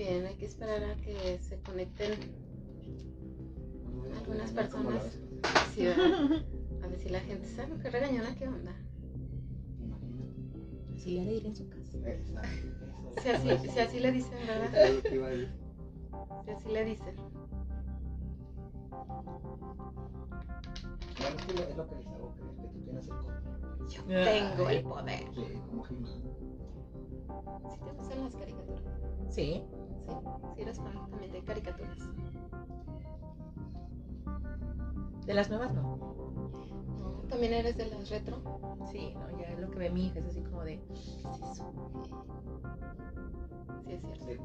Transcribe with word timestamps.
también, 0.00 0.26
hay 0.26 0.34
que 0.36 0.46
esperar 0.46 0.82
a 0.82 0.94
que 0.96 1.38
se 1.42 1.58
conecten 1.60 2.12
algunas 4.18 4.50
personas. 4.50 5.04
A 6.82 6.86
ver 6.86 6.98
si 6.98 7.08
la 7.10 7.20
gente 7.20 7.46
sabe 7.48 7.76
qué 7.82 7.90
regañona, 7.90 8.34
qué 8.36 8.48
onda. 8.48 8.72
Sí, 10.96 11.16
ya 11.16 11.24
le 11.24 11.32
diré 11.34 11.48
en 11.48 11.56
su 11.56 11.68
casa. 11.68 11.98
Si 13.22 13.28
así, 13.28 13.68
si 13.68 13.78
así 13.78 14.00
le 14.00 14.12
dicen, 14.12 14.38
¿verdad? 14.46 14.70
Si 16.44 16.50
así 16.50 16.68
le 16.70 16.84
dicen. 16.84 17.14
Claro, 21.16 21.36
es 21.36 21.42
que 21.44 21.52
lo- 21.52 21.68
es 21.68 21.76
lo 21.76 21.86
que 21.88 21.96
les 21.96 22.06
hago 22.06 22.32
creer, 22.36 22.56
que 22.56 22.68
tú 22.68 22.78
tienes 22.84 23.04
el 23.06 23.12
control. 23.16 23.88
Yo 23.90 24.02
tengo 24.04 24.70
el 24.70 24.82
poder. 24.82 25.24
Sí, 25.34 25.60
como. 25.68 25.84
¿Sí 25.86 27.78
te 27.84 27.92
gustan 27.92 28.24
las 28.24 28.34
caricaturas? 28.34 29.09
Sí. 29.30 29.62
Sí, 30.06 30.12
sí 30.54 30.62
eres 30.62 30.76
fan 30.78 31.10
también 31.10 31.32
de 31.32 31.42
caricaturas. 31.44 31.98
De 35.26 35.34
las 35.34 35.48
nuevas 35.48 35.72
no. 35.72 35.96
¿No? 36.98 37.22
¿También 37.28 37.52
eres 37.52 37.76
de 37.76 37.86
las 37.86 38.10
retro? 38.10 38.42
Sí, 38.90 39.14
no, 39.14 39.38
ya 39.38 39.54
lo 39.58 39.70
que 39.70 39.78
ve 39.78 39.90
mi 39.90 40.06
hija 40.06 40.18
es 40.18 40.26
así 40.26 40.42
como 40.42 40.64
de. 40.64 40.80
¿Qué 40.80 40.94
es 41.34 41.42
eso? 41.42 41.70
Sí, 43.86 43.92
es 43.92 44.02
cierto. 44.24 44.24
Sí. 44.24 44.38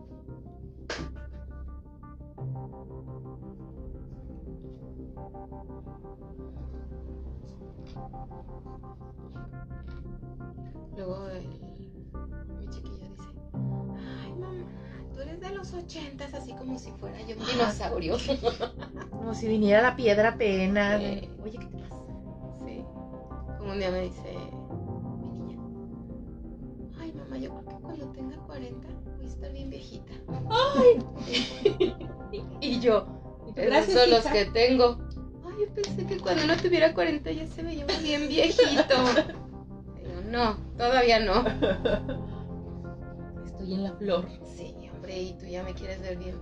Luego 10.96 11.28
el- 11.30 11.95
tú 15.16 15.22
eres 15.22 15.40
de 15.40 15.50
los 15.52 15.74
ochentas, 15.74 16.34
así 16.34 16.52
como 16.54 16.78
si 16.78 16.92
fuera 16.92 17.20
yo 17.22 17.38
un 17.38 17.46
dinosaurio. 17.46 18.18
Como 19.10 19.34
si 19.34 19.48
viniera 19.48 19.82
la 19.82 19.96
piedra 19.96 20.30
apenas. 20.30 21.00
de, 21.00 21.22
Sí. 21.22 21.30
Oye, 21.44 21.58
¿qué 21.58 21.66
te 21.66 21.78
pasa? 21.78 21.96
Sí. 22.66 22.84
Como 23.58 23.72
un 23.72 23.80
día 23.80 23.92
me 23.92 24.02
dice 24.02 24.34
mi 25.20 25.30
niña, 25.30 25.58
ay 27.00 27.14
mamá, 27.14 27.38
yo 27.38 27.50
creo 27.52 27.66
que 27.66 27.76
cuando 27.82 28.08
tenga 28.12 28.38
40 28.38 28.88
voy 29.16 29.26
a 29.26 29.28
estar 29.28 29.52
bien 29.52 29.70
viejita. 29.70 30.14
y 32.60 32.80
yo, 32.80 33.08
esos 33.56 33.94
son 33.94 34.10
los 34.12 34.26
que 34.26 34.46
tengo. 34.46 34.98
Ay, 35.46 35.54
yo 35.62 35.74
pensé 35.74 36.06
que 36.06 36.18
cuando 36.20 36.46
no 36.46 36.58
tuviera 36.58 36.94
40 36.94 37.32
ya 37.32 37.48
se 37.48 37.64
veía 37.64 37.86
bien 38.04 38.28
viejito. 38.28 38.96
Digo, 40.04 40.22
no, 40.30 40.58
todavía 40.78 41.20
no. 41.20 41.40
Estoy 43.46 43.74
en 43.74 43.84
la 43.84 43.94
flor. 43.94 44.28
Sí, 44.56 44.75
hombre, 45.06 45.22
y 45.22 45.34
tú 45.34 45.46
ya 45.46 45.64
me 45.64 45.74
quieres 45.74 46.02
ver 46.02 46.18
bien, 46.18 46.36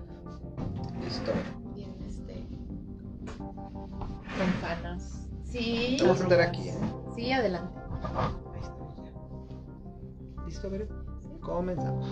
Listo. 1.03 1.31
bien, 1.75 1.94
este. 2.08 2.47
Con 3.25 4.47
fanas. 4.61 5.28
Sí. 5.44 5.97
Vamos 6.00 6.22
a 6.22 6.23
estar 6.23 6.42
aquí, 6.42 6.70
¿eh? 6.70 6.78
Sí, 7.16 7.31
adelante. 7.31 7.78
Ahí 8.53 8.64
ya. 9.03 10.45
¿Listo, 10.45 10.70
Bere? 10.70 10.88
Comenzamos. 11.42 12.09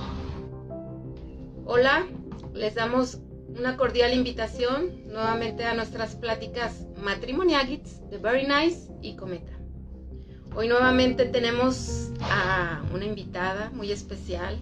Hola, 1.65 2.05
les 2.53 2.75
damos 2.75 3.19
una 3.47 3.77
cordial 3.77 4.13
invitación 4.13 5.07
nuevamente 5.07 5.63
a 5.63 5.73
nuestras 5.73 6.15
pláticas 6.15 6.85
matrimoniagits 6.97 8.09
de 8.09 8.17
Very 8.17 8.45
Nice 8.45 8.91
y 9.01 9.15
Cometa. 9.15 9.53
Hoy 10.53 10.67
nuevamente 10.67 11.25
tenemos 11.25 12.11
a 12.21 12.81
una 12.93 13.05
invitada 13.05 13.69
muy 13.73 13.91
especial, 13.91 14.61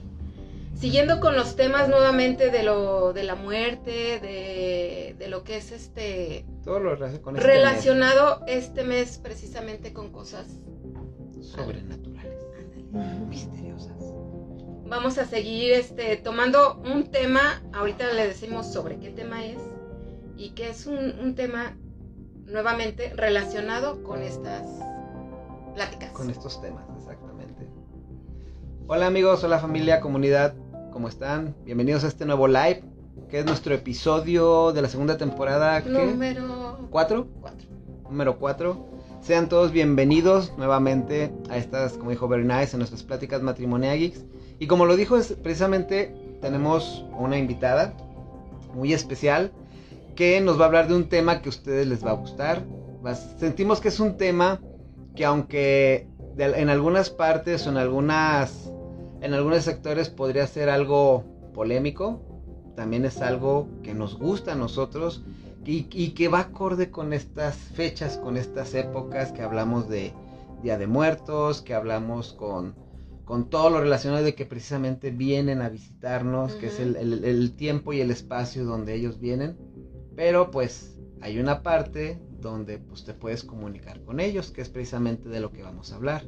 siguiendo 0.79 1.19
con 1.19 1.35
los 1.35 1.55
temas 1.55 1.89
nuevamente 1.89 2.51
de 2.51 2.63
lo 2.63 3.11
de 3.13 3.23
la 3.23 3.35
muerte, 3.35 4.19
de, 4.19 5.15
de 5.17 5.27
lo 5.27 5.43
que 5.43 5.57
es 5.57 5.71
este 5.71 6.45
Todo 6.63 6.79
lo 6.79 6.95
relacionado 6.95 7.21
con 7.21 7.35
este 7.35 7.47
relacionado 7.47 8.43
este 8.47 8.83
mes 8.83 9.17
precisamente 9.17 9.93
con 9.93 10.11
cosas 10.11 10.47
sobrenaturales, 11.41 12.39
misteriosas. 13.27 13.97
Vamos 14.85 15.17
a 15.17 15.25
seguir 15.25 15.73
este, 15.73 16.17
tomando 16.17 16.81
un 16.83 17.11
tema, 17.11 17.61
ahorita 17.73 18.11
le 18.13 18.27
decimos 18.27 18.71
sobre 18.71 18.99
qué 18.99 19.11
tema 19.11 19.45
es, 19.45 19.59
y 20.35 20.51
que 20.51 20.69
es 20.69 20.85
un, 20.87 20.97
un 21.19 21.35
tema 21.35 21.77
nuevamente 22.45 23.13
relacionado 23.15 24.01
con 24.03 24.23
estas 24.23 24.63
pláticas. 25.75 26.11
Con 26.11 26.29
estos 26.29 26.59
temas, 26.61 26.85
exactamente. 26.97 27.67
Hola 28.87 29.05
amigos, 29.05 29.43
hola 29.43 29.59
familia, 29.59 30.01
comunidad, 30.01 30.55
¿cómo 30.91 31.07
están? 31.07 31.55
Bienvenidos 31.65 32.03
a 32.03 32.07
este 32.07 32.25
nuevo 32.25 32.47
live, 32.47 32.83
que 33.29 33.39
es 33.39 33.45
nuestro 33.45 33.73
episodio 33.73 34.71
de 34.71 34.81
la 34.81 34.87
segunda 34.87 35.17
temporada. 35.17 35.83
¿qué? 35.83 35.89
Número 35.89 36.87
¿Cuatro? 36.89 37.27
4. 37.41 37.67
número 38.09 38.39
4. 38.39 38.87
Sean 39.21 39.49
todos 39.49 39.71
bienvenidos 39.71 40.53
nuevamente 40.57 41.31
a 41.49 41.57
estas, 41.57 41.93
como 41.93 42.09
dijo 42.09 42.27
Very 42.27 42.43
Nice, 42.43 42.71
en 42.73 42.79
nuestras 42.79 43.03
pláticas 43.03 43.41
matrimoniales. 43.41 44.25
Y 44.57 44.67
como 44.67 44.85
lo 44.85 44.95
dijo, 44.95 45.17
es, 45.17 45.33
precisamente 45.33 46.15
tenemos 46.41 47.05
una 47.17 47.37
invitada 47.37 47.93
muy 48.73 48.93
especial 48.93 49.51
que 50.15 50.41
nos 50.41 50.59
va 50.59 50.63
a 50.63 50.67
hablar 50.67 50.87
de 50.87 50.95
un 50.95 51.07
tema 51.07 51.41
que 51.41 51.49
a 51.49 51.51
ustedes 51.51 51.87
les 51.87 52.05
va 52.05 52.11
a 52.11 52.15
gustar. 52.15 52.65
Sentimos 53.37 53.79
que 53.79 53.89
es 53.89 53.99
un 53.99 54.17
tema 54.17 54.59
que 55.15 55.25
aunque 55.25 56.07
en 56.37 56.69
algunas 56.69 57.09
partes 57.09 57.67
o 57.67 57.69
en 57.69 57.77
algunas 57.77 58.71
en 59.21 59.33
algunos 59.33 59.63
sectores 59.63 60.09
podría 60.09 60.47
ser 60.47 60.69
algo 60.69 61.23
polémico, 61.53 62.21
también 62.75 63.05
es 63.05 63.21
algo 63.21 63.67
que 63.83 63.93
nos 63.93 64.17
gusta 64.17 64.53
a 64.53 64.55
nosotros 64.55 65.23
y, 65.65 65.87
y 65.91 66.11
que 66.11 66.29
va 66.29 66.39
acorde 66.39 66.89
con 66.89 67.11
estas 67.13 67.55
fechas, 67.57 68.17
con 68.17 68.37
estas 68.37 68.73
épocas 68.73 69.31
que 69.31 69.41
hablamos 69.41 69.89
de 69.89 70.13
Día 70.63 70.77
de 70.77 70.87
Muertos, 70.87 71.61
que 71.61 71.73
hablamos 71.73 72.33
con, 72.33 72.75
con 73.25 73.49
todo 73.49 73.69
lo 73.69 73.81
relacionado 73.81 74.23
de 74.23 74.35
que 74.35 74.45
precisamente 74.45 75.11
vienen 75.11 75.61
a 75.61 75.69
visitarnos, 75.69 76.53
que 76.55 76.67
es 76.67 76.79
el, 76.79 76.95
el- 76.95 77.23
el 77.25 77.55
tiempo 77.55 77.91
y 77.93 78.01
el 78.01 78.11
espacio 78.11 78.63
donde 78.65 78.95
ellos 78.95 79.19
vienen. 79.19 79.57
Pero 80.15 80.51
pues 80.51 80.97
hay 81.21 81.39
una 81.39 81.61
parte 81.63 82.19
donde 82.41 82.77
pues 82.77 83.03
te 83.03 83.13
puedes 83.13 83.43
comunicar 83.43 84.01
con 84.03 84.19
ellos, 84.19 84.51
que 84.51 84.61
es 84.61 84.69
precisamente 84.69 85.27
de 85.29 85.39
lo 85.41 85.51
que 85.51 85.63
vamos 85.63 85.91
a 85.91 85.95
hablar. 85.95 86.23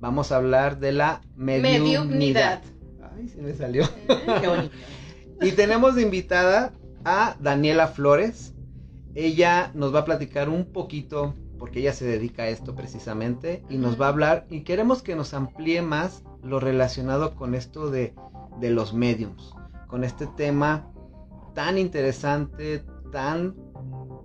Vamos 0.00 0.32
a 0.32 0.36
hablar 0.36 0.78
de 0.80 0.92
la 0.92 1.20
mediunidad. 1.36 2.04
Mediunidad. 2.04 2.62
Ay, 3.14 3.28
se 3.28 3.42
me 3.42 3.54
salió. 3.54 3.84
Qué 4.40 4.48
bonito. 4.48 4.74
Y 5.42 5.52
tenemos 5.52 5.94
de 5.94 6.02
invitada 6.02 6.72
a 7.04 7.36
Daniela 7.40 7.88
Flores. 7.88 8.54
Ella 9.14 9.70
nos 9.74 9.94
va 9.94 10.00
a 10.00 10.04
platicar 10.04 10.48
un 10.48 10.72
poquito, 10.72 11.34
porque 11.58 11.80
ella 11.80 11.92
se 11.92 12.06
dedica 12.06 12.44
a 12.44 12.48
esto 12.48 12.74
precisamente, 12.74 13.62
y 13.68 13.76
nos 13.76 14.00
va 14.00 14.06
a 14.06 14.10
hablar, 14.10 14.46
y 14.50 14.62
queremos 14.62 15.02
que 15.02 15.16
nos 15.16 15.34
amplíe 15.34 15.82
más 15.82 16.24
lo 16.42 16.60
relacionado 16.60 17.34
con 17.34 17.54
esto 17.54 17.90
de, 17.90 18.14
de 18.60 18.70
los 18.70 18.94
mediums, 18.94 19.54
con 19.86 20.04
este 20.04 20.26
tema 20.26 20.90
tan 21.54 21.76
interesante, 21.76 22.84
tan 23.10 23.56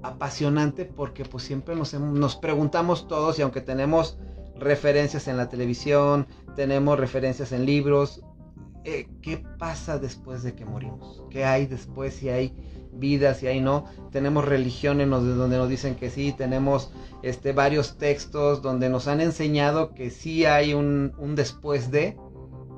apasionante, 0.04 0.86
porque 0.86 1.26
pues 1.26 1.44
siempre 1.44 1.76
nos, 1.76 1.94
nos 1.94 2.36
preguntamos 2.36 3.08
todos, 3.08 3.40
y 3.40 3.42
aunque 3.42 3.62
tenemos 3.62 4.18
referencias 4.58 5.28
en 5.28 5.38
la 5.38 5.50
televisión, 5.50 6.28
tenemos 6.56 7.00
referencias 7.00 7.52
en 7.52 7.66
libros, 7.66 8.22
eh, 8.86 9.08
¿qué 9.22 9.44
pasa 9.58 9.98
después 9.98 10.44
de 10.44 10.54
que 10.54 10.64
morimos? 10.64 11.24
¿Qué 11.32 11.44
hay 11.44 11.66
después? 11.66 12.14
Si 12.14 12.30
hay 12.30 12.54
vida, 12.94 13.34
si 13.34 13.48
hay 13.48 13.60
no. 13.60 13.86
Tenemos 14.12 14.46
religiones 14.46 15.10
donde 15.10 15.58
nos 15.58 15.70
dicen 15.70 15.96
que 15.96 16.10
sí, 16.10 16.34
tenemos 16.34 16.92
este, 17.24 17.52
varios 17.52 17.98
textos 17.98 18.62
donde 18.62 18.90
nos 18.90 19.08
han 19.08 19.22
enseñado 19.22 19.94
que 19.96 20.12
sí 20.12 20.46
hay 20.46 20.74
un, 20.74 21.14
un 21.18 21.36
después 21.36 21.90
de, 21.90 22.16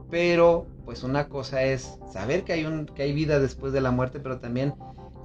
pero 0.09 0.65
pues 0.85 1.03
una 1.03 1.27
cosa 1.27 1.63
es 1.63 1.99
saber 2.11 2.45
que 2.45 2.53
hay, 2.53 2.65
un, 2.65 2.85
que 2.85 3.03
hay 3.03 3.13
vida 3.13 3.39
después 3.39 3.73
de 3.73 3.81
la 3.81 3.91
muerte, 3.91 4.21
pero 4.21 4.39
también 4.39 4.73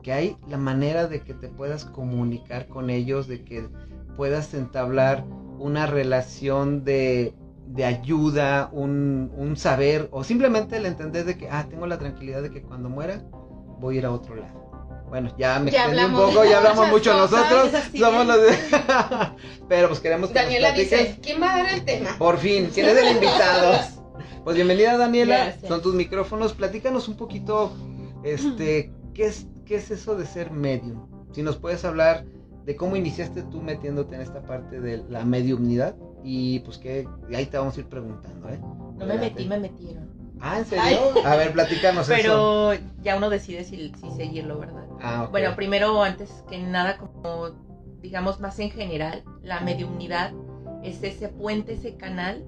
que 0.02 0.12
hay 0.12 0.36
la 0.48 0.58
manera 0.58 1.06
de 1.06 1.20
que 1.20 1.34
te 1.34 1.48
puedas 1.48 1.84
comunicar 1.84 2.66
con 2.66 2.90
ellos, 2.90 3.28
de 3.28 3.44
que 3.44 3.68
puedas 4.16 4.52
entablar 4.54 5.24
una 5.58 5.86
relación 5.86 6.84
de, 6.84 7.34
de 7.66 7.84
ayuda, 7.84 8.68
un, 8.72 9.32
un 9.36 9.56
saber, 9.56 10.08
o 10.12 10.24
simplemente 10.24 10.76
el 10.76 10.86
entender 10.86 11.24
de 11.24 11.36
que, 11.38 11.48
ah, 11.50 11.66
tengo 11.68 11.86
la 11.86 11.98
tranquilidad 11.98 12.42
de 12.42 12.50
que 12.50 12.62
cuando 12.62 12.88
muera 12.88 13.22
voy 13.80 13.96
a 13.96 13.98
ir 13.98 14.06
a 14.06 14.12
otro 14.12 14.36
lado. 14.36 14.62
Bueno, 15.08 15.30
ya 15.36 15.58
me 15.58 15.70
Ya 15.70 15.84
extendí 15.86 16.04
un 16.06 16.12
poco, 16.20 16.44
ya 16.44 16.58
hablamos 16.58 16.88
mucho 16.88 17.12
cosas, 17.12 17.30
nosotros, 17.30 17.82
somos 17.98 18.22
es. 18.22 18.28
los 18.28 18.42
de... 18.42 18.58
Pero 19.68 19.88
pues 19.88 20.00
queremos 20.00 20.30
que 20.30 20.34
nos 20.34 20.44
Daniela 20.44 20.72
dice. 20.72 21.18
¿quién 21.22 21.42
va 21.42 21.52
a 21.52 21.56
dar 21.62 21.74
el 21.74 21.84
tema? 21.84 22.16
Por 22.18 22.38
fin, 22.38 22.70
¿quién 22.72 22.86
es 22.88 22.96
el 22.96 23.16
invitado? 23.16 23.78
Pues 24.42 24.56
bienvenida 24.56 24.96
Daniela, 24.96 25.36
Gracias. 25.36 25.68
son 25.68 25.82
tus 25.82 25.94
micrófonos, 25.94 26.52
platícanos 26.54 27.06
un 27.06 27.16
poquito, 27.16 27.72
este, 28.24 28.90
¿qué 29.14 29.26
es, 29.26 29.46
qué 29.64 29.76
es 29.76 29.92
eso 29.92 30.16
de 30.16 30.26
ser 30.26 30.50
medium? 30.50 31.06
Si 31.32 31.42
nos 31.44 31.58
puedes 31.58 31.84
hablar 31.84 32.24
de 32.64 32.76
cómo 32.76 32.96
iniciaste 32.96 33.42
tú 33.44 33.60
metiéndote 33.60 34.14
en 34.14 34.20
esta 34.20 34.42
parte 34.42 34.80
de 34.80 35.04
la 35.08 35.24
mediumnidad 35.24 35.96
y 36.22 36.60
pues 36.60 36.78
que 36.78 37.08
ahí 37.34 37.46
te 37.46 37.58
vamos 37.58 37.76
a 37.76 37.80
ir 37.80 37.86
preguntando, 37.86 38.48
¿eh? 38.48 38.60
No 38.96 39.06
me 39.06 39.18
metí, 39.18 39.46
me 39.46 39.58
metieron. 39.58 40.10
Ah, 40.40 40.58
¿en 40.58 40.66
serio? 40.66 40.98
A 41.24 41.36
ver, 41.36 41.52
platícanos 41.52 42.08
eso. 42.08 42.16
Pero 42.16 42.74
ya 43.02 43.16
uno 43.16 43.30
decide 43.30 43.64
si, 43.64 43.92
si 43.94 44.10
seguirlo, 44.16 44.58
¿verdad? 44.58 44.84
Ah, 45.00 45.24
ok. 45.24 45.30
Bueno, 45.30 45.54
primero, 45.56 46.02
antes 46.02 46.44
que 46.48 46.58
nada, 46.58 46.96
como 46.98 47.50
digamos 48.00 48.40
más 48.40 48.58
en 48.58 48.70
general, 48.70 49.24
la 49.42 49.60
mediunidad 49.60 50.32
es 50.82 51.02
ese 51.02 51.28
puente, 51.28 51.74
ese 51.74 51.96
canal 51.96 52.44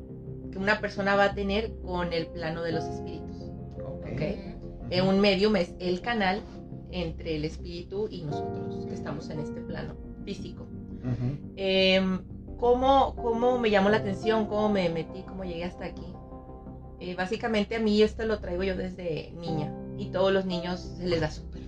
que 0.50 0.58
una 0.58 0.80
persona 0.80 1.14
va 1.14 1.24
a 1.24 1.34
tener 1.34 1.72
con 1.84 2.12
el 2.12 2.26
plano 2.26 2.62
de 2.62 2.72
los 2.72 2.84
espíritus. 2.84 3.36
Ok. 3.78 4.12
¿ok? 4.12 4.20
Eh, 4.90 5.02
un 5.02 5.20
medium 5.20 5.56
es 5.56 5.74
el 5.78 6.00
canal 6.00 6.42
entre 6.94 7.34
el 7.34 7.44
espíritu 7.44 8.06
y 8.08 8.22
nosotros 8.22 8.86
que 8.86 8.94
estamos 8.94 9.28
en 9.28 9.40
este 9.40 9.60
plano 9.60 9.96
físico. 10.24 10.62
Ujú. 10.62 11.52
Eh, 11.56 12.00
¿cómo, 12.56 13.16
¿Cómo 13.16 13.58
me 13.58 13.70
llamó 13.70 13.88
la 13.90 13.96
atención? 13.96 14.46
¿Cómo 14.46 14.68
me 14.68 14.88
metí? 14.88 15.22
¿Cómo 15.22 15.44
llegué 15.44 15.64
hasta 15.64 15.86
aquí? 15.86 16.06
Eh, 17.00 17.16
básicamente 17.16 17.74
a 17.74 17.80
mí 17.80 18.00
esto 18.00 18.24
lo 18.24 18.38
traigo 18.38 18.62
yo 18.62 18.76
desde 18.76 19.32
niña 19.32 19.74
y 19.98 20.06
todos 20.06 20.32
los 20.32 20.46
niños 20.46 20.80
se 20.96 21.06
les 21.06 21.20
da 21.20 21.30
súper. 21.30 21.62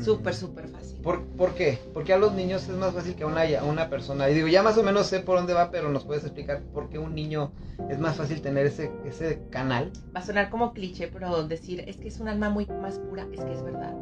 Súper, 0.00 0.34
súper 0.34 0.68
fácil. 0.68 0.98
¿Por, 1.02 1.22
por 1.22 1.54
qué? 1.54 1.78
Porque 1.92 2.12
a 2.12 2.18
los 2.18 2.32
niños 2.32 2.62
es 2.68 2.76
más 2.76 2.94
fácil 2.94 3.14
que 3.14 3.24
a 3.24 3.26
una, 3.26 3.42
a 3.42 3.64
una 3.64 3.90
persona. 3.90 4.28
Y 4.30 4.34
digo, 4.34 4.48
ya 4.48 4.62
más 4.62 4.78
o 4.78 4.82
menos 4.82 5.06
sé 5.06 5.20
por 5.20 5.36
dónde 5.36 5.52
va, 5.52 5.70
pero 5.70 5.90
nos 5.90 6.04
puedes 6.04 6.24
explicar 6.24 6.62
por 6.72 6.88
qué 6.88 6.98
un 6.98 7.14
niño 7.14 7.52
es 7.90 7.98
más 7.98 8.16
fácil 8.16 8.40
tener 8.40 8.66
ese, 8.66 8.90
ese 9.04 9.42
canal. 9.50 9.92
Va 10.14 10.20
a 10.20 10.24
sonar 10.24 10.50
como 10.50 10.72
cliché, 10.72 11.08
pero 11.08 11.46
decir 11.46 11.84
es 11.86 11.96
que 11.96 12.08
es 12.08 12.20
un 12.20 12.28
alma 12.28 12.48
muy 12.48 12.66
más 12.66 12.98
pura, 12.98 13.26
es 13.32 13.44
que 13.44 13.52
es 13.52 13.62
verdad. 13.62 13.94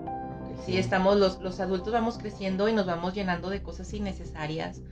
Sí, 0.67 0.77
estamos, 0.77 1.17
los, 1.17 1.41
los 1.41 1.59
adultos 1.61 1.93
vamos 1.93 2.19
creciendo 2.19 2.69
y 2.69 2.73
nos 2.73 2.87
vamos 2.87 3.15
llenando 3.15 3.49
de 3.49 3.63
cosas 3.63 3.93
innecesarias, 3.95 4.83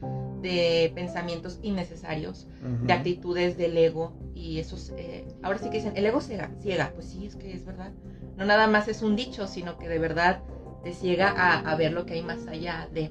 de 0.41 0.91
pensamientos 0.95 1.59
innecesarios, 1.63 2.47
de 2.83 2.93
actitudes 2.93 3.59
del 3.59 3.77
ego 3.77 4.15
y 4.35 4.61
esos, 4.61 4.93
eh, 4.97 5.27
ahora 5.43 5.59
sí 5.59 5.69
que 5.69 5.79
dicen, 5.79 5.93
el 5.97 6.07
ego 6.07 6.21
ciega, 6.21 6.51
ciega, 6.63 6.93
pues 6.95 7.07
sí, 7.09 7.27
es 7.27 7.37
que 7.37 7.53
es 7.53 7.67
verdad. 7.67 7.93
No 8.37 8.47
nada 8.47 8.67
más 8.67 8.89
es 8.89 9.03
un 9.03 9.17
dicho, 9.17 9.47
sino 9.47 9.79
que 9.79 9.89
de 9.89 9.99
verdad 9.99 10.41
te 10.83 10.93
ciega 10.93 11.29
a, 11.31 11.59
a 11.61 11.77
ver 11.77 11.93
lo 11.93 12.07
que 12.07 12.15
hay 12.15 12.23
más 12.23 12.47
allá 12.47 12.89
de. 12.93 13.11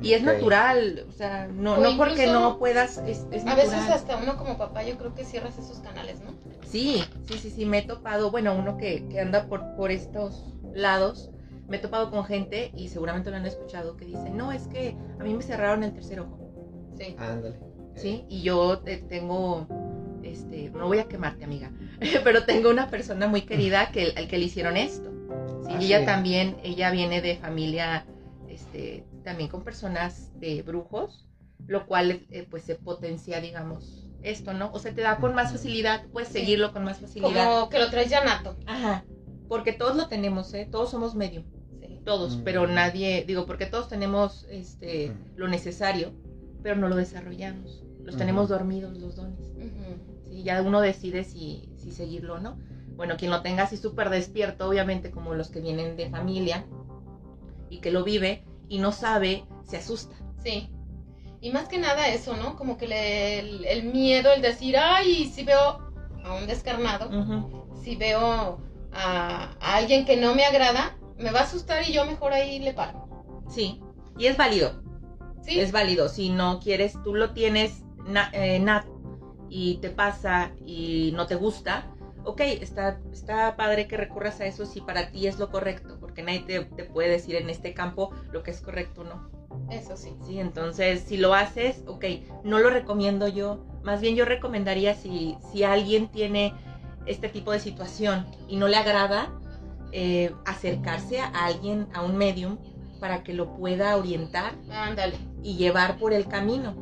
Y 0.00 0.12
es 0.12 0.20
Ok. 0.22 0.26
natural, 0.28 1.06
o 1.08 1.12
sea, 1.12 1.48
no, 1.48 1.74
O 1.74 1.80
no 1.80 1.96
porque 1.96 2.26
no 2.28 2.58
puedas, 2.58 2.98
es, 2.98 3.26
es 3.32 3.42
A 3.42 3.46
natural. 3.56 3.56
veces 3.56 3.90
hasta 3.90 4.16
uno 4.16 4.36
como 4.36 4.56
papá 4.56 4.84
yo 4.84 4.96
creo 4.96 5.14
que 5.14 5.24
cierras 5.24 5.58
esos 5.58 5.80
canales, 5.80 6.20
¿no? 6.20 6.32
Sí, 6.64 7.02
sí, 7.26 7.38
sí, 7.38 7.50
sí, 7.50 7.64
me 7.66 7.78
he 7.78 7.82
topado, 7.82 8.30
bueno, 8.30 8.54
uno 8.54 8.76
que, 8.76 9.08
que 9.08 9.20
anda 9.20 9.46
por, 9.48 9.74
por 9.74 9.90
estos 9.90 10.54
lados, 10.72 11.30
me 11.66 11.78
he 11.78 11.80
topado 11.80 12.10
con 12.10 12.24
gente 12.24 12.70
y 12.76 12.88
seguramente 12.88 13.30
lo 13.30 13.36
han 13.36 13.46
escuchado 13.46 13.96
que 13.96 14.04
dice, 14.04 14.30
no, 14.30 14.52
es 14.52 14.68
que 14.68 14.96
a 15.18 15.24
mí 15.24 15.34
me 15.34 15.42
cerraron 15.42 15.82
el 15.82 15.92
tercer 15.92 16.20
ojo, 16.20 16.38
Sí. 16.96 17.16
Ándale. 17.18 17.58
¿sí? 17.96 18.24
Y 18.28 18.42
yo 18.42 18.80
eh, 18.86 19.02
tengo, 19.08 19.66
este, 20.22 20.70
no 20.70 20.86
voy 20.86 20.98
a 20.98 21.08
quemarte, 21.08 21.44
amiga, 21.44 21.72
pero 22.22 22.44
tengo 22.44 22.70
una 22.70 22.88
persona 22.88 23.26
muy 23.26 23.42
querida 23.42 23.90
que, 23.90 24.12
al 24.16 24.28
que 24.28 24.38
le 24.38 24.44
hicieron 24.44 24.76
esto, 24.76 25.10
¿sí? 25.68 25.74
Ah, 25.74 25.78
y 25.80 25.84
ella 25.86 26.00
sí. 26.00 26.06
también, 26.06 26.56
ella 26.62 26.90
viene 26.90 27.20
de 27.20 27.36
familia, 27.36 28.06
este, 28.48 29.04
también 29.24 29.48
con 29.48 29.62
personas 29.62 30.30
de 30.40 30.62
brujos, 30.62 31.28
lo 31.66 31.86
cual, 31.86 32.26
eh, 32.30 32.46
pues, 32.48 32.62
se 32.64 32.74
potencia, 32.76 33.40
digamos, 33.40 34.08
esto, 34.22 34.52
¿no? 34.52 34.70
O 34.72 34.78
sea, 34.78 34.92
te 34.94 35.02
da 35.02 35.18
con 35.18 35.34
más 35.34 35.52
facilidad, 35.52 36.04
puedes 36.12 36.28
Sí. 36.30 36.40
seguirlo 36.40 36.72
con 36.72 36.84
más 36.84 36.98
facilidad. 36.98 37.44
Como 37.44 37.68
que 37.68 37.78
lo 37.78 37.90
traes 37.90 38.10
ya 38.10 38.24
nato. 38.24 38.56
Ajá. 38.66 39.04
Porque 39.48 39.72
todos 39.72 39.96
lo 39.96 40.08
tenemos, 40.08 40.52
¿eh? 40.54 40.66
Todos 40.70 40.90
somos 40.90 41.14
medium, 41.14 41.44
Sí. 41.80 42.00
todos, 42.04 42.36
Mm. 42.38 42.42
pero 42.44 42.66
nadie, 42.66 43.24
digo, 43.26 43.46
porque 43.46 43.66
todos 43.66 43.88
tenemos 43.88 44.44
este 44.50 45.10
Mm. 45.10 45.36
lo 45.38 45.48
necesario, 45.48 46.12
pero 46.62 46.74
no 46.76 46.88
lo 46.88 46.96
desarrollamos. 46.96 47.84
Los 48.00 48.14
Ujú. 48.14 48.18
tenemos 48.18 48.48
dormidos 48.48 48.96
los 48.98 49.16
dones. 49.16 49.38
Ujú. 49.40 50.28
¿sí? 50.30 50.42
Ya 50.42 50.60
uno 50.62 50.80
decide 50.80 51.24
si, 51.24 51.68
si 51.76 51.92
seguirlo 51.92 52.34
o 52.34 52.38
no. 52.40 52.58
Bueno, 52.98 53.16
quien 53.16 53.30
lo 53.30 53.42
tenga 53.42 53.62
así 53.62 53.76
súper 53.76 54.10
despierto, 54.10 54.68
obviamente, 54.68 55.12
como 55.12 55.32
los 55.32 55.50
que 55.50 55.60
vienen 55.60 55.96
de 55.96 56.10
familia 56.10 56.66
y 57.70 57.78
que 57.78 57.92
lo 57.92 58.02
vive 58.02 58.42
y 58.68 58.78
no 58.78 58.90
sabe, 58.90 59.44
se 59.64 59.76
asusta. 59.76 60.16
Sí. 60.42 60.68
Y 61.40 61.50
más 61.52 61.68
que 61.68 61.78
nada 61.78 62.08
eso, 62.08 62.36
¿no? 62.36 62.56
Como 62.56 62.76
que 62.76 62.88
le- 62.88 63.38
el, 63.38 63.64
el 63.66 63.84
miedo, 63.84 64.32
el 64.32 64.42
decir, 64.42 64.76
ay, 64.76 65.26
si 65.26 65.44
veo 65.44 65.78
a 66.24 66.34
un 66.34 66.48
descarnado, 66.48 67.08
Ujú. 67.08 67.76
si 67.84 67.94
veo 67.94 68.58
a, 68.92 69.54
a 69.60 69.76
alguien 69.76 70.04
que 70.04 70.16
no 70.16 70.34
me 70.34 70.44
agrada, 70.44 70.98
me 71.18 71.30
va 71.30 71.38
a 71.40 71.44
asustar 71.44 71.88
y 71.88 71.92
yo 71.92 72.04
mejor 72.04 72.32
ahí 72.32 72.58
le 72.58 72.72
paro. 72.72 73.06
Sí, 73.48 73.80
y 74.18 74.26
es 74.26 74.36
válido. 74.36 74.82
Sí. 75.42 75.60
Es 75.60 75.70
válido. 75.70 76.08
Si 76.08 76.30
no 76.30 76.58
quieres, 76.58 76.94
tú 77.04 77.14
lo 77.14 77.30
tienes 77.32 77.84
na- 78.08 78.30
eh, 78.32 78.58
nato 78.58 78.88
y 79.48 79.76
te 79.76 79.90
pasa 79.90 80.50
y 80.66 81.12
no 81.14 81.28
te 81.28 81.36
gusta, 81.36 81.94
ok, 82.28 82.42
está, 82.60 83.00
está 83.10 83.56
padre 83.56 83.88
que 83.88 83.96
recurras 83.96 84.38
a 84.40 84.46
eso 84.46 84.66
si 84.66 84.82
para 84.82 85.10
ti 85.10 85.26
es 85.26 85.38
lo 85.38 85.50
correcto, 85.50 85.96
porque 85.98 86.22
nadie 86.22 86.40
te, 86.40 86.60
te 86.60 86.84
puede 86.84 87.08
decir 87.08 87.36
en 87.36 87.48
este 87.48 87.72
campo 87.72 88.10
lo 88.32 88.42
que 88.42 88.50
es 88.50 88.60
correcto 88.60 89.00
o 89.00 89.04
no. 89.04 89.30
Eso 89.70 89.96
sí. 89.96 90.14
Sí, 90.26 90.38
entonces 90.38 91.00
si 91.06 91.16
lo 91.16 91.32
haces, 91.32 91.82
ok, 91.86 92.04
no 92.44 92.58
lo 92.58 92.68
recomiendo 92.68 93.28
yo. 93.28 93.64
Más 93.82 94.02
bien 94.02 94.14
yo 94.14 94.26
recomendaría 94.26 94.94
si, 94.94 95.38
si 95.50 95.64
alguien 95.64 96.08
tiene 96.08 96.52
este 97.06 97.30
tipo 97.30 97.50
de 97.52 97.60
situación 97.60 98.26
y 98.46 98.56
no 98.56 98.68
le 98.68 98.76
agrada, 98.76 99.32
eh, 99.92 100.34
acercarse 100.44 101.20
a 101.20 101.46
alguien, 101.46 101.88
a 101.94 102.02
un 102.02 102.16
medium, 102.16 102.58
para 103.00 103.22
que 103.22 103.32
lo 103.32 103.56
pueda 103.56 103.96
orientar 103.96 104.54
Ándale. 104.70 105.16
y 105.42 105.56
llevar 105.56 105.96
por 105.96 106.12
el 106.12 106.28
camino. 106.28 106.74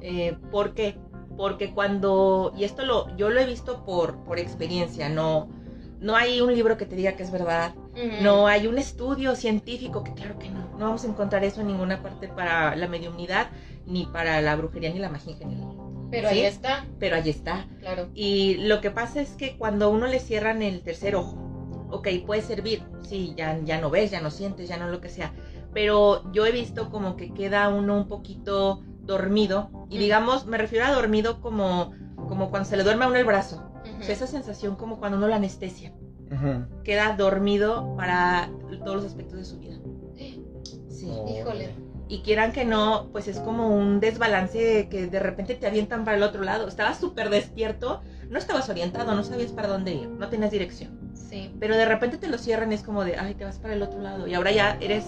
Eh, 0.00 0.38
¿Por 0.50 0.72
qué? 0.72 0.96
Porque 1.36 1.72
cuando, 1.72 2.52
y 2.56 2.64
esto 2.64 2.84
lo, 2.84 3.14
yo 3.16 3.30
lo 3.30 3.40
he 3.40 3.46
visto 3.46 3.84
por, 3.84 4.22
por 4.24 4.38
experiencia, 4.38 5.08
no, 5.08 5.48
no 6.00 6.16
hay 6.16 6.40
un 6.40 6.54
libro 6.54 6.76
que 6.76 6.86
te 6.86 6.96
diga 6.96 7.12
que 7.12 7.22
es 7.22 7.30
verdad, 7.30 7.74
no 8.22 8.46
hay 8.46 8.66
un 8.66 8.78
estudio 8.78 9.34
científico 9.36 10.02
que 10.04 10.14
claro 10.14 10.38
que 10.38 10.50
no, 10.50 10.68
no 10.78 10.86
vamos 10.86 11.04
a 11.04 11.08
encontrar 11.08 11.44
eso 11.44 11.60
en 11.60 11.68
ninguna 11.68 12.02
parte 12.02 12.28
para 12.28 12.74
la 12.76 12.88
mediunidad, 12.88 13.50
ni 13.86 14.06
para 14.06 14.40
la 14.40 14.56
brujería, 14.56 14.90
ni 14.92 14.98
la 14.98 15.08
magia 15.10 15.32
en 15.32 15.38
general. 15.38 15.68
Pero 16.10 16.28
¿Sí? 16.28 16.34
ahí 16.40 16.44
está, 16.44 16.86
Pero 16.98 17.16
allí 17.16 17.30
está. 17.30 17.66
claro. 17.80 18.10
Y 18.14 18.56
lo 18.58 18.80
que 18.80 18.90
pasa 18.90 19.20
es 19.22 19.30
que 19.30 19.56
cuando 19.56 19.90
uno 19.90 20.06
le 20.06 20.18
cierran 20.20 20.60
el 20.62 20.82
tercer 20.82 21.16
ojo, 21.16 21.38
ok, 21.90 22.08
puede 22.26 22.42
servir, 22.42 22.82
sí, 23.02 23.34
ya, 23.36 23.58
ya 23.64 23.80
no 23.80 23.90
ves, 23.90 24.10
ya 24.10 24.20
no 24.20 24.30
sientes, 24.30 24.68
ya 24.68 24.76
no 24.76 24.88
lo 24.88 25.00
que 25.00 25.08
sea, 25.08 25.32
pero 25.72 26.30
yo 26.32 26.44
he 26.46 26.52
visto 26.52 26.90
como 26.90 27.16
que 27.16 27.32
queda 27.32 27.68
uno 27.68 27.96
un 27.96 28.08
poquito 28.08 28.82
dormido, 29.02 29.70
y 29.90 29.98
digamos, 29.98 30.46
me 30.46 30.58
refiero 30.58 30.86
a 30.86 30.92
dormido 30.92 31.40
como, 31.40 31.92
como 32.16 32.50
cuando 32.50 32.68
se 32.68 32.76
le 32.76 32.84
duerme 32.84 33.04
a 33.04 33.08
uno 33.08 33.16
el 33.16 33.24
brazo, 33.24 33.56
Ujú. 33.84 34.00
o 34.00 34.02
sea, 34.02 34.14
esa 34.14 34.26
sensación 34.26 34.76
como 34.76 34.98
cuando 34.98 35.18
uno 35.18 35.28
la 35.28 35.36
anestesia, 35.36 35.92
Ujú. 36.30 36.82
queda 36.84 37.14
dormido 37.16 37.94
para 37.96 38.50
todos 38.84 38.96
los 38.96 39.04
aspectos 39.04 39.38
de 39.38 39.44
su 39.44 39.58
vida. 39.58 39.76
Sí. 40.16 40.42
Híjole. 41.28 41.74
Y 42.08 42.20
quieran 42.20 42.52
que 42.52 42.64
no, 42.64 43.08
pues 43.10 43.26
es 43.26 43.38
como 43.40 43.74
un 43.74 43.98
desbalance 43.98 44.88
que 44.88 45.06
de 45.06 45.18
repente 45.18 45.54
te 45.54 45.66
avientan 45.66 46.04
para 46.04 46.16
el 46.16 46.22
otro 46.22 46.42
lado. 46.42 46.68
Estabas 46.68 46.98
súper 46.98 47.30
despierto, 47.30 48.02
no 48.28 48.38
estabas 48.38 48.68
orientado, 48.68 49.14
no 49.14 49.24
sabías 49.24 49.50
para 49.50 49.68
dónde 49.68 49.94
ir, 49.94 50.08
no 50.08 50.28
tenías 50.28 50.50
dirección. 50.50 51.10
Sí. 51.14 51.50
Pero 51.58 51.74
de 51.76 51.86
repente 51.86 52.18
te 52.18 52.28
lo 52.28 52.36
cierran 52.38 52.70
y 52.70 52.74
es 52.74 52.82
como 52.82 53.04
de, 53.04 53.16
ay, 53.16 53.34
te 53.34 53.44
vas 53.44 53.58
para 53.58 53.74
el 53.74 53.82
otro 53.82 54.00
lado. 54.00 54.26
Y 54.26 54.34
ahora 54.34 54.52
ya 54.52 54.76
eres, 54.80 55.06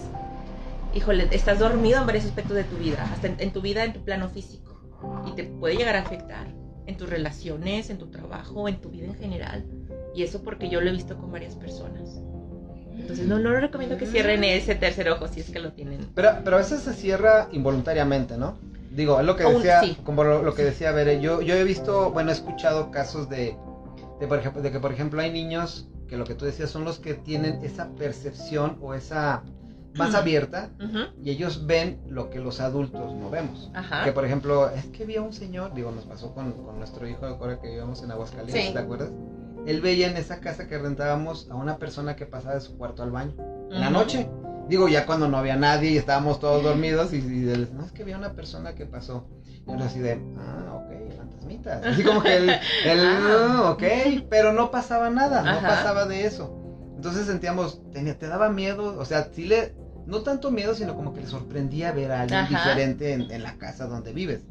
híjole, 0.95 1.27
estás 1.31 1.59
dormido 1.59 1.99
en 1.99 2.07
varios 2.07 2.25
aspectos 2.25 2.55
de 2.55 2.63
tu 2.63 2.77
vida, 2.77 3.07
hasta 3.13 3.27
en, 3.27 3.35
en 3.39 3.51
tu 3.51 3.61
vida, 3.61 3.83
en 3.83 3.93
tu 3.93 4.03
plano 4.03 4.29
físico. 4.29 4.73
Y 5.27 5.33
te 5.33 5.43
puede 5.43 5.75
llegar 5.75 5.95
a 5.95 6.01
afectar 6.01 6.47
en 6.87 6.97
tus 6.97 7.09
relaciones, 7.09 7.89
en 7.89 7.97
tu 7.97 8.07
trabajo, 8.07 8.67
en 8.67 8.81
tu 8.81 8.89
vida 8.89 9.05
en 9.05 9.15
general. 9.15 9.65
Y 10.15 10.23
eso 10.23 10.41
porque 10.41 10.69
yo 10.69 10.81
lo 10.81 10.89
he 10.89 10.93
visto 10.93 11.17
con 11.17 11.31
varias 11.31 11.55
personas. 11.55 12.21
Entonces 12.97 13.27
no, 13.27 13.37
no 13.39 13.51
les 13.51 13.61
recomiendo 13.61 13.97
que 13.97 14.07
cierren 14.07 14.43
ese 14.43 14.73
tercer 14.75 15.09
ojo 15.09 15.27
si 15.27 15.41
es 15.41 15.49
que 15.49 15.59
lo 15.59 15.73
tienen. 15.73 16.07
Pero, 16.15 16.29
pero 16.43 16.55
a 16.55 16.59
veces 16.59 16.81
se 16.81 16.93
cierra 16.93 17.49
involuntariamente, 17.51 18.37
¿no? 18.37 18.57
Digo, 18.91 19.19
es 19.19 19.25
lo 19.25 19.35
que 19.35 19.43
Aún 19.43 19.55
decía, 19.55 19.81
sí. 19.81 19.97
como 20.05 20.23
lo, 20.23 20.41
lo 20.41 20.55
que 20.55 20.63
decía 20.63 20.93
Bere, 20.93 21.19
yo, 21.19 21.41
yo 21.41 21.55
he 21.55 21.63
visto, 21.65 22.11
bueno, 22.11 22.31
he 22.31 22.33
escuchado 22.33 22.91
casos 22.91 23.29
de, 23.29 23.57
de, 24.21 24.27
por 24.27 24.39
ejemplo, 24.39 24.61
de 24.61 24.71
que, 24.71 24.79
por 24.79 24.93
ejemplo, 24.93 25.21
hay 25.21 25.31
niños 25.31 25.87
que 26.07 26.15
lo 26.15 26.23
que 26.23 26.35
tú 26.35 26.45
decías 26.45 26.69
son 26.69 26.85
los 26.85 26.99
que 26.99 27.13
tienen 27.15 27.59
esa 27.63 27.89
percepción 27.89 28.77
o 28.81 28.93
esa 28.93 29.43
más 29.95 30.13
abierta 30.15 30.69
Ujú, 30.79 30.99
y 31.23 31.29
ellos 31.31 31.65
ven 31.65 32.01
lo 32.07 32.29
que 32.29 32.39
los 32.39 32.59
adultos 32.59 33.13
no 33.13 33.29
vemos. 33.29 33.71
Ajá. 33.73 34.03
Que 34.03 34.11
por 34.11 34.25
ejemplo, 34.25 34.69
es 34.69 34.85
que 34.87 35.05
vi 35.05 35.15
a 35.15 35.21
un 35.21 35.33
señor, 35.33 35.73
digo, 35.73 35.91
nos 35.91 36.05
pasó 36.05 36.33
con, 36.33 36.51
con 36.63 36.77
nuestro 36.77 37.07
hijo 37.07 37.25
de 37.27 37.37
Cora 37.37 37.59
que 37.59 37.67
vivíamos 37.67 38.03
en 38.03 38.11
Aguascalientes, 38.11 38.67
Sí. 38.67 38.73
¿te 38.73 38.79
acuerdas? 38.79 39.09
Él 39.65 39.81
veía 39.81 40.07
en 40.09 40.17
esa 40.17 40.39
casa 40.41 40.67
que 40.67 40.77
rentábamos 40.77 41.49
a 41.49 41.55
una 41.55 41.77
persona 41.77 42.15
que 42.15 42.25
pasaba 42.25 42.53
de 42.55 42.61
su 42.61 42.77
cuarto 42.77 43.01
al 43.03 43.11
baño 43.11 43.33
en 43.71 43.79
la 43.79 43.89
noche. 43.89 44.29
Digo, 44.69 44.87
ya 44.87 45.05
cuando 45.05 45.27
no 45.27 45.37
había 45.37 45.55
nadie 45.55 45.91
y 45.91 45.97
estábamos 45.97 46.39
todos 46.39 46.63
dormidos 46.63 47.13
y, 47.13 47.17
y 47.17 47.49
él, 47.49 47.69
no, 47.73 47.85
es 47.85 47.91
que 47.91 48.01
había 48.03 48.17
una 48.17 48.33
persona 48.33 48.73
que 48.75 48.85
pasó. 48.85 49.27
Y 49.67 49.71
yo 49.77 49.83
así 49.83 49.99
de, 49.99 50.19
ah, 50.37 50.73
ok, 50.75 51.15
fantasmitas. 51.17 51.83
Así 51.85 52.03
como 52.03 52.21
que 52.21 52.35
él, 52.35 52.49
él, 52.85 52.99
Ah. 52.99 53.61
"Ah, 53.65 53.71
ok, 53.71 53.83
pero 54.29 54.53
no 54.53 54.69
pasaba 54.71 55.09
nada, 55.09 55.41
no 55.43 55.49
Ajá. 55.51 55.67
pasaba 55.67 56.05
de 56.05 56.25
eso. 56.25 56.55
Entonces 56.95 57.25
sentíamos, 57.27 57.81
tenía, 57.91 58.17
te 58.17 58.27
daba 58.27 58.49
miedo, 58.49 58.97
o 58.97 59.05
sea, 59.05 59.29
sí 59.33 59.45
le, 59.45 59.75
no 60.05 60.21
tanto 60.21 60.51
miedo, 60.51 60.75
sino 60.75 60.95
como 60.95 61.13
que 61.13 61.21
le 61.21 61.27
sorprendía 61.27 61.91
ver 61.91 62.11
a 62.11 62.21
alguien 62.21 62.39
Ajá. 62.41 62.57
diferente 62.57 63.13
en, 63.13 63.31
en 63.31 63.43
la 63.43 63.57
casa 63.57 63.87
donde 63.87 64.13
vives. 64.13 64.41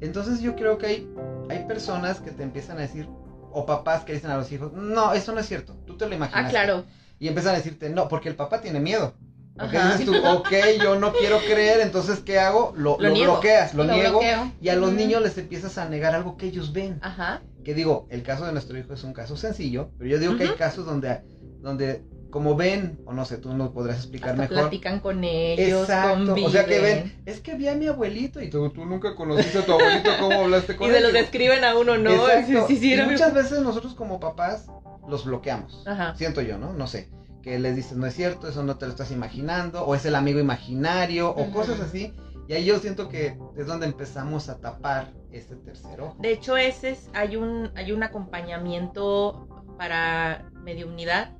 Entonces 0.00 0.40
yo 0.40 0.56
creo 0.56 0.78
que 0.78 0.86
hay, 0.86 1.08
hay 1.50 1.64
personas 1.66 2.20
que 2.20 2.30
te 2.30 2.42
empiezan 2.42 2.78
a 2.78 2.82
decir, 2.82 3.08
o 3.52 3.66
papás 3.66 4.04
que 4.04 4.14
dicen 4.14 4.30
a 4.30 4.36
los 4.36 4.50
hijos, 4.52 4.72
no, 4.72 5.12
eso 5.12 5.32
no 5.32 5.40
es 5.40 5.46
cierto, 5.46 5.74
tú 5.86 5.96
te 5.96 6.08
lo 6.08 6.14
imaginas. 6.14 6.46
Ah, 6.46 6.48
claro. 6.48 6.84
Y 7.18 7.28
empiezan 7.28 7.54
a 7.54 7.58
decirte, 7.58 7.90
no, 7.90 8.08
porque 8.08 8.28
el 8.30 8.36
papá 8.36 8.60
tiene 8.60 8.80
miedo. 8.80 9.14
Porque 9.58 9.76
Ajá. 9.76 9.92
dices 9.98 10.06
tú, 10.06 10.16
ok, 10.26 10.48
yo 10.82 10.98
no 10.98 11.12
quiero 11.12 11.38
creer, 11.40 11.80
entonces 11.80 12.20
¿qué 12.20 12.38
hago? 12.38 12.72
Lo, 12.76 12.96
Lo 12.98 13.10
lo 13.10 13.14
bloqueas, 13.14 13.74
lo, 13.74 13.84
Lo 13.84 13.92
niego. 13.92 14.10
bloqueo. 14.20 14.52
Y 14.62 14.70
a 14.70 14.76
los 14.76 14.92
niños 14.92 15.20
les 15.20 15.36
empiezas 15.36 15.76
a 15.76 15.86
negar 15.86 16.14
algo 16.14 16.38
que 16.38 16.46
ellos 16.46 16.72
ven. 16.72 16.98
Ajá. 17.02 17.42
Que 17.62 17.74
digo, 17.74 18.06
el 18.08 18.22
caso 18.22 18.46
de 18.46 18.52
nuestro 18.52 18.78
hijo 18.78 18.94
es 18.94 19.04
un 19.04 19.12
caso 19.12 19.36
sencillo, 19.36 19.90
pero 19.98 20.08
yo 20.08 20.18
digo 20.18 20.36
que 20.38 20.44
hay 20.44 20.54
casos 20.56 20.86
donde, 20.86 21.20
donde 21.60 22.02
como 22.30 22.54
ven, 22.56 23.00
o 23.06 23.12
no 23.12 23.24
sé, 23.24 23.38
tú 23.38 23.52
nos 23.54 23.70
podrás 23.70 23.96
explicar 23.98 24.30
Hasta 24.30 24.42
mejor. 24.42 24.58
platican 24.58 25.00
con 25.00 25.22
ellos, 25.24 25.82
Exacto, 25.82 26.34
o 26.44 26.50
sea 26.50 26.64
que 26.66 26.80
ven, 26.80 27.22
es 27.26 27.40
que 27.40 27.54
vi 27.54 27.68
a 27.68 27.74
mi 27.74 27.86
abuelito 27.88 28.40
y 28.40 28.48
tú, 28.50 28.70
tú 28.70 28.84
nunca 28.84 29.14
conociste 29.16 29.58
a 29.58 29.66
tu 29.66 29.72
abuelito, 29.72 30.10
¿cómo 30.20 30.40
hablaste 30.42 30.76
con 30.76 30.86
Y 30.86 30.90
él? 30.90 30.96
se 30.96 31.00
los 31.02 31.12
describen 31.12 31.64
a 31.64 31.76
uno, 31.76 31.98
¿no? 31.98 32.10
Exacto. 32.28 32.66
Sí, 32.68 32.74
sí, 32.74 32.80
sí, 32.80 32.88
y 32.90 32.92
era 32.94 33.04
mi- 33.06 33.12
muchas 33.12 33.34
veces 33.34 33.60
nosotros 33.60 33.94
como 33.94 34.20
papás 34.20 34.66
los 35.08 35.24
bloqueamos. 35.24 35.82
Ajá. 35.86 36.14
Siento 36.16 36.40
yo, 36.40 36.56
¿no? 36.58 36.72
No 36.72 36.86
sé. 36.86 37.08
Que 37.42 37.58
les 37.58 37.74
dices, 37.74 37.96
no 37.96 38.06
es 38.06 38.14
cierto, 38.14 38.48
eso 38.48 38.62
no 38.62 38.76
te 38.76 38.84
lo 38.86 38.92
estás 38.92 39.10
imaginando, 39.10 39.84
o 39.84 39.94
es 39.94 40.04
el 40.04 40.14
amigo 40.14 40.38
imaginario, 40.38 41.30
o 41.30 41.50
cosas 41.50 41.80
así. 41.80 42.14
Y 42.48 42.52
ahí 42.52 42.64
yo 42.64 42.78
siento 42.80 43.08
que 43.08 43.36
es 43.56 43.66
donde 43.66 43.86
empezamos 43.86 44.48
a 44.48 44.58
tapar 44.58 45.12
este 45.32 45.56
tercer 45.56 46.00
ojo. 46.00 46.16
De 46.20 46.32
hecho, 46.32 46.56
ese 46.56 46.90
es, 46.90 47.08
hay 47.14 47.36
un, 47.36 47.70
hay 47.76 47.92
un 47.92 48.02
acompañamiento 48.02 49.48
para 49.78 50.50
mediunidad 50.62 51.32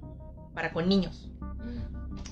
para 0.61 0.73
con 0.75 0.89
niños. 0.89 1.31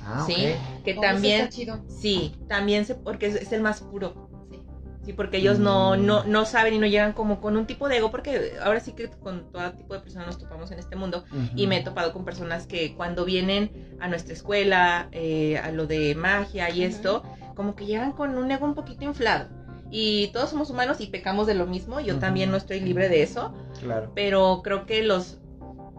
Ah, 0.04 0.23
sí, 0.26 0.35
ok. 0.35 0.85
que 0.85 0.90
Oh, 0.90 0.92
eso 0.92 1.00
también, 1.00 1.40
está 1.42 1.50
chido. 1.54 1.80
sí, 1.88 2.35
también 2.47 2.85
se, 2.85 2.94
porque 2.94 3.26
es, 3.26 3.35
es 3.37 3.52
el 3.52 3.62
más 3.62 3.80
puro. 3.80 4.28
Sí. 4.50 4.58
Sí, 5.04 5.12
porque 5.14 5.38
ellos 5.38 5.58
no, 5.58 5.97
Mm. 5.97 6.04
no, 6.06 6.25
no 6.25 6.44
saben 6.44 6.75
y 6.75 6.78
no 6.78 6.87
llegan 6.87 7.14
como 7.14 7.40
con 7.40 7.56
un 7.56 7.66
tipo 7.66 7.88
de 7.88 7.97
ego, 7.99 8.11
porque 8.11 8.52
ahora 8.62 8.80
sí 8.80 8.92
que 8.92 9.08
con 9.08 9.50
todo 9.50 9.73
tipo 9.73 9.94
de 9.94 10.00
personas 10.00 10.26
nos 10.26 10.38
topamos 10.38 10.70
en 10.70 10.78
este 10.78 10.94
mundo 10.97 11.25
y 11.56 11.66
me 11.66 11.78
he 11.78 11.82
topado 11.82 12.12
con 12.12 12.25
personas 12.26 12.66
que 12.66 12.94
cuando 12.94 13.25
vienen 13.25 13.70
a 14.00 14.08
nuestra 14.08 14.35
escuela, 14.35 15.08
eh, 15.12 15.56
a 15.58 15.73
lo 15.73 15.87
de 15.87 16.14
magia 16.14 16.68
y 16.70 16.82
esto, 16.82 17.23
como 17.54 17.75
que 17.75 17.87
llegan 17.87 18.12
con 18.12 18.37
un 18.37 18.50
ego 18.50 18.66
un 18.66 18.75
poquito 18.75 19.04
inflado. 19.04 19.49
Y 19.90 20.26
todos 20.35 20.50
somos 20.50 20.68
humanos 20.68 21.00
y 21.00 21.06
pecamos 21.06 21.47
de 21.47 21.54
lo 21.54 21.66
mismo, 21.66 22.00
yo 22.00 22.18
también 22.18 22.50
no 22.50 22.58
estoy 22.58 22.80
libre 22.80 23.08
de 23.08 23.23
eso, 23.23 23.54
Claro. 23.80 24.12
pero 24.14 24.61
creo 24.62 24.85
que 24.85 25.02
los 25.02 25.38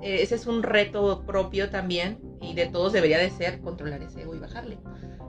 ese 0.01 0.35
es 0.35 0.47
un 0.47 0.63
reto 0.63 1.23
propio 1.25 1.69
también 1.69 2.19
y 2.41 2.53
de 2.53 2.67
todos 2.67 2.93
debería 2.93 3.17
de 3.17 3.29
ser 3.29 3.59
controlar 3.61 4.01
ese 4.01 4.21
ego 4.21 4.35
y 4.35 4.39
bajarle. 4.39 4.77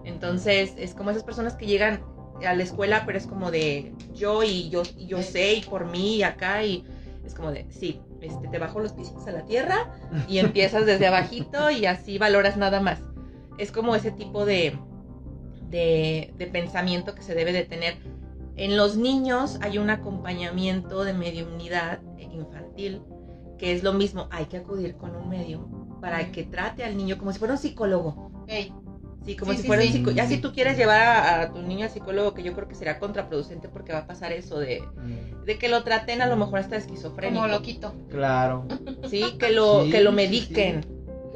Entonces, 0.05 0.75
es 0.79 0.95
como 0.95 1.11
esas 1.11 1.25
personas 1.25 1.55
que 1.55 1.67
llegan 1.67 2.03
a 2.47 2.55
la 2.55 2.63
escuela, 2.63 3.05
pero 3.05 3.19
es 3.19 3.27
como 3.27 3.51
de 3.51 3.93
yo 4.15 4.43
y 4.43 4.71
yo 4.71 4.83
y 4.97 5.07
yo 5.07 5.23
sé 5.23 5.55
y 5.55 5.61
por 5.63 5.87
mí 5.91 6.17
y 6.17 6.23
acá 6.23 6.65
y 6.65 6.85
es 7.25 7.35
como 7.35 7.53
de 7.53 7.67
sí, 7.71 8.01
este 8.21 8.49
te 8.49 8.59
bajo 8.59 8.81
los 8.81 8.93
piecitos 8.93 9.27
a 9.27 9.33
la 9.33 9.45
tierra 9.45 9.93
y 10.29 10.39
empiezas 10.41 10.87
desde 10.87 11.07
abajito 11.07 11.71
y 11.71 11.87
así 11.87 12.19
valoras 12.19 12.57
nada 12.57 12.81
más. 12.81 13.01
Es 13.59 13.73
como 13.73 13.95
ese 13.95 14.11
tipo 14.11 14.45
de 14.47 14.79
de, 15.69 16.33
de 16.37 16.47
pensamiento 16.47 17.15
que 17.15 17.23
se 17.23 17.35
debe 17.35 17.53
de 17.53 17.65
tener. 17.65 17.97
En 18.57 18.77
los 18.77 18.97
niños 18.97 19.59
hay 19.63 19.79
un 19.79 19.91
acompañamiento 19.91 21.05
de 21.05 21.13
mediunidad 21.13 22.01
infantil, 22.19 23.03
que 23.61 23.73
es 23.75 23.83
lo 23.83 23.93
mismo, 23.93 24.27
hay 24.31 24.47
que 24.47 24.57
acudir 24.57 24.97
con 24.97 25.15
un 25.15 25.29
medium 25.29 26.01
para 26.01 26.33
que 26.33 26.45
trate 26.45 26.83
al 26.83 26.97
niño 26.97 27.19
como 27.19 27.31
si 27.31 27.39
fuera 27.39 27.53
un 27.53 27.61
psicólogo. 27.61 28.31
Sí, 29.27 29.37
como 29.37 29.53
Sí, 29.53 29.59
si 29.59 29.63
sí, 29.63 29.67
fuera 29.69 29.83
sí. 29.83 29.89
un 29.89 29.93
psicólogo. 29.93 30.17
Ya 30.17 30.27
Sí. 30.27 30.37
si 30.37 30.41
tú 30.41 30.53
quieres 30.55 30.79
llevar 30.79 31.03
a, 31.03 31.43
a 31.43 31.53
tu 31.53 31.61
niño 31.61 31.85
al 31.85 31.91
psicólogo, 31.91 32.33
que 32.33 32.43
yo 32.43 32.55
creo 32.55 32.67
que 32.69 32.75
será 32.75 32.99
contraproducente 32.99 33.69
porque 33.69 33.93
va 33.93 33.99
a 33.99 34.07
pasar 34.07 34.33
eso 34.33 34.59
de, 34.59 34.81
Mm, 34.97 35.45
de 35.45 35.59
que 35.59 35.69
lo 35.69 35.85
traten 35.85 36.23
a 36.23 36.27
lo 36.27 36.37
mejor 36.37 36.61
hasta 36.61 36.77
esquizofrénico. 36.77 37.43
como 37.43 37.53
loquito. 37.53 37.93
Claro. 38.11 38.65
Sí, 39.11 39.37
que 39.39 39.51
lo, 39.53 39.85
Sí, 39.85 39.91
que 39.91 40.01
lo 40.01 40.11
sí, 40.11 40.17
mediquen. 40.17 40.87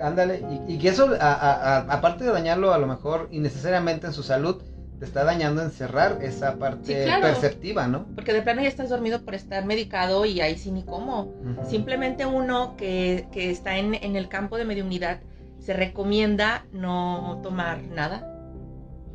Ándale, 0.02 0.42
y, 0.66 0.72
y 0.74 0.78
que 0.78 0.88
eso, 0.88 1.10
a- 1.20 1.32
a- 1.34 1.76
a- 1.76 1.92
aparte 1.92 2.24
de 2.24 2.32
dañarlo 2.32 2.72
a 2.72 2.78
lo 2.78 2.86
mejor 2.86 3.28
innecesariamente 3.32 4.06
en 4.06 4.14
su 4.14 4.22
salud, 4.22 4.62
te 4.98 5.04
está 5.04 5.24
dañando 5.24 5.62
en 5.62 5.70
cerrar 5.70 6.18
esa 6.22 6.56
parte 6.58 6.86
Sí, 6.86 7.04
claro. 7.04 7.22
perceptiva, 7.22 7.86
¿no? 7.88 8.06
Porque 8.14 8.32
de 8.32 8.42
plano 8.42 8.62
ya 8.62 8.68
estás 8.68 8.88
dormido 8.88 9.22
por 9.24 9.34
estar 9.34 9.64
medicado 9.66 10.24
y 10.24 10.40
ahí 10.40 10.56
sí 10.56 10.70
ni 10.70 10.84
cómo. 10.84 11.32
Simplemente 11.68 12.26
uno 12.26 12.76
que, 12.76 13.26
que 13.32 13.50
está 13.50 13.76
en, 13.78 13.94
en 13.94 14.16
el 14.16 14.28
campo 14.28 14.56
de 14.56 14.64
mediunidad 14.64 15.20
se 15.58 15.72
recomienda 15.72 16.66
no 16.72 17.40
tomar 17.42 17.82
nada. 17.82 18.30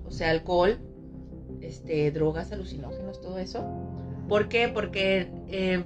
O 0.05 0.12
sea, 0.12 0.31
alcohol, 0.31 0.79
este, 1.62 2.12
drogas, 2.12 2.51
alucinógenos, 2.51 3.21
todo 3.21 3.38
eso. 3.39 3.63
¿Por 4.27 4.50
qué? 4.50 4.67
Porque 4.67 5.31
eh, 5.48 5.83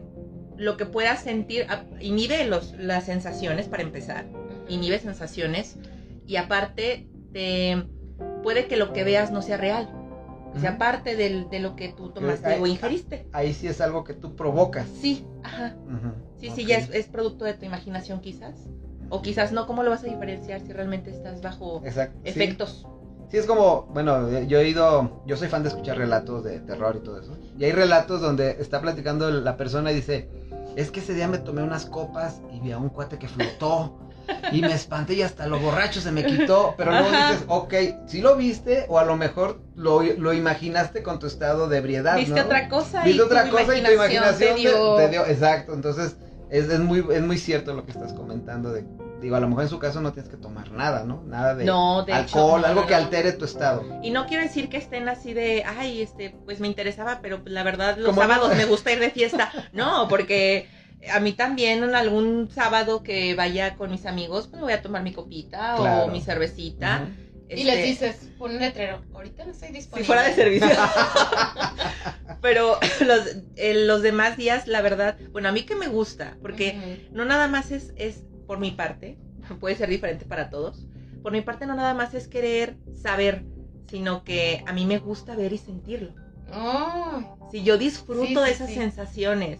lo 0.58 0.76
que 0.78 0.86
puedas 0.86 1.22
sentir 1.22 1.66
a- 1.70 1.84
inhibe 2.02 2.46
los, 2.46 2.74
las 2.80 3.06
sensaciones 3.06 3.68
para 3.68 3.84
empezar. 3.84 4.26
Inhibe 4.70 5.00
sensaciones. 5.00 5.78
Y 6.26 6.38
aparte, 6.38 7.08
te, 7.34 7.84
puede 8.44 8.68
que 8.68 8.76
lo 8.78 8.94
que 8.94 9.04
veas 9.04 9.32
no 9.32 9.42
sea 9.42 9.58
real. 9.58 9.90
O 10.56 10.60
sea, 10.60 10.72
Ujú. 10.72 10.80
parte 10.80 11.16
del- 11.16 11.50
de 11.50 11.60
lo 11.60 11.76
que 11.76 11.90
tú 11.90 12.10
tomaste 12.10 12.48
Ay, 12.48 12.62
o 12.62 12.68
ingeriste. 12.68 13.26
Ahí 13.32 13.54
sí 13.54 13.68
es 13.68 13.82
algo 13.82 14.04
que 14.04 14.14
tú 14.14 14.36
provocas. 14.36 14.86
Sí, 15.02 15.26
ajá. 15.42 15.74
Sí, 16.38 16.52
sí, 16.52 16.66
ya 16.66 16.78
es, 16.78 16.90
es 16.92 17.08
producto 17.08 17.46
de 17.46 17.54
tu 17.56 17.66
imaginación 17.66 18.20
quizás. 18.20 18.54
O 19.10 19.22
quizás 19.22 19.52
no, 19.52 19.66
¿cómo 19.66 19.82
lo 19.82 19.90
vas 19.90 20.04
a 20.04 20.08
diferenciar 20.08 20.60
si 20.62 20.72
realmente 20.74 21.10
estás 21.10 21.42
bajo 21.42 21.82
Exacto. 21.86 22.20
efectos? 22.24 22.86
Sí, 23.30 23.38
es 23.38 23.46
como, 23.48 23.84
bueno, 23.94 24.28
eh, 24.30 24.46
yo 24.48 24.60
he 24.60 24.68
ido, 24.68 25.24
yo 25.26 25.38
soy 25.38 25.48
fan 25.48 25.64
de 25.64 25.70
escuchar 25.70 25.98
relatos 25.98 26.44
de 26.44 26.60
terror 26.60 26.96
y 26.96 27.00
todo 27.00 27.20
eso. 27.20 27.36
Y 27.58 27.64
hay 27.64 27.72
relatos 27.72 28.22
donde 28.22 28.52
está 28.60 28.80
platicando 28.82 29.32
la 29.32 29.58
persona 29.58 29.92
y 29.92 29.96
dice, 29.96 30.30
es 30.76 30.92
que 30.92 31.00
ese 31.00 31.16
día 31.16 31.28
me 31.28 31.40
tomé 31.40 31.64
unas 31.64 31.86
copas 31.86 32.42
y 32.52 32.60
vi 32.60 32.72
a 32.72 32.78
un 32.78 32.90
cuate 32.90 33.18
que 33.18 33.28
flotó. 33.28 33.98
Y 34.52 34.62
me 34.62 34.74
espanté 34.74 35.14
y 35.16 35.22
hasta 35.22 35.48
lo 35.48 35.60
borracho 35.60 36.02
se 36.02 36.12
me 36.12 36.26
quitó. 36.26 36.74
Pero 36.78 36.92
luego 36.92 37.08
Ajá. 37.10 37.32
dices, 37.32 37.46
ok, 37.48 37.74
si 38.08 38.22
lo 38.22 38.36
viste 38.36 38.86
o 38.90 39.00
a 39.00 39.06
lo 39.06 39.18
mejor 39.18 39.62
lo, 39.76 40.02
lo 40.02 40.34
imaginaste 40.34 41.04
con 41.04 41.20
tu 41.20 41.28
estado 41.28 41.68
de 41.68 41.78
ebriedad. 41.78 42.16
Viste 42.16 42.40
¿no? 42.40 42.46
otra 42.46 42.70
cosa 42.70 43.04
Viste 43.04 43.18
y 43.18 43.22
otra 43.22 43.46
tu 43.46 43.52
cosa 43.52 43.78
y 43.78 43.84
tu 43.84 43.92
imaginación 43.92 44.56
te 44.56 44.62
dio... 44.62 44.96
te 44.96 45.10
dio. 45.10 45.26
Exacto, 45.26 45.74
entonces 45.74 46.18
es, 46.50 46.70
es 46.70 46.80
muy, 46.80 47.06
es 47.12 47.22
muy 47.22 47.38
cierto 47.38 47.74
lo 47.74 47.86
que 47.86 47.92
estás 47.92 48.14
comentando. 48.14 48.72
De, 48.72 48.86
digo, 49.24 49.36
a 49.36 49.40
lo 49.40 49.48
mejor 49.48 49.64
en 49.64 49.70
su 49.70 49.80
caso 49.80 50.02
no 50.02 50.14
tienes 50.14 50.30
que 50.30 50.38
tomar 50.38 50.72
nada, 50.72 51.04
¿no? 51.04 51.24
Nada 51.26 51.56
de 51.56 51.66
No, 51.66 52.04
de 52.04 52.12
hecho, 52.12 52.40
alcohol, 52.40 52.62
no, 52.62 52.68
algo 52.68 52.82
no, 52.82 52.88
que 52.88 52.96
altere 52.96 53.32
tu 53.32 53.46
estado. 53.46 53.84
Y 54.04 54.12
no 54.12 54.28
quiero 54.28 54.44
decir 54.44 54.70
que 54.70 54.78
estén 54.78 55.10
así 55.10 55.34
de, 55.34 55.64
ay, 55.66 56.02
este, 56.02 56.36
pues 56.46 56.60
me 56.60 56.68
interesaba, 56.68 57.20
pero 57.22 57.42
la 57.46 57.64
verdad 57.64 57.98
los 57.98 58.16
sábados 58.16 58.56
me 58.56 58.66
gusta 58.66 58.92
ir 58.92 59.00
de 59.00 59.10
fiesta. 59.10 59.52
No, 59.72 60.08
porque 60.08 60.68
a 61.12 61.20
mí 61.20 61.34
también 61.34 61.84
en 61.84 61.96
algún 61.96 62.50
sábado 62.52 63.04
que 63.04 63.36
vaya 63.36 63.76
con 63.76 63.92
mis 63.92 64.06
amigos, 64.06 64.48
pues 64.48 64.58
me 64.58 64.64
voy 64.64 64.74
a 64.74 64.82
tomar 64.82 65.04
mi 65.04 65.14
copita 65.14 65.76
Claro. 65.78 66.06
o 66.06 66.08
mi 66.12 66.22
cervecita. 66.22 67.08
Y 67.50 67.54
Este, 67.62 67.66
les 67.66 67.84
dices, 67.86 68.30
pon 68.38 68.52
un 68.52 68.60
letrero, 68.60 69.02
ahorita 69.14 69.46
no 69.46 69.52
estoy 69.52 69.68
Si 69.70 69.74
disponible. 69.76 70.06
fuera 70.08 70.24
de 70.24 70.34
servicio. 70.34 70.68
Pero 72.42 72.78
los, 73.06 73.38
eh, 73.56 73.86
los 73.86 74.02
demás 74.02 74.38
días, 74.38 74.68
la 74.68 74.82
verdad, 74.82 75.18
bueno, 75.32 75.50
a 75.50 75.52
mí 75.52 75.64
que 75.64 75.76
me 75.76 75.88
gusta, 75.88 76.38
porque 76.42 77.00
no 77.12 77.26
nada 77.26 77.48
más 77.48 77.72
es, 77.72 77.94
es 77.96 78.24
por 78.48 78.60
mi 78.60 78.72
parte, 78.72 79.18
puede 79.60 79.76
ser 79.76 79.90
diferente 79.90 80.26
para 80.26 80.50
todos. 80.50 80.86
Por 81.22 81.32
mi 81.32 81.42
parte 81.42 81.66
no 81.66 81.76
nada 81.76 81.94
más 81.94 82.14
es 82.14 82.28
querer 82.28 82.76
saber, 83.02 83.46
sino 83.90 84.24
que 84.24 84.64
a 84.68 84.74
mí 84.74 84.86
me 84.86 85.00
gusta 85.00 85.36
ver 85.36 85.54
y 85.54 85.58
sentirlo. 85.58 86.14
Oh, 86.54 87.38
Si 87.52 87.64
yo 87.64 87.78
disfruto 87.78 88.26
Sí, 88.28 88.34
de 88.36 88.46
sí, 88.48 88.52
esas 88.52 88.70
sí. 88.70 88.76
sensaciones. 88.76 89.60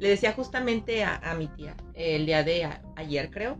Le 0.00 0.08
decía 0.08 0.32
justamente 0.32 1.02
a, 1.04 1.16
a 1.16 1.34
mi 1.34 1.48
tía, 1.48 1.76
el 1.94 2.26
día 2.26 2.42
de 2.44 2.64
a- 2.64 2.82
ayer 2.96 3.30
creo, 3.30 3.56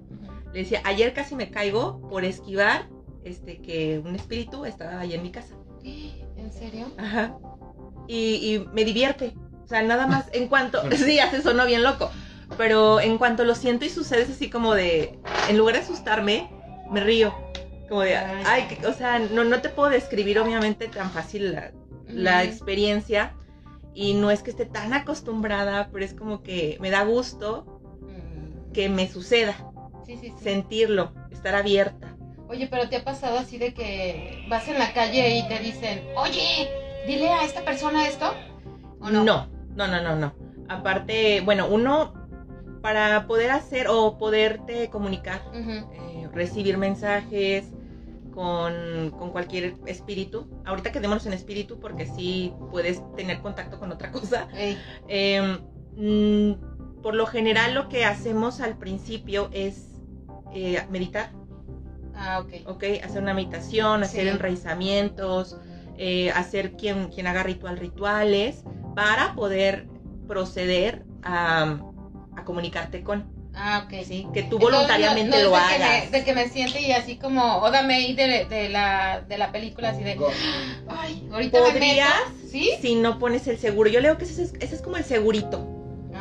le 0.53 0.61
decía, 0.61 0.81
ayer 0.85 1.13
casi 1.13 1.35
me 1.35 1.51
caigo 1.51 2.01
por 2.09 2.25
esquivar 2.25 2.89
este 3.25 3.59
que 3.61 3.99
un 3.99 4.15
espíritu 4.15 4.65
estaba 4.65 5.01
ahí 5.01 5.15
en 5.15 5.23
mi 5.23 5.31
casa. 5.31 5.55
¿En 5.85 6.53
serio? 6.53 6.87
Ajá. 6.99 7.37
Y, 8.07 8.55
y 8.55 8.69
me 8.73 8.85
divierte. 8.85 9.35
O 9.65 9.67
sea, 9.67 9.83
nada 9.83 10.07
más 10.07 10.27
en 10.33 10.49
cuanto. 10.49 10.81
Sí, 10.97 11.19
hace 11.19 11.43
sonó 11.43 11.67
bien 11.67 11.83
loco. 11.83 12.11
Pero 12.57 13.01
en 13.01 13.19
cuanto 13.19 13.45
lo 13.45 13.55
siento 13.55 13.85
y 13.85 13.91
sucede 13.91 14.23
es 14.23 14.31
así 14.31 14.49
como 14.49 14.75
de. 14.75 15.19
En 15.51 15.59
lugar 15.59 15.75
de 15.75 15.81
asustarme, 15.83 16.49
me 16.91 17.01
río. 17.01 17.35
Como 17.89 18.01
de. 18.03 18.17
Ay. 18.17 18.63
Que- 18.69 18.87
o 18.87 18.93
sea, 18.95 19.19
no, 19.19 19.45
no 19.45 19.61
te 19.61 19.69
puedo 19.69 19.91
describir 19.91 20.39
obviamente 20.39 20.89
tan 20.89 21.11
fácil 21.11 21.53
la, 21.53 21.73
la 22.07 22.45
experiencia. 22.45 23.35
Y 24.01 24.15
no 24.15 24.31
es 24.31 24.45
que 24.45 24.51
esté 24.51 24.65
tan 24.65 24.95
acostumbrada, 24.95 25.89
pero 25.93 26.05
es 26.05 26.15
como 26.15 26.41
que 26.45 26.79
me 26.81 26.89
da 26.89 27.03
gusto 27.03 27.65
Mm, 28.01 28.71
que 28.73 28.89
me 28.89 29.09
suceda. 29.09 29.57
Sí, 30.07 30.17
sí, 30.17 30.29
sí. 30.31 30.35
Sentirlo, 30.41 31.13
estar 31.33 31.57
abierta. 31.57 32.17
Oye, 32.49 32.69
pero 32.69 32.89
¿te 32.89 32.95
ha 32.95 33.05
pasado 33.05 33.39
así 33.39 33.59
de 33.59 33.75
que 33.75 34.41
vas 34.47 34.69
en 34.69 34.79
la 34.79 34.93
calle 34.93 35.37
y 35.37 35.49
te 35.49 35.59
dicen, 35.59 36.01
oye, 36.17 36.71
dile 37.09 37.29
a 37.29 37.43
esta 37.45 37.65
persona 37.65 38.07
esto? 38.07 38.33
¿O 39.01 39.11
no? 39.11 39.25
No, 39.25 39.49
no, 39.75 39.89
no, 39.89 40.01
no, 40.01 40.15
no. 40.15 40.33
Aparte, 40.69 41.41
bueno, 41.41 41.67
uno, 41.67 42.15
para 42.81 43.27
poder 43.27 43.51
hacer 43.51 43.89
o 43.89 44.17
poderte 44.17 44.91
comunicar, 44.91 45.43
eh, 45.53 46.29
recibir 46.33 46.79
mensajes 46.79 47.73
con, 48.39 49.11
con 49.19 49.31
cualquier 49.33 49.75
espíritu. 49.87 50.47
Ahorita 50.65 50.93
quedémonos 50.93 51.27
en 51.27 51.33
espíritu 51.33 51.81
porque 51.81 52.07
sí 52.07 52.53
puedes 52.71 53.03
tener 53.17 53.41
contacto 53.41 53.81
con 53.81 53.91
otra 53.91 54.13
cosa. 54.13 54.47
Eh, 55.09 55.59
mm, 55.97 57.01
por 57.03 57.17
lo 57.17 57.27
general 57.27 57.75
lo 57.75 57.89
que 57.89 58.05
hacemos 58.05 58.61
al 58.61 58.79
principio 58.79 59.49
es 59.53 59.89
eh, 60.55 60.81
meditar, 60.89 61.33
Ah, 62.15 62.39
ok. 62.45 62.69
¿ok? 62.69 62.85
Hacer 63.05 63.23
una 63.23 63.35
meditación, 63.35 64.05
hacer 64.05 64.23
Sí. 64.23 64.29
enraizamientos, 64.29 65.57
eh, 65.97 66.31
hacer 66.31 66.77
quien, 66.77 67.09
quien 67.09 67.27
haga 67.27 67.43
ritual 67.43 67.77
rituales 67.77 68.63
para 68.95 69.35
poder 69.35 69.89
proceder 70.29 71.05
a, 71.25 71.77
a 72.37 72.45
comunicarte 72.45 73.03
con, 73.03 73.25
Ah, 73.61 73.85
ok. 73.85 74.05
¿sí? 74.05 74.27
Que 74.33 74.43
tú 74.45 74.57
Entonces, 74.57 74.61
voluntariamente 74.71 75.31
no- 75.31 75.37
no 75.37 75.51
lo 75.51 75.51
que 75.51 75.57
hagas. 75.75 76.05
me- 76.05 76.11
de 76.19 76.25
que 76.25 76.33
me 76.33 76.49
siente 76.49 76.81
y 76.81 76.93
así 76.93 77.17
como, 77.17 77.59
o 77.59 77.71
dame 77.71 77.95
ahí 77.97 78.15
de, 78.15 78.45
de 78.45 78.69
la, 78.69 79.23
de 79.29 79.37
la 79.37 79.51
película, 79.51 79.91
así 79.91 80.05
de, 80.05 80.17
ay, 80.89 81.29
ahorita 81.33 81.59
me 81.61 81.67
¿Podrías? 81.73 82.09
meto. 82.35 82.49
¿Sí? 82.51 82.71
Si 82.81 82.95
no 82.95 83.19
pones 83.19 83.47
el 83.49 83.59
seguro, 83.59 83.91
yo 83.91 84.01
le 84.01 84.09
digo 84.09 84.19
que 84.19 84.25
ese 84.25 84.43
es, 84.45 84.53
ese 84.61 84.77
es 84.77 84.81
como 84.83 84.97
el 84.97 85.05
segurito. 85.05 85.67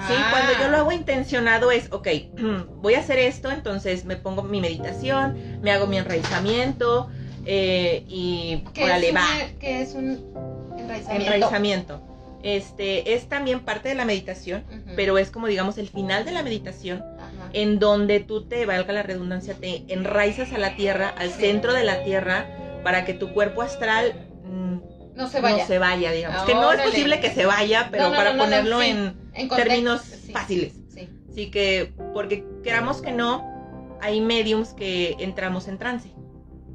Sí, 0.08 0.14
Ah. 0.16 0.28
cuando 0.32 0.54
yo 0.62 0.68
lo 0.70 0.78
hago 0.78 0.92
intencionado 0.92 1.72
es, 1.72 1.92
ok, 1.92 2.08
voy 2.82 2.96
a 2.96 3.00
hacer 3.00 3.20
esto, 3.20 3.52
entonces 3.52 4.06
me 4.06 4.16
pongo 4.16 4.44
mi 4.44 4.60
meditación, 4.62 5.60
me 5.62 5.72
hago 5.72 5.88
mi 5.88 5.98
enraizamiento 5.98 7.10
eh, 7.46 8.04
y 8.08 8.64
¿Qué 8.74 8.84
órale, 8.84 9.10
es, 9.10 9.16
va, 9.16 9.22
un, 9.22 9.60
¿Qué 9.60 9.82
es 9.82 9.94
un 9.94 10.34
enraizamiento? 10.78 11.34
enraizamiento. 11.34 12.02
Este 12.44 13.14
es 13.16 13.28
también 13.28 13.62
parte 13.62 13.90
de 13.90 13.96
la 13.96 14.06
meditación, 14.06 14.64
pero 14.96 15.18
es 15.18 15.32
como 15.32 15.48
digamos 15.48 15.78
el 15.80 15.90
final 15.90 16.24
de 16.26 16.32
la 16.32 16.44
meditación, 16.44 17.04
Ajá. 17.48 17.52
en 17.54 17.80
donde 17.80 18.20
tú 18.20 18.48
te, 18.48 18.66
valga 18.66 18.94
la 18.94 19.04
redundancia, 19.04 19.56
te 19.56 19.84
enraizas 19.88 20.52
a 20.54 20.58
la 20.58 20.76
tierra, 20.76 21.10
al 21.18 21.30
Sí. 21.32 21.42
centro 21.42 21.74
de 21.74 21.84
la 21.84 22.04
tierra, 22.04 22.46
para 22.84 23.06
que 23.06 23.14
tu 23.14 23.34
cuerpo 23.34 23.62
astral 23.62 24.14
mm, 24.44 24.78
no 25.16 25.28
se 25.30 25.42
vaya. 25.42 25.58
no 25.58 25.68
se 25.68 25.80
vaya, 25.80 26.12
digamos. 26.12 26.44
que 26.44 26.54
no 26.54 26.62
es 26.72 26.76
Órale. 26.76 26.84
posible 26.92 27.20
que 27.20 27.30
se 27.32 27.46
vaya, 27.46 27.88
pero 27.92 28.04
No, 28.04 28.10
no, 28.12 28.16
para 28.16 28.38
ponerlo 28.38 28.82
sí. 28.82 28.90
en 29.34 29.50
términos 29.50 30.02
sí. 30.02 30.32
fáciles. 30.32 30.74
Sí. 30.94 31.10
Así 31.30 31.52
que, 31.52 31.94
porque 32.14 32.46
queramos 32.64 33.02
que 33.02 33.12
no, 33.12 33.98
hay 34.02 34.22
mediums 34.22 34.74
que 34.74 35.16
entramos 35.20 35.68
en 35.68 35.78
trance. 35.78 36.10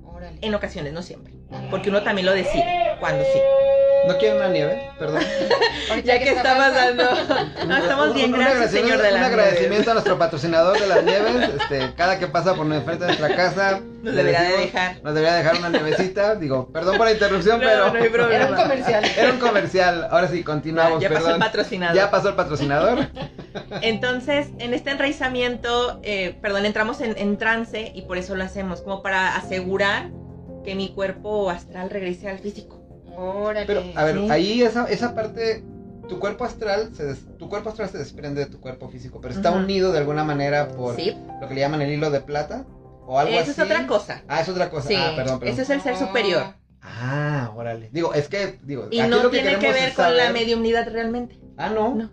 Órale. 0.05 0.39
En 0.41 0.55
ocasiones, 0.55 0.93
no 0.93 1.03
siempre. 1.03 1.33
Porque 1.71 1.91
uno 1.91 2.03
también 2.03 2.27
lo 2.27 2.33
decide, 2.33 2.97
cuando 2.99 3.23
sí. 3.25 3.39
¿No 4.09 4.19
quieren 4.19 4.37
una 4.39 4.49
nieve? 4.49 4.91
Perdón. 4.99 5.23
Ya 6.05 6.19
que 6.19 6.31
está 6.31 6.57
pasando. 6.57 7.03
No, 7.67 7.77
estamos 7.77 8.15
bien, 8.15 8.31
Un- 8.33 8.35
un 8.35 8.41
gracias, 8.41 8.75
agradecimiento- 8.75 9.03
señor 9.03 9.03
de 9.03 9.19
Un 9.19 9.23
agradecimiento 9.25 9.91
a 9.91 9.95
nuestro 9.95 10.19
patrocinador 10.19 10.81
de 10.81 10.87
las 10.87 11.05
nieves. 11.05 11.51
Este, 11.61 11.95
cada 11.97 12.19
que 12.19 12.27
pasa 12.27 12.55
por 12.55 12.67
enfrente 12.67 13.05
de 13.05 13.17
nuestra 13.17 13.37
casa, 13.37 13.81
Nos 14.03 14.15
debería 14.15 14.43
de 14.43 14.57
dejar. 14.59 14.97
Nos 15.03 15.15
debería 15.15 15.37
dejar 15.37 15.57
una 15.57 15.69
nievecita. 15.71 16.35
Digo, 16.37 16.69
perdón 16.73 16.97
por 16.97 17.07
la 17.07 17.13
interrupción, 17.13 17.61
No, 17.61 17.67
pero. 17.67 17.93
no 17.93 18.03
hay 18.03 18.09
problema. 18.09 18.35
Era 18.47 18.49
un 18.51 18.57
comercial. 18.57 19.05
Era 19.17 19.33
un 19.33 19.39
comercial. 19.39 20.09
Ahora 20.11 20.29
sí, 20.29 20.43
continuamos. 20.43 21.01
ya 21.01 21.09
pasó 21.09 21.21
perdón. 21.25 21.35
el 21.35 21.47
patrocinador. 21.47 21.97
Ya 21.97 22.11
pasó 22.11 22.29
el 22.31 22.35
patrocinador. 22.35 22.99
Entonces, 23.83 24.49
en 24.59 24.75
este 24.75 24.91
enraizamiento, 24.91 26.01
eh, 26.03 26.37
perdón, 26.41 26.65
entramos 26.67 27.01
en, 27.01 27.17
en 27.19 27.37
trance 27.37 27.93
y 27.95 28.03
por 28.03 28.19
eso 28.19 28.35
lo 28.35 28.45
hacemos, 28.45 28.81
como 28.83 29.03
para 29.03 29.37
asegurar 29.37 30.11
que 30.65 30.75
mi 30.75 30.93
cuerpo 30.95 31.51
astral 31.51 31.91
regrese 31.91 32.29
al 32.29 32.39
físico. 32.39 32.82
Órale. 33.17 33.67
Pero, 33.67 33.83
a 33.95 34.05
ver, 34.05 34.17
Sí. 34.19 34.31
ahí 34.31 34.63
esa, 34.63 34.87
esa 34.87 35.15
parte. 35.15 35.65
Tu 36.09 36.19
cuerpo 36.19 36.45
astral 36.45 36.91
se 36.95 37.05
des- 37.07 37.39
tu 37.39 37.49
cuerpo 37.49 37.71
astral 37.71 37.89
se 37.89 37.97
desprende 37.97 38.45
de 38.45 38.51
tu 38.51 38.61
cuerpo 38.61 38.89
físico, 38.89 39.21
pero 39.21 39.33
está 39.33 39.51
unido 39.53 39.93
de 39.93 39.99
alguna 39.99 40.25
manera 40.25 40.69
por 40.69 40.97
Sí, 40.97 41.17
lo 41.41 41.49
que 41.49 41.55
le 41.55 41.61
llaman 41.61 41.81
el 41.81 41.91
hilo 41.93 42.11
de 42.11 42.21
plata 42.21 42.65
o 43.07 43.19
algo 43.19 43.33
eso 43.33 43.43
así. 43.43 43.51
es 43.53 43.59
otra 43.61 43.87
cosa. 43.87 44.23
Ah, 44.29 44.41
es 44.41 44.49
otra 44.49 44.69
cosa. 44.69 44.89
Sí, 44.89 44.97
ah, 44.97 45.13
perdón, 45.17 45.39
perdón. 45.39 45.53
ese 45.55 45.63
es 45.63 45.71
el 45.71 45.81
ser 45.81 45.97
superior. 45.97 46.43
Ah, 46.83 47.53
órale. 47.55 47.89
Digo, 47.93 48.13
es 48.15 48.29
que, 48.29 48.59
digo, 48.65 48.89
Y 48.91 48.99
aquí 48.99 49.09
no 49.11 49.23
lo 49.23 49.31
que 49.31 49.39
tiene 49.41 49.59
que 49.59 49.73
ver 49.73 49.95
con 49.95 50.15
la 50.17 50.33
mediumnidad 50.33 50.89
realmente. 50.91 51.39
Ah, 51.57 51.69
no. 51.71 51.95
No. 51.95 52.11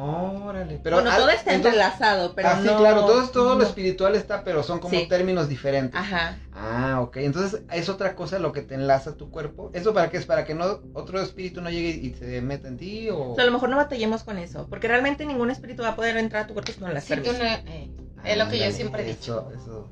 Órale. 0.00 0.80
Pero 0.82 0.96
bueno, 0.96 1.10
al- 1.10 1.18
todo 1.18 1.28
está 1.30 1.52
entonces- 1.54 1.72
entrelazado, 1.80 2.34
pero 2.34 2.48
ah, 2.48 2.58
sí, 2.60 2.66
no... 2.66 2.78
claro, 2.78 3.04
todo, 3.06 3.28
todo 3.28 3.54
lo 3.56 3.62
espiritual 3.64 4.14
está, 4.14 4.42
pero 4.44 4.62
son 4.62 4.78
como 4.78 4.98
Sí. 4.98 5.06
términos 5.08 5.48
diferentes. 5.48 5.98
Ajá. 6.00 6.38
Ah, 6.54 7.00
ok. 7.02 7.16
Entonces 7.18 7.62
es 7.72 7.88
otra 7.88 8.14
cosa 8.14 8.38
lo 8.38 8.52
que 8.52 8.62
te 8.62 8.74
enlaza 8.74 9.10
a 9.10 9.14
tu 9.14 9.30
cuerpo. 9.30 9.70
¿Eso 9.74 9.92
para 9.92 10.10
qué 10.10 10.16
es? 10.16 10.26
¿Para 10.26 10.44
que 10.44 10.54
no 10.54 10.80
otro 10.94 11.20
espíritu 11.20 11.60
no 11.60 11.70
llegue 11.70 11.90
y 11.90 12.14
se 12.14 12.40
meta 12.40 12.68
en 12.68 12.76
ti? 12.78 13.08
O... 13.10 13.32
O 13.32 13.34
sea, 13.34 13.44
a 13.44 13.46
lo 13.46 13.52
mejor 13.52 13.68
no 13.68 13.76
batallemos 13.76 14.22
con 14.24 14.38
eso, 14.38 14.66
porque 14.70 14.88
realmente 14.88 15.24
ningún 15.26 15.50
espíritu 15.50 15.82
va 15.82 15.90
a 15.90 15.96
poder 15.96 16.16
entrar 16.16 16.44
a 16.44 16.46
tu 16.46 16.54
cuerpo 16.54 16.72
si 16.72 16.80
no 16.80 16.88
le 16.88 16.94
das 16.94 17.04
Sí, 17.04 17.14
tú 17.16 17.22
permiso. 17.22 17.42
no- 17.44 17.50
eh, 17.70 17.90
es 18.24 18.38
lo 18.38 18.48
que 18.48 18.58
yo 18.58 18.70
siempre 18.72 19.02
he 19.02 19.06
dicho. 19.14 19.48
Eso, 19.54 19.60
eso. 19.62 19.88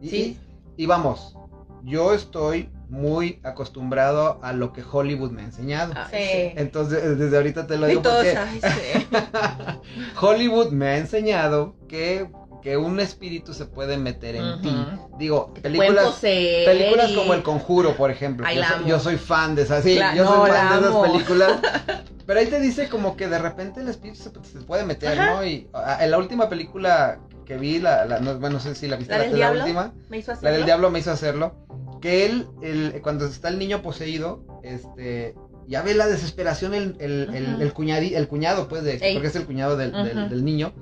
Y, 0.00 0.08
Sí. 0.08 0.38
y- 0.76 0.82
y 0.84 0.86
vamos, 0.86 1.36
yo 1.84 2.14
estoy 2.14 2.68
muy 2.92 3.40
acostumbrado 3.42 4.38
a 4.42 4.52
lo 4.52 4.74
que 4.74 4.82
Hollywood 4.88 5.30
me 5.30 5.40
ha 5.42 5.44
enseñado. 5.46 5.94
Ay, 5.96 6.52
Sí. 6.52 6.52
Entonces, 6.60 7.18
desde 7.18 7.36
ahorita 7.38 7.66
te 7.66 7.78
lo 7.78 7.86
Y 7.86 7.90
digo 7.90 8.02
todos, 8.02 8.16
porque 8.16 8.36
ay, 8.36 8.60
sí. 8.60 9.06
Hollywood 10.20 10.70
me 10.72 10.88
ha 10.88 10.96
enseñado 10.98 11.74
que, 11.88 12.28
que 12.62 12.76
un 12.76 13.00
espíritu 13.00 13.54
se 13.54 13.64
puede 13.64 13.96
meter 13.96 14.36
en 14.36 14.60
ti. 14.60 14.86
Digo, 15.18 15.54
películas, 15.54 16.18
películas 16.20 17.10
y- 17.10 17.14
como 17.16 17.32
El 17.34 17.42
Conjuro, 17.42 17.96
por 17.96 18.10
ejemplo. 18.10 18.46
Ay, 18.46 18.56
yo, 18.56 18.64
soy, 18.64 18.76
amo. 18.76 18.86
yo 18.86 19.00
soy 19.00 19.16
fan 19.16 19.54
de 19.54 19.62
esas, 19.62 19.82
sí, 19.84 19.94
La- 19.98 20.14
yo 20.14 20.26
soy 20.26 20.50
fan 20.50 20.82
de 20.82 20.88
esas 20.88 20.96
películas. 21.10 21.52
Pero 22.26 22.38
ahí 22.40 22.46
te 22.46 22.60
dice 22.60 22.88
como 22.88 23.16
que 23.16 23.26
de 23.26 23.38
repente 23.38 23.80
el 23.80 23.88
espíritu 23.88 24.22
se, 24.22 24.30
se 24.52 24.64
puede 24.64 24.84
meter, 24.84 25.18
Ajá. 25.18 25.34
¿no? 25.34 25.44
Y 25.44 25.66
en 26.00 26.10
la 26.10 26.18
última 26.18 26.48
película 26.48 27.18
que 27.44 27.56
vi, 27.56 27.80
la, 27.80 28.04
la- 28.04 28.20
no, 28.20 28.38
bueno, 28.38 28.54
no 28.56 28.60
sé 28.60 28.74
si 28.76 28.86
la 28.86 28.96
viste, 28.96 29.12
¿La 29.12 29.18
la, 29.18 29.24
del 29.24 29.32
la 29.32 29.36
diablo? 29.38 29.60
última, 29.62 29.92
Me 30.08 30.18
hizo 30.18 30.32
la 30.40 30.50
del 30.52 30.64
diablo 30.64 30.90
me 30.90 30.98
hizo 31.00 31.10
hacerlo. 31.10 31.56
Que 32.02 32.26
él, 32.26 32.46
el, 32.60 33.00
cuando 33.00 33.24
está 33.26 33.48
el 33.48 33.58
niño 33.58 33.80
poseído, 33.80 34.44
este, 34.62 35.34
ya 35.68 35.80
ve 35.82 35.94
la 35.94 36.06
desesperación 36.08 36.74
el, 36.74 36.96
el, 36.98 37.34
el, 37.34 37.52
Ujú. 37.54 37.62
el 37.62 37.72
cuñadi- 37.74 38.26
cuñado, 38.26 38.68
pues, 38.68 38.82
de, 38.82 38.96
Ey. 39.00 39.14
porque 39.14 39.28
es 39.28 39.36
el 39.36 39.46
cuñado 39.46 39.76
del, 39.78 39.92
del- 39.92 40.44
niño, 40.44 40.74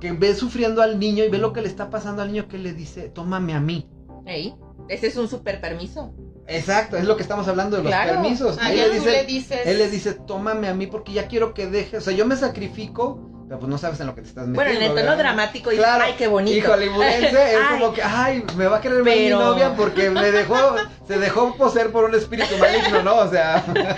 que 0.00 0.12
ve 0.12 0.34
sufriendo 0.34 0.80
al 0.82 0.98
niño 0.98 1.24
y 1.24 1.28
ve 1.28 1.38
lo 1.38 1.52
que 1.52 1.60
le 1.62 1.68
está 1.68 1.90
pasando 1.90 2.22
al 2.22 2.28
niño 2.32 2.46
que 2.48 2.58
le 2.58 2.72
dice, 2.72 3.08
tómame 3.08 3.52
a 3.54 3.60
mí. 3.60 3.88
Ey, 4.24 4.54
Ese 4.88 5.08
es 5.08 5.16
un 5.16 5.28
super 5.28 5.60
permiso. 5.60 6.14
Exacto, 6.46 6.96
es 6.96 7.04
lo 7.06 7.16
que 7.16 7.22
estamos 7.22 7.48
hablando 7.48 7.76
de 7.78 7.82
los 7.82 7.90
Claro. 7.90 8.12
permisos. 8.22 8.56
Ah, 8.60 8.72
ya 8.72 8.86
le 8.86 8.94
dice, 8.94 9.10
le 9.10 9.24
dices. 9.24 9.58
él 9.66 9.78
le 9.78 9.90
dice, 9.90 10.12
tómame 10.14 10.68
a 10.68 10.74
mí 10.74 10.86
porque 10.86 11.12
ya 11.12 11.26
quiero 11.26 11.54
que 11.54 11.66
dejes. 11.66 12.02
O 12.02 12.04
sea, 12.04 12.14
yo 12.16 12.24
me 12.24 12.36
sacrifico, 12.36 13.35
pero 13.48 13.60
pues 13.60 13.70
no 13.70 13.78
sabes 13.78 14.00
en 14.00 14.06
lo 14.06 14.14
que 14.14 14.22
te 14.22 14.28
estás 14.28 14.46
metiendo. 14.48 14.62
Bueno, 14.70 14.70
en 14.78 14.82
el 14.82 14.88
tono 14.88 15.02
¿verdad? 15.02 15.18
dramático 15.18 15.70
dices, 15.70 15.84
Claro. 15.84 16.04
ay, 16.04 16.14
qué 16.18 16.26
bonito. 16.28 16.56
Y 16.56 16.60
hollywoodense 16.60 17.26
es 17.54 17.58
Ay. 17.70 17.78
como 17.78 17.92
que, 17.92 18.02
ay, 18.02 18.44
me 18.56 18.66
va 18.66 18.78
a 18.78 18.80
querer 18.80 19.02
ver 19.02 19.14
Pero- 19.14 19.38
mi 19.38 19.44
novia 19.44 19.74
porque 19.76 20.10
me 20.10 20.30
dejó, 20.30 20.56
se 21.06 21.18
dejó 21.18 21.54
poseer 21.56 21.90
por 21.92 22.04
un 22.04 22.14
espíritu 22.14 22.56
maligno, 22.58 23.02
¿no? 23.02 23.16
O 23.18 23.30
sea, 23.30 23.64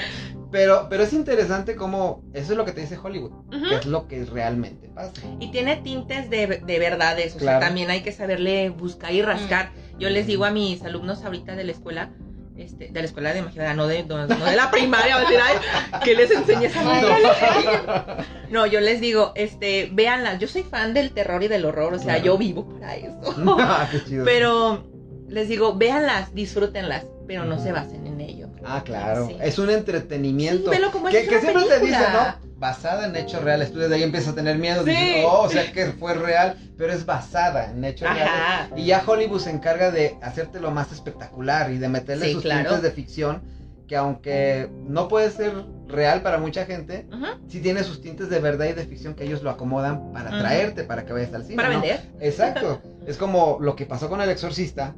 pero, 0.51 0.87
pero 0.89 1.03
es 1.03 1.13
interesante 1.13 1.77
como, 1.77 2.23
eso 2.33 2.53
es 2.53 2.59
lo 2.59 2.65
que 2.65 2.73
te 2.73 2.81
dice 2.81 2.99
Hollywood, 3.03 3.33
que 3.69 3.75
es 3.77 3.87
lo 3.87 4.07
que 4.09 4.25
realmente 4.25 4.89
pasa. 4.89 5.13
Y 5.41 5.51
tiene 5.51 5.77
tintes 5.77 6.31
de, 6.31 6.63
de 6.65 6.79
verdades, 6.79 7.35
o 7.37 7.39
Claro. 7.39 7.61
sea, 7.61 7.69
también 7.69 7.91
hay 7.91 8.03
que 8.03 8.13
saberle 8.13 8.71
buscar 8.71 9.13
y 9.13 9.23
rascar. 9.23 9.71
Yo 9.99 10.09
les 10.11 10.27
digo 10.27 10.45
a 10.45 10.51
mis 10.51 10.83
alumnos 10.85 11.25
ahorita 11.25 11.57
de 11.57 11.65
la 11.65 11.73
escuela, 11.73 12.11
este, 12.59 12.89
de 12.89 13.01
la 13.01 13.07
escuela 13.07 13.33
de 13.33 13.43
magia, 13.43 13.73
no 13.75 13.87
de, 13.87 14.05
no, 14.05 14.27
no 14.27 14.45
de 14.45 14.57
la 14.57 14.71
primaria, 14.71 15.15
va 15.17 15.23
a 15.23 15.25
decir, 15.25 15.39
ay, 15.43 16.15
les 16.17 16.31
enseñes 16.31 16.77
a 16.77 16.83
magia. 16.83 18.27
No, 18.51 18.67
yo 18.67 18.81
les 18.81 19.01
digo, 19.01 19.33
este, 19.35 19.89
véanlas, 19.93 20.39
yo 20.39 20.49
soy 20.49 20.63
fan 20.63 20.95
del 20.95 21.13
terror 21.13 21.43
y 21.43 21.49
del 21.49 21.65
horror, 21.65 21.95
o 21.95 21.99
sea, 21.99 22.15
Claro. 22.15 22.25
yo 22.25 22.39
vivo 22.39 22.67
para 22.81 22.97
eso. 22.97 23.19
Ah, 23.61 23.89
qué 23.91 24.03
chido. 24.05 24.25
Pero 24.25 24.85
les 25.29 25.49
digo, 25.49 25.77
véanlas, 25.77 26.35
disfrútenlas, 26.35 27.05
pero 27.27 27.45
no 27.45 27.59
se 27.63 27.73
basen 27.73 28.07
en 28.07 28.21
ello. 28.21 28.49
Ah, 28.65 28.83
claro, 28.85 29.29
Sí. 29.29 29.37
es 29.41 29.59
un 29.59 29.71
entretenimiento. 29.71 30.73
Sí, 30.73 30.79
velo 30.79 30.91
como 30.91 31.09
que, 31.09 31.21
es 31.21 31.29
que 31.29 31.41
siempre 31.41 31.63
te 31.65 31.81
dice, 31.81 31.97
película. 31.97 32.39
¿no? 32.43 32.48
Basada 32.59 33.07
en 33.07 33.15
hechos 33.17 33.43
reales. 33.43 33.73
Tú 33.73 33.79
desde 33.79 33.95
ahí 33.95 34.03
empiezas 34.03 34.31
a 34.33 34.35
tener 34.35 34.59
miedo. 34.59 34.83
Sí. 34.85 34.91
Dices, 34.91 35.25
oh, 35.27 35.43
o 35.43 35.49
sea 35.49 35.71
que 35.73 35.87
fue 35.93 36.15
real, 36.15 36.57
pero 36.77 36.93
es 36.93 37.07
basada 37.07 37.71
en 37.71 37.85
hechos 37.85 38.09
reales. 38.13 38.33
Ajá. 38.35 38.69
Y 38.77 38.87
ya 38.87 39.03
Hollywood 39.07 39.41
se 39.41 39.51
encarga 39.51 39.91
de 39.91 40.17
hacértelo 40.23 40.71
más 40.71 40.91
espectacular 40.93 41.71
y 41.71 41.79
de 41.79 41.89
meterle 41.89 42.27
Sí, 42.27 42.33
sus 42.33 42.43
claro. 42.43 42.63
tintes 42.71 42.83
de 42.83 42.91
ficción. 42.91 43.43
Que 43.87 43.97
aunque 43.97 44.69
no 44.87 45.09
puede 45.09 45.31
ser 45.31 45.55
real 45.87 46.21
para 46.21 46.37
mucha 46.37 46.67
gente, 46.67 47.09
sí 47.49 47.61
tiene 47.61 47.83
sus 47.83 48.03
tintes 48.03 48.29
de 48.29 48.39
verdad 48.39 48.67
y 48.67 48.73
de 48.75 48.85
ficción 48.85 49.15
que 49.15 49.25
ellos 49.25 49.43
lo 49.43 49.49
acomodan 49.49 50.13
para 50.13 50.29
Ujú. 50.29 50.37
atraerte, 50.37 50.85
para 50.85 51.07
que 51.07 51.15
vayas 51.15 51.33
al 51.33 51.45
cine. 51.45 51.57
Para 51.57 51.71
¿no? 51.73 51.81
vender. 51.81 52.01
Exacto. 52.21 52.83
Es 53.07 53.17
como 53.17 53.57
lo 53.63 53.77
que 53.77 53.87
pasó 53.87 54.11
con 54.11 54.21
El 54.21 54.29
Exorcista, 54.29 54.95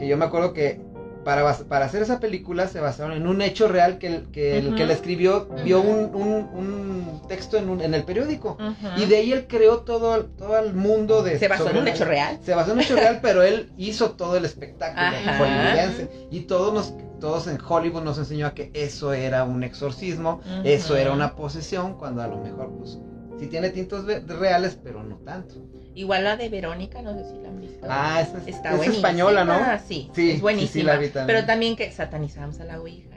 que 0.00 0.08
yo 0.08 0.16
me 0.16 0.24
acuerdo 0.24 0.52
que 0.52 0.80
para, 1.24 1.42
bas- 1.42 1.64
para 1.64 1.86
hacer 1.86 2.02
esa 2.02 2.20
película 2.20 2.68
se 2.68 2.80
basaron 2.80 3.12
en 3.16 3.26
un 3.26 3.40
hecho 3.42 3.66
real 3.68 3.98
que 3.98 4.06
el 4.08 4.22
que, 4.30 4.58
el, 4.58 4.74
que 4.74 4.84
le 4.86 4.92
escribió 4.92 5.48
vio 5.64 5.80
Ujú. 5.80 5.90
un, 5.90 6.14
un- 6.14 6.48
un 6.54 7.22
texto 7.28 7.56
en, 7.56 7.68
un- 7.70 7.80
en 7.80 7.94
el 7.94 8.04
periódico. 8.04 8.56
Y 8.96 9.06
de 9.06 9.16
ahí 9.16 9.32
él 9.32 9.46
creó 9.48 9.78
todo, 9.80 10.14
el- 10.14 10.26
todo 10.36 10.58
el 10.58 10.74
mundo 10.74 11.22
de... 11.22 11.38
Se 11.38 11.48
basó 11.48 11.70
en 11.70 11.78
un 11.78 11.88
hecho 11.88 12.04
real. 12.04 12.38
Se 12.44 12.54
basó 12.54 12.72
en 12.72 12.78
un 12.78 12.84
hecho 12.84 12.96
real, 12.96 13.18
pero 13.22 13.42
él 13.42 13.72
hizo 13.76 14.10
todo 14.12 14.36
el 14.36 14.44
espectáculo 14.44 15.06
Ajá. 15.06 15.38
hollywoodense. 15.38 16.28
Y 16.30 16.40
todos, 16.40 16.72
nos, 16.74 16.94
todos 17.20 17.46
en 17.46 17.58
Hollywood 17.66 18.02
nos 18.02 18.18
enseñó 18.18 18.46
a 18.46 18.54
que 18.54 18.70
eso 18.74 19.12
era 19.12 19.44
un 19.44 19.64
exorcismo, 19.64 20.40
eso 20.64 20.96
era 20.96 21.12
una 21.12 21.34
posesión, 21.34 21.94
cuando 21.98 22.22
a 22.22 22.26
lo 22.28 22.36
mejor, 22.38 22.70
pues, 22.78 22.98
sí 23.38 23.46
tiene 23.46 23.70
tintos 23.70 24.04
reales, 24.26 24.78
pero 24.82 25.02
no 25.02 25.16
tanto. 25.18 25.54
Igual 25.94 26.24
la 26.24 26.36
de 26.36 26.48
Verónica, 26.48 27.02
no 27.02 27.14
sé 27.14 27.24
si 27.24 27.40
la 27.40 27.48
han 27.48 27.60
visto. 27.60 27.86
Ah, 27.88 28.20
esa 28.20 28.38
es, 28.38 28.48
Está 28.56 28.74
es 28.74 28.88
española, 28.88 29.44
¿no? 29.44 29.54
Sí, 29.86 30.10
Sí, 30.14 30.30
es 30.30 30.36
sí, 30.36 30.40
buenísima. 30.42 30.72
sí 30.72 30.82
la 30.82 30.96
vi 30.96 31.08
también. 31.08 31.26
Pero 31.26 31.46
también 31.46 31.76
que 31.76 31.90
satanizamos 31.92 32.58
a 32.60 32.64
la 32.64 32.80
Ouija. 32.80 33.10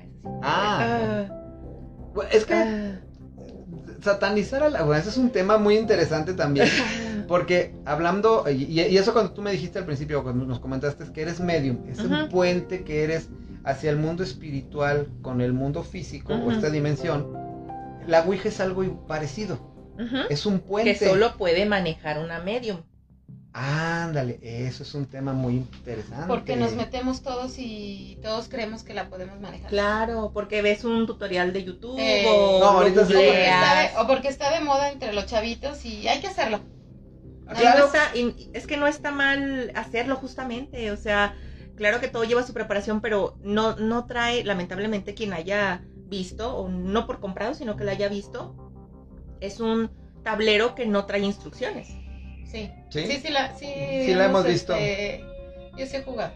Ah. 0.44 1.26
ah, 1.30 2.22
Es 2.32 2.46
que, 2.46 2.54
ah. 2.54 3.00
satanizar 4.04 4.64
a 4.64 4.70
la... 4.70 4.84
Bueno, 4.84 5.00
ese 5.00 5.10
es 5.10 5.18
un 5.18 5.32
tema 5.32 5.58
muy 5.58 5.78
interesante 5.78 6.34
también. 6.34 6.68
Porque 7.28 7.74
hablando, 7.86 8.46
y, 8.50 8.80
y 8.80 8.98
eso 8.98 9.12
cuando 9.12 9.32
tú 9.34 9.42
me 9.42 9.52
dijiste 9.52 9.80
al 9.80 9.86
principio, 9.86 10.24
cuando 10.24 10.46
nos 10.46 10.60
comentaste 10.60 11.04
es 11.04 11.10
que 11.10 11.24
eres 11.24 11.40
medium, 11.40 11.80
es 11.90 12.00
un 12.00 12.30
puente 12.30 12.84
que 12.84 13.04
eres 13.04 13.28
hacia 13.66 13.90
el 13.90 13.98
mundo 13.98 14.24
espiritual 14.24 15.08
con 15.22 15.42
el 15.42 15.52
mundo 15.52 15.84
físico 15.84 16.34
o 16.34 16.52
esta 16.52 16.70
dimensión. 16.70 17.28
La 18.08 18.22
Ouija 18.22 18.48
es 18.48 18.62
algo 18.62 19.06
parecido, 19.08 19.60
Ujú. 19.98 20.18
es 20.30 20.46
un 20.46 20.60
puente. 20.60 20.98
Que 20.98 21.06
solo 21.06 21.36
puede 21.38 21.66
manejar 21.66 22.20
una 22.20 22.40
medium. 22.40 22.82
Ándale, 23.54 24.40
eso 24.44 24.84
es 24.84 24.94
un 24.94 25.08
tema 25.08 25.34
muy 25.34 25.56
interesante. 25.56 26.28
Porque 26.28 26.56
nos 26.56 26.74
metemos 26.74 27.24
todos 27.24 27.56
y 27.58 28.20
todos 28.22 28.50
creemos 28.50 28.84
que 28.84 28.94
la 28.94 29.10
podemos 29.10 29.40
manejar. 29.40 29.70
Claro, 29.70 30.30
porque 30.32 30.62
ves 30.62 30.84
un 30.84 31.08
tutorial 31.08 31.54
de 31.54 31.64
YouTube 31.64 31.98
Eh, 32.00 32.26
o 32.28 32.60
No, 32.60 32.66
ahorita 32.68 33.06
sí. 33.08 33.14
Porque, 33.14 33.46
está 33.50 33.82
de, 33.82 33.90
o 33.98 34.08
porque 34.08 34.28
está 34.28 34.52
de 34.54 34.62
moda 34.64 34.92
entre 34.92 35.12
los 35.14 35.26
chavitos 35.26 35.84
y 35.86 36.08
hay 36.08 36.20
que 36.20 36.28
hacerlo. 36.28 36.60
Claro. 37.48 37.80
no 37.80 37.86
está- 37.86 38.16
y 38.16 38.52
es 38.54 38.68
que 38.68 38.76
no 38.78 38.88
está 38.88 39.10
mal 39.12 39.72
hacerlo 39.74 40.18
justamente, 40.18 40.92
o 40.92 40.98
sea, 40.98 41.34
claro 41.78 42.02
que 42.02 42.10
todo 42.10 42.26
lleva 42.26 42.44
su 42.44 42.54
preparación, 42.54 43.00
pero 43.00 43.38
no, 43.42 43.78
no 43.78 44.06
trae, 44.06 44.44
lamentablemente, 44.44 45.14
quien 45.14 45.32
haya 45.32 45.82
visto, 45.96 46.56
o 46.58 46.68
no 46.68 47.08
por 47.08 47.22
comprado, 47.22 47.54
sino 47.54 47.78
que 47.78 47.86
lo 47.86 47.92
haya 47.92 48.10
visto, 48.10 48.67
es 49.42 49.60
un 49.60 49.92
tablero 50.24 50.76
que 50.76 50.86
no 50.86 51.06
trae 51.06 51.22
instrucciones. 51.22 51.88
Sí. 52.46 52.72
¿Sí? 52.90 53.06
Sí, 53.08 53.20
sí, 53.24 53.30
la, 53.30 53.54
sí, 53.56 53.66
Sí 54.06 54.14
la 54.14 54.26
hemos 54.26 54.46
visto. 54.46 54.74
Yo 55.78 55.86
sé 55.86 56.04
jugar. 56.04 56.34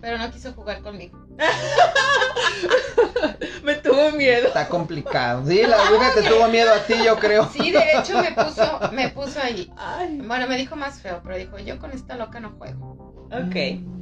Pero 0.00 0.16
no 0.18 0.30
quiso 0.30 0.52
jugar 0.52 0.80
conmigo. 0.82 1.18
Me 3.64 3.74
tuvo 3.76 4.10
miedo. 4.12 4.46
Está 4.48 4.68
complicado. 4.68 5.44
Sí, 5.46 5.62
la 5.62 5.76
Ouija 5.90 6.12
te 6.14 6.22
tuvo 6.22 6.46
miedo 6.48 6.72
a 6.72 6.78
ti, 6.86 6.94
yo 7.04 7.16
creo. 7.16 7.48
Sí, 7.52 7.70
de 7.72 7.82
hecho 7.98 8.20
me 8.22 8.32
puso, 8.32 8.80
me 8.92 9.08
puso 9.10 9.40
ahí. 9.40 9.70
Ay, 9.76 10.20
Bueno, 10.24 10.46
me 10.46 10.56
dijo 10.56 10.76
más 10.76 11.00
feo, 11.00 11.20
pero 11.24 11.36
dijo, 11.36 11.58
yo 11.58 11.78
con 11.78 11.90
esta 11.92 12.16
loca 12.16 12.38
no 12.40 12.50
juego. 12.52 13.26
ok. 13.32 13.54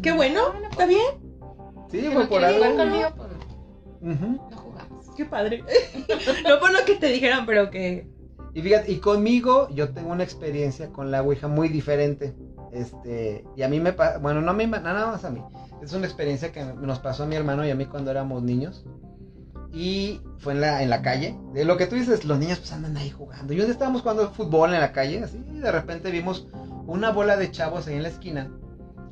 Qué 0.03 0.13
bueno, 0.15 0.53
está 0.71 0.85
bien, 0.87 1.01
Sí, 1.91 2.01
Si 2.01 2.07
fue 2.07 2.25
no 2.25 2.29
por 2.29 2.39
quiere 2.41 2.55
jugar 2.55 2.71
algo. 2.73 2.85
conmigo, 2.85 3.09
pues 3.17 3.29
no 4.01 4.57
jugamos. 4.57 4.66
Qué 5.17 5.25
padre. 5.25 5.65
no 6.49 6.59
por 6.61 6.73
lo 6.73 6.85
que 6.85 6.97
te 6.97 7.09
dijeron, 7.09 7.47
pero 7.47 7.71
que... 7.71 8.09
Y 8.55 8.63
fíjate, 8.63 8.93
y 8.93 8.99
conmigo 8.99 9.69
yo 9.71 9.91
tengo 9.91 10.13
una 10.13 10.25
experiencia 10.25 10.89
con 10.89 11.11
la 11.11 11.23
Ouija 11.23 11.49
muy 11.49 11.69
diferente. 11.69 12.35
Este, 12.73 13.45
y 13.57 13.63
a 13.63 13.69
mí 13.69 13.81
me 13.81 13.93
bueno, 14.21 14.41
no 14.41 14.55
mí, 14.55 14.67
nada 14.67 15.07
más 15.07 15.25
a 15.25 15.31
mí. 15.31 15.43
Es 15.83 15.93
una 15.93 16.07
experiencia 16.07 16.53
que 16.53 16.65
nos 16.65 16.99
pasó 16.99 17.25
a 17.25 17.27
mi 17.27 17.37
hermano 17.37 17.67
y 17.67 17.71
a 17.71 17.75
mí 17.75 17.85
cuando 17.87 18.11
éramos 18.11 18.43
niños. 18.43 18.87
Y 19.73 20.23
fue 20.39 20.55
en 20.55 20.63
la, 20.63 20.83
en 20.83 20.89
la 20.89 21.03
calle. 21.03 21.39
De 21.53 21.65
lo 21.67 21.77
que 21.77 21.87
tú 21.87 21.97
dices, 21.97 22.25
los 22.25 22.39
niños 22.39 22.59
pues 22.59 22.73
andan 22.73 22.97
ahí 22.97 23.11
jugando. 23.11 23.53
Y 23.53 23.61
un 23.61 23.67
día 23.67 23.73
estábamos 23.73 24.01
jugando 24.01 24.31
fútbol 24.31 24.73
en 24.73 24.81
la 24.81 24.93
calle, 24.93 25.23
así, 25.23 25.39
y 25.53 25.59
de 25.59 25.71
repente 25.71 26.11
vimos 26.11 26.49
una 26.87 27.11
bola 27.11 27.37
de 27.37 27.51
chavos 27.51 27.87
ahí 27.87 27.97
en 27.97 28.05
la 28.05 28.09
esquina. 28.09 28.51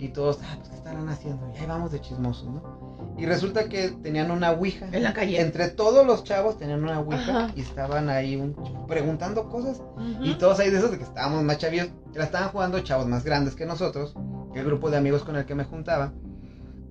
Y 0.05 0.09
todos, 0.09 0.39
ah, 0.45 0.57
pues, 0.59 0.69
¿qué 0.69 0.77
estarán 0.77 1.09
haciendo? 1.09 1.51
Y 1.55 1.59
ahí 1.61 1.67
vamos 1.67 1.91
de 1.91 2.01
chismosos, 2.01 2.45
¿no? 2.47 3.15
Y 3.17 3.25
resulta 3.27 3.69
que 3.71 3.89
tenían 4.03 4.31
una 4.31 4.51
Ouija. 4.51 4.87
En 4.93 5.03
la 5.03 5.15
calle. 5.15 5.41
Entre 5.41 5.69
todos 5.69 6.07
los 6.07 6.25
chavos 6.25 6.59
tenían 6.59 6.83
una 6.83 7.01
Ouija 7.01 7.45
Ajá. 7.45 7.53
y 7.57 7.63
estaban 7.63 8.11
ahí 8.11 8.37
un- 8.37 8.55
preguntando 8.87 9.49
cosas. 9.49 9.79
Ujú. 9.97 10.25
Y 10.25 10.35
todos 10.35 10.59
ahí 10.61 10.71
de 10.71 10.79
esos 10.79 10.91
de 10.91 10.99
que 10.99 11.05
estábamos 11.05 11.43
más 11.43 11.57
chavillos, 11.59 11.89
la 12.13 12.25
estaban 12.25 12.51
jugando 12.51 12.81
chavos 12.81 13.07
más 13.07 13.25
grandes 13.25 13.55
que 13.55 13.65
nosotros, 13.67 14.15
el 14.55 14.65
grupo 14.65 14.91
de 14.91 14.99
amigos 14.99 15.23
con 15.25 15.37
el 15.37 15.47
que 15.47 15.55
me 15.55 15.65
juntaba. 15.65 16.13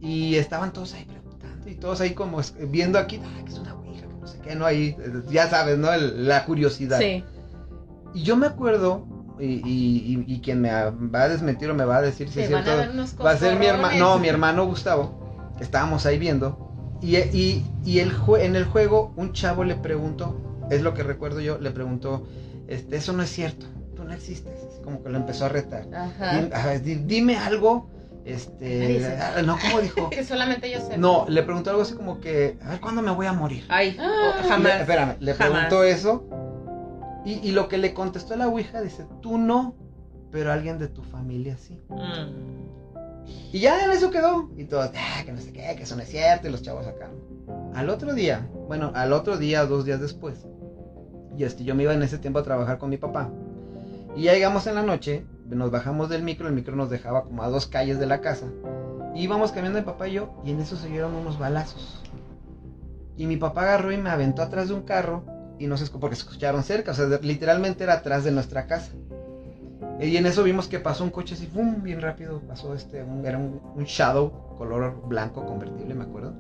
Y 0.02 0.36
estaban 0.36 0.74
todos 0.74 0.94
ahí 0.96 1.06
preguntando 1.06 1.70
y 1.70 1.76
todos 1.76 2.02
ahí 2.02 2.14
como 2.16 2.40
viendo 2.70 2.98
aquí, 2.98 3.22
ah, 3.24 3.44
que 3.46 3.52
es 3.52 3.60
una 3.60 3.76
ouija, 3.76 4.08
que 4.08 4.16
no 4.16 4.28
sé 4.28 4.40
qué, 4.40 4.56
no 4.56 4.66
ahí, 4.66 4.96
eh, 5.00 5.22
ya 5.30 5.48
sabes, 5.50 5.78
¿no? 5.78 5.94
El- 5.94 6.28
la 6.28 6.46
curiosidad. 6.46 7.00
Sí. 7.00 7.24
Y 8.16 8.24
yo 8.24 8.36
me 8.38 8.48
acuerdo, 8.48 9.06
y, 9.40 9.46
y- 9.66 10.24
y- 10.28 10.42
quien 10.42 10.62
me 10.62 10.72
va 10.72 11.24
a 11.24 11.30
desmentir 11.30 11.70
o 11.70 11.74
me 11.74 11.86
va 11.86 11.98
a 11.98 12.02
decir 12.02 12.30
si 12.30 12.42
es 12.42 12.48
cierto, 12.48 12.70
a 12.72 13.24
va 13.24 13.32
a 13.32 13.38
ser 13.38 13.58
mi 13.58 13.66
hermano, 13.66 13.98
no, 13.98 14.20
mi 14.20 14.28
hermano 14.28 14.66
Gustavo, 14.66 15.54
que 15.58 15.64
estábamos 15.64 16.06
ahí 16.06 16.20
viendo. 16.20 16.70
Y, 17.02 17.18
y, 17.18 17.66
y 17.84 18.00
el 18.00 18.14
en 18.40 18.56
el 18.56 18.66
juego 18.66 19.14
un 19.18 19.34
chavo 19.34 19.64
le 19.64 19.76
preguntó, 19.76 20.40
es 20.70 20.82
lo 20.82 20.94
que 20.94 21.04
recuerdo 21.04 21.42
yo, 21.42 21.58
le 21.58 21.72
preguntó, 21.72 22.26
este, 22.68 22.96
eso 22.96 23.12
no 23.14 23.24
es 23.24 23.30
cierto, 23.30 23.66
tú 23.96 24.04
no 24.06 24.14
existes. 24.14 24.54
Así 24.70 24.82
como 24.84 25.04
que 25.04 25.10
lo 25.10 25.18
empezó 25.18 25.46
a 25.46 25.50
retar. 25.50 25.86
Ajá. 25.94 26.40
Dim- 26.40 26.54
a 26.54 26.66
ver, 26.66 26.82
di- 26.82 26.96
dime 26.96 27.38
algo, 27.38 27.90
este, 28.26 29.06
ah, 29.20 29.42
no, 29.42 29.58
¿cómo 29.60 29.82
dijo? 29.82 30.10
Que 30.12 30.24
solamente 30.24 30.72
yo 30.72 30.80
sé. 30.80 30.98
No, 30.98 31.26
le 31.28 31.44
preguntó 31.44 31.72
algo 31.72 31.82
así 31.82 31.94
como 31.94 32.22
que, 32.22 32.58
a 32.64 32.70
ver, 32.70 32.80
¿cuándo 32.80 33.02
me 33.02 33.12
voy 33.12 33.26
a 33.26 33.34
morir? 33.34 33.66
Ay, 33.70 33.98
Ah. 34.00 34.36
Y 34.40 34.44
le- 34.44 34.50
jamás. 34.50 34.80
espérame, 34.82 35.16
le 35.20 35.34
jamás. 35.34 35.52
preguntó 35.66 35.84
eso. 35.84 36.24
Y, 37.26 37.34
y 37.48 37.52
lo 37.52 37.68
que 37.68 37.78
le 37.78 37.94
contestó 37.94 38.36
la 38.36 38.48
Ouija 38.48 38.82
dice, 38.82 39.06
tú 39.22 39.38
no, 39.38 39.76
pero 40.32 40.52
alguien 40.52 40.80
de 40.80 40.88
tu 40.88 41.04
familia 41.04 41.58
sí. 41.58 41.80
Mm. 41.90 42.74
Y 43.52 43.60
ya 43.60 43.86
en 43.86 43.92
eso 43.92 44.12
quedó. 44.12 44.50
Y 44.58 44.66
todos, 44.66 44.92
ah, 44.96 45.24
que 45.26 45.32
no 45.32 45.40
sé 45.40 45.54
qué, 45.54 45.76
que 45.76 45.84
eso 45.84 45.96
no 45.96 46.02
es 46.02 46.10
cierto. 46.10 46.48
Y 46.48 46.52
los 46.52 46.62
chavos 46.62 46.88
acá. 46.88 47.10
Al 47.74 47.90
otro 47.90 48.14
día, 48.14 48.48
bueno, 48.68 48.92
al 48.96 49.14
otro 49.14 49.38
día 49.38 49.66
dos 49.66 49.86
días 49.86 50.02
después, 50.02 50.46
y 51.38 51.44
este, 51.44 51.64
yo 51.64 51.76
me 51.76 51.84
iba 51.84 51.94
en 51.94 52.04
ese 52.04 52.18
tiempo 52.18 52.40
a 52.40 52.44
trabajar 52.44 52.78
con 52.78 52.90
mi 52.90 52.98
papá. 52.98 53.30
Y 54.16 54.24
ya 54.24 54.34
llegamos 54.34 54.68
en 54.68 54.76
la 54.76 54.84
noche, 54.84 55.26
nos 55.50 55.72
bajamos 55.72 56.10
del 56.10 56.24
micro, 56.24 56.48
el 56.48 56.54
micro 56.54 56.76
nos 56.76 56.90
dejaba 56.90 57.24
como 57.24 57.44
a 57.44 57.50
dos 57.50 57.68
calles 57.68 58.00
de 58.00 58.06
la 58.06 58.22
casa. 58.22 58.48
Y 59.16 59.24
íbamos 59.24 59.52
caminando 59.52 59.80
mi 59.80 59.86
papá 59.86 60.08
y 60.08 60.14
yo, 60.14 60.42
y 60.44 60.52
en 60.52 60.60
eso 60.60 60.76
se 60.76 60.88
oyeron 60.88 61.16
unos 61.16 61.40
balazos. 61.40 62.02
Y 63.18 63.28
mi 63.28 63.38
papá 63.38 63.64
agarró 63.64 63.92
y 63.92 63.98
me 63.98 64.10
aventó 64.10 64.42
atrás 64.42 64.70
de 64.70 64.76
un 64.76 64.84
carro, 64.84 65.24
y 65.60 65.68
no 65.68 65.78
se 65.78 65.86
porque 65.92 66.16
se 66.16 66.24
escucharon 66.24 66.64
cerca, 66.64 66.92
o 66.92 66.94
sea, 66.94 67.06
literalmente 67.22 67.84
era 67.84 67.94
atrás 67.94 68.24
de 68.24 68.32
nuestra 68.32 68.66
casa. 68.68 68.92
Y 70.00 70.18
en 70.18 70.26
eso 70.26 70.44
vimos 70.44 70.68
que 70.68 70.80
pasó 70.80 71.04
un 71.04 71.12
coche 71.12 71.36
así, 71.36 71.46
¡pum! 71.46 71.82
bien 71.84 72.02
rápido, 72.02 72.42
pasó 72.42 72.74
este, 72.74 73.04
un- 73.04 73.26
era 73.26 73.38
un, 73.38 73.62
un 73.76 73.84
Shadow, 73.84 74.56
color 74.58 75.08
blanco 75.08 75.46
convertible, 75.46 75.94
me 75.94 76.04
acuerdo. 76.04 76.34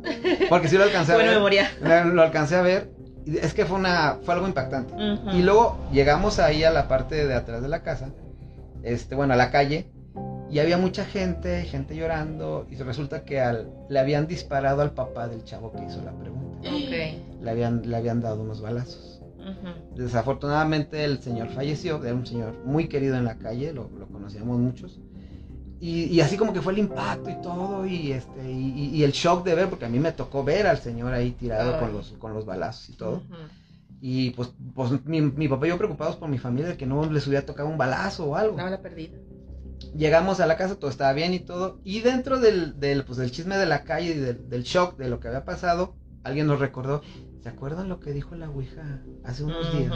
Porque 0.49 0.67
sí 0.67 0.77
lo 0.77 0.83
alcancé 0.83 1.13
a 1.13 1.17
ver. 1.25 1.29
memoria. 1.35 1.69
Lo, 2.05 2.21
alcancé 2.23 2.55
a 2.55 2.61
ver. 2.61 2.89
y 3.25 3.37
Es 3.37 3.53
que 3.53 3.65
fue 3.65 3.77
una 3.77 4.17
fue 4.23 4.33
algo 4.33 4.47
impactante. 4.47 4.93
Y 5.33 5.43
luego 5.43 5.77
llegamos 5.91 6.39
ahí 6.39 6.63
a 6.63 6.71
la 6.71 6.87
parte 6.87 7.27
de 7.27 7.33
atrás 7.35 7.61
de 7.61 7.67
la 7.69 7.83
casa, 7.83 8.09
este, 8.81 9.15
bueno, 9.15 9.33
a 9.33 9.37
la 9.37 9.51
calle, 9.51 9.87
y 10.53 10.59
había 10.59 10.77
mucha 10.77 11.03
gente, 11.05 11.63
gente 11.63 11.95
llorando, 11.95 12.67
y 12.69 12.75
resulta 12.75 13.23
que 13.23 13.39
al, 13.41 13.69
le 13.89 13.99
habían 13.99 14.27
disparado 14.27 14.81
al 14.81 14.91
papá 14.91 15.27
del 15.27 15.43
chavo 15.43 15.71
que 15.71 15.83
hizo 15.83 16.01
la 16.03 16.11
pregunta. 16.11 16.69
Ok. 16.69 17.41
Le 17.41 17.49
habían, 17.49 17.81
le 17.89 17.95
habían 17.95 18.21
dado 18.21 18.41
unos 18.41 18.61
balazos. 18.61 19.21
Desafortunadamente 19.95 21.03
el 21.03 21.21
señor 21.21 21.49
falleció, 21.49 22.03
era 22.03 22.13
un 22.15 22.25
señor 22.25 22.55
muy 22.65 22.87
querido 22.87 23.15
en 23.15 23.25
la 23.25 23.35
calle, 23.37 23.73
lo, 23.73 23.89
lo 23.97 24.07
conocíamos 24.07 24.57
muchos. 24.59 24.99
Y, 25.79 26.05
y 26.05 26.21
así 26.21 26.37
como 26.37 26.53
que 26.53 26.61
fue 26.61 26.73
el 26.73 26.79
impacto 26.79 27.29
y 27.29 27.41
todo, 27.41 27.85
y 27.85 28.13
este, 28.13 28.49
y, 28.49 28.69
y- 28.69 28.95
y 28.95 29.03
el 29.03 29.11
shock 29.11 29.43
de 29.43 29.53
ver, 29.55 29.69
porque 29.69 29.85
a 29.85 29.89
mí 29.89 29.99
me 29.99 30.13
tocó 30.13 30.43
ver 30.43 30.65
al 30.65 30.77
señor 30.77 31.13
ahí 31.13 31.31
tirado 31.31 31.73
Ay. 31.75 31.79
con 31.81 31.93
los, 31.93 32.11
con 32.19 32.33
los 32.33 32.45
balazos 32.45 32.89
y 32.89 32.93
todo. 32.93 33.15
Ujú. 33.17 33.35
Y 34.01 34.29
pues, 34.31 34.49
pues 34.73 35.05
mi, 35.05 35.21
mi 35.21 35.47
papá 35.47 35.65
y 35.65 35.69
yo 35.69 35.77
preocupados 35.77 36.15
por 36.15 36.29
mi 36.29 36.37
familia 36.37 36.69
de 36.69 36.77
que 36.77 36.85
no 36.85 37.05
les 37.11 37.27
hubiera 37.27 37.45
tocado 37.45 37.67
un 37.69 37.77
balazo 37.77 38.25
o 38.31 38.35
algo. 38.35 38.57
No 38.57 38.69
la 38.69 38.81
perdida. 38.81 39.17
Llegamos 39.95 40.39
a 40.39 40.47
la 40.47 40.57
casa, 40.57 40.75
todo 40.75 40.89
estaba 40.89 41.13
bien 41.13 41.33
y 41.33 41.39
todo. 41.39 41.79
Y 41.83 42.01
dentro 42.01 42.39
del, 42.39 42.79
del, 42.79 43.05
pues, 43.05 43.17
del 43.17 43.31
chisme 43.31 43.57
de 43.57 43.65
la 43.65 43.83
calle 43.83 44.11
y 44.11 44.17
del, 44.17 44.49
del 44.49 44.63
shock 44.63 44.97
de 44.97 45.09
lo 45.09 45.19
que 45.19 45.27
había 45.27 45.45
pasado, 45.45 45.95
alguien 46.23 46.47
nos 46.47 46.59
recordó. 46.59 47.01
¿Se 47.43 47.49
acuerdan 47.49 47.89
lo 47.89 47.99
que 47.99 48.13
dijo 48.13 48.35
la 48.35 48.49
Ouija 48.49 49.01
hace 49.23 49.43
unos 49.43 49.77
días? 49.77 49.93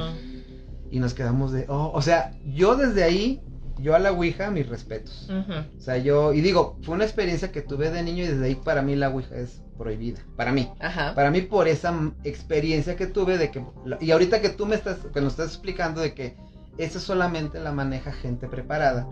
Y 0.92 1.00
nos 1.00 1.14
quedamos 1.14 1.52
de, 1.52 1.66
oh, 1.70 1.92
o 1.94 2.02
sea, 2.02 2.32
yo 2.46 2.76
desde 2.76 3.04
ahí, 3.04 3.42
yo 3.80 3.96
a 3.96 4.00
la 4.00 4.12
Ouija, 4.12 4.52
mis 4.52 4.68
respetos. 4.68 5.30
O 5.78 5.82
sea, 5.82 5.98
yo, 5.98 6.34
y 6.34 6.42
digo, 6.42 6.78
fue 6.84 6.96
una 6.96 7.06
experiencia 7.06 7.52
que 7.52 7.62
tuve 7.62 7.90
de 7.90 8.04
niño 8.04 8.24
y 8.24 8.28
desde 8.28 8.46
ahí 8.46 8.56
para 8.56 8.82
mí 8.82 8.96
la 8.96 9.10
Ouija 9.10 9.36
es 9.38 9.62
prohibida. 9.78 10.20
Para 10.36 10.52
mí. 10.52 10.70
Ajá. 10.80 11.16
Para 11.16 11.32
mí 11.32 11.42
por 11.42 11.68
esa 11.68 11.94
experiencia 12.24 12.96
que 12.96 13.08
tuve 13.08 13.38
de 13.38 13.50
que, 13.50 13.64
y 14.02 14.12
ahorita 14.12 14.42
que 14.42 14.50
tú 14.50 14.66
me 14.66 14.76
estás, 14.76 14.98
que 15.14 15.22
nos 15.22 15.34
estás 15.34 15.48
explicando 15.54 16.02
de 16.02 16.14
que 16.14 16.36
eso 16.78 17.00
solamente 17.00 17.60
la 17.60 17.72
maneja 17.72 18.12
gente 18.12 18.48
preparada. 18.48 19.08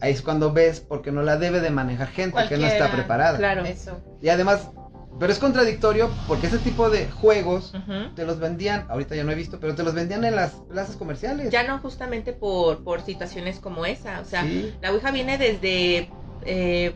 Ahí 0.00 0.12
es 0.12 0.22
cuando 0.22 0.52
ves 0.52 0.80
porque 0.80 1.10
no 1.12 1.22
la 1.22 1.36
debe 1.38 1.60
de 1.60 1.70
manejar 1.70 2.08
gente 2.08 2.38
que 2.48 2.56
no 2.58 2.66
está 2.66 2.90
preparada. 2.92 3.38
Claro. 3.38 3.64
Eso. 3.64 4.00
Y 4.20 4.28
además, 4.28 4.70
pero 5.18 5.32
es 5.32 5.38
contradictorio 5.38 6.10
porque 6.28 6.48
ese 6.48 6.58
tipo 6.58 6.90
de 6.90 7.06
juegos 7.08 7.72
te 8.14 8.24
los 8.26 8.38
vendían, 8.38 8.86
ahorita 8.90 9.14
ya 9.16 9.24
no 9.24 9.32
he 9.32 9.34
visto, 9.34 9.58
pero 9.60 9.74
te 9.74 9.82
los 9.82 9.94
vendían 9.94 10.24
en 10.24 10.36
las 10.36 10.52
plazas 10.68 10.96
comerciales. 10.96 11.50
Ya 11.50 11.62
no 11.66 11.78
justamente 11.78 12.32
por, 12.32 12.84
por 12.84 13.00
situaciones 13.02 13.58
como 13.58 13.86
esa. 13.86 14.20
O 14.20 14.24
sea, 14.24 14.42
Sí. 14.42 14.74
la 14.82 14.92
Ouija 14.92 15.10
viene 15.10 15.38
desde 15.38 16.10
eh, 16.44 16.94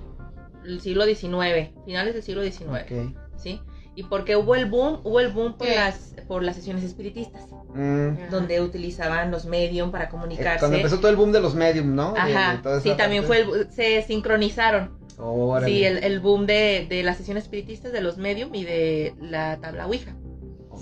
el 0.64 0.80
siglo 0.82 1.04
XIX, 1.06 1.70
finales 1.86 2.12
del 2.14 2.22
siglo 2.22 2.42
XIX, 2.42 2.68
Ok. 2.68 3.16
¿sí? 3.36 3.62
Y 4.00 4.04
porque 4.04 4.34
hubo 4.34 4.54
el 4.54 4.64
boom, 4.64 5.00
hubo 5.04 5.20
el 5.20 5.28
boom 5.28 5.58
por 5.58 5.66
¿Qué? 5.66 5.74
las 5.76 6.14
por 6.26 6.42
las 6.42 6.56
sesiones 6.56 6.84
espiritistas, 6.84 7.42
Mm. 7.74 8.30
donde 8.30 8.60
utilizaban 8.62 9.30
los 9.30 9.44
medium 9.44 9.90
para 9.90 10.04
Eh, 10.04 10.08
comunicarse. 10.08 10.58
Cuando 10.60 10.78
empezó 10.78 10.98
todo 10.98 11.10
el 11.10 11.16
boom 11.16 11.32
de 11.32 11.40
los 11.40 11.54
medium, 11.54 11.94
¿no? 11.94 12.14
De- 12.14 12.20
de 12.30 12.36
Ajá, 12.36 12.80
sí, 12.82 12.92
también 12.96 13.24
parte. 13.26 13.44
fue 13.44 13.60
el, 13.60 13.72
se 13.72 14.02
sincronizaron. 14.02 14.98
Órale. 15.18 15.66
Sí, 15.70 15.84
el, 15.84 16.02
el 16.02 16.20
boom 16.20 16.46
de, 16.46 16.86
de 16.88 17.02
las 17.02 17.18
sesiones 17.18 17.44
espiritistas, 17.44 17.92
de 17.92 18.00
los 18.00 18.16
medium 18.16 18.54
y 18.54 18.64
de 18.64 19.14
la 19.20 19.58
tabla 19.60 19.86
Ouija. 19.86 20.14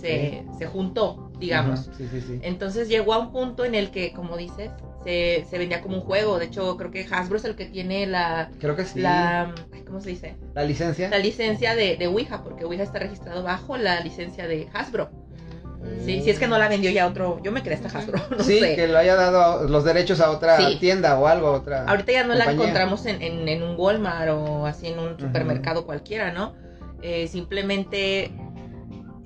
Se, 0.01 0.45
se 0.59 0.67
juntó, 0.67 1.31
digamos. 1.39 1.91
Sí, 1.97 2.09
sí, 2.11 2.21
sí. 2.21 2.39
Entonces 2.43 2.89
llegó 2.89 3.15
a 3.15 3.19
un 3.19 3.33
punto 3.33 3.65
en 3.65 3.75
el 3.75 3.91
que, 3.91 4.13
como 4.13 4.37
dices, 4.37 4.71
se, 5.05 5.47
se 5.49 5.59
vendía 5.59 5.81
como 5.81 5.97
un 5.97 6.03
juego. 6.03 6.39
De 6.39 6.47
hecho, 6.47 6.77
creo 6.77 6.91
que 6.91 7.07
Hasbro 7.11 7.37
es 7.37 7.45
el 7.45 7.55
que 7.57 7.67
tiene 7.67 8.07
la, 8.07 8.51
Creo 8.61 8.77
que 8.77 8.85
sí. 8.85 9.01
la 9.01 9.55
¿cómo 9.87 10.01
se 10.01 10.11
dice? 10.11 10.37
La 10.55 10.65
licencia. 10.65 11.09
La 11.09 11.19
licencia 11.19 11.75
de, 11.75 11.97
de 11.97 12.07
Ouija, 12.09 12.43
porque 12.45 12.65
Ouija 12.65 12.83
está 12.83 12.99
registrado 12.99 13.43
bajo 13.43 13.77
la 13.79 14.01
licencia 14.01 14.47
de 14.47 14.69
Hasbro. 14.75 15.11
Mm. 15.11 16.05
Sí, 16.05 16.21
si 16.23 16.31
es 16.31 16.39
que 16.39 16.47
no 16.49 16.59
la 16.59 16.69
vendió 16.69 16.91
ya 16.91 17.07
otro, 17.07 17.41
yo 17.43 17.53
me 17.53 17.63
quedé 17.63 17.75
hasta 17.77 17.97
Hasbro, 17.97 18.21
no 18.37 18.43
sí, 18.45 18.59
sé. 18.59 18.75
que 18.77 18.89
lo 18.89 18.99
haya 18.99 19.15
dado 19.15 19.67
los 19.69 19.85
derechos 19.85 20.21
a 20.21 20.31
otra 20.31 20.57
Sí. 20.59 20.77
tienda 20.81 21.19
o 21.19 21.27
algo, 21.27 21.53
otra. 21.53 21.85
Ahorita 21.87 22.13
ya 22.13 22.25
no 22.25 22.35
la 22.35 22.51
encontramos 22.53 23.07
en, 23.07 23.23
en- 23.23 23.49
en 23.49 23.63
un 23.63 23.77
Walmart 23.79 24.31
o 24.33 24.67
así 24.67 24.89
en 24.89 24.99
un 24.99 25.19
supermercado 25.19 25.87
cualquiera, 25.87 26.33
¿no? 26.33 26.55
Eh, 27.01 27.29
simplemente 27.29 28.33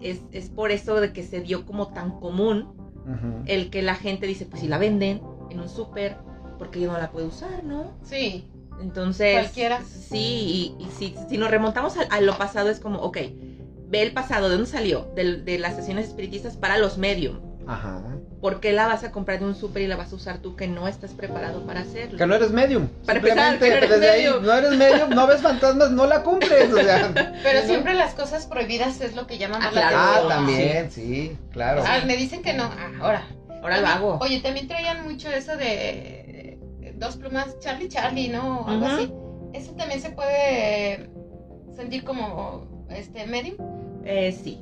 es, 0.03 0.21
es 0.33 0.49
por 0.51 0.71
eso 0.71 1.01
de 1.01 1.13
que 1.13 1.23
se 1.23 1.41
dio 1.41 1.65
como 1.67 1.89
tan 1.89 2.19
común 2.21 2.69
el 3.47 3.71
que 3.71 3.83
la 3.83 3.95
gente 3.97 4.27
dice, 4.27 4.47
pues 4.47 4.61
si 4.63 4.69
la 4.69 4.79
venden 4.79 5.21
en 5.51 5.61
un 5.61 5.69
súper, 5.69 6.17
porque 6.59 6.81
yo 6.81 6.93
no 6.93 6.99
la 6.99 7.11
puedo 7.11 7.27
usar, 7.29 7.65
¿no? 7.65 7.93
Sí, 8.05 8.47
Entonces, 8.81 9.35
Cualquiera. 9.35 9.81
sí, 9.83 10.75
y, 10.79 10.85
y 10.85 10.89
si, 10.99 11.15
si 11.29 11.37
nos 11.39 11.51
remontamos 11.51 11.97
a, 11.97 12.03
a 12.03 12.21
lo 12.21 12.37
pasado 12.39 12.69
es 12.69 12.79
como, 12.81 13.01
ok, 13.01 13.19
ve 13.89 14.03
el 14.03 14.13
pasado, 14.13 14.49
¿de 14.49 14.55
dónde 14.55 14.71
salió? 14.71 15.11
Del- 15.15 15.45
de 15.45 15.59
las 15.59 15.77
sesiones 15.77 16.07
espiritistas 16.09 16.57
para 16.57 16.79
los 16.79 16.97
medium. 16.99 17.39
Ajá. 17.67 18.03
¿Por 18.41 18.61
qué 18.61 18.73
la 18.73 18.87
vas 18.87 19.05
a 19.05 19.13
comprar 19.13 19.39
de 19.39 19.47
un 19.47 19.55
súper 19.55 19.83
y 19.83 19.87
la 19.87 19.97
vas 19.97 20.13
a 20.13 20.17
usar 20.17 20.39
tú 20.39 20.57
que 20.57 20.67
no 20.67 20.89
estás 20.89 21.13
preparado 21.13 21.65
para 21.65 21.81
hacerlo? 21.81 22.19
Que 22.19 22.27
no 22.27 22.35
eres 22.35 22.51
medium. 22.51 22.89
Para 23.07 23.19
empezar, 23.21 23.59
que 23.59 23.71
no 23.71 23.77
eres 23.77 23.91
desde 23.91 24.11
ahí, 24.11 24.25
medium. 24.25 24.45
no 24.45 24.53
eres 24.53 24.71
medium, 24.73 25.11
no 25.11 25.27
ves 25.27 25.41
fantasmas, 25.41 25.91
no 25.91 26.07
la 26.07 26.23
cumples. 26.23 26.73
O 26.73 26.77
sea. 26.77 27.13
pero 27.43 27.61
¿no? 27.61 27.67
siempre 27.67 27.95
las 27.95 28.15
cosas 28.15 28.47
prohibidas 28.47 29.01
es 29.01 29.15
lo 29.15 29.27
que 29.27 29.39
llama 29.39 29.59
más 29.59 29.69
Ah, 29.69 29.75
la 29.75 29.89
claro. 29.89 29.97
Ah, 29.97 30.11
atención. 30.17 30.29
también, 30.29 30.91
sí, 30.91 31.37
claro. 31.53 31.85
Ah, 31.87 32.01
me 32.07 32.17
dicen 32.17 32.43
que 32.43 32.53
no, 32.55 32.65
ah, 32.65 32.91
ahora. 33.01 33.27
Ahora 33.63 33.81
lo 33.81 33.87
hago. 33.87 34.19
Oye, 34.21 34.41
también 34.41 34.67
traían 34.67 35.05
mucho 35.05 35.29
eso 35.31 35.57
de 35.57 36.59
dos 36.97 37.17
plumas 37.17 37.59
Charlie 37.61 37.89
Charlie, 37.89 38.29
¿no? 38.29 38.67
Algo 38.67 38.87
así. 38.87 39.13
Eso 39.53 39.73
también 39.73 40.01
se 40.01 40.11
puede 40.11 41.11
sentir 41.77 42.05
como 42.05 42.87
este 42.91 43.27
medium. 43.27 43.57
Eh, 44.05 44.33
sí. 44.33 44.61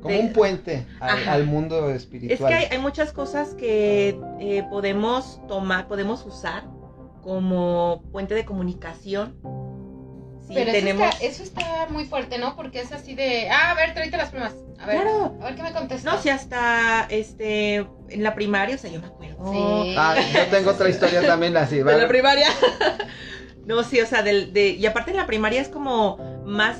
Como 0.00 0.14
de- 0.14 0.20
un 0.20 0.32
puente 0.32 0.86
al, 1.00 1.44
mundo 1.46 1.90
Es 1.90 1.96
espiritual. 2.02 2.48
que 2.50 2.54
hay, 2.54 2.64
hay 2.70 2.78
muchas 2.78 3.12
cosas 3.12 3.54
que 3.54 4.18
eh, 4.40 4.64
podemos 4.70 5.40
tomar, 5.46 5.88
podemos 5.88 6.24
usar 6.24 6.64
como 7.22 8.02
puente 8.12 8.34
de 8.34 8.44
comunicación. 8.44 9.36
Sí, 10.46 10.54
Pero 10.56 10.70
eso 10.70 10.78
tenemos... 10.80 11.08
está- 11.14 11.24
eso, 11.26 11.42
está, 11.44 11.86
muy 11.90 12.06
fuerte, 12.06 12.38
¿no? 12.38 12.56
Porque 12.56 12.80
es 12.80 12.90
así 12.92 13.14
de, 13.14 13.48
ah, 13.50 13.70
a 13.70 13.74
ver, 13.74 13.94
tráete 13.94 14.16
las 14.16 14.30
plumas. 14.30 14.54
A 14.80 14.86
ver, 14.86 15.02
Claro. 15.02 15.36
a 15.40 15.44
ver 15.44 15.54
qué 15.54 15.62
me 15.62 15.72
contesta. 15.72 16.10
No, 16.10 16.20
si 16.20 16.28
hasta 16.30 17.06
este, 17.10 17.76
en 18.08 18.22
la 18.24 18.34
primaria, 18.34 18.74
o 18.74 18.78
sea, 18.78 18.90
yo 18.90 19.00
me 19.00 19.06
acuerdo. 19.06 19.52
Sí. 19.52 19.94
Ah, 19.96 20.16
yo 20.34 20.46
tengo 20.50 20.70
otra 20.70 20.88
historia 20.88 21.24
también 21.24 21.56
así. 21.56 21.76
De 21.76 21.82
¿vale? 21.84 21.98
la 22.02 22.08
primaria. 22.08 22.48
no, 23.66 23.82
sí, 23.84 24.00
o 24.00 24.06
sea, 24.06 24.22
del, 24.22 24.52
de, 24.52 24.70
y 24.70 24.86
aparte 24.86 25.10
en 25.12 25.18
la 25.18 25.26
primaria 25.26 25.60
es 25.60 25.68
como 25.68 26.16
más, 26.46 26.78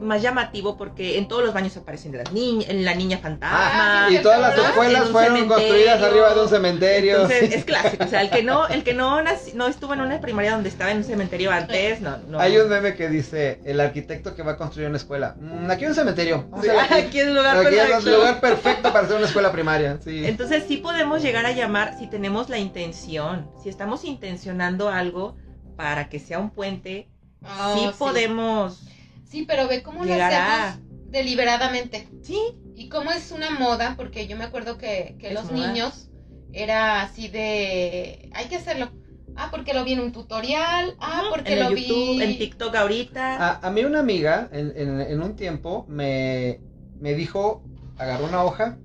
más 0.00 0.22
llamativo 0.22 0.76
porque 0.76 1.18
en 1.18 1.28
todos 1.28 1.44
los 1.44 1.52
baños 1.54 1.76
aparecen 1.76 2.12
de 2.12 2.18
las 2.18 2.32
niñas, 2.32 2.70
en 2.70 2.84
la 2.84 2.94
niña 2.94 3.18
fantasma. 3.18 4.06
Ah, 4.06 4.10
Y 4.10 4.18
todas 4.18 4.40
las 4.40 4.56
escuelas 4.58 5.08
fueron 5.10 5.46
construidas 5.48 6.02
arriba 6.02 6.34
de 6.34 6.40
un 6.42 6.48
cementerio. 6.48 7.14
Entonces 7.22 7.54
es 7.54 7.64
clásico, 7.64 8.04
o 8.04 8.08
sea, 8.08 8.22
el 8.22 8.30
que 8.30 8.42
no, 8.42 8.66
el 8.68 8.82
que 8.84 8.94
no, 8.94 9.22
no 9.54 9.66
estuvo 9.68 9.94
en 9.94 10.00
una 10.00 10.20
primaria 10.20 10.52
donde 10.52 10.68
estaba 10.68 10.90
en 10.90 10.98
un 10.98 11.04
cementerio 11.04 11.50
antes, 11.52 12.00
no, 12.00 12.16
no. 12.28 12.40
Hay 12.40 12.56
un 12.58 12.68
meme 12.68 12.94
que 12.94 13.08
dice, 13.08 13.60
el 13.64 13.80
arquitecto 13.80 14.34
que 14.34 14.42
va 14.42 14.52
a 14.52 14.56
construir 14.56 14.88
una 14.88 14.96
escuela. 14.98 15.36
"Mm, 15.38 15.70
aquí 15.70 15.84
hay 15.84 15.90
un 15.90 15.94
cementerio. 15.96 16.48
Aquí. 16.56 16.68
aquí 16.68 17.18
es 17.20 17.26
el 17.26 17.34
lugar 17.34 17.56
Aquí 17.58 17.74
es 17.76 17.82
el 17.82 17.88
perfecto. 17.88 18.16
lugar 18.16 18.40
perfecto 18.40 18.92
para 18.92 19.04
hacer 19.04 19.16
una 19.16 19.26
escuela 19.26 19.52
primaria. 19.52 19.98
Sí. 20.04 20.24
Entonces 20.26 20.64
sí 20.66 20.78
podemos 20.78 21.22
llegar 21.22 21.46
a 21.46 21.52
llamar 21.52 21.96
si 21.98 22.06
tenemos 22.08 22.48
la 22.48 22.58
intención, 22.58 23.50
si 23.62 23.68
estamos 23.68 24.04
intencionando 24.04 24.88
algo 24.88 25.36
para 25.76 26.08
que 26.08 26.18
sea 26.18 26.38
un 26.38 26.50
puente, 26.50 27.08
Oh, 27.42 27.74
sí 27.74 27.90
podemos, 27.98 28.76
Sí, 28.76 28.99
pero 29.48 29.68
ve 29.68 29.82
cómo 29.82 30.04
lo 30.04 30.12
hacemos 30.14 30.80
deliberadamente. 31.10 32.08
sí, 32.22 32.38
Y 32.74 32.88
cómo 32.88 33.10
es 33.10 33.30
una 33.30 33.50
moda, 33.50 33.94
porque 33.96 34.26
yo 34.26 34.36
me 34.36 34.44
acuerdo 34.44 34.78
que, 34.78 35.16
que 35.18 35.32
los 35.32 35.50
moda. 35.50 35.66
niños 35.68 36.08
era 36.52 37.02
así 37.02 37.28
de, 37.28 38.30
hay 38.32 38.46
que 38.48 38.56
hacerlo. 38.56 38.90
Ah, 39.36 39.48
porque 39.50 39.74
lo 39.74 39.84
vi 39.84 39.92
en 39.92 40.00
un 40.00 40.12
tutorial. 40.12 40.96
Ah, 41.00 41.22
porque 41.30 41.52
en 41.54 41.60
lo 41.60 41.70
YouTube, 41.70 42.16
vi. 42.18 42.22
en 42.22 42.38
TikTok 42.38 42.74
ahorita. 42.74 43.36
A, 43.60 43.66
a 43.66 43.70
mí 43.70 43.84
una 43.84 44.00
amiga 44.00 44.48
en, 44.52 44.72
en- 44.76 45.00
en 45.00 45.22
un 45.22 45.36
tiempo 45.36 45.84
me, 45.88 46.60
me 47.00 47.14
dijo, 47.14 47.62
agarró 47.96 48.24
una 48.26 48.42
hoja, 48.44 48.78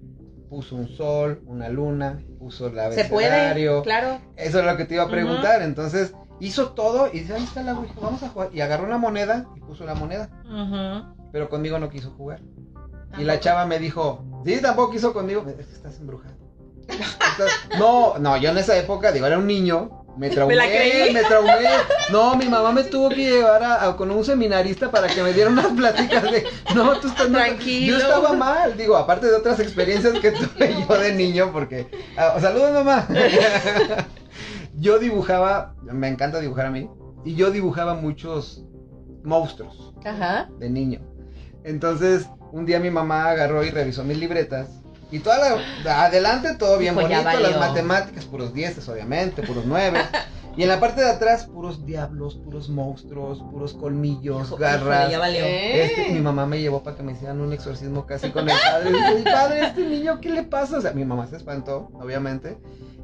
puso 0.49 0.75
un 0.75 0.87
sol, 0.89 1.41
una 1.47 1.69
luna, 1.69 2.21
puso 2.37 2.67
el 2.67 2.73
se 2.93 3.05
puede, 3.05 3.27
abecedario. 3.27 3.81
claro. 3.81 4.21
Eso 4.37 4.59
es 4.59 4.65
lo 4.65 4.77
que 4.77 4.85
te 4.85 4.93
iba 4.95 5.03
a 5.03 5.09
preguntar. 5.09 5.61
Entonces 5.63 6.13
hizo 6.39 6.69
todo 6.69 7.09
y 7.11 7.19
dice, 7.21 7.33
ahí 7.35 7.43
está 7.43 7.63
la 7.63 7.73
Ouija, 7.73 7.93
vamos 8.01 8.23
a 8.23 8.29
jugar. 8.29 8.49
Y 8.53 8.61
agarró 8.61 8.85
una 8.85 8.97
moneda 8.97 9.45
y 9.55 9.59
puso 9.61 9.85
la 9.85 9.95
moneda. 9.95 10.29
Ujú. 10.45 11.15
Pero 11.31 11.49
conmigo 11.49 11.79
no 11.79 11.89
quiso 11.89 12.11
jugar. 12.11 12.39
Y 13.17 13.23
la 13.23 13.39
chava 13.39 13.65
me 13.65 13.79
dijo, 13.79 14.23
sí, 14.45 14.59
tampoco 14.61 14.91
quiso 14.91 15.13
conmigo. 15.13 15.45
Es 15.47 15.67
que 15.67 15.73
estás 15.75 15.99
embrujado. 15.99 16.35
Estás- 16.87 17.77
No, 17.79 18.17
no, 18.19 18.37
yo 18.37 18.49
en 18.49 18.57
esa 18.57 18.77
época, 18.77 19.11
digo, 19.11 19.25
era 19.25 19.37
un 19.37 19.47
niño. 19.47 20.01
Me 20.17 20.29
traumé, 20.29 20.55
la 20.55 20.65
creí. 20.65 21.13
me 21.13 21.23
traumé. 21.23 21.51
No, 22.09 22.37
mi 22.37 22.47
mamá 22.47 22.71
me 22.71 22.83
tuvo 22.83 23.09
que 23.09 23.17
llevar 23.17 23.61
a, 23.63 23.83
a- 23.85 23.97
con 23.97 24.11
un 24.11 24.23
seminarista 24.23 24.89
para 24.89 25.07
que 25.07 25.21
me 25.21 25.33
diera 25.33 25.49
unas 25.49 25.65
pláticas 25.67 26.23
de, 26.23 26.45
no, 26.73 26.97
tú 26.99 27.09
estás 27.09 27.29
no- 27.29 27.37
Tranquilo. 27.37 27.97
Yo 27.97 28.01
estaba 28.01 28.31
mal, 28.31 28.77
digo, 28.77 28.95
aparte 28.95 29.27
de 29.27 29.35
otras 29.35 29.59
experiencias 29.59 30.17
que 30.19 30.31
tuve 30.31 30.73
yo 30.89 30.97
de 30.97 31.13
niño, 31.13 31.51
porque, 31.51 31.87
ah, 32.17 32.37
saludos 32.39 32.71
mamá. 32.71 33.05
yo 34.77 34.99
dibujaba, 34.99 35.75
me 35.83 36.07
encanta 36.07 36.39
dibujar 36.39 36.67
a 36.67 36.71
mí, 36.71 36.89
y 37.23 37.35
yo 37.35 37.51
dibujaba 37.51 37.93
muchos 37.95 38.63
monstruos 39.23 39.93
Ajá. 40.05 40.49
de 40.59 40.69
niño. 40.69 40.99
Entonces, 41.63 42.27
un 42.51 42.65
día 42.65 42.79
mi 42.79 42.91
mamá 42.91 43.29
agarró 43.29 43.63
y 43.63 43.69
revisó 43.71 44.03
mis 44.03 44.17
libretas. 44.19 44.69
Y 45.11 45.19
toda 45.19 45.37
la, 45.83 46.05
adelante 46.05 46.55
todo 46.55 46.77
bien 46.77 46.95
Dijo, 46.95 47.07
"Ya 47.07 47.21
bonito, 47.21 47.39
las 47.41 47.53
valió". 47.53 47.59
matemáticas, 47.59 48.25
puros 48.25 48.53
dieces, 48.53 48.87
obviamente, 48.89 49.43
puros 49.43 49.63
nueve. 49.65 49.99
y 50.57 50.63
en 50.63 50.69
la 50.69 50.79
parte 50.79 51.01
de 51.01 51.09
atrás, 51.09 51.45
puros 51.45 51.85
diablos, 51.85 52.35
puros 52.35 52.69
monstruos, 52.69 53.39
puros 53.51 53.73
colmillos, 53.73 54.47
Hijo- 54.47 54.57
garras. 54.57 55.09
ya 55.11 55.19
valió. 55.19 55.43
Eh. 55.43 55.85
Este, 55.85 56.11
mi 56.11 56.19
mamá 56.21 56.45
me 56.45 56.59
llevó 56.59 56.83
para 56.83 56.97
que 56.97 57.03
me 57.03 57.13
hicieran 57.13 57.39
un 57.41 57.53
exorcismo 57.53 58.05
casi 58.05 58.29
con 58.31 58.49
el 58.49 58.55
padre. 58.63 58.89
Y 58.89 59.15
dice, 59.17 59.31
padre, 59.31 59.67
este 59.67 59.87
niño, 59.87 60.19
¿qué 60.21 60.29
le 60.29 60.43
pasa? 60.43 60.77
O 60.77 60.81
sea, 60.81 60.91
mi 60.91 61.05
mamá 61.05 61.27
se 61.27 61.37
espantó, 61.37 61.89
obviamente. 61.93 62.57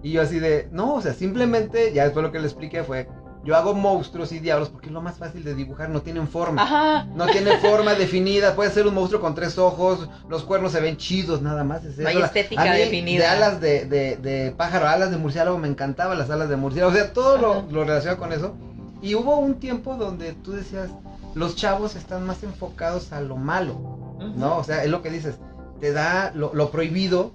Y 0.04 0.12
yo 0.12 0.22
así 0.22 0.40
de, 0.40 0.68
no, 0.72 0.96
o 0.96 1.02
sea, 1.02 1.14
simplemente, 1.14 1.94
ya 1.94 2.04
después 2.06 2.24
lo 2.24 2.32
que 2.32 2.40
le 2.40 2.46
expliqué 2.46 2.84
fue, 2.84 3.08
yo 3.44 3.56
hago 3.56 3.74
monstruos 3.74 4.32
y 4.32 4.40
diablos 4.40 4.70
porque 4.70 4.88
es 4.88 4.94
lo 4.94 5.02
más 5.02 5.18
fácil 5.18 5.44
de 5.44 5.56
dibujar, 5.56 5.90
no 5.90 6.02
tienen 6.02 6.28
forma. 6.28 6.62
Ajá. 6.62 7.06
No 7.16 7.26
tiene 7.28 7.58
forma 7.58 7.96
definida, 7.96 8.56
puede 8.56 8.72
ser 8.72 8.86
un 8.86 8.94
monstruo 8.94 9.20
con 9.20 9.34
tres 9.34 9.58
ojos, 9.58 10.08
los 10.30 10.44
cuernos 10.44 10.72
se 10.74 10.80
ven 10.80 10.98
chidos 10.98 11.42
nada 11.42 11.64
más. 11.64 11.84
es 11.84 11.98
No 11.98 12.08
hay 12.08 12.18
eso. 12.18 12.26
estética 12.26 12.62
A 12.62 12.74
mí, 12.74 12.78
definida. 12.78 13.24
De 13.24 13.28
alas 13.28 13.62
de, 13.62 13.86
de, 13.86 14.18
de 14.18 14.52
pájaro, 14.52 14.88
alas 14.88 15.10
de 15.12 15.18
murciélago, 15.18 15.58
me 15.58 15.68
encantaban 15.68 16.20
las 16.20 16.30
alas 16.30 16.50
de 16.50 16.56
murciélago, 16.56 16.92
o 16.92 16.96
sea, 16.96 17.14
todo 17.14 17.38
lo, 17.38 17.64
lo 17.72 17.84
relacionado 17.84 18.20
con 18.20 18.32
eso. 18.32 18.56
Y 19.02 19.16
hubo 19.16 19.38
un 19.38 19.56
tiempo 19.56 19.96
donde 19.96 20.34
tú 20.34 20.52
decías, 20.52 20.90
los 21.34 21.56
chavos 21.56 21.96
están 21.96 22.26
más 22.28 22.44
enfocados 22.44 23.12
a 23.12 23.22
lo 23.22 23.38
malo, 23.38 24.18
¿no? 24.36 24.58
O 24.58 24.64
sea, 24.64 24.84
es 24.84 24.90
lo 24.92 25.02
que 25.02 25.10
dices, 25.10 25.36
te 25.80 25.92
da 25.92 26.32
lo, 26.36 26.54
lo 26.54 26.70
prohibido, 26.70 27.32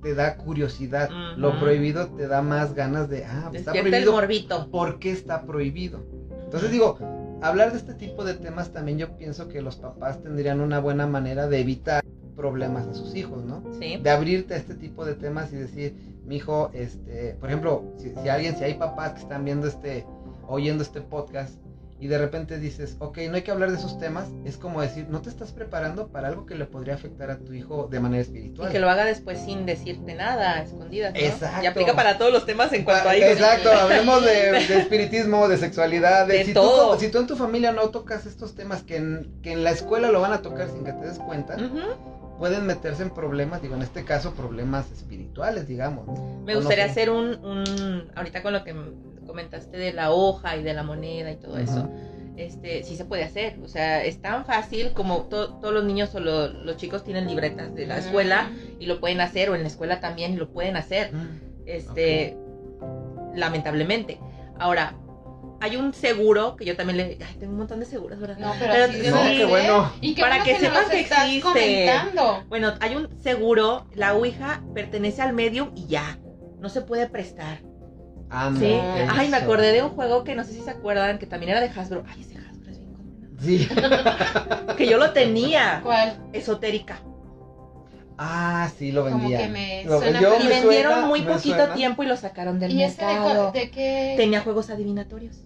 te 0.00 0.14
da 0.14 0.36
curiosidad, 0.36 1.10
lo 1.36 1.58
prohibido 1.58 2.08
te 2.08 2.26
da 2.28 2.42
más 2.42 2.74
ganas 2.74 3.08
de, 3.08 3.24
ah, 3.24 3.50
está 3.52 3.72
Despierta 3.72 3.78
el 3.78 4.04
prohibido, 4.04 4.12
morbito. 4.12 4.70
¿por 4.70 4.98
qué 4.98 5.12
está 5.12 5.42
prohibido? 5.42 6.04
Entonces 6.44 6.70
digo, 6.70 6.98
hablar 7.42 7.72
de 7.72 7.78
este 7.78 7.94
tipo 7.94 8.24
de 8.24 8.34
temas 8.34 8.72
también 8.72 8.98
yo 8.98 9.16
pienso 9.16 9.48
que 9.48 9.60
los 9.60 9.76
papás 9.76 10.22
tendrían 10.22 10.60
una 10.60 10.80
buena 10.80 11.06
manera 11.06 11.48
de 11.48 11.60
evitar 11.60 12.04
problemas 12.36 12.86
a 12.86 12.94
sus 12.94 13.14
hijos, 13.16 13.44
¿no? 13.44 13.64
Sí. 13.80 13.96
De 13.96 14.10
abrirte 14.10 14.54
a 14.54 14.56
este 14.56 14.74
tipo 14.74 15.04
de 15.04 15.14
temas 15.14 15.52
y 15.52 15.56
decir, 15.56 15.94
mi 16.24 16.36
hijo, 16.36 16.70
este, 16.72 17.36
por 17.40 17.48
ejemplo, 17.48 17.84
si, 17.96 18.14
si 18.22 18.28
alguien, 18.28 18.56
si 18.56 18.64
hay 18.64 18.74
papás 18.74 19.14
que 19.14 19.20
están 19.20 19.44
viendo 19.44 19.66
este, 19.66 20.06
oyendo 20.46 20.82
este 20.84 21.00
podcast 21.00 21.54
y 22.00 22.06
de 22.06 22.16
repente 22.18 22.58
dices, 22.58 22.96
ok, 23.00 23.18
no 23.28 23.34
hay 23.36 23.42
que 23.42 23.50
hablar 23.50 23.70
de 23.72 23.76
esos 23.78 23.98
temas, 23.98 24.26
es 24.44 24.56
como 24.56 24.80
decir, 24.80 25.06
no 25.08 25.20
te 25.20 25.28
estás 25.30 25.50
preparando 25.52 26.08
para 26.08 26.28
algo 26.28 26.46
que 26.46 26.54
le 26.54 26.64
podría 26.64 26.94
afectar 26.94 27.30
a 27.30 27.38
tu 27.38 27.52
hijo 27.52 27.88
de 27.90 27.98
manera 27.98 28.22
Y 28.22 28.26
espiritual. 28.26 28.70
que 28.70 28.78
lo 28.78 28.88
haga 28.88 29.04
después 29.04 29.40
sin 29.40 29.66
decirte 29.66 30.14
nada, 30.14 30.54
a 30.58 30.62
escondidas. 30.62 31.12
¿no? 31.12 31.18
Exacto. 31.20 31.64
Y 31.64 31.66
aplica 31.66 31.94
para 31.94 32.16
todos 32.16 32.32
los 32.32 32.46
temas 32.46 32.72
en 32.72 32.84
cuanto 32.84 33.08
a 33.08 33.12
Ah, 33.12 33.16
hijos. 33.16 33.30
Exacto, 33.30 33.72
hablemos 33.72 34.24
de, 34.24 34.30
de 34.52 34.78
espiritismo, 34.78 35.48
de 35.48 35.56
sexualidad, 35.56 36.26
de, 36.28 36.38
De 36.38 36.44
si, 36.44 36.54
todo. 36.54 36.94
Tú, 36.94 37.00
si 37.00 37.10
tú 37.10 37.18
en 37.18 37.26
tu 37.26 37.36
familia 37.36 37.72
no 37.72 37.88
tocas 37.90 38.26
estos 38.26 38.54
temas 38.54 38.82
que 38.84 38.96
en, 38.96 39.32
que 39.42 39.50
en 39.52 39.64
la 39.64 39.70
escuela 39.70 40.10
lo 40.12 40.20
van 40.20 40.32
a 40.32 40.40
tocar 40.42 40.68
sin 40.70 40.84
que 40.84 40.92
te 40.92 41.04
des 41.06 41.18
cuenta, 41.18 41.56
pueden 42.38 42.64
meterse 42.66 43.02
en 43.02 43.10
problemas, 43.10 43.60
digo, 43.62 43.74
en 43.74 43.82
este 43.82 44.04
caso 44.04 44.32
problemas 44.34 44.88
espirituales, 44.92 45.66
digamos. 45.66 46.06
¿no? 46.06 46.42
Me 46.44 46.52
no 46.52 46.60
gustaría 46.60 46.84
hacer 46.84 47.10
un, 47.10 47.44
un, 47.44 48.08
ahorita 48.14 48.42
con 48.42 48.52
lo 48.52 48.62
que 48.62 48.72
comentaste 49.38 49.76
de 49.78 49.92
la 49.92 50.10
hoja 50.10 50.56
y 50.56 50.62
de 50.64 50.74
la 50.74 50.82
moneda 50.82 51.30
y 51.30 51.36
todo 51.36 51.52
Ujú. 51.52 51.60
eso, 51.62 51.88
este, 52.36 52.82
sí 52.82 52.96
se 52.96 53.04
puede 53.04 53.22
hacer. 53.22 53.58
O 53.62 53.68
sea, 53.68 54.04
es 54.04 54.20
tan 54.20 54.44
fácil 54.44 54.92
como 54.94 55.22
to- 55.28 55.54
todos 55.60 55.72
los 55.72 55.84
niños 55.84 56.12
o 56.16 56.20
lo- 56.20 56.48
los 56.48 56.76
chicos 56.76 57.04
tienen 57.04 57.28
libretas 57.28 57.72
de 57.74 57.86
la 57.86 57.98
escuela 57.98 58.50
y 58.80 58.86
lo 58.86 58.98
pueden 59.00 59.20
hacer, 59.20 59.48
o 59.50 59.54
en 59.54 59.62
la 59.62 59.68
escuela 59.68 60.00
también 60.00 60.38
lo 60.38 60.50
pueden 60.50 60.76
hacer. 60.76 61.12
Este, 61.66 62.36
lamentablemente. 63.34 64.18
Ahora, 64.58 64.94
hay 65.60 65.76
un 65.76 65.92
seguro 65.94 66.56
que 66.56 66.64
yo 66.64 66.76
también 66.76 66.96
le. 66.96 67.04
Ay, 67.24 67.36
tengo 67.38 67.52
un 67.52 67.58
montón 67.58 67.78
de 67.80 67.86
seguros, 67.86 68.18
¿verdad? 68.18 68.38
No, 68.38 68.52
pero, 68.58 68.72
Pero 68.72 68.88
de 68.92 69.10
no, 69.10 69.22
qué 69.22 69.44
bueno. 69.44 69.92
Y 70.00 70.14
qué 70.14 70.22
Para 70.22 70.38
bueno 70.38 70.44
que 70.46 70.52
nos 70.52 70.60
sepan 70.62 70.90
que 70.90 71.00
existe. 71.00 71.40
comentando. 71.42 72.44
Bueno, 72.48 72.72
hay 72.80 72.96
un 72.96 73.08
seguro, 73.20 73.86
la 73.94 74.14
Ouija 74.14 74.62
pertenece 74.74 75.22
al 75.22 75.32
medium 75.32 75.70
y 75.76 75.86
ya. 75.86 76.18
No 76.58 76.68
se 76.68 76.80
puede 76.80 77.08
prestar. 77.08 77.60
Anda, 78.30 78.60
Sí. 78.60 78.66
qué 78.66 79.06
Ay, 79.10 79.28
me 79.28 79.36
acordé 79.38 79.72
de 79.72 79.82
un 79.82 79.90
juego 79.90 80.24
que 80.24 80.34
no 80.34 80.44
sé 80.44 80.52
si 80.52 80.60
se 80.60 80.70
acuerdan, 80.70 81.18
que 81.18 81.26
también 81.26 81.50
era 81.52 81.60
de 81.60 81.68
Hasbro. 81.68 82.04
Ay, 82.08 82.20
ese 82.20 82.36
Hasbro 82.38 82.70
es 82.70 82.78
bien 82.78 82.92
condenado. 82.94 83.34
Sí. 83.40 83.68
Que 84.76 84.86
yo 84.88 84.98
lo 84.98 85.12
tenía. 85.12 85.80
¿Cuál? 85.82 86.18
Esotérica. 86.32 87.00
Ah, 88.20 88.68
sí, 88.76 88.90
lo 88.92 89.04
Como 89.04 89.18
vendía. 89.18 89.38
que 89.38 89.48
me 89.48 89.84
Lo- 89.84 89.98
suena 90.00 90.20
yo 90.20 90.34
Y 90.40 90.46
vendieron 90.48 90.92
suena- 90.92 91.06
muy 91.06 91.22
poquito 91.22 91.56
suena. 91.56 91.74
tiempo 91.74 92.02
y 92.02 92.06
lo 92.06 92.16
sacaron 92.16 92.58
del 92.58 92.72
¿Y 92.72 92.82
ese 92.82 93.00
de, 93.04 93.12
mercado. 93.12 93.46
cu- 93.52 93.58
de 93.58 93.70
qué? 93.70 94.14
Tenía 94.16 94.40
juegos 94.40 94.70
adivinatorios. 94.70 95.36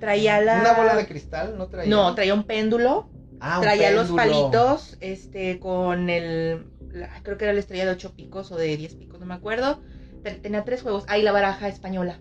Traía 0.00 0.40
la. 0.40 0.60
Una 0.60 0.72
bola 0.74 0.96
de 0.96 1.06
cristal, 1.06 1.56
¿no 1.58 1.66
traía? 1.68 1.90
No, 1.90 2.14
traía 2.14 2.32
un 2.34 2.44
péndulo. 2.44 3.10
Ah, 3.40 3.58
un 3.58 3.62
traía 3.62 3.90
los 3.90 4.10
palitos, 4.10 4.96
este, 5.00 5.58
con 5.60 6.08
el. 6.08 6.66
la- 6.90 7.10
creo 7.22 7.36
que 7.36 7.44
era 7.44 7.52
la 7.52 7.60
estrella 7.60 7.84
de 7.84 7.92
8 7.92 8.14
picos 8.16 8.50
o 8.50 8.56
de 8.56 8.76
10 8.76 8.94
picos, 8.94 9.20
no 9.20 9.26
me 9.26 9.34
acuerdo. 9.34 9.80
Te- 10.22 10.32
Tenía 10.32 10.64
tres 10.64 10.82
juegos. 10.82 11.04
Ah, 11.08 11.18
y 11.18 11.22
la 11.22 11.32
baraja 11.32 11.68
española. 11.68 12.18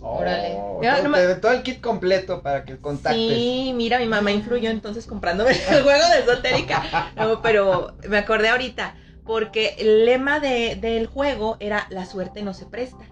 Oh, 0.00 0.18
Órale. 0.18 0.54
Todo, 0.80 1.08
no 1.08 1.40
todo 1.40 1.52
el 1.52 1.62
kit 1.62 1.80
completo 1.80 2.40
para 2.42 2.64
que 2.64 2.78
contactes. 2.78 3.16
Sí, 3.36 3.72
mira, 3.74 3.98
mi 3.98 4.06
mamá 4.06 4.30
influyó 4.30 4.70
entonces 4.70 5.06
comprándome 5.06 5.50
el 5.50 5.56
juego 5.82 6.08
de 6.12 6.18
esotérica. 6.20 7.10
No, 7.16 7.42
pero 7.42 7.96
me 8.08 8.18
acordé 8.18 8.48
ahorita, 8.48 8.94
porque 9.24 9.74
el 9.78 10.04
lema 10.06 10.38
de- 10.40 10.76
del 10.76 11.06
juego 11.06 11.56
era 11.60 11.86
la 11.90 12.06
suerte 12.06 12.42
no 12.42 12.54
se 12.54 12.66
presta. 12.66 13.04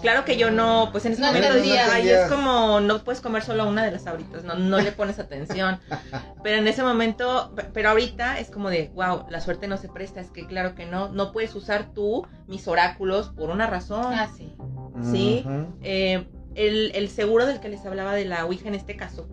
Claro 0.00 0.24
que 0.24 0.36
yo 0.36 0.50
no, 0.50 0.90
pues 0.92 1.04
en 1.06 1.12
ese 1.12 1.22
No 1.22 1.28
momento 1.28 1.48
entendía. 1.48 1.92
ay, 1.92 2.08
es 2.08 2.28
como, 2.30 2.80
no 2.80 3.02
puedes 3.02 3.20
comer 3.20 3.42
solo 3.42 3.66
una 3.68 3.84
de 3.84 3.90
las 3.90 4.06
ahoritas, 4.06 4.44
no, 4.44 4.54
no 4.54 4.78
le 4.80 4.92
pones 4.92 5.18
atención. 5.18 5.80
Pero 6.42 6.58
en 6.58 6.68
ese 6.68 6.82
momento, 6.84 7.52
pe- 7.56 7.64
pero 7.72 7.90
ahorita 7.90 8.38
es 8.38 8.48
como 8.50 8.70
de, 8.70 8.90
wow, 8.94 9.24
la 9.28 9.40
suerte 9.40 9.66
no 9.66 9.76
se 9.76 9.88
presta, 9.88 10.20
es 10.20 10.30
que 10.30 10.46
claro 10.46 10.74
que 10.76 10.86
no, 10.86 11.08
no 11.08 11.32
puedes 11.32 11.54
usar 11.56 11.92
tú 11.94 12.26
mis 12.46 12.68
oráculos 12.68 13.30
por 13.30 13.50
una 13.50 13.66
razón. 13.66 14.06
Ah, 14.14 14.28
sí. 14.36 14.54
Sí. 15.02 15.44
Eh, 15.82 16.26
el, 16.54 16.92
el 16.94 17.08
seguro 17.08 17.46
del 17.46 17.58
que 17.60 17.68
les 17.68 17.84
hablaba 17.84 18.14
de 18.14 18.24
la 18.24 18.44
Ouija 18.46 18.68
en 18.68 18.74
este 18.74 18.96
caso 18.96 19.28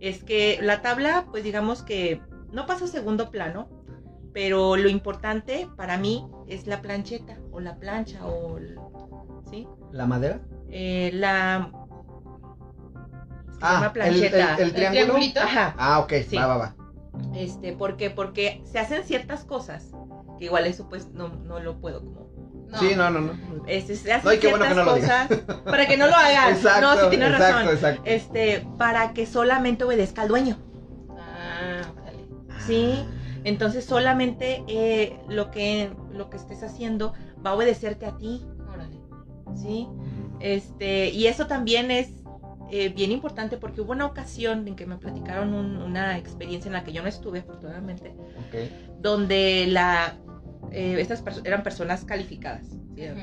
es 0.00 0.22
que 0.22 0.58
la 0.62 0.80
tabla, 0.82 1.26
pues 1.30 1.44
digamos 1.44 1.82
que 1.82 2.20
no 2.52 2.66
pasa 2.66 2.84
a 2.86 2.88
segundo 2.88 3.30
plano, 3.30 3.68
pero 4.32 4.76
lo 4.76 4.88
importante 4.88 5.68
para 5.76 5.96
mí 5.98 6.26
es 6.46 6.66
la 6.66 6.80
plancheta 6.82 7.36
o 7.60 7.62
la 7.62 7.76
plancha 7.76 8.24
o 8.26 8.56
el- 8.58 8.78
¿sí? 9.50 9.68
¿La 9.92 10.06
madera? 10.06 10.40
Eh, 10.70 11.10
la 11.14 11.70
se 13.52 13.58
Ah, 13.62 13.82
el, 13.86 13.92
plancheta. 13.92 14.54
el- 14.56 14.60
el 14.62 14.72
triángulo. 14.72 14.90
triangulito? 15.04 15.40
Ajá. 15.40 15.74
Ah, 15.78 15.98
ok, 16.00 16.12
Sí. 16.28 16.36
va, 16.36 16.46
va, 16.46 16.56
va. 16.56 16.74
Este, 17.34 17.72
¿por 17.74 17.96
qué? 17.96 18.08
Porque 18.10 18.62
se 18.64 18.78
hacen 18.78 19.04
ciertas 19.04 19.44
cosas 19.44 19.90
que 20.38 20.46
igual 20.46 20.66
eso 20.66 20.88
pues 20.88 21.08
no, 21.12 21.28
no 21.28 21.60
lo 21.60 21.78
puedo 21.80 22.00
como 22.00 22.30
No. 22.70 22.78
Sí, 22.78 22.94
no, 22.96 23.10
no, 23.10 23.20
no. 23.20 23.32
este, 23.66 23.96
se 23.96 24.12
hacen 24.12 24.24
No, 24.24 24.30
bueno 24.30 24.40
ciertas 24.40 24.68
que 24.68 24.74
no 24.74 24.84
lo 24.84 24.94
digas. 24.94 25.26
cosas 25.28 25.44
para 25.64 25.86
que 25.86 25.96
no 25.98 26.06
lo 26.06 26.14
hagan. 26.14 26.54
Exacto, 26.54 26.80
no, 26.96 27.00
sí 27.02 27.06
tienes 27.10 27.30
exacto, 27.32 27.56
razón. 27.58 27.74
exacto. 27.74 28.02
Este, 28.06 28.66
para 28.78 29.12
que 29.12 29.26
solamente 29.26 29.84
obedezca 29.84 30.22
al 30.22 30.28
dueño. 30.28 30.56
Ah. 31.18 31.82
Sí. 32.66 33.04
Entonces 33.44 33.84
solamente 33.84 34.62
eh, 34.68 35.18
lo 35.28 35.50
que 35.50 35.90
lo 36.12 36.28
que 36.30 36.36
estés 36.36 36.62
haciendo 36.62 37.12
va 37.44 37.50
a 37.50 37.54
obedecerte 37.54 38.06
a 38.06 38.16
ti, 38.16 38.42
Órale. 38.72 38.98
¿sí? 39.54 39.86
Este, 40.40 41.10
y 41.10 41.26
eso 41.26 41.46
también 41.46 41.90
es 41.90 42.08
eh, 42.72 42.88
bien 42.90 43.10
importante 43.10 43.56
porque 43.56 43.80
hubo 43.80 43.90
una 43.92 44.06
ocasión 44.06 44.68
en 44.68 44.76
que 44.76 44.86
me 44.86 44.96
platicaron 44.96 45.54
un- 45.54 45.76
una 45.78 46.16
experiencia 46.18 46.68
en 46.68 46.74
la 46.74 46.84
que 46.84 46.92
yo 46.92 47.02
no 47.02 47.08
estuve, 47.08 47.40
afortunadamente, 47.40 48.14
donde 49.00 49.66
la 49.68 50.16
eh, 50.72 50.96
estas 51.00 51.24
perso- 51.24 51.40
eran 51.44 51.64
personas 51.64 52.04
calificadas, 52.04 52.64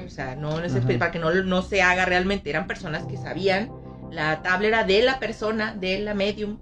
o 0.05 0.09
sea, 0.09 0.35
no, 0.35 0.59
no 0.59 0.65
es 0.65 0.73
Ujú. 0.75 0.97
para 0.99 1.11
que 1.11 1.19
no, 1.19 1.33
no 1.33 1.61
se 1.61 1.81
haga 1.81 2.03
realmente, 2.03 2.49
eran 2.49 2.67
personas 2.67 3.05
que 3.05 3.15
sabían, 3.15 3.71
la 4.11 4.41
tabla 4.41 4.67
era 4.67 4.83
de 4.83 5.01
la 5.01 5.17
persona, 5.19 5.73
de 5.73 5.99
la 5.99 6.13
medium, 6.13 6.57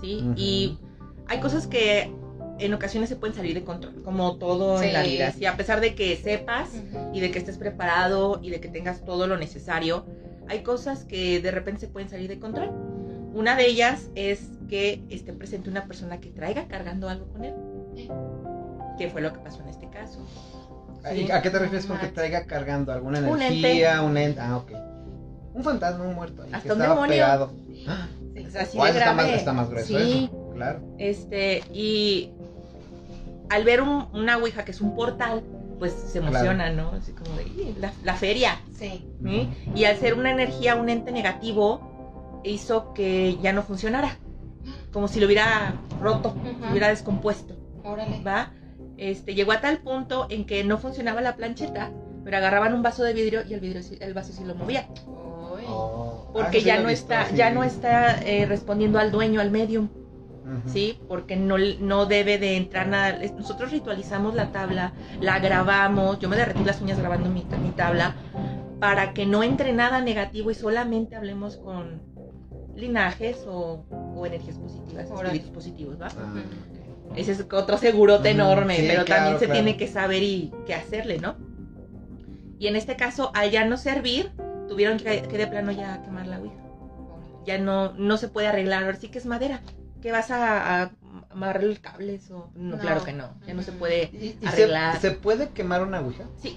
¿sí? 0.00 0.24
Y 0.34 0.78
hay 1.28 1.38
cosas 1.38 1.68
que 1.68 2.12
en 2.58 2.72
ocasiones 2.74 3.08
se 3.08 3.16
pueden 3.16 3.34
salir 3.36 3.54
de 3.54 3.64
control, 3.64 4.02
como 4.02 4.36
todo 4.36 4.82
en 4.82 4.92
la 4.92 5.04
Sí. 5.04 5.10
vida, 5.10 5.32
¿sí? 5.32 5.44
A 5.46 5.56
pesar 5.56 5.80
de 5.80 5.94
que 5.94 6.16
sepas 6.16 6.70
Ujú. 6.70 7.10
y 7.14 7.20
de 7.20 7.30
que 7.30 7.38
estés 7.38 7.58
preparado 7.58 8.40
y 8.42 8.50
de 8.50 8.60
que 8.60 8.68
tengas 8.68 9.04
todo 9.04 9.26
lo 9.26 9.36
necesario, 9.36 10.06
hay 10.48 10.62
cosas 10.62 11.04
que 11.04 11.40
de 11.40 11.50
repente 11.50 11.80
se 11.80 11.88
pueden 11.88 12.08
salir 12.08 12.28
de 12.28 12.38
control. 12.38 12.70
Una 13.34 13.56
de 13.56 13.66
ellas 13.66 14.08
es 14.14 14.40
que 14.68 15.02
esté 15.10 15.32
presente 15.34 15.68
una 15.68 15.86
persona 15.86 16.18
que 16.20 16.30
traiga 16.30 16.66
cargando 16.68 17.08
algo 17.08 17.26
con 17.28 17.44
él. 17.44 17.54
Que 18.98 19.10
fue 19.10 19.20
lo 19.20 19.32
que 19.32 19.40
pasó 19.40 19.60
en 19.62 19.68
este 19.68 19.88
caso. 19.90 20.20
¿Y 21.14 21.26
Sí. 21.26 21.30
¿A 21.30 21.42
qué 21.42 21.50
te 21.50 21.58
refieres 21.58 21.86
con 21.86 21.98
que 21.98 22.04
Max. 22.04 22.14
traiga 22.14 22.46
cargando 22.46 22.92
alguna 22.92 23.18
Un 23.20 23.42
energía, 23.42 24.02
un 24.02 24.16
ente? 24.16 24.40
Ah, 24.40 24.56
ok. 24.56 24.72
Un 25.54 25.62
fantasma, 25.62 26.04
un 26.04 26.14
muerto. 26.14 26.42
ahí, 26.42 26.50
que 26.50 26.56
Hasta 26.56 26.72
un 26.72 26.80
estaba 26.80 26.94
demonio. 26.94 27.12
pegado. 27.14 27.52
O 28.46 28.50
sea, 28.50 28.62
así 28.62 28.76
Guau, 28.76 28.92
de 28.92 28.98
está, 28.98 29.12
más, 29.12 29.24
grave. 29.24 29.38
está 29.38 29.52
más 29.52 29.68
grueso 29.70 29.86
Sí, 29.98 30.24
eso. 30.32 30.50
Claro. 30.54 30.80
este, 30.98 31.62
y 31.72 32.32
al 33.48 33.64
ver 33.64 33.80
un- 33.82 34.08
una 34.12 34.36
ouija 34.38 34.64
que 34.64 34.70
es 34.72 34.80
un 34.80 34.94
portal, 34.94 35.42
pues 35.78 35.92
se 35.92 36.20
Claro. 36.20 36.28
emociona, 36.36 36.70
¿no? 36.70 36.90
Así 36.92 37.12
como 37.12 37.36
de, 37.36 37.44
"Ih, 37.44 37.74
la, 37.78 37.92
la 38.02 38.14
feria. 38.14 38.60
Sí. 38.78 39.06
¿sí? 39.24 39.48
Y 39.74 39.84
al 39.84 39.96
ser 39.98 40.14
una 40.14 40.30
energía, 40.30 40.74
un 40.76 40.88
ente 40.88 41.12
negativo, 41.12 42.40
hizo 42.44 42.92
que 42.94 43.36
ya 43.42 43.52
no 43.52 43.62
funcionara. 43.62 44.16
Como 44.92 45.08
si 45.08 45.20
lo 45.20 45.26
hubiera 45.26 45.74
roto, 46.00 46.34
se 46.64 46.70
hubiera 46.70 46.88
descompuesto, 46.88 47.54
Órale. 47.84 48.22
¿va? 48.22 48.52
Este, 48.96 49.34
llegó 49.34 49.52
a 49.52 49.60
tal 49.60 49.78
punto 49.78 50.26
en 50.30 50.46
que 50.46 50.64
no 50.64 50.78
funcionaba 50.78 51.20
la 51.20 51.36
plancheta, 51.36 51.90
pero 52.24 52.38
agarraban 52.38 52.72
un 52.72 52.82
vaso 52.82 53.02
de 53.04 53.12
vidrio 53.12 53.42
y 53.46 53.52
el, 53.54 53.60
vidrio, 53.60 53.82
el 54.00 54.14
vaso 54.14 54.32
sí 54.32 54.42
lo 54.44 54.54
movía. 54.54 54.86
Oh. 55.68 56.30
Porque 56.32 56.58
Ah, 56.58 56.62
ya 56.62 56.76
lo 56.78 56.84
no 56.84 56.88
está, 56.88 57.30
ya 57.34 57.50
no 57.50 57.62
está 57.64 58.20
eh, 58.22 58.46
respondiendo 58.46 58.98
al 58.98 59.10
dueño, 59.10 59.40
al 59.40 59.50
medium. 59.50 59.88
¿Sí? 60.66 60.98
Porque 61.08 61.36
no, 61.36 61.56
no 61.80 62.06
debe 62.06 62.38
de 62.38 62.56
entrar 62.56 62.88
nada. 62.88 63.18
Nosotros 63.36 63.70
ritualizamos 63.70 64.34
la 64.34 64.52
tabla, 64.52 64.92
la 65.20 65.38
grabamos, 65.38 66.18
yo 66.18 66.28
me 66.28 66.36
derretí 66.36 66.64
las 66.64 66.80
uñas 66.80 66.98
grabando 66.98 67.28
mi, 67.28 67.44
mi 67.62 67.70
tabla, 67.70 68.14
para 68.80 69.12
que 69.14 69.26
no 69.26 69.42
entre 69.42 69.72
nada 69.72 70.00
negativo 70.00 70.50
y 70.50 70.54
solamente 70.54 71.16
hablemos 71.16 71.56
con 71.56 72.02
linajes 72.74 73.44
o, 73.46 73.84
o 74.14 74.26
energías 74.26 74.58
positivas, 74.58 75.10
Órale. 75.10 75.26
espíritus 75.26 75.50
positivos, 75.50 76.00
¿va? 76.00 76.08
Ah. 76.08 76.34
Ese 77.14 77.32
es 77.32 77.46
otro 77.52 77.78
segurote 77.78 78.30
enorme, 78.30 78.76
sí, 78.76 78.84
pero 78.88 79.04
claro, 79.04 79.22
también 79.22 79.38
se 79.38 79.46
claro. 79.46 79.62
tiene 79.62 79.78
que 79.78 79.88
saber 79.88 80.22
y 80.22 80.52
qué 80.66 80.74
hacerle, 80.74 81.18
¿no? 81.18 81.36
Y 82.58 82.66
en 82.66 82.76
este 82.76 82.96
caso, 82.96 83.30
al 83.34 83.50
ya 83.50 83.64
no 83.64 83.76
servir, 83.76 84.32
tuvieron 84.68 84.98
que, 84.98 85.22
que 85.22 85.38
de 85.38 85.46
plano 85.46 85.72
ya 85.72 86.02
quemar 86.02 86.26
la 86.26 86.40
ouija 86.40 86.66
ya 87.46 87.58
no, 87.58 87.92
no 87.92 88.16
se 88.18 88.28
puede 88.28 88.48
arreglar. 88.48 88.84
Ahora 88.84 88.98
sí 88.98 89.08
que 89.08 89.18
es 89.18 89.26
madera. 89.26 89.62
¿Qué 90.06 90.12
vas 90.12 90.30
a, 90.30 90.82
a 90.84 90.90
amarrar 91.32 91.64
los 91.64 91.80
cables? 91.80 92.30
O... 92.30 92.48
No, 92.54 92.76
No. 92.76 92.78
claro 92.80 93.02
que 93.02 93.12
no. 93.12 93.28
Ya 93.44 93.54
no 93.54 93.62
se 93.64 93.72
puede 93.72 94.04
¿Y, 94.12 94.36
y 94.40 94.42
se, 94.42 94.46
arreglar. 94.46 95.00
se 95.00 95.10
puede 95.10 95.48
quemar 95.48 95.82
una 95.82 95.98
ouija? 95.98 96.26
Sí. 96.40 96.56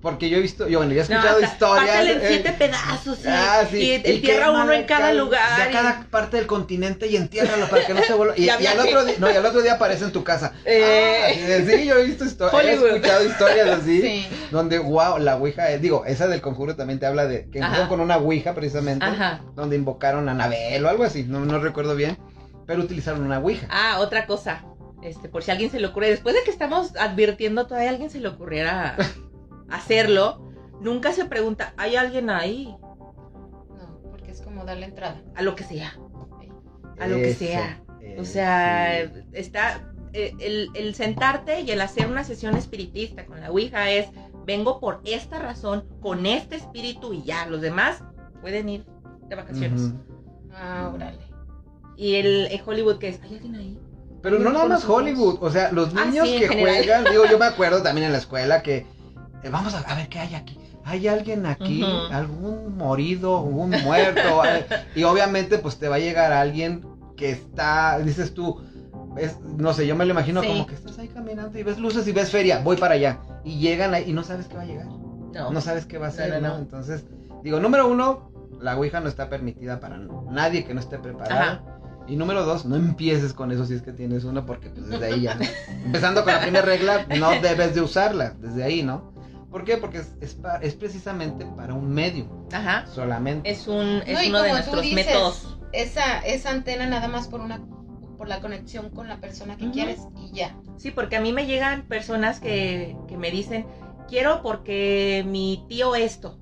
Porque 0.00 0.30
yo 0.30 0.38
he 0.38 0.40
visto, 0.40 0.66
yo 0.66 0.78
bueno, 0.78 0.94
yo 0.94 1.02
he 1.02 1.08
No, 1.08 1.14
escuchado 1.16 1.36
hasta- 1.44 1.52
historias. 1.52 2.04
en 2.06 2.18
eh, 2.22 2.24
siete 2.26 2.52
pedazos. 2.52 3.18
sí. 3.18 3.28
Ah, 3.28 3.64
sí. 3.70 3.76
Y 3.76 3.90
y 3.90 3.94
entierra 4.14 4.50
uno 4.50 4.72
en 4.72 4.84
cada 4.84 5.12
lugar. 5.12 5.62
De 5.62 5.68
y- 5.70 5.72
cada 5.74 6.06
parte 6.10 6.38
del 6.38 6.46
continente 6.46 7.06
y 7.06 7.16
entiérralo 7.16 7.68
para 7.68 7.84
que 7.86 7.92
no 7.92 8.02
se 8.02 8.14
vuelva. 8.14 8.32
Y, 8.38 8.48
al 8.48 8.58
que- 8.60 8.68
otro 8.68 9.04
día, 9.04 9.16
no, 9.18 9.30
y 9.30 9.36
al 9.36 9.44
otro 9.44 9.60
día 9.60 9.74
aparece 9.74 10.04
en 10.06 10.12
tu 10.12 10.24
casa. 10.24 10.54
Eh. 10.64 11.20
Ah, 11.60 11.70
sí, 11.70 11.84
yo 11.84 11.96
he 11.98 12.04
visto 12.06 12.24
historias. 12.24 12.80
He 12.80 12.86
escuchado 12.96 13.26
historias 13.26 13.68
así. 13.68 14.00
Sí. 14.00 14.26
Donde, 14.50 14.78
wow, 14.78 15.18
la 15.18 15.36
ouija, 15.36 15.70
eh, 15.70 15.78
digo, 15.78 16.06
esa 16.06 16.28
del 16.28 16.40
conjuro 16.40 16.76
también 16.76 16.98
te 16.98 17.04
habla 17.04 17.26
de 17.26 17.50
que 17.50 17.58
Ajá. 17.58 17.66
empezaron 17.66 17.88
con 17.90 18.00
una 18.00 18.16
ouija 18.16 18.54
precisamente. 18.54 19.04
Ajá. 19.04 19.42
Donde 19.54 19.76
invocaron 19.76 20.30
a 20.30 20.32
Anabel 20.32 20.82
o 20.82 20.88
algo 20.88 21.04
así, 21.04 21.24
no, 21.24 21.40
no 21.44 21.58
recuerdo 21.58 21.94
bien. 21.94 22.16
Pero 22.66 22.82
utilizaron 22.82 23.24
una 23.24 23.38
ouija. 23.38 23.66
Ah, 23.70 23.98
otra 24.00 24.26
cosa. 24.26 24.64
Este, 25.02 25.28
por 25.28 25.42
si 25.42 25.50
a 25.50 25.54
alguien 25.54 25.70
se 25.70 25.78
le 25.78 25.86
ocurre, 25.86 26.08
después 26.08 26.34
de 26.34 26.42
que 26.42 26.50
estamos 26.50 26.96
advirtiendo, 26.96 27.66
todavía 27.66 27.90
a 27.90 27.92
alguien 27.92 28.10
se 28.10 28.20
le 28.20 28.28
ocurriera 28.28 28.96
hacerlo, 29.70 30.50
nunca 30.80 31.12
se 31.12 31.26
pregunta, 31.26 31.74
¿hay 31.76 31.96
alguien 31.96 32.30
ahí? 32.30 32.76
No, 32.80 34.00
porque 34.10 34.32
es 34.32 34.40
como 34.40 34.64
darle 34.64 34.86
entrada. 34.86 35.22
A 35.34 35.42
lo 35.42 35.54
que 35.54 35.64
sea. 35.64 35.96
A 36.98 37.06
lo 37.06 37.16
que 37.16 37.30
Eso, 37.30 37.38
sea. 37.40 37.82
O 38.18 38.22
eh, 38.22 38.24
sea, 38.24 39.00
está 39.32 39.92
eh, 40.12 40.34
el, 40.40 40.70
el 40.74 40.94
sentarte 40.94 41.60
y 41.60 41.70
el 41.70 41.80
hacer 41.80 42.06
una 42.06 42.24
sesión 42.24 42.56
espiritista 42.56 43.26
con 43.26 43.40
la 43.40 43.50
Ouija 43.50 43.90
es, 43.90 44.08
vengo 44.46 44.80
por 44.80 45.02
esta 45.04 45.38
razón, 45.38 45.84
con 46.00 46.24
este 46.24 46.56
espíritu 46.56 47.12
y 47.12 47.22
ya, 47.22 47.46
los 47.46 47.60
demás 47.60 48.02
pueden 48.40 48.68
ir 48.68 48.86
de 49.28 49.36
vacaciones. 49.36 49.82
Ujú. 49.82 49.98
Ah, 50.52 50.90
órale. 50.94 51.25
Y 51.96 52.16
el, 52.16 52.46
el 52.46 52.60
Hollywood 52.64 52.98
que 52.98 53.08
es, 53.08 53.20
¿hay 53.22 53.34
alguien 53.34 53.54
ahí? 53.54 53.78
Pero 54.22 54.38
no 54.38 54.50
nada 54.52 54.66
más 54.66 54.84
Hollywood, 54.88 55.38
o 55.40 55.50
sea, 55.50 55.70
los 55.72 55.90
Ah, 55.96 56.04
niños 56.06 56.28
sí, 56.28 56.38
que 56.40 56.48
juegan, 56.48 57.04
digo, 57.04 57.24
yo 57.30 57.38
me 57.38 57.46
acuerdo 57.52 57.82
también 57.82 58.06
en 58.06 58.12
la 58.12 58.18
escuela 58.18 58.62
que 58.62 58.78
eh, 59.42 59.48
vamos 59.50 59.74
a, 59.74 59.78
a 59.80 59.94
ver 59.94 60.08
qué 60.08 60.18
hay 60.18 60.34
aquí. 60.34 60.58
¿Hay 60.84 61.08
alguien 61.08 61.46
aquí? 61.46 61.82
¿Algún 62.12 62.76
morido? 62.76 63.40
¿Un 63.40 63.70
muerto? 63.70 64.42
Y 64.94 65.02
obviamente 65.04 65.58
pues 65.58 65.78
te 65.78 65.88
va 65.88 65.96
a 65.96 65.98
llegar 65.98 66.32
alguien 66.32 66.84
que 67.16 67.30
está, 67.30 67.98
dices 67.98 68.34
tú, 68.34 68.60
es, 69.16 69.40
no 69.40 69.72
sé, 69.72 69.86
yo 69.86 69.96
me 69.96 70.04
lo 70.04 70.12
imagino 70.12 70.42
Sí. 70.42 70.48
como 70.48 70.66
que 70.66 70.74
estás 70.74 70.98
ahí 70.98 71.08
caminando 71.08 71.58
y 71.58 71.62
ves 71.62 71.78
luces 71.78 72.06
y 72.06 72.12
ves 72.12 72.30
feria, 72.30 72.60
voy 72.60 72.76
para 72.76 72.94
allá. 72.94 73.18
Y 73.44 73.58
llegan 73.58 73.94
ahí 73.94 74.04
y 74.08 74.12
no 74.12 74.22
sabes 74.22 74.46
qué 74.46 74.56
va 74.56 74.62
a 74.62 74.66
llegar. 74.66 74.86
No. 74.86 75.50
No 75.50 75.60
sabes 75.60 75.86
qué 75.86 75.98
va 75.98 76.08
a 76.08 76.10
ser, 76.10 76.30
no, 76.34 76.40
¿no? 76.40 76.54
no. 76.54 76.58
Entonces, 76.58 77.04
digo, 77.42 77.58
número 77.60 77.88
uno, 77.88 78.30
la 78.60 78.76
Ouija 78.76 79.00
no 79.00 79.08
está 79.08 79.28
permitida 79.28 79.80
para 79.80 79.98
nadie 79.98 80.64
que 80.64 80.72
no 80.74 80.80
esté 80.80 80.98
preparado. 80.98 81.40
Ajá. 81.40 81.75
Y 82.08 82.16
número 82.16 82.44
dos, 82.44 82.64
no 82.64 82.76
empieces 82.76 83.32
con 83.32 83.50
eso 83.50 83.64
si 83.64 83.74
es 83.74 83.82
que 83.82 83.92
tienes 83.92 84.24
una, 84.24 84.46
porque 84.46 84.68
pues 84.70 84.88
desde 84.88 85.06
ahí 85.06 85.22
ya. 85.22 85.38
Empezando 85.84 86.22
con 86.24 86.32
la 86.32 86.40
primera 86.40 86.64
regla, 86.64 87.06
no 87.18 87.30
debes 87.40 87.74
de 87.74 87.80
usarla, 87.80 88.30
desde 88.40 88.62
ahí, 88.62 88.82
¿no? 88.82 89.12
¿Por 89.50 89.64
qué? 89.64 89.76
Porque 89.76 89.98
es, 89.98 90.12
es, 90.20 90.34
pa- 90.34 90.56
es 90.58 90.74
precisamente 90.74 91.46
para 91.56 91.74
un 91.74 91.92
medio, 91.92 92.28
Ajá. 92.52 92.86
solamente. 92.86 93.50
Es 93.50 93.66
un 93.66 94.02
es 94.06 94.22
No, 94.22 94.28
uno 94.28 94.42
de 94.42 94.50
nuestros 94.52 94.82
dices, 94.82 95.06
métodos. 95.06 95.58
Esa, 95.72 96.18
esa 96.20 96.50
antena 96.50 96.86
nada 96.86 97.08
más 97.08 97.26
por 97.28 97.40
una 97.40 97.60
por 98.16 98.28
la 98.28 98.40
conexión 98.40 98.88
con 98.90 99.08
la 99.08 99.18
persona 99.20 99.56
que 99.58 99.70
quieres 99.70 100.00
y 100.16 100.34
ya. 100.34 100.56
Sí, 100.78 100.90
porque 100.90 101.16
a 101.16 101.20
mí 101.20 101.32
me 101.34 101.46
llegan 101.46 101.82
personas 101.82 102.40
que, 102.40 102.96
que 103.08 103.18
me 103.18 103.30
dicen, 103.30 103.66
quiero 104.08 104.42
porque 104.42 105.22
mi 105.28 105.64
tío 105.68 105.94
esto. 105.94 106.38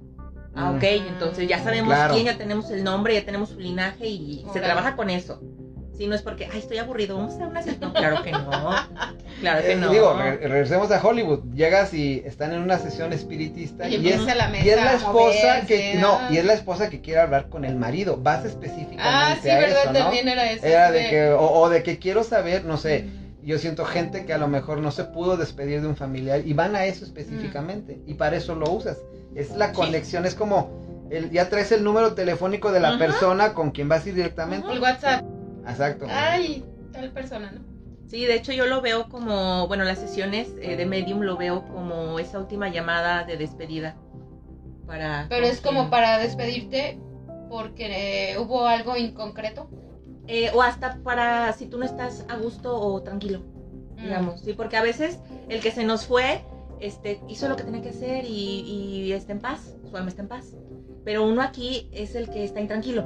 Ah, 0.56 0.70
Mm. 0.72 0.76
ok, 0.76 0.82
entonces 1.08 1.48
ya 1.48 1.62
sabemos 1.62 1.92
Claro. 1.94 2.14
quién, 2.14 2.26
ya 2.26 2.36
tenemos 2.38 2.70
el 2.70 2.84
nombre, 2.84 3.14
ya 3.14 3.24
tenemos 3.24 3.48
su 3.50 3.58
linaje 3.58 4.06
y 4.06 4.44
se 4.52 4.60
trabaja 4.60 4.94
con 4.96 5.10
eso. 5.10 5.40
Si 5.96 6.08
no 6.08 6.16
es 6.16 6.22
porque, 6.22 6.48
ay, 6.52 6.58
estoy 6.58 6.78
aburrido, 6.78 7.16
vamos 7.16 7.32
a 7.32 7.36
hacer 7.36 7.46
una 7.48 7.62
sesión. 7.62 7.92
Claro 7.92 8.20
que 8.24 8.32
no. 8.32 8.50
Claro 9.40 9.62
que 9.62 9.72
Eh, 9.72 9.76
no. 9.76 9.90
Digo, 9.90 10.12
re- 10.18 10.38
regresemos 10.38 10.90
a 10.90 11.00
Hollywood. 11.00 11.40
Llegas 11.54 11.94
y 11.94 12.20
están 12.26 12.52
en 12.52 12.62
una 12.62 12.78
sesión 12.78 13.12
espiritista 13.12 13.88
Y 13.88 13.96
y, 13.96 14.08
es, 14.08 14.20
la 14.24 14.48
mesa 14.48 14.64
y 14.64 14.70
es 14.70 14.76
la 14.76 14.94
esposa 14.94 15.12
moverse, 15.12 15.66
que 15.68 15.94
no, 16.00 16.18
ah. 16.20 16.28
y 16.32 16.38
es 16.38 16.44
la 16.44 16.54
esposa 16.54 16.90
que 16.90 17.00
quiere 17.00 17.20
hablar 17.20 17.48
con 17.48 17.64
el 17.64 17.76
marido. 17.76 18.16
Vas 18.20 18.44
específicamente 18.44 19.00
Ah, 19.04 19.36
sí, 19.40 19.48
a 19.50 19.58
verdad, 19.58 19.82
eso, 19.84 19.92
¿no? 19.92 19.98
también 20.00 20.28
era 20.28 20.50
eso. 20.50 20.66
Era 20.66 20.88
sí, 20.88 20.94
de 20.94 21.10
que 21.10 21.28
o, 21.30 21.48
o 21.60 21.68
de 21.68 21.82
que 21.84 21.98
quiero 22.00 22.24
saber, 22.24 22.64
no 22.64 22.76
sé, 22.76 23.02
Mm. 23.04 23.46
yo 23.46 23.58
siento 23.58 23.84
gente 23.84 24.24
que 24.26 24.32
a 24.32 24.38
lo 24.38 24.48
mejor 24.48 24.78
no 24.78 24.90
se 24.90 25.04
pudo 25.04 25.36
despedir 25.36 25.80
de 25.80 25.86
un 25.86 25.96
familiar 25.96 26.40
y 26.44 26.54
van 26.54 26.74
a 26.74 26.86
eso 26.86 27.04
específicamente 27.04 28.00
y 28.06 28.14
para 28.14 28.36
eso 28.36 28.54
lo 28.56 28.68
usas. 28.70 28.98
Es 29.34 29.56
la 29.56 29.68
Sí. 29.68 29.74
conexión, 29.74 30.26
es 30.26 30.34
como 30.34 30.70
el, 31.10 31.30
ya 31.30 31.48
traes 31.48 31.72
el 31.72 31.84
número 31.84 32.14
telefónico 32.14 32.72
de 32.72 32.80
la 32.80 32.90
Ajá. 32.90 32.98
persona 32.98 33.54
con 33.54 33.70
quien 33.70 33.88
vas 33.88 34.04
a 34.04 34.08
ir 34.08 34.14
directamente. 34.14 34.70
El 34.70 34.80
WhatsApp. 34.80 35.24
Exacto. 35.66 36.06
Ay, 36.08 36.64
tal 36.92 37.10
persona, 37.10 37.50
¿no? 37.52 37.60
Sí, 38.06 38.26
de 38.26 38.34
hecho 38.36 38.52
yo 38.52 38.66
lo 38.66 38.80
veo 38.80 39.08
como, 39.08 39.66
bueno, 39.66 39.84
las 39.84 39.98
sesiones 39.98 40.48
eh, 40.60 40.76
de 40.76 40.86
Medium 40.86 41.20
lo 41.22 41.36
veo 41.36 41.64
como 41.66 42.18
esa 42.18 42.38
última 42.38 42.68
llamada 42.68 43.24
de 43.24 43.36
despedida. 43.36 43.96
Para 44.86 45.26
Pero 45.28 45.46
es 45.46 45.60
como 45.60 45.90
para 45.90 46.18
despedirte 46.18 46.98
porque 47.48 48.32
eh, 48.32 48.38
hubo 48.38 48.66
algo 48.66 48.96
inconcreto. 48.96 49.68
Eh, 50.26 50.50
o 50.54 50.62
hasta 50.62 50.98
para 51.02 51.52
si 51.52 51.66
tú 51.66 51.78
no 51.78 51.84
estás 51.84 52.24
a 52.28 52.36
gusto 52.36 52.74
o 52.78 53.02
tranquilo. 53.02 53.40
Mm. 53.96 54.02
digamos, 54.04 54.40
sí, 54.40 54.52
porque 54.54 54.76
a 54.76 54.82
veces 54.82 55.18
el 55.48 55.60
que 55.60 55.70
se 55.70 55.84
nos 55.84 56.06
fue, 56.06 56.44
este, 56.80 57.20
hizo 57.28 57.48
lo 57.48 57.56
que 57.56 57.64
tenía 57.64 57.82
que 57.82 57.90
hacer 57.90 58.24
y, 58.24 58.60
y 59.08 59.12
está 59.12 59.32
en 59.32 59.40
paz, 59.40 59.76
su 59.88 59.96
alma 59.96 60.08
está 60.08 60.22
en 60.22 60.28
paz. 60.28 60.56
Pero 61.04 61.26
uno 61.26 61.42
aquí 61.42 61.88
es 61.92 62.14
el 62.14 62.30
que 62.30 62.44
está 62.44 62.60
intranquilo, 62.60 63.04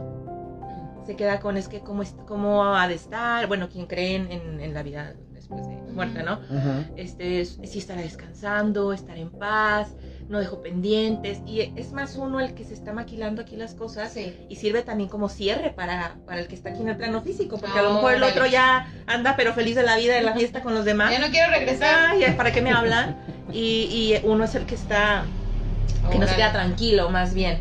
se 1.05 1.17
queda 1.17 1.41
con 1.41 1.57
es 1.57 1.69
que 1.69 1.81
cómo, 1.81 2.03
cómo 2.27 2.65
ha 2.75 2.87
de 2.87 2.95
estar, 2.95 3.47
bueno, 3.49 3.69
quien 3.69 3.87
cree 3.87 4.17
en, 4.17 4.61
en- 4.61 4.75
la 4.75 4.83
vida 4.83 5.15
después 5.33 5.67
de 5.69 5.77
muerte, 5.93 6.23
¿no? 6.23 6.35
Ujú. 6.35 6.85
Este, 6.97 7.41
es- 7.41 7.59
si 7.65 7.79
estará 7.79 8.03
descansando, 8.03 8.93
estar 8.93 9.17
en 9.17 9.31
paz, 9.31 9.97
no 10.29 10.39
dejó 10.39 10.61
pendientes, 10.63 11.39
y 11.47 11.73
es 11.77 11.93
más 11.93 12.17
uno 12.17 12.39
el 12.41 12.55
que 12.55 12.65
se 12.65 12.75
está 12.75 12.93
maquilando 12.93 13.41
aquí 13.43 13.57
las 13.57 13.75
cosas 13.75 14.13
Sí. 14.13 14.37
y 14.49 14.57
sirve 14.57 14.83
también 14.83 15.09
como 15.09 15.29
cierre 15.29 15.71
para, 15.71 16.17
para 16.27 16.41
el 16.41 16.49
que 16.49 16.55
está 16.55 16.69
aquí 16.71 16.83
en 16.83 16.89
el 16.91 16.97
plano 16.97 17.23
físico, 17.23 17.59
porque 17.59 17.79
a 17.79 17.83
lo 17.83 17.95
mejor 17.95 18.15
el 18.15 18.23
otro 18.23 18.47
ya 18.47 18.87
anda 19.07 19.35
pero 19.37 19.55
feliz 19.55 19.75
de 19.75 19.83
la 19.85 19.97
vida 19.97 20.19
en 20.19 20.25
la 20.27 20.35
fiesta 20.35 20.63
con 20.63 20.75
los 20.75 20.85
demás. 20.85 21.11
Ya 21.11 21.19
no 21.19 21.31
quiero 21.33 21.51
regresar. 21.51 22.11
Ay, 22.11 22.35
¿para 22.37 22.53
qué 22.53 22.61
me 22.61 22.71
hablan? 22.73 23.17
Y, 23.53 23.89
y 23.91 24.21
uno 24.27 24.45
es 24.45 24.55
el 24.55 24.67
que 24.67 24.75
está, 24.75 25.25
que 26.11 26.19
no 26.19 26.27
se 26.27 26.35
Órale. 26.35 26.37
queda 26.37 26.53
tranquilo, 26.53 27.09
más 27.11 27.33
bien. 27.33 27.61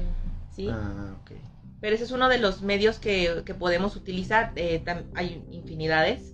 ¿sí? 0.53 0.67
Ah, 0.69 1.15
ok. 1.21 1.31
Pero 1.79 1.95
ese 1.95 2.03
es 2.03 2.11
uno 2.11 2.27
de 2.27 2.39
los 2.39 2.61
medios 2.63 2.99
que, 2.99 3.43
que 3.45 3.53
podemos 3.53 3.95
utilizar. 3.95 4.51
eh, 4.57 4.81
tam- 4.83 5.03
hay 5.15 5.41
infinidades. 5.51 6.33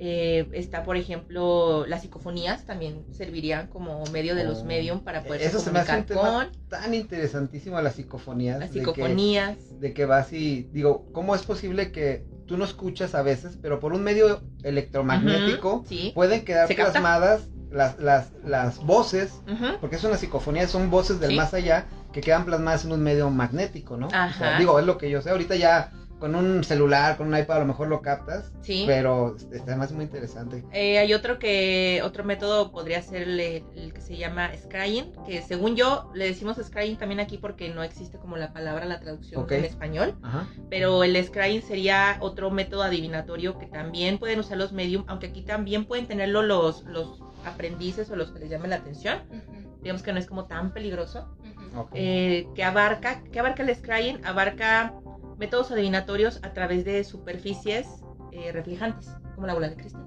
Eh, 0.00 0.48
está, 0.52 0.82
por 0.82 0.96
ejemplo, 0.96 1.86
las 1.86 2.02
psicofonías 2.02 2.66
también 2.66 3.04
servirían 3.12 3.68
como 3.68 4.02
medio 4.12 4.34
de 4.34 4.44
los 4.44 4.60
Oh. 4.60 4.64
medium 4.64 5.00
para 5.04 5.22
poder 5.22 5.42
Eso 5.42 5.60
se 5.60 5.70
me 5.70 5.78
hace 5.80 5.96
un 5.96 6.04
tema 6.04 6.50
tan 6.68 6.94
interesantísimo 6.94 7.80
las 7.80 7.94
psicofonías. 7.94 8.58
las 8.58 8.72
de 8.72 8.80
que- 8.80 8.84
psicofonías. 8.86 9.80
de 9.80 9.92
que 9.94 10.04
vas 10.04 10.32
y 10.32 10.64
digo, 10.72 11.06
¿cómo 11.12 11.34
es 11.34 11.42
posible 11.42 11.92
que 11.92 12.26
tú 12.46 12.56
no 12.58 12.64
escuchas 12.64 13.14
a 13.14 13.22
veces, 13.22 13.58
pero 13.62 13.80
por 13.80 13.92
un 13.94 14.02
medio 14.02 14.42
electromagnético 14.62 15.84
sí. 15.88 16.12
pueden 16.14 16.44
quedar 16.44 16.68
plasmadas 16.74 17.48
las, 17.70 17.98
las, 17.98 18.32
las 18.44 18.78
voces, 18.84 19.32
porque 19.80 19.96
es 19.96 20.04
una 20.04 20.16
psicofonía, 20.16 20.68
son 20.68 20.90
voces 20.90 21.18
del 21.20 21.30
Sí. 21.30 21.36
más 21.36 21.54
allá 21.54 21.86
que 22.12 22.20
quedan 22.20 22.44
plasmadas 22.44 22.84
en 22.84 22.92
un 22.92 23.02
medio 23.02 23.28
magnético, 23.30 23.96
¿no? 23.96 24.06
O 24.06 24.10
sea, 24.10 24.24
Ajá. 24.26 24.58
digo, 24.58 24.78
es 24.78 24.86
lo 24.86 24.96
que 24.96 25.10
yo 25.10 25.20
sé, 25.22 25.30
ahorita 25.30 25.56
ya 25.56 25.90
con 26.18 26.34
un 26.34 26.64
celular, 26.64 27.16
con 27.16 27.26
un 27.28 27.38
iPad 27.38 27.56
a 27.56 27.60
lo 27.60 27.66
mejor 27.66 27.88
lo 27.88 28.00
captas, 28.00 28.52
Sí. 28.62 28.84
pero 28.86 29.36
este, 29.36 29.60
además 29.60 29.88
es 29.90 29.94
muy 29.96 30.04
interesante. 30.04 30.64
Eh, 30.72 30.98
hay 30.98 31.12
otro 31.12 31.38
que 31.38 32.00
otro 32.04 32.24
método 32.24 32.70
podría 32.70 33.02
ser 33.02 33.22
el, 33.22 33.40
el 33.40 33.92
que 33.92 34.00
se 34.00 34.16
llama 34.16 34.50
scrying, 34.56 35.12
que 35.26 35.42
según 35.42 35.76
yo 35.76 36.10
le 36.14 36.24
decimos 36.26 36.56
scrying 36.62 36.96
también 36.96 37.20
aquí 37.20 37.36
porque 37.36 37.68
no 37.68 37.82
existe 37.82 38.18
como 38.18 38.36
la 38.36 38.52
palabra 38.52 38.86
la 38.86 39.00
traducción 39.00 39.42
Ok. 39.42 39.52
en 39.52 39.64
español, 39.64 40.14
Ajá. 40.22 40.46
pero 40.70 41.04
el 41.04 41.22
scrying 41.22 41.62
sería 41.62 42.16
otro 42.20 42.50
método 42.50 42.82
adivinatorio 42.84 43.58
que 43.58 43.66
también 43.66 44.18
pueden 44.18 44.38
usar 44.38 44.56
los 44.56 44.72
medium, 44.72 45.04
aunque 45.08 45.26
aquí 45.26 45.42
también 45.42 45.84
pueden 45.84 46.06
tenerlo 46.06 46.42
los 46.42 46.84
los 46.84 47.20
aprendices 47.44 48.10
o 48.10 48.16
los 48.16 48.30
que 48.30 48.38
les 48.38 48.48
llamen 48.50 48.70
la 48.70 48.76
atención. 48.76 49.18
Ujú, 49.30 49.82
Digamos 49.82 50.02
que 50.02 50.12
no 50.14 50.18
es 50.18 50.26
como 50.26 50.46
tan 50.46 50.72
peligroso. 50.72 51.28
ujú. 51.40 51.80
ok. 51.80 51.90
Eh, 51.92 52.48
que 52.54 52.64
abarca, 52.64 53.22
que 53.30 53.38
abarca 53.40 53.62
el 53.62 53.74
scrying, 53.76 54.24
abarca 54.24 54.94
métodos 55.38 55.70
adivinatorios 55.70 56.40
a 56.42 56.52
través 56.52 56.84
de 56.84 57.02
superficies 57.04 57.86
eh, 58.32 58.52
reflejantes, 58.52 59.10
como 59.34 59.46
la 59.46 59.54
bola 59.54 59.68
de 59.68 59.76
cristal. 59.76 60.06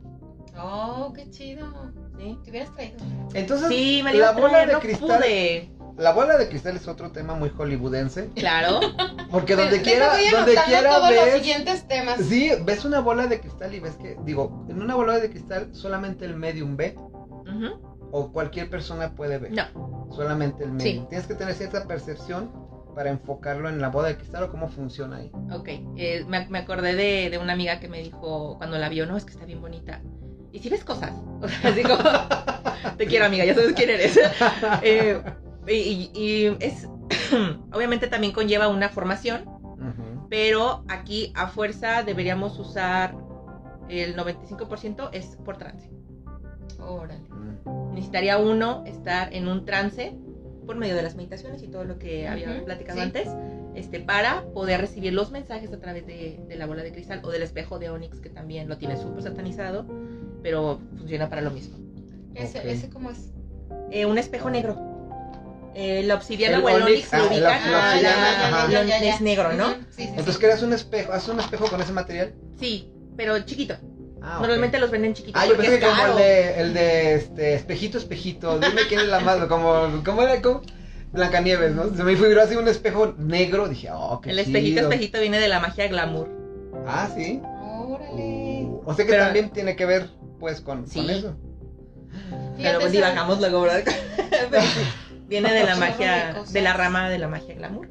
Oh, 0.60 1.14
qué 1.16 1.30
chido. 1.30 1.92
¿sí? 2.18 2.38
Te 2.44 2.50
hubieras 2.50 2.74
traído. 2.74 2.98
Entonces, 3.34 3.68
Sí, 3.70 4.02
me 4.04 4.14
la 4.14 4.32
la 4.34 4.40
bola 4.40 4.66
de 4.66 4.74
no 4.74 4.80
cristal, 4.80 5.20
pude. 5.20 5.72
la 5.98 6.12
bola 6.14 6.38
de 6.38 6.50
cristal 6.50 6.76
es 6.76 6.88
otro 6.88 7.12
tema 7.12 7.36
muy 7.36 7.50
hollywoodense, 7.50 8.30
Claro. 8.36 8.80
porque 9.32 9.56
donde 9.56 9.78
Te- 9.78 9.84
quiera, 9.84 10.14
donde 10.32 10.56
quiera 10.66 10.90
todos 10.96 11.12
los 11.16 11.26
ves 11.26 11.34
siguientes 11.36 11.88
temas. 11.88 12.20
Sí, 12.22 12.52
ves 12.66 12.86
una 12.86 13.02
bola 13.02 13.28
de 13.28 13.40
cristal 13.40 13.74
y 13.76 13.80
ves 13.80 13.96
que, 13.98 14.18
digo, 14.24 14.66
en 14.70 14.82
una 14.82 14.96
bola 14.96 15.20
de 15.20 15.30
cristal 15.30 15.70
solamente 15.74 16.26
el 16.26 16.36
medium 16.36 16.76
ve 16.76 16.96
o 18.12 18.32
cualquier 18.32 18.70
persona 18.70 19.14
puede 19.16 19.38
ver. 19.38 19.52
No. 19.52 20.08
Solamente 20.12 20.64
el 20.64 20.72
medium. 20.72 21.04
Sí. 21.04 21.10
Tienes 21.10 21.28
que 21.28 21.36
tener 21.36 21.54
cierta 21.54 21.86
percepción 21.88 22.52
para 22.98 23.12
enfocarlo 23.12 23.70
en 23.70 23.80
la 23.80 23.90
bola 23.90 24.08
de 24.08 24.18
cristal 24.18 24.46
o 24.46 24.50
cómo 24.50 24.70
funciona 24.70 25.18
ahí. 25.18 25.32
Ok. 25.54 25.68
Eh, 25.98 26.26
me, 26.28 26.48
me 26.50 26.58
acordé 26.58 26.96
de, 26.96 27.30
de 27.30 27.38
una 27.38 27.54
amiga 27.54 27.80
que 27.80 27.88
me 27.88 28.02
dijo 28.02 28.58
cuando 28.58 28.80
la 28.80 28.90
vio, 28.90 29.06
no, 29.06 29.16
es 29.16 29.24
que 29.24 29.34
está 29.34 29.46
bien 29.46 29.62
bonita. 29.62 30.02
Y 30.52 30.58
si 30.58 30.70
ves 30.70 30.84
cosas. 30.84 31.12
O 31.44 31.48
sea, 31.48 31.72
como, 31.84 32.98
te 32.98 33.06
quiero 33.06 33.26
amiga, 33.26 33.46
ya 33.46 33.54
sabes 33.54 33.74
quién 33.74 33.92
eres. 33.92 34.20
Eh, 34.82 35.22
y, 35.68 36.10
y- 36.16 36.58
es, 36.60 36.88
obviamente 37.72 38.08
también 38.08 38.34
conlleva 38.34 38.68
una 38.68 38.90
formación, 38.90 39.48
Ujú. 39.48 40.28
pero 40.28 40.84
aquí 40.88 41.32
a 41.36 41.50
fuerza 41.50 42.02
deberíamos 42.02 42.58
usar 42.58 43.14
el 43.90 44.16
95% 44.16 45.10
es 45.14 45.38
por 45.46 45.58
trance. 45.58 45.92
Órale. 46.80 47.20
Mm. 47.30 47.94
necesitaría 47.94 48.40
uno 48.40 48.84
estar 48.88 49.32
en 49.36 49.48
un 49.48 49.66
trance 49.66 50.18
por 50.68 50.76
medio 50.76 50.96
de 50.96 51.02
las 51.02 51.16
meditaciones 51.16 51.64
y 51.64 51.68
todo 51.68 51.86
lo 51.86 51.98
que 51.98 52.28
había 52.28 52.64
platicado 52.64 53.00
sí. 53.00 53.04
antes, 53.06 53.30
este, 53.74 54.00
para 54.00 54.44
poder 54.54 54.82
recibir 54.82 55.14
los 55.14 55.32
mensajes 55.32 55.72
a 55.74 55.80
través 55.80 56.06
de, 56.06 56.40
de 56.48 56.56
la 56.56 56.68
bola 56.68 56.84
de 56.84 56.92
cristal 56.92 57.22
o 57.24 57.32
del 57.32 57.42
espejo 57.42 57.80
de 57.80 57.90
Onix, 57.90 58.20
que 58.20 58.30
también 58.30 58.68
lo 58.68 58.78
tiene 58.78 58.98
súper 58.98 59.24
satanizado, 59.24 59.88
pero 60.44 60.80
funciona 60.98 61.30
para 61.30 61.42
lo 61.42 61.50
mismo. 61.50 61.78
Ese, 62.36 62.70
ese 62.70 62.90
cómo 62.90 63.10
es. 63.10 63.32
Eh, 63.90 64.06
un 64.06 64.20
espejo 64.20 64.52
negro. 64.52 64.78
Eh, 65.74 66.04
la 66.04 66.16
obsidiana 66.16 66.58
El 66.58 66.64
o 66.64 66.70
el 66.70 66.82
Onix, 66.84 67.12
lo 67.14 67.28
ubican, 67.28 69.04
es 69.04 69.22
negro, 69.22 69.54
¿no? 69.54 69.70
Ujú, 69.70 69.76
Sí, 69.92 70.04
sí, 70.04 70.10
Entonces 70.10 70.36
sí. 70.36 70.40
creas 70.42 70.64
un 70.64 70.74
espejo, 70.74 71.14
haces 71.14 71.30
un 71.30 71.40
espejo 71.40 71.68
con 71.68 71.82
ese 71.82 71.94
material. 71.94 72.34
Sí, 72.60 72.92
pero 73.16 73.40
chiquito. 73.40 73.76
Ah. 74.22 74.38
Normalmente 74.40 74.80
los 74.80 74.92
venden 74.92 75.14
chiquitos 75.14 75.42
Ah, 75.42 75.46
yo 75.48 75.56
pensé 75.56 75.76
es 75.76 75.80
que 75.80 75.86
como 75.86 76.04
el 76.08 76.16
de, 76.18 76.60
el 76.62 76.74
de 76.74 77.16
este, 77.16 77.54
espejito, 77.54 77.98
espejito. 77.98 78.60
Dime 78.60 78.82
quién 78.88 79.00
es 79.02 79.08
la 79.08 79.20
más, 79.20 79.38
como, 79.46 80.02
¿cómo 80.04 80.22
era? 80.24 80.42
¿Cómo? 80.42 80.62
Blancanieves, 81.12 81.74
¿no? 81.74 81.96
Se 81.96 82.04
me 82.04 82.16
figuró 82.16 82.42
así 82.42 82.56
un 82.56 82.68
espejo 82.68 83.14
negro. 83.18 83.68
Dije, 83.70 83.90
oh, 83.94 84.20
qué 84.22 84.32
El 84.32 84.40
espejito, 84.40 84.80
chido. 84.82 84.92
espejito 84.92 85.20
viene 85.20 85.40
de 85.40 85.48
la 85.48 85.60
magia 85.60 85.88
glamour. 85.88 86.30
Ah, 86.86 87.10
sí. 87.16 87.42
O 87.44 88.94
sea 88.96 89.06
que 89.06 89.12
Pero- 89.12 89.24
también 89.26 89.50
tiene 89.52 89.76
que 89.76 89.86
ver, 89.86 90.10
pues, 90.40 90.62
con, 90.62 90.88
Sí. 90.88 91.00
con 91.02 91.10
eso. 91.10 91.36
Pero 92.58 92.80
Fíjate, 92.80 92.90
divagamos 92.90 93.40
luego, 93.40 93.62
¿verdad? 93.62 93.84
Viene 95.28 95.54
de 95.54 95.64
la 95.66 95.76
magia, 95.76 96.44
de 96.50 96.62
la 96.62 96.74
rama 96.74 97.10
de 97.10 97.20
la 97.20 97.28
magia 97.28 97.54
glamour. 97.56 97.88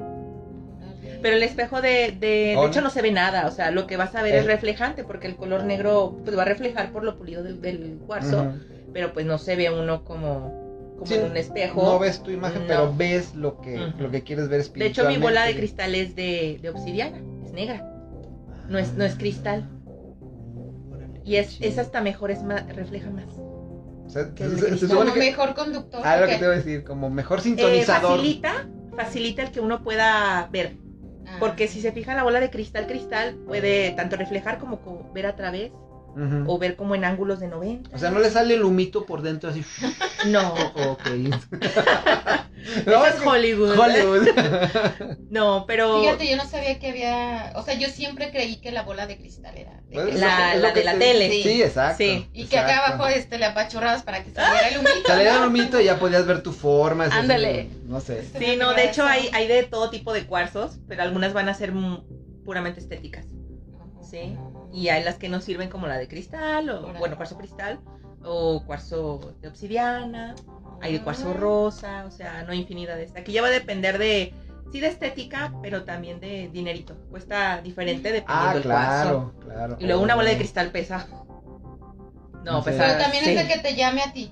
Pero 1.22 1.36
el 1.36 1.42
espejo 1.42 1.80
de, 1.82 2.16
de, 2.18 2.26
de 2.26 2.54
Oh, 2.56 2.66
hecho 2.66 2.80
no. 2.80 2.90
se 2.90 3.02
ve 3.02 3.10
nada, 3.10 3.46
o 3.46 3.50
sea, 3.50 3.70
lo 3.70 3.86
que 3.86 3.96
vas 3.96 4.14
a 4.14 4.22
ver 4.22 4.34
Eh. 4.34 4.38
es 4.38 4.46
reflejante, 4.46 5.04
porque 5.04 5.26
el 5.26 5.36
color 5.36 5.64
negro 5.64 6.18
pues 6.24 6.36
va 6.36 6.42
a 6.42 6.46
reflejar 6.46 6.92
por 6.92 7.04
lo 7.04 7.16
pulido 7.16 7.42
del, 7.42 7.60
del 7.60 7.98
cuarzo, 8.06 8.52
pero 8.92 9.12
pues 9.12 9.26
no 9.26 9.38
se 9.38 9.56
ve 9.56 9.70
uno 9.70 10.04
como, 10.04 10.94
como 10.94 11.06
Sí, 11.06 11.14
en 11.14 11.30
un 11.30 11.36
espejo. 11.36 11.82
No 11.82 11.98
ves 11.98 12.22
tu 12.22 12.30
imagen, 12.30 12.62
No. 12.62 12.66
pero 12.68 12.94
ves 12.96 13.34
lo 13.34 13.60
que, 13.60 13.76
Ujú. 13.76 14.02
lo 14.04 14.10
que 14.10 14.22
quieres 14.22 14.48
ver 14.48 14.62
de 14.64 14.86
hecho, 14.86 15.08
mi 15.08 15.18
bola 15.18 15.44
de 15.44 15.56
cristal 15.56 15.94
es 15.94 16.14
de, 16.16 16.58
de 16.62 16.68
obsidiana, 16.70 17.18
es 17.44 17.52
negra, 17.52 17.84
no 18.68 18.78
es, 18.78 18.94
no 18.94 19.04
es 19.04 19.14
cristal. 19.14 19.68
Y 21.24 21.36
es, 21.36 21.58
es 21.60 21.78
hasta 21.78 22.00
mejor, 22.00 22.30
es 22.30 22.42
más, 22.44 22.64
refleja 22.74 23.10
más. 23.10 23.24
O 23.36 24.08
sea, 24.08 24.30
se- 24.36 24.78
se- 24.78 24.86
Como 24.94 25.12
que- 25.12 25.18
mejor 25.18 25.54
conductor. 25.54 26.00
Ah, 26.04 26.18
lo 26.18 26.26
¿o 26.26 26.28
que 26.28 26.36
te 26.36 26.44
iba 26.44 26.52
a 26.52 26.56
decir, 26.56 26.84
como 26.84 27.10
mejor 27.10 27.40
Eh, 27.40 27.42
sintonizador. 27.42 28.12
facilita, 28.18 28.68
facilita 28.96 29.42
el 29.42 29.50
que 29.50 29.60
uno 29.60 29.82
pueda 29.82 30.48
ver. 30.52 30.76
Ah. 31.26 31.36
Porque 31.40 31.68
si 31.68 31.80
se 31.80 31.92
fija 31.92 32.14
la 32.14 32.22
bola 32.22 32.40
de 32.40 32.50
cristal, 32.50 32.86
cristal 32.86 33.36
puede 33.46 33.90
tanto 33.92 34.16
reflejar 34.16 34.58
como 34.58 34.80
co- 34.80 35.10
ver 35.12 35.26
a 35.26 35.36
través 35.36 35.72
O 36.46 36.58
ver 36.58 36.76
como 36.76 36.94
en 36.94 37.04
ángulos 37.04 37.40
de 37.40 37.48
90. 37.48 37.90
O 37.94 37.98
sea, 37.98 38.10
no 38.10 38.20
le 38.20 38.30
sale 38.30 38.54
el 38.54 38.64
humito 38.64 39.04
por 39.04 39.22
dentro 39.22 39.50
así. 39.50 39.62
No, 40.26 40.54
ok. 40.54 41.06
No, 42.84 43.04
es 43.06 43.14
es 43.14 43.20
que- 43.20 43.28
Hollywood. 43.28 43.78
Hollywood. 43.78 44.28
No, 45.30 45.64
pero 45.68 46.00
Fíjate, 46.00 46.28
yo 46.28 46.36
no 46.36 46.46
sabía 46.46 46.78
que 46.80 46.88
había. 46.88 47.52
O 47.54 47.62
sea, 47.62 47.74
yo 47.74 47.88
siempre 47.88 48.30
creí 48.32 48.56
que 48.56 48.72
la 48.72 48.82
bola 48.82 49.06
de 49.06 49.16
cristal 49.18 49.56
era. 49.56 49.72
de 49.88 49.94
Pues. 49.94 50.18
La- 50.18 50.54
de 50.54 50.60
la 50.60 50.72
te- 50.94 50.98
tele. 50.98 51.42
Sí, 51.42 51.62
exacto. 51.62 51.98
Sí. 51.98 52.28
Y 52.32 52.46
que 52.46 52.58
acá 52.58 52.86
abajo 52.86 53.06
este, 53.06 53.38
le 53.38 53.44
apachurrabas 53.44 54.02
para 54.02 54.24
que 54.24 54.30
saliera 54.32 54.68
el 54.68 54.78
humito. 54.78 55.06
Salía 55.06 55.36
el 55.36 55.46
humito 55.48 55.80
y 55.80 55.84
ya 55.84 55.98
podías 55.98 56.26
ver 56.26 56.42
tu 56.42 56.52
forma. 56.52 57.04
Ándale. 57.04 57.68
No 57.86 58.00
sé. 58.00 58.24
sí, 58.38 58.56
no, 58.58 58.74
de 58.74 58.86
hecho 58.86 59.04
hay, 59.04 59.28
hay 59.32 59.46
de 59.46 59.62
todo 59.62 59.90
tipo 59.90 60.12
de 60.12 60.26
cuarzos, 60.26 60.78
pero 60.88 61.02
algunas 61.02 61.32
van 61.34 61.48
a 61.48 61.54
ser 61.54 61.70
mm, 61.72 62.42
puramente 62.44 62.80
estéticas. 62.80 63.26
Sí. 64.02 64.36
Y 64.76 64.90
hay 64.90 65.02
las 65.02 65.14
que 65.16 65.30
nos 65.30 65.42
sirven 65.42 65.70
como 65.70 65.86
la 65.86 65.96
de 65.96 66.06
cristal, 66.06 66.68
o 66.68 66.92
bueno, 66.98 67.16
cuarzo 67.16 67.38
cristal, 67.38 67.80
o 68.22 68.62
cuarzo 68.66 69.32
de 69.40 69.48
obsidiana, 69.48 70.34
hay 70.82 70.92
de 70.92 71.00
cuarzo 71.02 71.30
Ah. 71.30 71.40
rosa, 71.40 72.04
o 72.06 72.10
sea, 72.10 72.42
no 72.42 72.52
infinidad 72.52 72.96
de 72.96 73.10
Aquí 73.18 73.32
ya 73.32 73.40
va 73.40 73.48
a 73.48 73.52
depender 73.52 73.96
de, 73.96 74.34
sí 74.70 74.80
de 74.80 74.88
estética, 74.88 75.54
pero 75.62 75.84
también 75.84 76.20
de 76.20 76.50
dinerito. 76.52 76.94
Cuesta 77.08 77.62
diferente 77.62 78.12
dependiendo 78.12 78.50
Ah, 78.50 78.52
del 78.54 78.62
cuarzo. 78.64 79.02
claro, 79.02 79.34
claro. 79.40 79.76
Y 79.80 79.86
luego 79.86 80.02
una 80.02 80.14
bola 80.14 80.28
de 80.28 80.36
cristal 80.36 80.70
pesa. 80.70 81.06
No, 82.44 82.62
pesa. 82.62 82.84
Pero 82.86 82.98
también 82.98 83.24
sí. 83.24 83.30
es 83.30 83.48
de 83.48 83.54
que 83.54 83.60
te 83.60 83.74
llame 83.74 84.02
a 84.02 84.12
ti. 84.12 84.30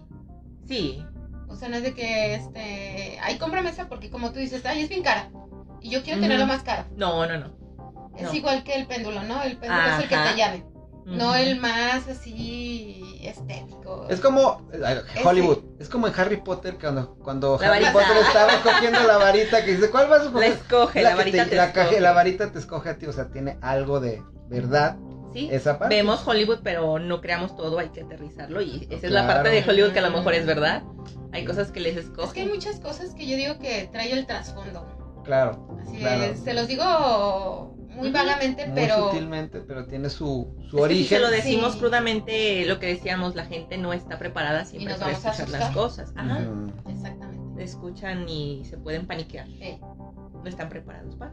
Sí, 0.67 1.03
O 1.49 1.57
sea, 1.57 1.69
no 1.69 1.77
es 1.77 1.85
de 1.85 1.95
que, 1.95 2.35
este, 2.35 3.19
ay, 3.23 3.39
cómprame 3.39 3.71
esa 3.71 3.89
porque 3.89 4.11
como 4.11 4.33
tú 4.33 4.41
dices, 4.41 4.65
ay, 4.67 4.83
es 4.83 4.89
bien 4.89 5.03
cara. 5.03 5.31
Y 5.81 5.89
yo 5.89 6.03
quiero 6.03 6.21
tenerlo 6.21 6.47
más 6.47 6.63
cara. 6.65 6.87
no, 6.97 7.27
no, 7.27 7.39
no. 7.39 7.64
Es 8.17 8.23
No. 8.25 8.35
igual 8.35 8.63
que 8.65 8.75
el 8.75 8.87
péndulo, 8.87 9.23
¿no? 9.25 9.43
El 9.43 9.57
péndulo 9.57 9.83
es 9.97 10.03
el 10.03 10.09
que 10.09 10.15
Ajá. 10.15 10.31
te 10.33 10.37
llame. 10.39 10.65
No 11.05 11.27
Ujú. 11.31 11.35
el 11.35 11.61
más 11.61 12.09
así 12.09 13.03
estético. 13.23 14.07
Es 14.09 14.21
como 14.21 14.67
Hollywood, 15.25 15.59
es 15.79 15.89
como 15.91 16.07
en 16.07 16.15
Harry 16.19 16.39
Potter 16.39 16.79
cuando, 16.81 17.17
cuando 17.17 17.59
La 17.61 17.67
Harry 17.69 17.85
varita. 17.85 17.93
Potter 17.93 18.17
estaba 18.27 18.53
cogiendo 18.63 19.03
la 19.03 19.19
varita 19.19 19.65
que 19.65 19.73
dice, 19.73 19.91
¿cuál 19.91 20.09
vas 20.09 20.23
a 20.23 20.31
La 20.31 20.47
escoger? 20.47 20.53
escoge, 20.53 21.03
la, 21.03 21.11
que 21.11 21.17
varita 21.17 21.45
te- 21.45 21.51
te 21.51 21.57
la, 21.57 21.65
escoge. 21.67 22.01
la 22.01 22.13
varita 22.13 22.53
te 22.53 22.59
escoge 22.59 22.89
a 22.91 22.99
ti, 22.99 23.07
o 23.07 23.13
sea, 23.13 23.29
tiene 23.29 23.59
algo 23.61 24.01
de 24.01 24.23
verdad 24.49 24.97
Sí, 25.35 25.49
esa 25.53 25.79
parte. 25.79 25.95
vemos 25.95 26.27
Hollywood, 26.27 26.61
pero 26.63 26.99
no 26.99 27.21
creamos 27.21 27.55
todo, 27.57 27.79
hay 27.81 27.89
que 27.91 28.03
aterrizarlo. 28.03 28.63
Y 28.63 28.87
esa 28.89 29.07
es 29.07 29.13
la 29.13 29.25
Claro. 29.25 29.43
parte 29.43 29.49
de 29.51 29.69
Hollywood 29.69 29.93
que 29.93 29.99
a 29.99 30.03
lo 30.03 30.11
mejor 30.11 30.33
es 30.35 30.47
verdad. 30.47 30.85
Hay 31.33 31.45
cosas 31.45 31.71
que 31.73 31.81
les 31.81 31.97
escogen. 31.97 32.29
Es 32.29 32.33
que 32.33 32.41
hay 32.43 32.49
muchas 32.49 32.79
cosas 32.81 33.15
que 33.15 33.27
yo 33.27 33.37
digo 33.37 33.59
que 33.59 33.89
trae 33.91 34.13
el 34.13 34.25
trasfondo. 34.27 34.87
Claro, 35.25 35.67
Así 35.83 35.97
Claro. 35.99 36.23
es, 36.25 36.41
se 36.41 36.55
los 36.55 36.69
digo 36.69 37.74
muy 37.97 38.11
vagamente, 38.11 38.67
muy 38.67 38.75
pero 38.75 39.11
sutilmente, 39.11 39.61
pero 39.61 39.87
tiene 39.87 40.11
su, 40.11 40.55
su 40.59 40.65
Es 40.65 40.71
que 40.71 40.77
si 40.77 40.83
origen. 40.83 41.09
se 41.19 41.19
lo 41.21 41.31
decimos 41.31 41.73
Sí. 41.75 41.79
crudamente, 41.81 42.65
lo 42.67 42.79
que 42.79 42.87
decíamos, 42.87 43.35
la 43.35 43.45
gente 43.47 43.79
no 43.79 43.93
está 43.93 44.19
preparada 44.19 44.65
siempre 44.65 44.95
para 44.95 45.13
escuchar 45.13 45.49
las 45.49 45.71
cosas. 45.71 46.13
Ajá. 46.17 46.41
Ujú. 46.41 46.91
exactamente. 46.91 47.63
Escuchan 47.65 48.29
y 48.29 48.65
se 48.65 48.77
pueden 48.79 49.07
paniquear. 49.07 49.47
Sí. 49.47 49.79
No 50.43 50.49
están 50.49 50.69
preparados 50.69 51.15
para. 51.17 51.33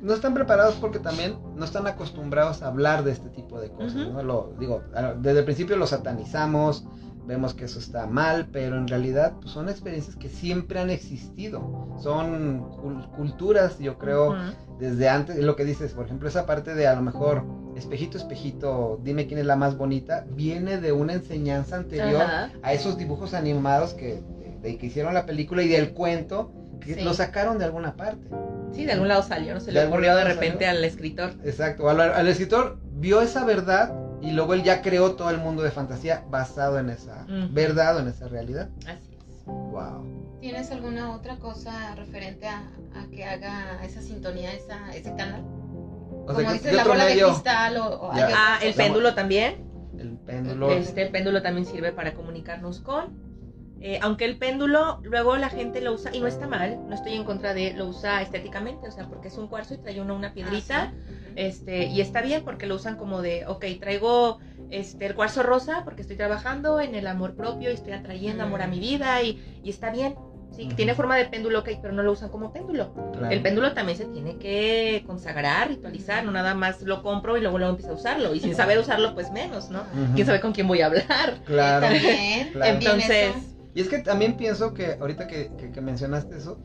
No 0.00 0.14
están 0.14 0.32
preparados 0.32 0.76
porque 0.76 0.98
también 0.98 1.36
no 1.56 1.64
están 1.64 1.86
acostumbrados 1.86 2.62
a 2.62 2.68
hablar 2.68 3.04
de 3.04 3.12
este 3.12 3.28
tipo 3.28 3.60
de 3.60 3.70
cosas. 3.70 3.96
Ujú. 4.06 4.12
¿no? 4.12 4.22
Lo, 4.22 4.54
digo, 4.58 4.82
desde 5.18 5.40
el 5.40 5.44
principio 5.44 5.76
lo 5.76 5.86
satanizamos, 5.86 6.84
vemos 7.30 7.54
que 7.54 7.64
eso 7.64 7.78
está 7.78 8.06
mal, 8.06 8.48
pero 8.52 8.76
en 8.76 8.88
realidad 8.88 9.34
pues, 9.40 9.52
son 9.52 9.68
experiencias 9.68 10.16
que 10.16 10.28
siempre 10.28 10.80
han 10.80 10.90
existido. 10.90 11.94
Son 12.02 12.60
cul- 12.72 13.08
culturas, 13.16 13.78
yo 13.78 13.98
creo, 13.98 14.30
Ujú. 14.30 14.78
desde 14.78 15.08
antes, 15.08 15.36
lo 15.38 15.54
que 15.54 15.64
dices, 15.64 15.92
por 15.92 16.06
ejemplo, 16.06 16.28
esa 16.28 16.44
parte 16.44 16.74
de 16.74 16.86
a 16.88 16.94
lo 16.94 17.02
mejor, 17.02 17.44
espejito, 17.76 18.18
espejito, 18.18 19.00
dime 19.04 19.26
quién 19.28 19.38
es 19.38 19.46
la 19.46 19.54
más 19.56 19.76
bonita, 19.78 20.26
viene 20.32 20.78
de 20.78 20.90
una 20.92 21.12
enseñanza 21.12 21.76
anterior 21.76 22.22
Ajá. 22.22 22.50
a 22.62 22.72
esos 22.72 22.98
dibujos 22.98 23.32
animados 23.32 23.94
que, 23.94 24.22
de, 24.62 24.76
que 24.76 24.86
hicieron 24.86 25.14
la 25.14 25.24
película 25.24 25.62
y 25.62 25.68
del 25.68 25.92
cuento, 25.92 26.52
que 26.80 26.94
Sí. 26.94 27.00
lo 27.02 27.14
sacaron 27.14 27.58
de 27.58 27.64
alguna 27.66 27.94
parte. 27.96 28.26
Sí, 28.72 28.84
de 28.86 28.92
algún 28.92 29.08
lado 29.08 29.22
salió, 29.22 29.54
no 29.54 29.60
se 29.60 29.66
De 29.66 29.72
le 29.80 29.86
ocurrió 29.86 30.16
de 30.16 30.24
repente 30.24 30.64
salió. 30.64 30.78
al 30.80 30.84
escritor. 30.84 31.30
Exacto, 31.44 31.88
al, 31.88 32.00
al 32.00 32.26
escritor 32.28 32.78
vio 32.94 33.20
esa 33.20 33.44
verdad 33.44 33.94
y 34.20 34.32
luego 34.32 34.54
él 34.54 34.62
ya 34.62 34.82
creó 34.82 35.14
todo 35.14 35.30
el 35.30 35.38
mundo 35.38 35.62
de 35.62 35.70
fantasía 35.70 36.24
basado 36.30 36.78
en 36.78 36.90
esa 36.90 37.26
verdad 37.50 37.96
o 37.96 38.00
en 38.00 38.08
esa 38.08 38.28
realidad. 38.28 38.68
Así 38.86 39.14
es. 39.16 39.44
Wow. 39.46 40.38
¿Tienes 40.40 40.70
alguna 40.70 41.12
otra 41.14 41.36
cosa 41.36 41.94
referente 41.96 42.46
a, 42.48 42.58
a 42.94 43.06
que 43.10 43.24
haga 43.24 43.82
esa 43.84 44.00
sintonía, 44.02 44.52
esa, 44.52 44.90
ese 44.94 45.14
canal? 45.16 45.42
O 45.42 46.24
Como 46.26 46.40
sea, 46.40 46.48
¿qué- 46.48 46.52
dices, 46.54 46.72
la 46.74 46.84
bola 46.84 47.04
medio? 47.04 47.26
de 47.26 47.32
cristal 47.32 47.76
o, 47.78 47.86
o 48.00 48.10
Ah, 48.12 48.58
el 48.62 48.74
péndulo 48.74 49.14
también. 49.14 49.66
El 49.98 50.16
péndulo. 50.18 50.70
Este, 50.72 51.02
el 51.02 51.10
péndulo 51.10 51.42
también 51.42 51.66
sirve 51.66 51.92
para 51.92 52.14
comunicarnos 52.14 52.80
con. 52.80 53.29
Eh, 53.80 53.98
aunque 54.02 54.26
el 54.26 54.36
péndulo 54.36 55.00
luego 55.02 55.36
la 55.36 55.48
gente 55.48 55.80
lo 55.80 55.94
usa, 55.94 56.10
y 56.14 56.20
no 56.20 56.26
está 56.26 56.46
mal, 56.46 56.78
no 56.88 56.94
estoy 56.94 57.14
en 57.14 57.24
contra 57.24 57.54
de, 57.54 57.72
lo 57.72 57.86
usa 57.86 58.20
estéticamente, 58.20 58.86
o 58.86 58.90
sea, 58.90 59.08
porque 59.08 59.28
es 59.28 59.38
un 59.38 59.48
cuarzo 59.48 59.74
y 59.74 59.78
trae 59.78 60.00
uno 60.00 60.14
una 60.14 60.34
piedrita, 60.34 60.92
Ah, 60.92 60.92
sí. 61.08 61.32
este, 61.36 61.86
y 61.86 62.00
está 62.00 62.20
bien 62.20 62.42
porque 62.44 62.66
lo 62.66 62.74
usan 62.74 62.96
como 62.96 63.22
de, 63.22 63.46
ok, 63.46 63.64
traigo 63.80 64.38
este, 64.70 65.06
el 65.06 65.14
cuarzo 65.14 65.42
rosa 65.42 65.82
porque 65.84 66.02
estoy 66.02 66.16
trabajando 66.16 66.80
en 66.80 66.94
el 66.94 67.06
amor 67.06 67.34
propio 67.34 67.70
y 67.70 67.74
estoy 67.74 67.92
atrayendo 67.94 68.44
amor 68.44 68.62
a 68.62 68.66
mi 68.66 68.78
vida 68.80 69.22
y, 69.22 69.42
y 69.62 69.70
está 69.70 69.90
bien. 69.90 70.14
Sí, 70.54 70.66
Ujú. 70.66 70.74
tiene 70.74 70.94
forma 70.96 71.16
de 71.16 71.26
péndulo, 71.26 71.60
ok, 71.60 71.68
pero 71.80 71.94
no 71.94 72.02
lo 72.02 72.10
usan 72.10 72.28
como 72.28 72.52
péndulo. 72.52 72.92
Claro. 73.12 73.30
El 73.30 73.40
péndulo 73.40 73.72
también 73.72 73.96
se 73.96 74.04
tiene 74.06 74.36
que 74.36 75.04
consagrar, 75.06 75.68
ritualizar, 75.68 76.24
no 76.24 76.32
nada 76.32 76.54
más 76.54 76.82
lo 76.82 77.02
compro 77.02 77.36
y 77.36 77.40
luego 77.40 77.56
luego 77.56 77.70
empiezo 77.70 77.92
a 77.92 77.94
usarlo. 77.94 78.34
Y 78.34 78.40
sin 78.40 78.56
saber 78.56 78.78
usarlo, 78.80 79.14
pues 79.14 79.30
menos, 79.30 79.70
¿no? 79.70 79.82
Ujú. 79.82 80.14
¿Quién 80.16 80.26
sabe 80.26 80.40
con 80.40 80.52
quién 80.52 80.66
voy 80.66 80.80
a 80.80 80.86
hablar? 80.86 81.38
Claro. 81.46 81.86
También, 81.86 82.52
Claro. 82.52 82.74
Entonces. 82.74 83.32
Y 83.80 83.82
es 83.84 83.88
que 83.88 83.98
también 83.98 84.36
pienso 84.36 84.74
que 84.74 84.96
ahorita 85.00 85.26
que, 85.26 85.52
que- 85.56 85.70
que 85.72 85.80
mencionaste 85.80 86.36
eso, 86.36 86.58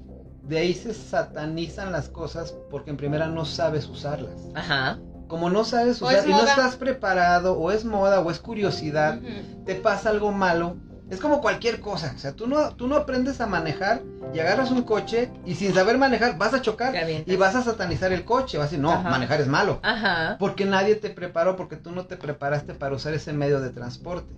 de 0.44 0.58
ahí 0.58 0.74
se 0.74 0.94
satanizan 0.94 1.92
las 1.92 2.10
cosas 2.10 2.54
porque 2.70 2.90
en 2.92 2.98
primera 2.98 3.28
no 3.28 3.46
sabes 3.46 3.88
usarlas. 3.88 4.36
ajá. 4.54 5.00
Como 5.28 5.50
no 5.50 5.64
sabes 5.66 6.02
usar 6.02 6.28
y 6.28 6.32
no 6.32 6.38
estás 6.52 6.76
preparado, 6.76 7.58
o 7.58 7.72
es 7.72 7.84
moda, 7.84 8.20
o 8.20 8.30
es 8.30 8.40
curiosidad, 8.40 9.20
te 9.66 9.74
pasa 9.76 10.10
algo 10.12 10.32
malo. 10.32 10.78
Es 11.10 11.20
como 11.20 11.40
cualquier 11.40 11.82
cosa. 11.82 12.14
O 12.16 12.20
sea, 12.20 12.34
tú 12.34 12.48
no, 12.48 12.76
tú 12.76 12.88
no 12.88 12.96
aprendes 12.96 13.40
a 13.40 13.46
manejar 13.46 14.02
y 14.34 14.40
agarras 14.40 14.72
un 14.72 14.82
coche 14.82 15.32
y 15.46 15.54
sin 15.54 15.74
saber 15.74 15.98
manejar 15.98 16.38
vas 16.38 16.54
a 16.54 16.62
chocar 16.62 16.96
y 17.26 17.36
vas 17.36 17.56
a 17.56 17.62
satanizar 17.62 18.12
el 18.12 18.26
coche. 18.26 18.58
Vas 18.58 18.68
a 18.68 18.70
decir, 18.70 18.80
no, 18.80 18.92
Ajá. 18.92 19.10
manejar 19.10 19.40
es 19.40 19.48
malo. 19.48 19.80
Ajá. 19.84 20.38
Porque 20.40 20.66
nadie 20.66 20.96
te 20.96 21.12
preparó, 21.12 21.56
porque 21.56 21.76
tú 21.76 21.92
no 21.92 22.06
te 22.06 22.18
preparaste 22.18 22.74
para 22.74 22.96
usar 22.96 23.14
ese 23.14 23.34
medio 23.34 23.62
de 23.62 23.70
transporte. 23.70 24.34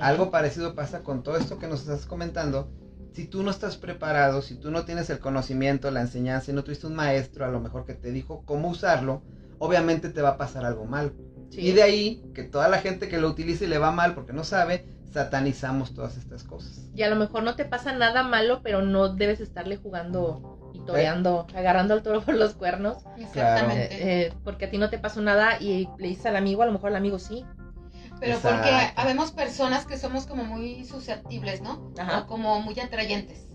Algo 0.00 0.30
parecido 0.30 0.74
pasa 0.74 1.00
con 1.00 1.22
todo 1.22 1.36
esto 1.36 1.58
que 1.58 1.68
nos 1.68 1.80
estás 1.80 2.04
comentando. 2.06 2.70
Si 3.12 3.24
tú 3.24 3.42
no 3.42 3.50
estás 3.50 3.76
preparado, 3.76 4.40
si 4.40 4.54
tú 4.54 4.70
no 4.70 4.84
tienes 4.84 5.10
el 5.10 5.18
conocimiento, 5.18 5.90
la 5.90 6.00
enseñanza 6.02 6.50
y 6.50 6.54
no 6.54 6.62
tuviste 6.62 6.86
un 6.86 6.94
maestro 6.94 7.44
a 7.44 7.48
lo 7.48 7.60
mejor 7.60 7.84
que 7.84 7.94
te 7.94 8.12
dijo 8.12 8.44
cómo 8.44 8.68
usarlo, 8.68 9.22
obviamente 9.58 10.10
te 10.10 10.22
va 10.22 10.30
a 10.30 10.36
pasar 10.36 10.64
algo 10.64 10.84
mal. 10.84 11.12
Sí. 11.50 11.60
Y 11.60 11.72
de 11.72 11.82
ahí 11.82 12.22
que 12.34 12.44
toda 12.44 12.68
la 12.68 12.78
gente 12.78 13.08
que 13.08 13.18
lo 13.18 13.28
utiliza 13.28 13.64
y 13.64 13.68
le 13.68 13.78
va 13.78 13.90
mal 13.90 14.14
porque 14.14 14.32
no 14.32 14.44
sabe, 14.44 14.86
satanizamos 15.12 15.94
todas 15.94 16.16
estas 16.16 16.44
cosas. 16.44 16.88
Y 16.94 17.02
a 17.02 17.10
lo 17.10 17.16
mejor 17.16 17.42
no 17.42 17.56
te 17.56 17.64
pasa 17.64 17.92
nada 17.92 18.22
malo, 18.22 18.60
pero 18.62 18.82
no 18.82 19.08
debes 19.08 19.40
estarle 19.40 19.76
jugando 19.76 20.70
y 20.72 20.80
toreando, 20.80 21.46
agarrando 21.54 21.94
al 21.94 22.02
toro 22.02 22.22
por 22.22 22.34
los 22.34 22.54
cuernos. 22.54 22.98
Exactamente. 23.18 23.94
eh, 23.94 24.26
eh, 24.26 24.32
porque 24.44 24.66
a 24.66 24.70
ti 24.70 24.78
no 24.78 24.90
te 24.90 24.98
pasó 24.98 25.20
nada 25.20 25.60
y 25.60 25.88
le 25.98 26.08
dices 26.08 26.26
al 26.26 26.36
amigo, 26.36 26.62
a 26.62 26.66
lo 26.66 26.72
mejor 26.72 26.90
al 26.90 26.96
amigo 26.96 27.18
sí. 27.18 27.44
Pero 28.20 28.34
Exacto. 28.34 28.58
porque 28.58 28.92
habemos 28.96 29.32
personas 29.32 29.86
que 29.86 29.96
somos 29.96 30.26
como 30.26 30.44
muy 30.44 30.84
susceptibles, 30.84 31.62
¿no? 31.62 31.90
Ajá. 31.98 32.18
O 32.18 32.26
como 32.26 32.60
muy 32.60 32.78
atrayentes. 32.78 33.46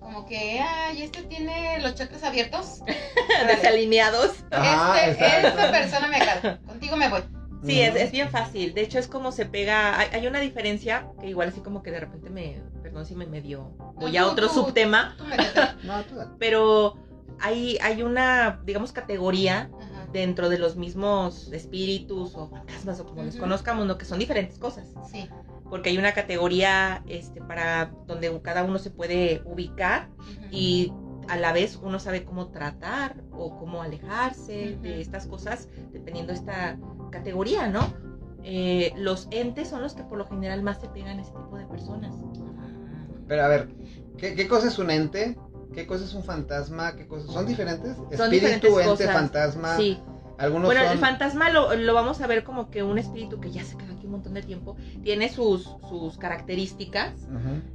Como 0.00 0.24
que, 0.26 0.60
ay, 0.60 1.02
este 1.02 1.22
tiene 1.24 1.80
los 1.82 1.94
chakras 1.96 2.22
abiertos. 2.24 2.80
Desalineados. 3.46 4.42
Este, 5.06 5.46
esta 5.46 5.70
persona 5.70 6.06
me 6.08 6.16
agrada. 6.16 6.58
Contigo 6.66 6.96
me 6.96 7.10
voy. 7.10 7.22
Sí, 7.64 7.80
es, 7.80 7.94
es 7.94 8.10
bien 8.12 8.30
fácil. 8.30 8.72
De 8.74 8.80
hecho, 8.82 8.98
es 8.98 9.06
como 9.06 9.32
se 9.32 9.46
pega. 9.46 9.98
Hay, 9.98 10.08
hay 10.12 10.26
una 10.26 10.40
diferencia 10.40 11.08
que 11.20 11.28
igual 11.28 11.48
así 11.50 11.60
como 11.60 11.82
que 11.82 11.90
de 11.90 12.00
repente 12.00 12.30
me. 12.30 12.62
Perdón 12.82 13.04
si 13.06 13.14
me 13.14 13.26
medio. 13.26 13.70
Voy 13.96 14.16
a 14.16 14.26
otro 14.26 14.48
tú, 14.48 14.54
subtema. 14.54 15.14
tú. 15.18 15.24
No. 15.86 16.02
Pero 16.38 16.96
hay, 17.38 17.78
hay 17.82 18.02
una, 18.02 18.60
digamos, 18.64 18.92
categoría 18.92 19.70
Ajá. 19.78 20.06
dentro 20.12 20.48
de 20.48 20.58
los 20.58 20.76
mismos 20.76 21.50
espíritus 21.52 22.34
o 22.34 22.48
fantasmas 22.48 23.00
o 23.00 23.06
como 23.06 23.22
los 23.22 23.34
Ujú. 23.34 23.42
conozcamos, 23.44 23.86
¿no? 23.86 23.98
que 23.98 24.04
son 24.04 24.18
diferentes 24.18 24.58
cosas. 24.58 24.88
Sí. 25.10 25.28
Porque 25.68 25.90
hay 25.90 25.98
una 25.98 26.12
categoría 26.12 27.02
este, 27.06 27.40
para 27.40 27.92
donde 28.06 28.40
cada 28.42 28.64
uno 28.64 28.78
se 28.78 28.90
puede 28.90 29.42
ubicar 29.44 30.08
y 30.50 30.92
a 31.30 31.36
la 31.36 31.52
vez 31.52 31.78
uno 31.80 31.98
sabe 32.00 32.24
cómo 32.24 32.48
tratar 32.48 33.16
o 33.32 33.56
cómo 33.56 33.82
alejarse 33.82 34.76
de 34.82 35.00
estas 35.00 35.26
cosas 35.26 35.68
dependiendo 35.92 36.32
de 36.32 36.38
esta 36.38 36.76
categoría, 37.10 37.68
¿no? 37.68 37.80
Eh, 38.42 38.92
los 38.96 39.28
entes 39.30 39.68
son 39.68 39.82
los 39.82 39.94
que 39.94 40.02
por 40.02 40.18
lo 40.18 40.26
general 40.26 40.62
más 40.62 40.80
se 40.80 40.88
pegan 40.88 41.18
a 41.18 41.22
ese 41.22 41.32
tipo 41.32 41.56
de 41.56 41.66
personas. 41.66 42.14
Pero 43.28 43.44
a 43.44 43.48
ver, 43.48 43.68
¿qué, 44.18 44.34
qué 44.34 44.48
cosa 44.48 44.68
es 44.68 44.78
un 44.78 44.90
ente? 44.90 45.38
¿Qué 45.72 45.86
cosa 45.86 46.04
es 46.04 46.14
un 46.14 46.24
fantasma? 46.24 46.96
¿Qué 46.96 47.06
cosas? 47.06 47.30
¿Son 47.30 47.46
diferentes? 47.46 47.96
Son 47.96 48.06
Espíritu, 48.12 48.30
diferentes 48.30 48.70
ente, 48.70 48.84
cosas. 48.88 49.12
fantasma. 49.12 49.76
Sí. 49.76 50.00
Algunos 50.38 50.66
Bueno, 50.66 50.82
son... 50.82 50.92
el 50.92 50.98
fantasma 50.98 51.50
lo, 51.50 51.76
lo 51.76 51.94
vamos 51.94 52.20
a 52.22 52.26
ver 52.26 52.42
como 52.42 52.70
que 52.70 52.82
un 52.82 52.98
espíritu 52.98 53.40
que 53.40 53.52
ya 53.52 53.62
se 53.62 53.76
aquí 53.76 53.84
un 54.10 54.16
montón 54.16 54.34
de 54.34 54.42
tiempo, 54.42 54.76
tiene 55.02 55.28
sus, 55.28 55.62
sus 55.88 56.18
características, 56.18 57.12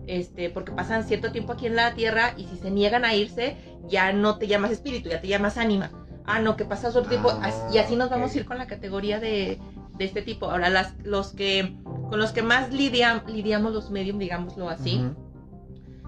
este, 0.07 0.49
porque 0.49 0.71
pasan 0.73 1.03
cierto 1.05 1.31
tiempo 1.31 1.53
aquí 1.53 1.65
en 1.65 1.75
la 1.75 1.93
tierra 1.95 2.33
y 2.37 2.43
si 2.45 2.57
se 2.57 2.69
niegan 2.69 3.05
a 3.05 3.15
irse, 3.15 3.55
ya 3.87 4.11
no 4.13 4.37
te 4.37 4.47
llamas 4.47 4.71
espíritu, 4.71 5.09
ya 5.09 5.21
te 5.21 5.27
llamas 5.27 5.57
ánima. 5.57 5.91
Ah, 6.25 6.39
no, 6.39 6.55
que 6.57 6.65
pasas 6.65 6.95
otro 6.95 7.09
tiempo, 7.09 7.29
Ah, 7.41 7.51
y 7.73 7.77
así 7.77 7.95
nos 7.95 8.09
vamos 8.09 8.33
a 8.33 8.37
ir 8.37 8.45
con 8.45 8.57
la 8.57 8.67
categoría 8.67 9.19
de, 9.19 9.59
de 9.97 10.05
este 10.05 10.21
tipo. 10.21 10.49
Ahora, 10.49 10.69
las, 10.69 10.93
los 11.03 11.33
que, 11.33 11.75
con 12.09 12.19
los 12.19 12.31
que 12.31 12.41
más 12.41 12.73
lidia- 12.73 13.23
lidiamos 13.27 13.73
los 13.73 13.89
medium, 13.91 14.17
digámoslo 14.19 14.67
así, 14.69 15.01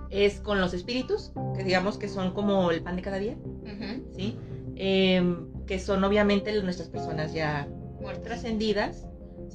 es 0.10 0.40
con 0.40 0.60
los 0.62 0.74
espíritus, 0.74 1.32
que 1.56 1.64
digamos 1.64 1.98
que 1.98 2.08
son 2.10 2.34
como 2.34 2.72
el 2.72 2.82
pan 2.82 2.96
de 2.96 3.02
cada 3.02 3.18
día. 3.20 3.36
¿sí? 4.16 4.38
Em, 4.76 5.48
que 5.66 5.80
son 5.80 6.04
obviamente 6.04 6.62
nuestras 6.64 6.90
personas 6.90 7.34
ya 7.34 7.68
trascendidas, 8.24 9.06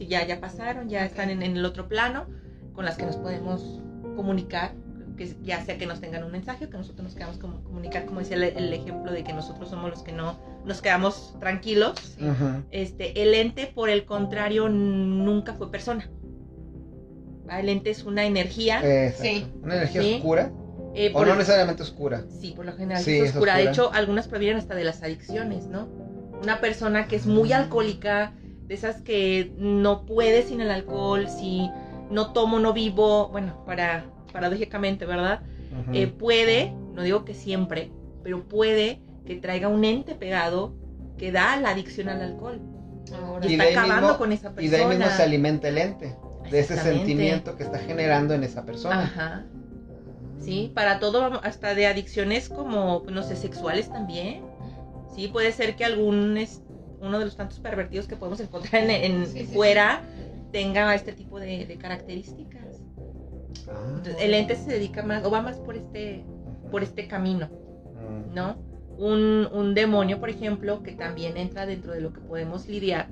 si 0.03 0.09
ya, 0.09 0.27
ya 0.27 0.41
pasaron, 0.41 0.89
ya 0.89 1.05
están 1.05 1.31
en, 1.31 1.43
en 1.43 1.57
el 1.57 1.65
otro 1.65 1.89
plano, 1.89 2.27
con 2.75 2.85
las 2.85 2.97
que 2.97 3.07
nos 3.07 3.17
podemos 3.17 3.81
comunicar, 4.17 4.73
que 5.17 5.35
ya 5.43 5.65
sea 5.65 5.79
que 5.79 5.87
nos 5.87 6.01
tengan 6.01 6.25
un 6.25 6.33
mensaje 6.33 6.65
o 6.67 6.71
que 6.71 6.77
nosotros 6.77 7.05
nos 7.05 7.15
quedamos 7.15 7.39
como 7.39 7.63
comunicar, 7.63 8.05
como 8.07 8.21
decía 8.21 8.37
el, 8.37 8.43
el 8.45 8.73
ejemplo 8.73 9.13
de 9.13 9.23
que 9.23 9.33
nosotros 9.33 9.69
somos 9.71 9.91
los 9.91 10.03
que 10.03 10.13
no 10.13 10.39
nos 10.65 10.81
quedamos 10.83 11.37
tranquilos. 11.39 11.95
Sí. 12.19 12.25
Este, 12.71 13.23
el 13.23 13.35
ente, 13.35 13.71
por 13.75 13.91
el 13.91 14.05
contrario, 14.05 14.69
nunca 14.69 15.55
fue 15.55 15.71
persona. 15.71 16.09
¿Va? 17.49 17.61
El 17.61 17.69
ente 17.69 17.91
es 17.91 18.05
una 18.05 18.25
energía. 18.25 18.81
Sí. 19.17 19.47
¿Una 19.63 19.77
energía 19.77 20.03
Sí. 20.03 20.15
oscura? 20.17 20.51
eh, 20.95 21.11
¿O 21.15 21.25
no 21.25 21.35
necesariamente 21.37 21.83
oscura? 21.83 22.25
Sí, 22.41 22.53
por 22.57 22.67
lo 22.67 22.73
general 22.75 23.03
Sí, 23.03 23.19
es 23.19 23.31
es 23.31 23.31
oscura. 23.31 23.57
De 23.57 23.65
hecho, 23.65 23.93
algunas 23.93 24.29
provienen 24.29 24.59
hasta 24.59 24.75
de 24.75 24.85
las 24.85 25.03
adicciones, 25.03 25.67
¿no? 25.67 25.89
Una 26.43 26.61
persona 26.61 27.07
que 27.07 27.17
es 27.17 27.27
muy 27.27 27.53
alcohólica, 27.53 28.33
de 28.73 28.77
esas 28.77 29.03
que 29.03 29.53
no 29.59 30.07
puede 30.07 30.43
sin 30.45 30.63
el 30.63 30.71
alcohol, 30.71 31.29
si 31.29 31.71
no 32.11 32.33
tomo, 32.33 32.59
no 32.59 32.73
vivo, 32.73 33.29
bueno, 33.29 33.63
para, 33.67 34.07
paradójicamente, 34.33 35.05
¿verdad? 35.05 35.43
Eh, 35.93 36.07
puede, 36.07 36.73
no 36.95 37.03
digo 37.03 37.27
que 37.27 37.35
siempre, 37.35 37.91
pero 38.23 38.49
puede 38.49 39.03
que 39.27 39.37
traiga 39.37 39.69
un 39.69 39.85
ente 39.85 40.15
pegado 40.15 40.75
que 41.19 41.33
da 41.33 41.57
la 41.61 41.71
adicción 41.71 42.09
al 42.09 42.23
alcohol. 42.23 42.61
Ahora. 43.15 43.47
Y, 43.47 43.51
Y 43.57 43.61
está 43.61 43.83
acabando 43.83 44.07
mismo- 44.09 44.19
con 44.19 44.33
esa 44.33 44.49
y 44.49 44.53
persona. 44.55 44.71
de 44.79 44.83
ahí 44.85 44.89
mismo 44.99 45.11
se 45.15 45.23
alimenta 45.23 45.69
el 45.69 45.77
ente. 45.79 46.17
De 46.51 46.59
ese 46.61 46.77
sentimiento 46.79 47.57
que 47.57 47.65
está 47.65 47.79
generando 47.79 48.33
en 48.33 48.43
esa 48.43 48.65
persona. 48.65 49.03
Ajá. 49.03 49.45
Sí, 50.41 50.73
para 50.75 50.99
todo, 50.99 51.41
hasta 51.45 51.75
de 51.75 51.87
adicciones 51.87 52.49
como, 52.49 53.03
no 53.11 53.23
sé, 53.23 53.37
sexuales 53.37 53.91
también. 53.91 54.43
Sí, 55.15 55.29
puede 55.29 55.53
ser 55.53 55.77
que 55.77 55.85
algún, 55.85 56.39
es, 56.39 56.63
uno 57.03 57.19
de 57.19 57.25
los 57.27 57.37
tantos 57.37 57.59
pervertidos 57.61 58.07
que 58.07 58.17
podemos 58.17 58.41
encontrar 58.41 58.83
en, 58.85 58.91
en 58.91 59.27
Sí, 59.27 59.41
sí, 59.41 59.47
fuera 59.55 60.03
tenga 60.53 60.95
este 60.95 61.13
tipo 61.13 61.39
de, 61.41 61.67
de 61.67 61.77
características. 61.77 62.81
Ah. 63.69 64.03
El 64.21 64.35
ente 64.35 64.57
se 64.57 64.71
dedica 64.71 65.03
más, 65.03 65.25
o 65.25 65.31
va 65.31 65.43
más 65.43 65.57
por 65.57 65.77
este, 65.77 66.25
por 66.71 66.83
este 66.83 67.07
camino, 67.09 67.49
Mm. 67.95 68.35
¿no? 68.35 68.57
Un, 68.99 69.49
un 69.53 69.75
demonio, 69.75 70.19
por 70.21 70.29
ejemplo, 70.31 70.83
que 70.83 70.93
también 70.93 71.37
entra 71.37 71.67
dentro 71.67 71.93
de 71.93 72.01
lo 72.01 72.13
que 72.13 72.21
podemos 72.21 72.69
lidiar, 72.69 73.09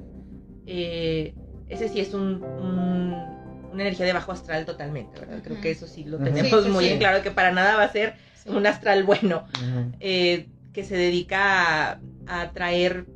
eh, 0.66 1.34
ese 1.68 1.88
sí 1.88 2.01
es 2.01 2.12
un, 2.14 2.43
un- 2.43 3.14
una 3.72 3.82
energía 3.82 4.05
de 4.07 4.12
bajo 4.12 4.32
astral 4.32 4.66
totalmente, 4.66 5.18
¿verdad? 5.20 5.41
Creo 5.45 5.61
que 5.61 5.70
eso 5.70 5.86
sí 5.86 6.05
lo 6.05 6.18
tenemos 6.18 6.51
Sí, 6.62 6.66
sí, 6.66 6.70
muy 6.70 6.84
sí. 6.86 6.91
en 6.93 6.99
claro, 6.99 7.22
que 7.22 7.30
para 7.30 7.53
nada 7.53 7.76
va 7.76 7.84
a 7.84 7.93
ser 7.93 8.14
Sí. 8.34 8.49
un 8.51 8.66
astral 8.66 9.05
bueno, 9.05 9.45
eh, 10.01 10.49
que 10.72 10.82
se 10.84 10.97
dedica 10.97 11.93
a, 11.93 12.01
a 12.26 12.51
traer 12.53 13.07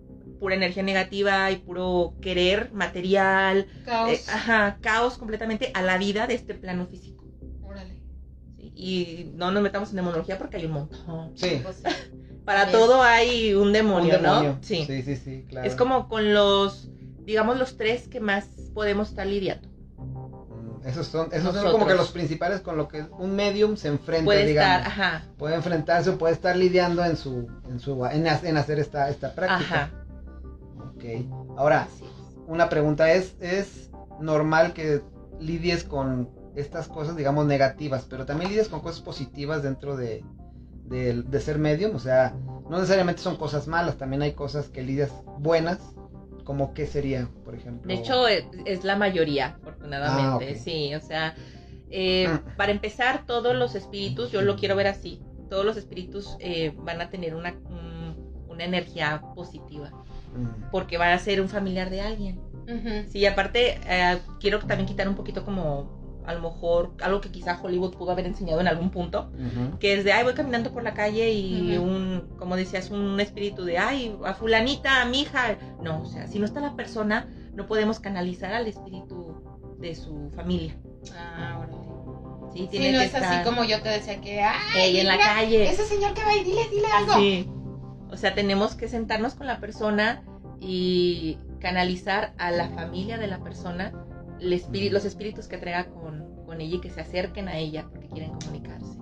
pura 0.45 0.57
energía 0.57 0.82
negativa 0.82 1.51
y 1.51 1.57
puro 1.57 2.16
querer 2.20 2.70
material, 2.74 3.66
Caos. 3.86 4.11
eh, 4.11 4.20
ajá, 4.30 4.76
caos 4.82 5.16
completamente 5.16 5.70
a 5.72 5.80
la 5.80 5.97
vida 5.97 6.26
de 6.26 6.34
este 6.34 6.53
plano 6.55 6.86
físico. 6.86 7.24
Órale. 7.62 7.99
¿sí? 8.59 8.70
Y 8.76 9.32
no 9.36 9.51
nos 9.53 9.62
metamos 9.62 9.88
en 9.88 9.97
demonología 9.97 10.36
porque 10.36 10.59
hay 10.59 10.66
un 10.66 10.72
montón. 10.72 11.32
Sí. 11.34 11.61
Pues, 11.62 11.82
Para 12.45 12.66
Bien. 12.66 12.72
todo 12.78 13.03
hay 13.03 13.55
un 13.55 13.72
demonio, 13.72 14.16
Un 14.16 14.22
demonio. 14.22 14.51
¿no? 14.51 14.59
Sí. 14.61 14.84
sí, 14.86 15.01
sí, 15.01 15.16
sí, 15.16 15.47
claro. 15.49 15.66
Es 15.66 15.74
como 15.76 16.09
con 16.11 16.34
los, 16.34 16.90
digamos, 17.20 17.59
los 17.59 17.78
tres 17.78 18.07
que 18.07 18.20
más 18.20 18.45
podemos 18.74 19.09
estar 19.09 19.26
lidiando. 19.26 19.66
Mm, 19.97 20.86
Esos 20.86 21.07
son, 21.07 21.30
esos 21.32 21.55
son 21.55 21.72
como 21.72 21.86
que 21.86 21.95
los 21.95 22.11
principales 22.11 22.61
con 22.61 22.76
lo 22.76 22.86
que 22.86 23.07
un 23.18 23.34
medium 23.34 23.78
se 23.78 23.88
enfrenta, 23.88 24.26
Puede 24.26 24.45
digamos. 24.45 24.86
estar, 24.88 24.92
ajá, 24.92 25.24
Puede 25.38 25.55
enfrentarse 25.55 26.11
o 26.11 26.18
puede 26.18 26.34
estar 26.34 26.55
lidiando 26.55 27.03
en 27.03 27.16
su, 27.16 27.49
en 27.66 27.80
su, 27.80 28.05
en 28.05 28.26
hacer 28.59 28.78
esta, 28.78 29.09
esta 29.09 29.34
práctica. 29.34 29.84
ajá. 29.84 29.90
Ok. 31.05 31.59
Ahora, 31.59 31.88
una 32.46 32.68
pregunta 32.68 33.12
es, 33.12 33.36
¿es 33.40 33.90
normal 34.20 34.72
que 34.72 35.02
lidies 35.40 35.84
con 35.84 36.28
estas 36.55 36.88
cosas, 36.88 37.16
digamos, 37.16 37.46
negativas, 37.46 38.07
pero 38.09 38.26
también 38.26 38.50
lidias 38.50 38.68
con 38.68 38.80
cosas 38.80 39.00
positivas 39.00 39.62
dentro 39.62 39.96
de, 39.96 40.24
de, 40.86 41.22
de 41.22 41.40
ser 41.40 41.59
medium? 41.59 41.94
O 41.96 41.98
sea, 41.98 42.34
no 42.68 42.76
necesariamente 42.76 43.20
son 43.22 43.36
cosas 43.36 43.66
malas, 43.66 43.96
también 43.96 44.22
hay 44.22 44.32
cosas 44.32 44.68
que 44.68 44.82
lidias 44.82 45.11
buenas, 45.38 45.78
como 46.44 46.74
qué 46.74 46.86
sería, 46.86 47.28
por 47.44 47.55
ejemplo. 47.55 47.88
De 47.88 47.94
hecho, 47.94 48.28
es, 48.28 48.44
es 48.66 48.84
la 48.84 48.96
mayoría, 48.96 49.57
afortunadamente. 49.61 50.57
Ah. 50.57 50.62
Sí, 50.62 50.94
o 50.94 51.00
sea, 51.00 51.34
eh, 51.90 52.28
para 52.57 52.72
empezar, 52.72 53.24
todos 53.26 53.55
los 53.57 53.74
espíritus, 53.74 54.30
yo 54.30 54.42
lo 54.42 54.57
quiero 54.57 54.76
ver 54.76 54.86
así, 54.88 55.20
todos 55.48 55.64
los 55.64 55.76
espíritus 55.76 56.36
eh, 56.40 56.72
van 56.76 57.00
a 57.00 57.11
tener 57.11 57.34
una, 57.34 57.52
un- 57.52 58.44
una 58.48 58.64
energía 58.64 59.20
positiva, 59.34 59.90
Mm, 60.35 60.70
porque 60.70 60.99
van 60.99 61.12
a 61.12 61.18
ser 61.18 61.41
un 61.41 61.49
familiar 61.49 61.91
de 61.91 62.01
alguien. 62.01 62.41
ujú. 62.68 63.11
Sí, 63.11 63.18
y 63.20 63.26
aparte, 63.26 63.78
eh, 63.87 64.18
quiero 64.41 64.59
también 64.61 64.87
quitar 64.87 65.09
un 65.09 65.14
poquito 65.14 65.45
como, 65.45 66.22
a 66.26 66.32
lo 66.35 66.41
mejor, 66.41 66.93
algo 67.03 67.20
que 67.20 67.30
quizá 67.30 67.61
Hollywood 67.62 67.95
pudo 67.97 68.11
haber 68.12 68.26
enseñado 68.26 68.61
en 68.61 68.66
algún 68.68 68.91
punto, 68.91 69.30
ujú. 69.35 69.78
que 69.78 69.95
es 69.95 70.05
de, 70.05 70.12
ay, 70.12 70.24
voy 70.24 70.32
caminando 70.35 70.72
por 70.72 70.82
la 70.82 70.95
calle 70.95 71.30
y 71.32 71.76
Ujú. 71.76 71.87
un, 71.87 72.28
como 72.39 72.57
decías, 72.57 72.91
un 72.91 73.20
espíritu 73.20 73.64
de, 73.64 73.76
ay, 73.78 74.16
a 74.24 74.32
fulanita, 74.35 75.03
a 75.03 75.05
mi 75.05 75.20
hija. 75.22 75.57
No, 75.82 76.03
o 76.03 76.07
sea, 76.07 76.26
si 76.26 76.39
no 76.39 76.47
está 76.47 76.61
la 76.61 76.74
persona, 76.74 77.28
no 77.55 77.66
podemos 77.66 78.01
canalizar 78.01 78.53
al 78.55 78.66
espíritu 78.66 79.37
de 79.78 79.95
su 79.95 80.30
familia. 80.35 80.74
Ah, 81.14 81.59
órale. 81.61 81.85
Sí, 82.55 82.68
Sí, 82.70 82.78
no 82.78 82.99
que 82.99 83.05
es 83.05 83.14
estar 83.14 83.24
así 83.24 83.45
como 83.45 83.64
yo 83.64 83.82
te 83.82 83.89
decía 83.91 84.20
que, 84.20 84.41
ay, 84.41 84.80
ey, 84.80 85.01
en 85.01 85.07
la 85.09 85.18
calle. 85.18 85.68
ese 85.68 85.85
señor 85.85 86.14
que 86.14 86.22
va 86.22 86.30
ahí, 86.30 86.43
dile, 86.45 86.62
dile 86.70 86.87
algo. 86.97 87.14
Sí. 87.14 87.49
O 88.15 88.17
sea, 88.17 88.33
tenemos 88.35 88.77
que 88.77 88.87
sentarnos 88.87 89.35
con 89.35 89.49
la 89.49 89.59
persona 89.59 90.23
y 90.61 91.37
canalizar 91.59 92.33
a 92.39 92.53
la 92.53 92.69
familia 92.69 93.19
de 93.19 93.27
la 93.27 93.43
persona 93.43 93.93
el 94.41 94.53
espíritu, 94.53 94.95
los 94.95 95.05
espíritus 95.05 95.49
que 95.49 95.59
traiga 95.59 95.87
con, 95.91 96.45
con 96.47 96.61
ella 96.61 96.77
y 96.77 96.81
que 96.81 96.91
se 96.91 97.01
acerquen 97.01 97.49
a 97.49 97.59
ella 97.59 97.87
porque 97.91 98.07
quieren 98.09 98.31
comunicarse. 98.31 98.99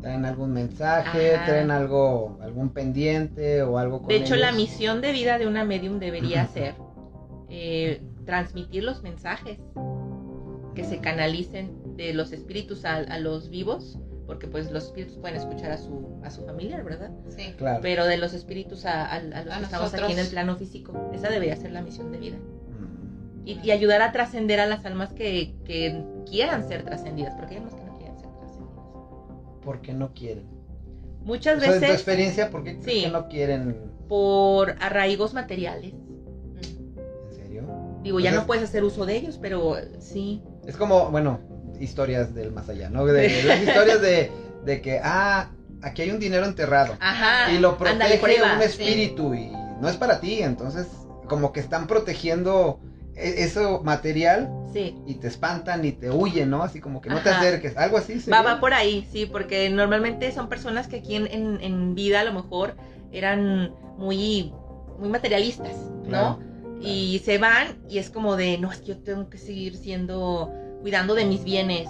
¿Traen 0.00 0.24
algún 0.24 0.52
mensaje? 0.52 1.34
Ajá. 1.34 1.44
¿Traen 1.44 1.72
algo, 1.72 2.38
algún 2.40 2.70
pendiente 2.70 3.62
o 3.62 3.78
algo 3.78 3.98
con 3.98 4.08
De 4.08 4.16
hecho, 4.16 4.36
la 4.36 4.50
ellos? 4.50 4.60
misión 4.60 5.00
de 5.00 5.12
vida 5.12 5.38
de 5.38 5.48
una 5.48 5.64
medium 5.64 5.98
debería 5.98 6.46
ser 6.46 6.76
eh, 7.48 8.00
transmitir 8.24 8.84
los 8.84 9.02
mensajes 9.02 9.58
que 10.76 10.84
se 10.84 10.98
canalicen 11.00 11.96
de 11.96 12.14
los 12.14 12.32
espíritus 12.32 12.84
a, 12.84 12.94
a 12.96 13.18
los 13.18 13.50
vivos, 13.50 13.98
porque 14.32 14.46
pues 14.46 14.70
los 14.70 14.84
espíritus 14.84 15.18
pueden 15.18 15.36
escuchar 15.36 15.72
a 15.72 15.76
su, 15.76 16.18
a 16.24 16.30
su 16.30 16.42
familia, 16.46 16.82
¿verdad? 16.82 17.10
Sí. 17.28 17.52
Claro. 17.58 17.80
Pero 17.82 18.06
de 18.06 18.16
los 18.16 18.32
espíritus 18.32 18.86
a, 18.86 19.04
a- 19.04 19.16
a 19.16 19.20
los 19.20 19.34
A 19.34 19.58
que 19.58 19.64
estamos 19.64 19.70
nosotros. 19.72 20.02
aquí 20.04 20.12
en 20.14 20.18
el 20.20 20.28
plano 20.28 20.56
físico, 20.56 21.10
esa 21.12 21.28
debería 21.28 21.54
ser 21.56 21.70
la 21.72 21.82
misión 21.82 22.10
de 22.12 22.18
vida. 22.18 22.36
Mm. 22.38 23.42
Y, 23.46 23.60
y 23.62 23.70
ayudar 23.72 24.00
a 24.00 24.10
trascender 24.10 24.58
a 24.58 24.64
las 24.66 24.86
almas 24.86 25.12
que, 25.12 25.54
que 25.66 26.02
quieran 26.24 26.66
ser 26.66 26.82
trascendidas, 26.82 27.34
porque 27.34 27.56
hay 27.56 27.58
almas 27.58 27.74
que 27.74 27.84
no 27.84 27.96
quieren 27.98 28.16
ser 28.18 28.30
trascendidas. 28.38 28.76
Porque 29.62 29.92
no 29.92 30.12
quieren. 30.14 30.46
Muchas 31.24 31.58
O 31.58 31.60
sea, 31.60 31.68
en 31.68 31.74
tu 31.74 31.80
veces 31.82 31.94
experiencia, 31.96 32.50
¿por 32.50 32.64
qué 32.64 32.78
Sí. 32.82 33.06
no 33.12 33.28
quieren? 33.28 33.92
por 34.08 34.76
arraigos 34.80 35.32
materiales. 35.34 35.92
¿En 35.92 37.32
serio? 37.34 37.62
Digo, 38.02 38.18
ya 38.18 38.30
Entonces- 38.30 38.32
no 38.42 38.46
puedes 38.46 38.64
hacer 38.64 38.82
uso 38.84 39.04
de 39.06 39.16
ellos, 39.16 39.38
pero 39.40 39.76
sí. 40.00 40.42
Es 40.66 40.76
como, 40.76 41.10
bueno, 41.10 41.38
historias 41.80 42.34
del 42.34 42.52
más 42.52 42.68
allá, 42.68 42.88
¿no? 42.90 43.04
De, 43.06 43.42
las 43.44 43.60
historias 43.62 44.00
de, 44.00 44.30
de 44.64 44.80
que, 44.80 45.00
ah, 45.02 45.50
aquí 45.82 46.02
hay 46.02 46.10
un 46.10 46.18
dinero 46.20 46.46
enterrado. 46.46 46.96
Ajá. 47.00 47.52
y 47.52 47.58
lo 47.58 47.76
protege 47.78 48.20
un 48.42 48.58
sí. 48.60 48.64
espíritu 48.64 49.34
y 49.34 49.50
no 49.80 49.88
es 49.88 49.96
para 49.96 50.20
ti, 50.20 50.42
entonces 50.42 50.86
como 51.28 51.52
que 51.52 51.60
están 51.60 51.86
protegiendo 51.86 52.78
e- 53.14 53.42
eso 53.44 53.82
material 53.84 54.48
Sí. 54.72 54.96
y 55.06 55.16
te 55.16 55.28
espantan 55.28 55.84
y 55.84 55.92
te 55.92 56.10
huyen, 56.10 56.48
¿no? 56.48 56.62
Así 56.62 56.80
como 56.80 57.00
que 57.02 57.10
no 57.10 57.20
te 57.20 57.28
Ajá. 57.28 57.40
acerques, 57.40 57.76
algo 57.76 57.98
así. 57.98 58.14
Va, 58.14 58.20
sería. 58.20 58.42
va 58.42 58.60
por 58.60 58.72
ahí, 58.72 59.06
sí, 59.12 59.26
porque 59.26 59.68
normalmente 59.68 60.32
son 60.32 60.48
personas 60.48 60.86
que 60.88 60.96
aquí 60.96 61.16
en, 61.16 61.26
en- 61.26 61.60
en 61.60 61.94
vida 61.94 62.20
a 62.20 62.24
lo 62.24 62.32
mejor 62.32 62.74
eran 63.12 63.74
muy, 63.98 64.52
muy 64.98 65.08
materialistas, 65.10 65.74
¿no? 66.04 66.08
Claro. 66.08 66.38
Y 66.80 67.20
se 67.24 67.38
van 67.38 67.78
y 67.88 67.98
es 67.98 68.08
como 68.10 68.36
de, 68.36 68.56
no, 68.58 68.72
es 68.72 68.78
que 68.78 68.86
yo 68.86 68.98
tengo 68.98 69.28
que 69.28 69.36
seguir 69.38 69.76
siendo, 69.76 70.52
cuidando 70.82 71.14
de 71.14 71.24
mis 71.24 71.42
bienes. 71.44 71.88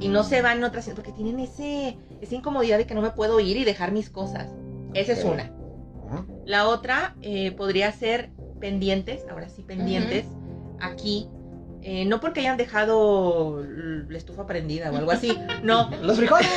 Y 0.00 0.08
no 0.08 0.22
se 0.22 0.42
van 0.42 0.62
otras, 0.62 0.88
porque 0.94 1.10
tienen 1.12 1.40
ese, 1.40 1.98
esa 2.20 2.34
incomodidad 2.36 2.78
de 2.78 2.86
que 2.86 2.94
no 2.94 3.02
me 3.02 3.10
puedo 3.10 3.40
ir 3.40 3.56
y 3.56 3.64
dejar 3.64 3.90
mis 3.90 4.10
cosas. 4.10 4.48
Esa 4.94 5.12
es 5.12 5.24
una. 5.24 5.50
La 6.46 6.68
otra 6.68 7.16
eh, 7.20 7.50
podría 7.52 7.90
ser 7.92 8.30
pendientes, 8.60 9.22
ahora 9.30 9.48
sí, 9.48 9.62
pendientes, 9.62 10.24
aquí. 10.80 11.28
eh, 11.82 12.04
no 12.06 12.20
porque 12.20 12.40
hayan 12.40 12.56
dejado 12.56 13.62
la 13.62 14.16
estufa 14.18 14.46
prendida 14.46 14.90
o 14.90 14.96
algo 14.96 15.10
así, 15.10 15.36
no, 15.62 15.90
los 16.02 16.16
frijoles. 16.16 16.48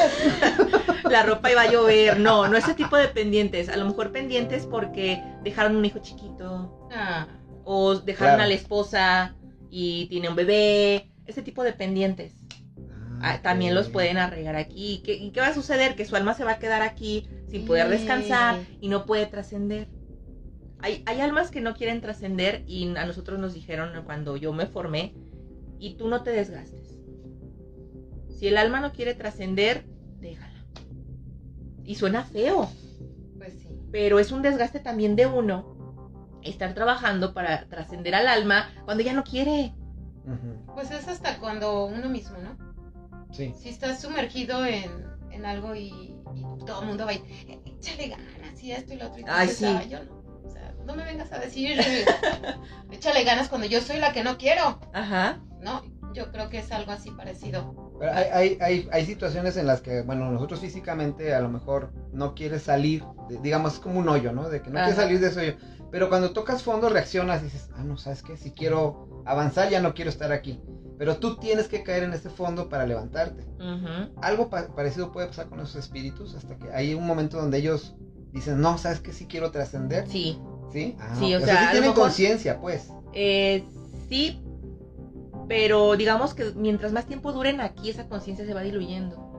la 1.09 1.23
ropa 1.23 1.51
iba 1.51 1.61
a 1.61 1.71
llover, 1.71 2.19
no, 2.19 2.47
no 2.47 2.57
ese 2.57 2.73
tipo 2.75 2.95
de 2.95 3.07
pendientes. 3.07 3.69
A 3.69 3.77
lo 3.77 3.85
mejor 3.85 4.11
pendientes 4.11 4.65
porque 4.65 5.21
dejaron 5.43 5.75
un 5.75 5.85
hijo 5.85 5.99
chiquito 5.99 6.87
Ah, 6.93 7.27
o 7.65 7.95
dejaron 7.95 8.35
Claro. 8.35 8.43
a 8.43 8.47
la 8.47 8.53
esposa 8.53 9.35
y 9.69 10.07
tiene 10.07 10.29
un 10.29 10.35
bebé, 10.35 11.10
ese 11.25 11.41
tipo 11.41 11.63
de 11.63 11.73
pendientes. 11.73 12.33
Ah, 13.21 13.41
también 13.41 13.75
los 13.75 13.89
pueden 13.89 14.17
arreglar 14.17 14.55
aquí. 14.55 14.93
¿Y 14.93 15.03
qué, 15.03 15.13
y 15.13 15.31
qué 15.31 15.41
va 15.41 15.47
a 15.47 15.53
suceder? 15.53 15.95
Que 15.95 16.05
su 16.05 16.15
alma 16.15 16.33
se 16.33 16.43
va 16.43 16.53
a 16.53 16.59
quedar 16.59 16.81
aquí 16.81 17.27
sin 17.49 17.65
poder 17.65 17.89
descansar 17.89 18.59
y 18.79 18.89
no 18.89 19.05
puede 19.05 19.25
trascender. 19.27 19.89
Hay, 20.79 21.03
hay 21.05 21.21
almas 21.21 21.51
que 21.51 21.61
no 21.61 21.75
quieren 21.75 22.01
trascender 22.01 22.63
y 22.65 22.95
a 22.95 23.05
nosotros 23.05 23.39
nos 23.39 23.53
dijeron 23.53 23.91
cuando 24.05 24.37
yo 24.37 24.51
me 24.53 24.65
formé, 24.65 25.13
y 25.81 25.95
tú 25.95 26.07
no 26.07 26.21
te 26.21 26.29
desgastes. 26.29 26.99
Si 28.29 28.47
el 28.47 28.57
alma 28.57 28.79
no 28.79 28.93
quiere 28.93 29.15
trascender, 29.15 29.85
déjala. 30.19 30.63
Y 31.83 31.95
suena 31.95 32.23
feo, 32.23 32.69
pues 33.37 33.53
sí. 33.53 33.67
pero 33.91 34.19
es 34.19 34.31
un 34.31 34.43
desgaste 34.43 34.79
también 34.79 35.15
de 35.15 35.25
uno 35.25 35.99
estar 36.43 36.75
trabajando 36.75 37.33
para 37.33 37.67
trascender 37.67 38.13
al 38.13 38.27
alma 38.27 38.69
cuando 38.85 39.03
ya 39.03 39.13
no 39.13 39.23
quiere. 39.23 39.73
Ujú, 40.25 40.73
Pues 40.75 40.91
es 40.91 41.07
hasta 41.07 41.37
cuando 41.39 41.85
uno 41.85 42.09
mismo, 42.09 42.37
¿no? 42.37 42.57
Sí. 43.33 43.53
Si 43.57 43.69
estás 43.69 44.01
sumergido 44.01 44.65
en, 44.65 45.05
en 45.31 45.45
algo 45.45 45.73
y, 45.75 45.87
y 46.35 46.65
todo 46.65 46.81
el 46.81 46.87
mundo 46.87 47.05
va 47.05 47.13
"Eh, 47.13 47.59
échale 47.65 48.09
ganas 48.09 48.61
y 48.61 48.71
esto 48.71 48.93
y 48.93 48.97
lo 48.97 49.07
otro. 49.07 49.21
Y 49.21 49.25
Ay, 49.27 49.47
sí. 49.47 49.65
"Ay, 49.65 49.89
yo 49.89 50.03
no. 50.03 50.21
O 50.45 50.49
sea, 50.49 50.73
no 50.85 50.95
me 50.95 51.03
vengas 51.05 51.31
a 51.31 51.39
decir, 51.39 51.79
échale 52.91 53.23
ganas 53.23 53.47
cuando 53.49 53.67
yo 53.67 53.81
soy 53.81 53.97
la 53.99 54.11
que 54.11 54.23
no 54.23 54.37
quiero. 54.37 54.79
Ajá. 54.93 55.39
No, 55.61 55.81
yo 56.13 56.31
creo 56.31 56.49
que 56.49 56.59
es 56.59 56.71
algo 56.71 56.91
así 56.91 57.11
parecido. 57.11 57.95
Pero 57.99 58.11
hay, 58.13 58.25
hay, 58.33 58.57
hay, 58.61 58.89
hay 58.91 59.05
situaciones 59.05 59.57
en 59.57 59.67
las 59.67 59.81
que, 59.81 60.01
bueno, 60.01 60.29
nosotros 60.31 60.59
físicamente 60.59 61.33
a 61.35 61.39
lo 61.39 61.49
mejor 61.49 61.93
no 62.13 62.33
quieres 62.33 62.63
salir, 62.63 63.03
de- 63.29 63.37
digamos, 63.37 63.75
es 63.75 63.79
como 63.79 63.99
un 63.99 64.09
hoyo, 64.09 64.31
¿no? 64.33 64.49
De 64.49 64.61
que 64.61 64.69
no 64.71 64.77
Ajá. 64.79 64.87
quieres 64.87 65.03
salir 65.03 65.19
de 65.19 65.27
ese 65.27 65.39
hoyo. 65.39 65.55
Pero 65.91 66.09
cuando 66.09 66.31
tocas 66.31 66.63
fondo 66.63 66.89
reaccionas 66.89 67.41
y 67.41 67.45
dices, 67.45 67.69
ah, 67.75 67.83
no, 67.83 67.97
¿sabes 67.97 68.21
qué? 68.23 68.37
Si 68.37 68.51
quiero 68.51 69.23
avanzar 69.25 69.69
ya 69.69 69.81
no 69.81 69.93
quiero 69.93 70.09
estar 70.09 70.31
aquí. 70.31 70.59
Pero 70.97 71.17
tú 71.17 71.37
tienes 71.37 71.67
que 71.67 71.83
caer 71.83 72.03
en 72.03 72.13
ese 72.13 72.29
fondo 72.29 72.69
para 72.69 72.85
levantarte. 72.85 73.45
Algo 74.21 74.49
pa- 74.49 74.67
parecido 74.73 75.11
puede 75.11 75.27
pasar 75.27 75.47
con 75.49 75.59
esos 75.59 75.75
espíritus 75.75 76.35
hasta 76.35 76.57
que 76.57 76.71
hay 76.71 76.93
un 76.93 77.05
momento 77.05 77.37
donde 77.37 77.57
ellos 77.57 77.95
dicen, 78.31 78.61
no, 78.61 78.77
¿sabes 78.77 78.99
qué? 78.99 79.11
Si 79.11 79.25
quiero 79.25 79.51
trascender. 79.51 80.07
Sí. 80.07 80.39
¿Sí? 80.71 80.95
Ah, 80.99 81.15
Sí, 81.19 81.35
o 81.35 81.41
sea, 81.41 81.71
tienen 81.71 81.91
conciencia, 81.93 82.61
pues. 82.61 82.89
Eh, 83.13 83.65
sí, 84.07 84.41
pero 85.49 85.95
digamos 85.97 86.33
que 86.33 86.53
mientras 86.55 86.93
más 86.93 87.05
tiempo 87.05 87.33
duren 87.33 87.59
aquí, 87.59 87.89
esa 87.89 88.07
conciencia 88.07 88.45
se 88.45 88.53
va 88.53 88.61
diluyendo. 88.61 89.30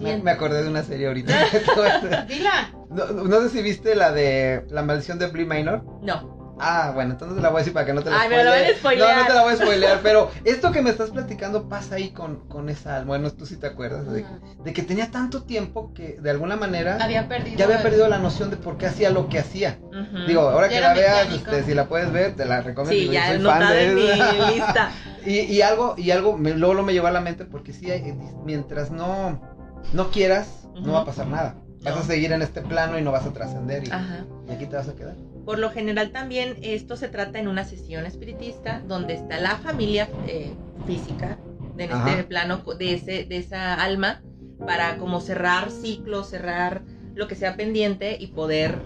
Me, 0.00 0.30
acordé 0.30 0.62
de 0.62 0.68
una 0.68 0.82
serie 0.82 1.06
ahorita. 1.06 1.32
Dila. 2.28 2.70
no, 2.90 3.06
no 3.06 3.40
sé 3.42 3.48
si 3.50 3.62
viste 3.62 3.94
la 3.94 4.12
de 4.12 4.64
La 4.70 4.82
maldición 4.82 5.18
de 5.18 5.26
Blee 5.28 5.46
Minor. 5.46 5.84
No. 6.02 6.34
Ah, 6.60 6.92
bueno, 6.94 7.12
entonces 7.14 7.42
la 7.42 7.48
voy 7.48 7.56
a 7.56 7.58
decir 7.62 7.72
para 7.72 7.84
que 7.84 7.92
no 7.92 8.02
te 8.02 8.10
la 8.10 8.20
Ay, 8.20 8.28
me 8.28 8.44
lo 8.44 8.50
van 8.50 8.62
a 8.64 8.68
spoilear. 8.78 9.16
No, 9.16 9.22
no 9.22 9.26
te 9.26 9.34
la 9.34 9.42
voy 9.42 9.52
a 9.54 9.56
spoilear, 9.56 10.00
pero 10.04 10.30
esto 10.44 10.70
que 10.70 10.82
me 10.82 10.90
estás 10.90 11.10
platicando 11.10 11.68
pasa 11.68 11.96
ahí 11.96 12.10
con, 12.12 12.48
con 12.48 12.68
esa 12.68 12.94
alma. 12.94 13.08
Bueno, 13.08 13.32
tú 13.32 13.44
sí 13.44 13.56
te 13.56 13.66
acuerdas 13.66 14.06
de, 14.12 14.24
de 14.62 14.72
que 14.72 14.82
tenía 14.82 15.10
tanto 15.10 15.42
tiempo 15.42 15.92
que 15.94 16.16
de 16.20 16.30
alguna 16.30 16.54
manera 16.54 16.98
Había 17.00 17.26
perdido. 17.26 17.56
ya 17.56 17.64
había 17.64 17.78
el- 17.78 17.82
perdido 17.82 18.06
la 18.08 18.18
noción 18.18 18.50
de 18.50 18.56
por 18.56 18.78
qué 18.78 18.86
hacía 18.86 19.10
lo 19.10 19.28
que 19.28 19.40
hacía. 19.40 19.80
Digo, 20.28 20.42
ahora 20.42 20.68
Ya 20.68 20.74
que 20.76 20.80
la 20.80 20.94
veas, 20.94 21.32
este, 21.34 21.64
si 21.64 21.74
la 21.74 21.88
puedes 21.88 22.12
ver, 22.12 22.36
te 22.36 22.44
la 22.44 22.60
recomiendo. 22.60 22.92
Sí, 22.92 23.00
digo, 23.00 23.12
ya 23.14 23.30
anotada 23.30 23.80
en 23.82 23.94
mi 23.96 24.02
lista. 24.54 24.90
Y, 25.26 25.38
y 25.40 25.62
algo, 25.62 25.94
y 25.96 26.10
algo, 26.10 26.36
me, 26.36 26.50
luego 26.52 26.74
lo 26.74 26.82
me 26.82 26.92
llevó 26.92 27.06
a 27.06 27.10
la 27.10 27.20
mente 27.22 27.46
porque 27.46 27.72
sí, 27.72 27.86
mientras 28.44 28.90
no, 28.90 29.40
no 29.92 30.10
quieras, 30.10 30.66
no 30.80 30.92
va 30.92 31.00
a 31.00 31.04
pasar 31.04 31.26
nada. 31.26 31.56
Vas 31.82 31.94
No. 31.96 32.00
a 32.00 32.04
seguir 32.04 32.32
en 32.32 32.42
este 32.42 32.62
plano 32.62 32.98
y 32.98 33.02
no 33.02 33.12
vas 33.12 33.26
a 33.26 33.32
trascender 33.32 33.84
y, 33.86 33.90
aquí 33.90 34.66
te 34.66 34.76
vas 34.76 34.88
a 34.88 34.94
quedar. 34.94 35.14
Por 35.44 35.58
lo 35.58 35.70
general 35.70 36.10
también 36.12 36.56
esto 36.62 36.96
se 36.96 37.08
trata 37.08 37.38
en 37.38 37.48
una 37.48 37.64
sesión 37.64 38.06
espiritista 38.06 38.80
donde 38.86 39.14
está 39.14 39.38
la 39.38 39.56
familia 39.56 40.08
eh, 40.26 40.54
física 40.86 41.38
de 41.76 41.84
este 41.84 41.94
Ajá. 41.96 42.24
plano 42.28 42.62
de 42.78 42.94
ese 42.94 43.24
de 43.24 43.36
esa 43.36 43.74
alma 43.74 44.22
para 44.66 44.96
como 44.96 45.20
cerrar 45.20 45.70
ciclos, 45.70 46.30
cerrar 46.30 46.82
lo 47.14 47.28
que 47.28 47.34
sea 47.34 47.56
pendiente 47.56 48.16
y 48.18 48.28
poder 48.28 48.78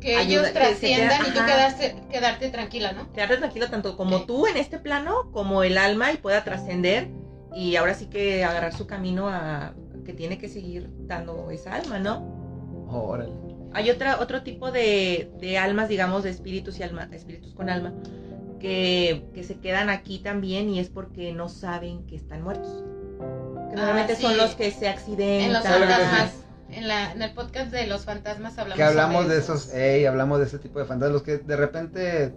Que 0.00 0.16
Ayuda- 0.16 0.22
ellos 0.22 0.46
que 0.48 0.52
trasciendan 0.52 1.18
queda- 1.18 1.28
y 1.28 1.32
tú 1.32 1.38
ajá. 1.40 1.46
quedarse, 1.46 1.96
quedarte 2.10 2.50
tranquila, 2.50 2.92
¿no? 2.92 3.10
quedarte 3.12 3.38
tranquilo 3.38 3.68
tanto 3.70 3.96
como 3.96 4.18
Sí. 4.18 4.24
tú 4.28 4.46
en 4.46 4.56
este 4.58 4.78
plano 4.78 5.30
como 5.32 5.64
el 5.64 5.78
alma 5.78 6.12
y 6.12 6.18
pueda 6.18 6.44
trascender 6.44 7.08
y 7.54 7.74
ahora 7.76 7.94
sí 7.94 8.06
que 8.06 8.44
agarrar 8.44 8.74
su 8.74 8.86
camino 8.86 9.28
a 9.28 9.72
que 10.04 10.12
tiene 10.12 10.38
que 10.38 10.48
seguir 10.48 10.90
dando 11.06 11.50
esa 11.50 11.74
alma, 11.74 11.98
¿no? 11.98 12.86
Órale. 12.88 13.32
Hay 13.72 13.90
otra, 13.90 14.20
otro 14.20 14.42
tipo 14.42 14.70
de, 14.70 15.32
de 15.40 15.58
almas, 15.58 15.88
digamos, 15.88 16.22
de 16.22 16.30
espíritus 16.30 16.78
y 16.78 16.82
alma, 16.84 17.08
espíritus 17.12 17.54
con 17.54 17.68
alma, 17.68 17.92
que, 18.60 19.26
que 19.34 19.42
se 19.42 19.56
quedan 19.56 19.90
aquí 19.90 20.20
también 20.20 20.68
y 20.70 20.78
es 20.78 20.90
porque 20.90 21.32
no 21.32 21.48
saben 21.48 22.06
que 22.06 22.14
están 22.16 22.42
muertos. 22.42 22.84
Que 23.70 23.74
Ah, 23.74 23.76
normalmente 23.76 24.14
son 24.16 24.32
sí. 24.32 24.36
los 24.38 24.54
que 24.54 24.70
se 24.70 24.88
accidentan. 24.88 25.46
En 25.46 25.52
los 25.52 25.62
¿Sabes 25.64 25.80
lo 25.80 25.86
que 25.86 25.92
fantasmas. 25.92 26.34
En, 26.70 26.88
la, 26.88 27.12
en 27.12 27.22
el 27.22 27.34
podcast 27.34 27.72
de 27.72 27.86
los 27.86 28.04
fantasmas 28.04 28.56
hablamos 28.58 28.76
Que 28.76 28.82
hablamos 28.84 29.28
de 29.28 29.38
esos, 29.38 29.72
ey, 29.74 30.06
hablamos 30.06 30.38
de 30.38 30.44
ese 30.46 30.58
tipo 30.58 30.78
de 30.78 30.84
fantasmas, 30.84 31.12
los 31.12 31.22
que 31.22 31.38
de 31.38 31.56
repente 31.56 32.34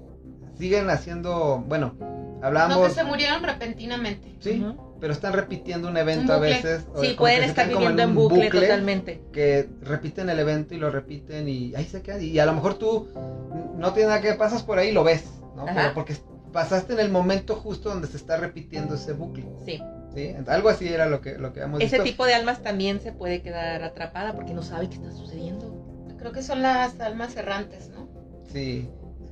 siguen 0.57 0.89
haciendo, 0.89 1.63
bueno, 1.68 1.95
No, 2.40 2.48
hablamos, 2.48 2.88
que 2.90 2.94
se 2.94 3.04
murieron 3.04 3.44
repentinamente. 3.44 4.36
sí, 4.40 4.64
pero 5.00 5.14
están 5.14 5.34
repitiendo 5.34 5.88
un 5.88 5.98
evento 5.98 6.24
Un 6.34 6.38
a 6.38 6.38
veces. 6.40 6.86
Sí, 7.02 7.14
pueden 7.18 7.44
estar 7.44 7.68
viviendo 7.70 8.02
en 8.02 8.16
bucle, 8.16 8.50
totalmente. 8.50 9.22
que 9.32 9.70
repiten 9.82 10.30
el 10.30 10.40
evento 10.40 10.74
y 10.74 10.78
lo 10.78 10.90
repiten 10.90 11.48
y 11.48 11.76
ahí 11.76 11.86
se 11.86 12.02
quedan. 12.02 12.24
Y 12.24 12.40
a 12.40 12.46
lo 12.48 12.54
mejor 12.54 12.76
tú 12.76 13.08
no 13.78 13.94
tiene 13.94 14.10
nada 14.10 14.22
que 14.22 14.34
pasas 14.34 14.64
por 14.64 14.80
ahí 14.80 14.90
y 14.90 14.92
lo 14.94 15.04
ves, 15.04 15.26
¿no? 15.56 15.64
Ajá. 15.68 15.74
Pero 15.76 15.94
porque 15.94 16.16
pasaste 16.52 16.94
en 16.94 17.00
el 17.00 17.10
momento 17.12 17.56
justo 17.56 17.90
donde 17.90 18.08
se 18.08 18.18
está 18.18 18.38
repitiendo 18.38 18.96
ese 18.96 19.14
bucle, 19.14 19.46
Sí. 19.66 19.80
¿sí? 20.16 20.34
Algo 20.48 20.70
así 20.70 20.88
era 20.88 21.06
lo 21.06 21.22
que, 21.22 21.38
lo 21.38 21.54
que 21.54 21.60
habíamos 21.62 21.82
Ese 21.82 21.98
visto. 21.98 22.04
tipo 22.04 22.26
de 22.26 22.34
almas 22.34 22.64
también 22.64 23.00
se 23.00 23.12
puede 23.12 23.42
quedar 23.44 23.84
atrapada 23.84 24.34
porque 24.34 24.54
no 24.56 24.64
sabe 24.64 24.90
qué 24.90 24.96
está 24.96 25.12
sucediendo. 25.12 25.86
Creo 26.18 26.32
que 26.32 26.42
son 26.42 26.64
las 26.64 27.00
almas 27.00 27.36
errantes, 27.36 27.90
¿no? 27.90 28.10
Sí. 28.52 28.90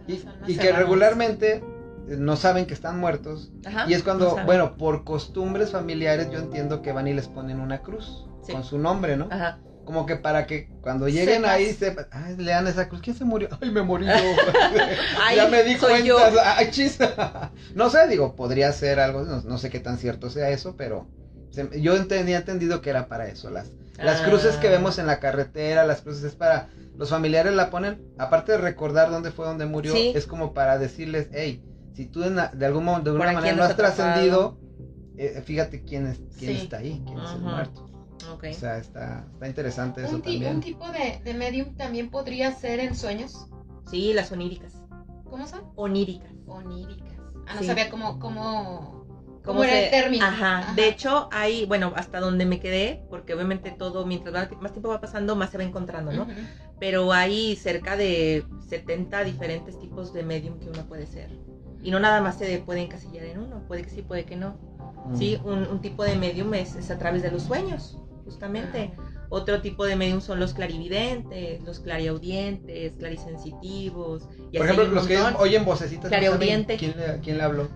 Y, 0.08 0.18
que 0.18 0.22
errantes. 0.28 0.76
regularmente 0.78 1.64
no 2.08 2.36
saben 2.36 2.66
que 2.66 2.74
están 2.74 2.99
muertos. 2.99 3.51
Ajá, 3.66 3.86
Y 3.88 3.93
es 3.93 4.03
cuando, 4.03 4.36
no 4.38 4.45
bueno, 4.45 4.78
por 4.78 5.03
costumbres 5.03 5.72
familiares 5.72 6.30
yo 6.32 6.39
entiendo 6.39 6.82
que 6.82 6.91
van 6.91 7.08
y 7.08 7.14
les 7.14 7.28
ponen 7.28 7.60
una 7.60 7.82
cruz 7.82 8.26
Sí. 8.45 8.51
con 8.53 8.64
su 8.64 8.78
nombre, 8.78 9.18
¿no? 9.18 9.28
Ajá. 9.32 9.60
Como 9.86 10.06
que 10.08 10.16
para 10.16 10.47
que 10.47 10.68
cuando 10.82 11.08
lleguen 11.08 11.41
Sepas. 11.41 11.51
ahí 11.51 11.74
sepan, 11.74 12.08
ay, 12.12 12.36
lean 12.38 12.66
esa 12.68 12.89
cruz, 12.89 13.01
¿quién 13.01 13.16
se 13.16 13.24
murió? 13.26 13.49
Ay, 13.62 13.70
me 13.72 13.82
morí 13.84 14.06
yo. 14.08 14.12
Ay, 15.24 15.36
ya 15.36 15.47
me 15.47 15.64
di 15.64 15.76
cuenta. 15.78 15.99
yo. 15.99 16.18
Ay, 16.43 16.70
chis. 16.72 16.97
no 17.76 17.89
sé, 17.89 18.08
digo, 18.08 18.36
podría 18.36 18.72
ser 18.72 18.99
algo, 18.99 19.24
no, 19.24 19.41
no 19.41 19.58
sé 19.58 19.70
qué 19.70 19.80
tan 19.80 19.97
cierto 19.97 20.30
sea 20.30 20.49
eso, 20.49 20.76
pero 20.78 21.08
se- 21.51 21.82
yo 21.82 22.06
tenía 22.08 22.38
entendido 22.38 22.82
que 22.82 22.89
era 22.89 23.08
para 23.08 23.28
eso. 23.28 23.49
Las, 23.49 23.72
las 23.97 24.22
Ah. 24.22 24.26
cruces 24.26 24.56
que 24.58 24.70
vemos 24.70 24.97
en 24.99 25.08
la 25.08 25.20
carretera, 25.20 25.86
las 25.86 26.01
cruces 26.01 26.24
es 26.24 26.36
para, 26.36 26.70
los 26.97 27.10
familiares 27.10 27.53
la 27.53 27.70
ponen, 27.70 28.01
aparte 28.18 28.53
de 28.53 28.58
recordar 28.60 29.10
dónde 29.12 29.32
fue 29.32 29.45
donde 29.45 29.66
murió, 29.68 29.93
Sí. 29.93 30.14
es 30.16 30.26
como 30.28 30.53
para 30.53 30.78
decirles, 30.80 31.30
hey, 31.32 31.64
si 31.95 32.05
tú 32.07 32.23
en 32.23 32.35
la- 32.35 32.49
de 32.49 32.65
algún 32.65 32.85
modo, 32.85 33.01
de 33.01 33.09
alguna 33.11 33.31
manera 33.33 33.55
no 33.55 33.63
has 33.63 33.75
trascendido, 33.75 34.59
eh, 35.17 35.41
fíjate 35.45 35.83
quién, 35.83 36.07
es, 36.07 36.19
quién 36.37 36.55
Sí. 36.57 36.61
está 36.63 36.77
ahí, 36.77 37.01
quién 37.05 37.19
es 37.19 37.31
el 37.31 37.41
muerto. 37.41 37.85
Ok. 38.33 38.45
O 38.51 38.53
sea, 38.53 38.77
está, 38.77 39.25
está 39.33 39.47
interesante 39.47 40.03
eso 40.03 40.15
Un, 40.15 40.21
también. 40.21 40.55
un 40.55 40.61
tipo 40.61 40.85
de, 40.91 41.21
de 41.23 41.33
medium 41.33 41.75
también 41.75 42.09
podría 42.09 42.51
ser 42.51 42.79
en 42.79 42.95
sueños. 42.95 43.47
Sí, 43.89 44.13
las 44.13 44.31
oníricas. 44.31 44.73
¿Cómo 45.29 45.47
son? 45.47 45.61
oníricas. 45.75 46.31
Oníricas. 46.47 47.13
Ah, 47.47 47.53
no 47.55 47.61
Sí. 47.61 47.67
sabía 47.67 47.89
cómo, 47.89 48.19
cómo, 48.19 49.05
¿Cómo 49.43 49.59
cómo 49.59 49.63
era 49.63 49.73
se- 49.73 49.85
el 49.85 49.91
término. 49.91 50.25
Ajá. 50.25 50.73
De 50.75 50.87
hecho, 50.89 51.29
hay, 51.31 51.65
bueno, 51.65 51.93
hasta 51.95 52.19
donde 52.19 52.45
me 52.45 52.59
quedé, 52.59 53.03
porque 53.09 53.33
obviamente 53.35 53.71
todo, 53.71 54.05
mientras 54.05 54.33
más 54.59 54.71
tiempo 54.71 54.89
va 54.89 54.99
pasando, 55.01 55.35
más 55.35 55.51
se 55.51 55.57
va 55.59 55.63
encontrando, 55.63 56.11
¿no? 56.11 56.23
Ujú. 56.23 56.31
Pero 56.79 57.13
hay 57.13 57.55
cerca 57.55 57.95
de 57.95 58.43
70 58.67 59.23
diferentes 59.23 59.77
tipos 59.79 60.13
de 60.13 60.23
medium 60.23 60.57
que 60.59 60.69
uno 60.69 60.83
puede 60.87 61.05
ser. 61.05 61.29
Y 61.86 61.91
no 61.91 61.99
nada 61.99 62.19
más 62.19 62.38
se 62.38 62.57
puede 62.59 62.81
encasillar 62.81 63.25
en 63.25 63.39
uno, 63.39 63.61
puede 63.67 63.83
que 63.83 63.89
sí, 63.91 64.01
puede 64.01 64.25
que 64.25 64.36
no. 64.36 64.57
Mm. 65.05 65.17
Sí, 65.17 65.39
un, 65.45 65.67
un 65.67 65.81
tipo 65.81 66.03
de 66.03 66.15
medium 66.15 66.53
es, 66.55 66.75
es 66.75 66.89
a 66.89 66.97
través 66.97 67.21
de 67.21 67.29
los 67.31 67.43
sueños, 67.43 67.99
justamente. 68.25 68.91
Otro 69.29 69.61
tipo 69.61 69.86
de 69.86 69.95
medium 69.95 70.19
son 70.19 70.39
los 70.39 70.53
clarividentes, 70.53 71.61
los 71.63 71.79
clariaudientes, 71.79 72.93
clarisensitivos. 72.97 74.23
Y 74.51 74.57
Por 74.57 74.67
así 74.67 74.75
ejemplo, 74.75 74.95
los 74.95 75.07
que 75.07 75.17
oyen 75.38 75.63
vocecitas. 75.65 76.05
¿no 76.05 76.09
saben 76.09 76.19
Clariaudiente. 76.19 76.77
¿Quién, 76.77 76.95
le- 76.97 77.19
¿Quién 77.21 77.38
le 77.38 77.43
habló? 77.43 77.69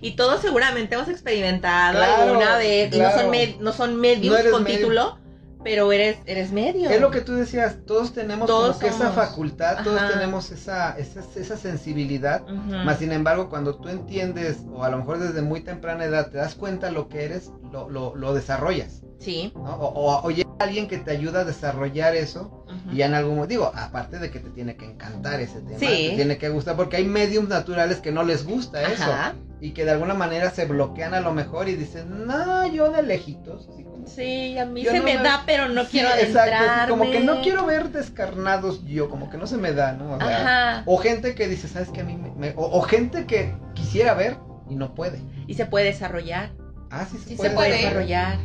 Y 0.00 0.12
todos 0.12 0.40
seguramente 0.40 0.94
hemos 0.94 1.08
experimentado 1.08 1.98
Claro, 1.98 2.22
alguna 2.30 2.58
vez. 2.58 2.88
Y 2.94 2.98
no 2.98 3.04
claro. 3.06 3.20
son, 3.22 3.30
med- 3.32 3.56
no 3.58 3.72
son 3.72 3.96
mediums 4.00 4.26
No 4.32 4.36
eres 4.38 4.52
con 4.52 4.62
medium. 4.62 4.78
título, 4.82 5.18
pero 5.62 5.92
eres, 5.92 6.18
eres 6.26 6.52
medio. 6.52 6.90
Es 6.90 7.00
lo 7.00 7.10
que 7.10 7.20
tú 7.20 7.34
decías, 7.34 7.76
todos 7.86 8.12
tenemos 8.12 8.46
Todos 8.46 8.76
como 8.76 8.80
que 8.80 8.88
esa 8.88 9.12
facultad, 9.12 9.84
todos 9.84 10.00
tenemos 10.12 10.50
esa, 10.50 10.96
esa, 10.98 11.20
esa 11.36 11.56
sensibilidad. 11.56 12.42
Ujú. 12.42 12.76
Más 12.84 12.98
sin 12.98 13.12
embargo, 13.12 13.48
cuando 13.48 13.76
tú 13.76 13.88
entiendes, 13.88 14.58
o 14.72 14.84
a 14.84 14.90
lo 14.90 14.98
mejor 14.98 15.18
desde 15.18 15.42
muy 15.42 15.60
temprana 15.60 16.04
edad, 16.04 16.30
te 16.30 16.38
das 16.38 16.54
cuenta 16.54 16.90
lo 16.90 17.08
que 17.08 17.24
eres, 17.24 17.50
lo, 17.70 17.88
lo, 17.88 18.14
lo 18.14 18.34
desarrollas. 18.34 19.01
Sí. 19.22 19.52
¿no? 19.54 19.62
O, 19.76 19.86
o, 19.88 20.26
o 20.26 20.30
llega 20.30 20.50
alguien 20.58 20.88
que 20.88 20.98
te 20.98 21.10
ayuda 21.10 21.40
a 21.40 21.44
desarrollar 21.44 22.14
eso, 22.14 22.64
y 22.92 22.96
ya 22.96 23.06
en 23.06 23.14
algún 23.14 23.46
digo, 23.48 23.70
aparte 23.74 24.18
de 24.18 24.30
que 24.30 24.38
te 24.40 24.50
tiene 24.50 24.76
que 24.76 24.84
encantar 24.86 25.40
ese 25.40 25.60
tema, 25.60 25.78
Sí. 25.78 26.08
te 26.10 26.16
tiene 26.16 26.38
que 26.38 26.48
gustar, 26.48 26.76
porque 26.76 26.96
hay 26.96 27.04
mediums 27.04 27.48
naturales 27.48 27.98
que 27.98 28.12
no 28.12 28.22
les 28.22 28.44
gusta 28.46 28.82
eso, 28.82 29.02
Ajá. 29.04 29.34
y 29.60 29.70
que 29.72 29.84
de 29.84 29.90
alguna 29.92 30.14
manera 30.14 30.50
se 30.50 30.64
bloquean 30.66 31.14
a 31.14 31.20
lo 31.20 31.32
mejor 31.32 31.68
y 31.68 31.74
dicen, 31.76 32.26
no, 32.26 32.66
yo 32.66 32.90
de 32.90 33.02
lejitos, 33.02 33.68
así 33.72 33.84
como... 33.84 34.06
Sí, 34.06 34.58
a 34.58 34.64
mí 34.66 34.84
se 34.84 34.98
no 34.98 35.04
me 35.04 35.16
me- 35.18 35.22
da, 35.22 35.42
pero 35.46 35.68
no 35.68 35.82
Sí, 35.84 35.90
quiero 35.92 36.08
exacto, 36.08 36.38
adentrarme. 36.40 36.80
así 36.82 36.90
como 36.90 37.10
que 37.10 37.20
no 37.20 37.40
quiero 37.42 37.66
ver 37.66 37.90
descarnados 37.90 38.84
yo, 38.86 39.08
como 39.10 39.30
que 39.30 39.38
no 39.38 39.46
se 39.46 39.56
me 39.58 39.72
da, 39.72 39.92
¿no? 39.92 40.14
O 40.14 40.18
sea, 40.18 40.40
Ajá. 40.76 40.82
o 40.86 40.96
gente 40.98 41.34
que 41.34 41.46
dice, 41.48 41.68
¿sabes 41.68 41.90
qué? 41.90 42.00
A 42.00 42.04
mí 42.04 42.16
me... 42.16 42.30
me- 42.32 42.54
o, 42.56 42.64
o 42.78 42.82
gente 42.82 43.26
que 43.26 43.54
quisiera 43.74 44.14
ver 44.14 44.36
y 44.68 44.74
no 44.74 44.94
puede. 44.94 45.20
Y 45.46 45.54
se 45.54 45.66
puede 45.66 45.86
desarrollar. 45.86 46.50
Ah, 46.90 47.06
sí, 47.10 47.18
se 47.18 47.24
Sí 47.24 47.30
se 47.30 47.36
puede. 47.36 47.50
Se 47.50 47.54
puede 47.54 47.68
puede. 47.70 47.82
desarrollar. 47.82 48.38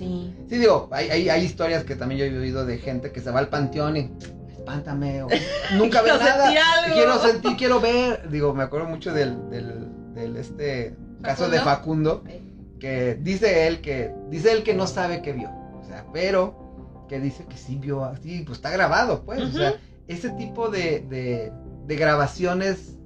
Sí. 0.00 0.34
Sí, 0.48 0.56
digo, 0.56 0.88
hay, 0.92 1.10
hay, 1.10 1.28
hay 1.28 1.44
historias 1.44 1.84
que 1.84 1.94
también 1.94 2.20
yo 2.20 2.24
he 2.24 2.38
oído 2.38 2.64
de 2.64 2.78
gente 2.78 3.12
que 3.12 3.20
se 3.20 3.30
va 3.30 3.38
al 3.38 3.48
panteón 3.48 3.98
y 3.98 4.10
espántame, 4.48 5.22
o 5.22 5.28
nunca 5.76 6.00
ve 6.00 6.08
nada. 6.08 6.50
Quiero 6.94 7.18
sentir, 7.18 7.56
quiero 7.58 7.80
ver. 7.80 8.30
Digo, 8.30 8.54
me 8.54 8.62
acuerdo 8.62 8.88
mucho 8.88 9.12
del, 9.12 9.50
del, 9.50 10.14
del 10.14 10.36
este 10.36 10.96
caso 11.22 11.50
de 11.50 11.60
Facundo, 11.60 12.24
que 12.78 13.18
dice 13.20 13.66
él 13.66 13.82
que, 13.82 14.14
dice 14.30 14.52
él 14.52 14.62
que 14.62 14.72
no 14.72 14.86
sabe 14.86 15.20
qué 15.20 15.34
vio. 15.34 15.50
O 15.78 15.84
sea, 15.86 16.06
pero 16.14 17.04
que 17.06 17.20
dice 17.20 17.44
que 17.46 17.58
sí 17.58 17.76
vio 17.76 18.02
así, 18.04 18.42
pues 18.46 18.56
está 18.56 18.70
grabado, 18.70 19.22
pues. 19.24 19.42
O 19.42 19.52
sea, 19.52 19.74
ese 20.08 20.30
tipo 20.30 20.70
de, 20.70 21.04
de, 21.10 21.52
de 21.86 21.96
grabaciones. 21.96 22.96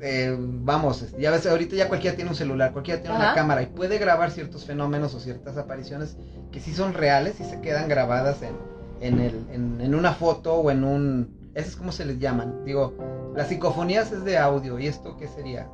Eh, 0.00 0.36
vamos, 0.38 1.12
ya 1.18 1.30
ves, 1.30 1.46
ahorita 1.46 1.76
ya 1.76 1.88
cualquiera 1.88 2.16
tiene 2.16 2.30
un 2.30 2.36
celular, 2.36 2.72
cualquiera 2.72 3.00
tiene 3.00 3.16
una 3.16 3.34
cámara 3.34 3.62
y 3.62 3.66
puede 3.66 3.98
grabar 3.98 4.30
ciertos 4.30 4.64
fenómenos 4.64 5.14
o 5.14 5.20
ciertas 5.20 5.56
apariciones 5.56 6.16
que 6.52 6.60
sí 6.60 6.72
son 6.72 6.94
reales 6.94 7.40
y 7.40 7.44
se 7.44 7.60
quedan 7.60 7.88
grabadas 7.88 8.42
en, 8.42 8.56
en, 9.00 9.20
el, 9.20 9.46
en, 9.52 9.80
en 9.80 9.94
una 9.94 10.12
foto 10.12 10.54
o 10.54 10.70
en 10.70 10.84
un... 10.84 11.50
Eso 11.54 11.68
es 11.68 11.76
como 11.76 11.92
se 11.92 12.04
les 12.04 12.18
llaman. 12.18 12.64
Digo, 12.64 13.32
las 13.34 13.48
psicofonías 13.48 14.12
es 14.12 14.24
de 14.24 14.38
audio. 14.38 14.78
¿Y 14.78 14.86
esto 14.86 15.16
qué 15.16 15.26
sería? 15.26 15.68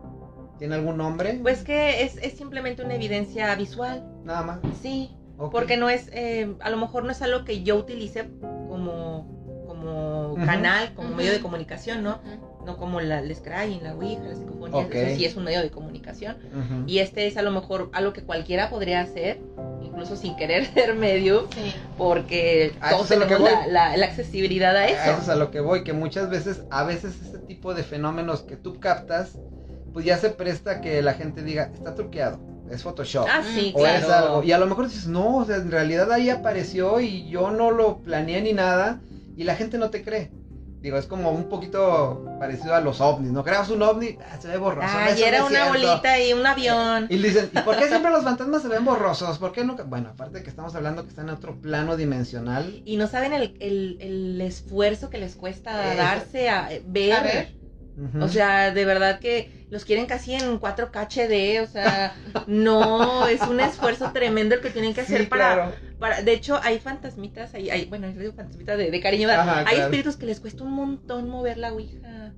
¿Tiene 0.59 0.77
algún 0.77 0.97
nombre? 0.97 1.39
Pues 1.43 1.63
que 1.63 2.05
es, 2.05 2.17
es 2.23 2.39
simplemente 2.39 2.83
una 2.83 2.95
evidencia 2.95 3.55
visual. 3.55 4.03
Nada 4.25 4.43
más. 4.43 4.61
Sí. 4.81 5.15
Porque 5.37 5.77
no 5.77 5.91
es, 5.91 6.09
eh, 6.13 6.55
a 6.61 6.71
lo 6.71 6.77
mejor 6.77 7.05
no 7.05 7.11
es 7.11 7.21
algo 7.21 7.45
que 7.45 7.65
yo 7.65 7.77
utilice 7.77 8.31
como, 8.69 9.65
como 9.67 10.37
canal, 10.47 10.95
como 10.95 11.11
medio 11.11 11.33
de 11.33 11.41
comunicación, 11.41 12.05
¿no? 12.05 12.21
No 12.65 12.77
como 12.79 13.01
la, 13.01 13.19
el 13.21 13.35
Scrying, 13.35 13.83
la 13.83 13.95
Ouija, 13.95 14.23
la 14.23 14.35
psicofonía, 14.35 14.79
Ok. 14.87 14.95
eso 14.95 15.17
sí 15.17 15.25
es 15.27 15.37
un 15.37 15.45
medio 15.45 15.61
de 15.61 15.71
comunicación. 15.71 16.37
Y 16.87 16.99
este 17.01 17.27
es 17.27 17.37
a 17.37 17.43
lo 17.43 17.51
mejor 17.51 17.91
algo 17.93 18.13
que 18.13 18.23
cualquiera 18.23 18.71
podría 18.71 19.01
hacer, 19.03 19.39
incluso 19.83 20.17
sin 20.17 20.35
querer 20.37 20.65
ser 20.75 20.95
medio, 20.95 21.47
Sí. 21.55 21.75
porque 21.99 22.73
A 22.81 22.89
eso 22.89 22.97
todos 22.97 23.11
es 23.11 23.17
a 23.17 23.21
lo 23.21 23.27
que 23.27 23.35
tenemos 23.35 23.51
la, 23.53 23.61
voy. 23.65 23.73
la- 23.73 23.97
la 23.97 24.07
accesibilidad 24.07 24.77
a 24.77 24.81
A 24.81 24.87
eso 24.87 25.11
es 25.19 25.23
eso. 25.25 25.33
a 25.33 25.37
lo 25.37 25.51
que 25.51 25.61
voy, 25.61 25.85
que 25.85 25.93
muchas 25.93 26.31
veces, 26.31 26.63
a 26.71 26.85
veces 26.85 27.21
este 27.23 27.39
tipo 27.39 27.75
de 27.75 27.83
fenómenos 27.83 28.43
que 28.43 28.57
tú 28.57 28.79
captas, 28.81 29.39
pues 29.93 30.05
ya 30.07 30.17
se 30.17 30.31
presta 30.31 30.81
que 30.81 31.03
la 31.03 31.15
gente 31.15 31.43
diga, 31.43 31.71
está 31.75 31.95
truqueado, 31.95 32.41
es 32.71 32.83
Photoshop. 32.83 33.27
Ah, 33.31 33.43
sí, 33.45 33.73
o 33.77 33.81
claro. 33.81 33.99
es 34.07 34.11
algo. 34.11 34.43
Y 34.43 34.53
a 34.53 34.59
lo 34.59 34.67
mejor 34.67 34.89
dices, 34.89 35.07
no, 35.07 35.37
o 35.37 35.45
sea, 35.45 35.57
en 35.57 35.71
realidad 35.71 36.11
ahí 36.11 36.31
apareció 36.31 36.99
y 37.01 37.29
yo 37.29 37.51
no 37.51 37.71
lo 37.71 37.99
planeé 37.99 38.41
ni 38.43 38.53
nada, 38.55 39.01
y 39.37 39.45
la 39.45 39.55
gente 39.55 39.79
no 39.79 39.91
te 39.91 40.03
cree. 40.03 40.31
Digo, 40.85 40.99
es 40.99 41.07
como 41.07 41.31
un 41.31 41.49
poquito 41.49 42.37
parecido 42.39 42.75
a 42.75 42.81
los 42.83 43.01
ovnis, 43.01 43.33
¿no? 43.33 43.43
Creas 43.43 43.71
un 43.71 43.81
ovni, 43.81 44.19
ah, 44.21 44.37
se 44.39 44.49
ve 44.49 44.59
borroso. 44.59 44.87
Eso 44.87 45.19
no 45.19 45.27
era 45.27 45.41
una 45.45 45.49
cierto. 45.49 45.69
bolita 45.73 46.21
y 46.21 46.35
un 46.35 46.45
avión. 46.47 47.07
Y 47.09 47.17
le 47.17 47.29
dicen, 47.29 47.51
¿y 47.55 47.59
por 47.61 47.79
qué 47.79 47.89
siempre 47.89 48.11
los 48.11 48.23
fantasmas 48.23 48.61
se 48.61 48.69
ven 48.69 48.85
borrosos? 48.85 49.39
¿Por 49.39 49.53
qué 49.53 49.65
nunca? 49.65 49.85
Bueno, 49.85 50.11
aparte 50.11 50.37
de 50.39 50.45
que 50.45 50.51
estamos 50.51 50.75
hablando 50.75 51.03
que 51.05 51.09
están 51.09 51.31
en 51.31 51.35
otro 51.37 51.59
plano 51.59 51.97
dimensional. 51.97 52.83
Y 52.85 52.99
no 52.99 53.07
saben 53.07 53.33
el, 53.33 53.57
el- 53.61 53.97
el 53.99 54.41
esfuerzo 54.43 55.09
que 55.09 55.17
les 55.17 55.37
cuesta 55.37 55.95
Eso. 55.95 56.03
darse 56.03 56.51
a 56.51 56.71
eh, 56.71 56.83
ver. 56.85 57.13
A 57.15 57.21
ver. 57.23 57.64
O 58.21 58.29
sea, 58.29 58.73
de 58.73 58.85
verdad 58.85 59.21
que 59.21 59.67
los 59.71 59.85
quieren 59.85 60.07
casi 60.07 60.35
en 60.35 60.59
4K 60.61 61.07
HD, 61.07 61.63
o 61.63 61.67
sea, 61.71 62.15
no, 62.49 63.27
es 63.29 63.41
un 63.43 63.61
esfuerzo 63.61 64.11
tremendo 64.13 64.57
el 64.57 64.61
que 64.61 64.71
tienen 64.71 64.95
que 64.95 65.03
hacer 65.03 65.21
Sí, 65.23 65.27
para, 65.27 65.55
claro. 65.55 65.73
para, 66.01 66.23
de 66.23 66.33
hecho, 66.33 66.59
hay 66.63 66.81
fantasmitas, 66.81 67.55
hay, 67.55 67.71
hay 67.71 67.85
bueno, 67.85 68.09
yo 68.11 68.21
digo 68.21 68.33
fantasmitas 68.33 68.79
de, 68.79 68.91
de 68.91 69.01
cariño, 69.01 69.29
Ajá, 69.31 69.59
hay 69.61 69.65
claro. 69.65 69.83
espíritus 69.85 70.17
que 70.17 70.27
les 70.27 70.41
cuesta 70.41 70.65
un 70.65 70.73
montón 70.73 71.29
mover 71.29 71.57
la 71.59 71.73
ouija, 71.73 72.33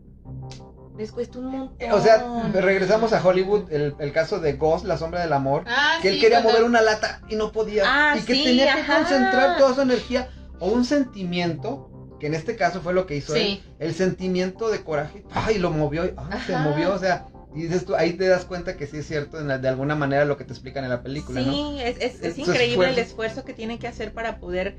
les 0.98 1.11
cuesta 1.12 1.38
un 1.38 1.46
montón. 1.46 1.90
O 1.92 2.00
sea, 2.00 2.22
regresamos 2.54 3.12
a 3.12 3.26
Hollywood, 3.26 3.70
el, 3.72 3.94
el 3.98 4.12
caso 4.12 4.40
de 4.40 4.54
Ghost, 4.54 4.84
la 4.84 4.98
sombra 4.98 5.20
del 5.22 5.32
amor, 5.32 5.64
Ah, 5.66 5.98
que 6.02 6.09
él 6.11 6.20
quería 6.20 6.42
cuando- 6.42 6.50
mover 6.50 6.64
una 6.64 6.82
lata 6.82 7.22
y 7.28 7.36
no 7.36 7.52
podía. 7.52 7.82
Ah, 7.86 8.16
y 8.18 8.22
que 8.24 8.34
sí, 8.34 8.44
tenía 8.44 8.74
que 8.74 8.80
ajá. 8.82 8.98
concentrar 8.98 9.57
toda 9.59 9.74
su 9.74 9.80
energía 9.82 10.28
o 10.59 10.68
un 10.68 10.84
sentimiento, 10.84 11.90
que 12.21 12.27
en 12.27 12.35
este 12.35 12.57
caso 12.57 12.81
fue 12.81 12.93
lo 12.95 13.07
que 13.07 13.17
hizo 13.17 13.35
él, 13.35 13.62
el 13.79 13.95
sentimiento 13.95 14.71
de 14.71 14.83
coraje, 14.83 15.25
ay, 15.33 15.59
lo 15.59 15.71
movió, 15.71 16.03
ay, 16.03 16.41
se 16.47 16.57
movió, 16.57 16.95
o 16.95 16.99
sea, 16.99 17.27
y 17.55 17.62
dices 17.62 17.85
tú, 17.87 17.95
ahí 17.95 18.12
te 18.14 18.27
das 18.29 18.45
cuenta 18.45 18.77
que 18.77 18.87
sí 18.87 18.99
es 18.99 19.07
cierto 19.07 19.39
en 19.41 19.49
la- 19.49 19.59
de 19.59 19.69
alguna 19.69 19.95
manera 19.95 20.25
lo 20.25 20.37
que 20.37 20.45
te 20.45 20.53
explican 20.53 20.85
en 20.85 20.91
la 20.91 21.03
película, 21.03 21.41
¿no? 21.41 21.53
Sí, 21.53 21.79
es, 21.81 21.97
es, 22.01 22.23
es 22.23 22.39
increíble 22.39 22.89
el 22.91 22.99
esfuerzo. 22.99 23.01
esfuerzo 23.01 23.45
que 23.45 23.55
tienen 23.55 23.79
que 23.79 23.89
hacer 23.89 24.12
para 24.12 24.39
poder 24.41 24.77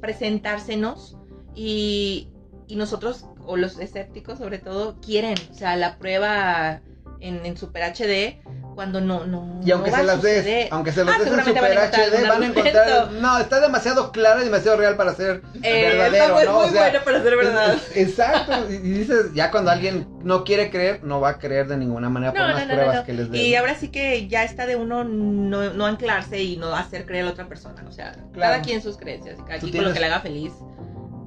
presentársenos 0.00 1.16
y, 1.54 2.28
y 2.66 2.76
nosotros, 2.76 3.26
o 3.46 3.56
los 3.56 3.78
escépticos 3.78 4.38
sobre 4.38 4.58
todo, 4.58 5.00
quieren, 5.00 5.34
o 5.50 5.54
sea, 5.54 5.76
la 5.76 5.98
prueba 5.98 6.82
en, 7.20 7.44
en 7.44 7.56
Super 7.56 7.82
HD 7.92 8.40
cuando 8.74 9.00
no, 9.00 9.26
no, 9.26 9.60
Y 9.64 9.72
aunque 9.72 9.90
no 9.90 9.96
se 9.96 10.02
las 10.04 10.22
des, 10.22 10.70
aunque 10.70 10.92
se 10.92 11.04
las 11.04 11.16
Ah, 11.16 11.18
des 11.18 11.32
en 11.32 11.44
Super 11.44 11.62
van 11.76 11.90
HD, 11.90 12.28
van 12.28 12.42
a 12.42 12.46
encontrar, 12.46 13.10
no, 13.12 13.38
está 13.40 13.60
demasiado 13.60 14.12
claro 14.12 14.40
y 14.40 14.44
demasiado 14.44 14.76
real 14.76 14.96
para 14.96 15.14
ser 15.16 15.42
Eh, 15.64 15.82
verdadero, 15.88 16.38
es 16.38 16.46
¿no? 16.46 16.52
muy 16.60 16.64
O 16.66 16.70
sea, 16.70 16.82
bueno 16.82 16.98
para 17.04 17.22
ser 17.22 17.36
verdad. 17.36 17.74
Es- 17.74 17.96
es- 17.96 18.08
exacto. 18.10 18.70
Y, 18.70 18.76
dices, 18.78 19.34
ya 19.34 19.50
cuando 19.50 19.72
alguien 19.72 20.06
no 20.22 20.44
quiere 20.44 20.70
creer, 20.70 21.02
no 21.02 21.20
va 21.20 21.30
a 21.30 21.38
creer 21.38 21.66
de 21.66 21.76
ninguna 21.76 22.08
manera 22.08 22.32
por 22.32 22.40
No, 22.40 22.48
no, 22.56 22.66
pruebas 22.72 23.04
que 23.04 23.12
les 23.14 23.28
den. 23.32 23.40
Y 23.40 23.56
ahora 23.56 23.74
sí 23.74 23.88
que 23.88 24.28
ya 24.28 24.44
está 24.44 24.66
de 24.66 24.76
uno 24.76 25.02
no, 25.02 25.72
no 25.74 25.86
anclarse 25.86 26.40
y 26.40 26.56
no 26.56 26.72
hacer 26.76 27.04
creer 27.04 27.24
a 27.24 27.26
la 27.26 27.32
otra 27.32 27.48
persona. 27.48 27.84
O 27.88 27.90
sea, 27.90 28.12
Claro. 28.12 28.30
cada 28.52 28.62
quien 28.62 28.80
sus 28.80 28.96
creencias, 28.96 29.38
cada 29.38 29.58
quien 29.58 29.72
con 29.72 29.82
lo 29.82 29.90
tienes- 29.90 29.94
que 29.94 30.00
le 30.00 30.06
haga 30.06 30.20
feliz. 30.20 30.52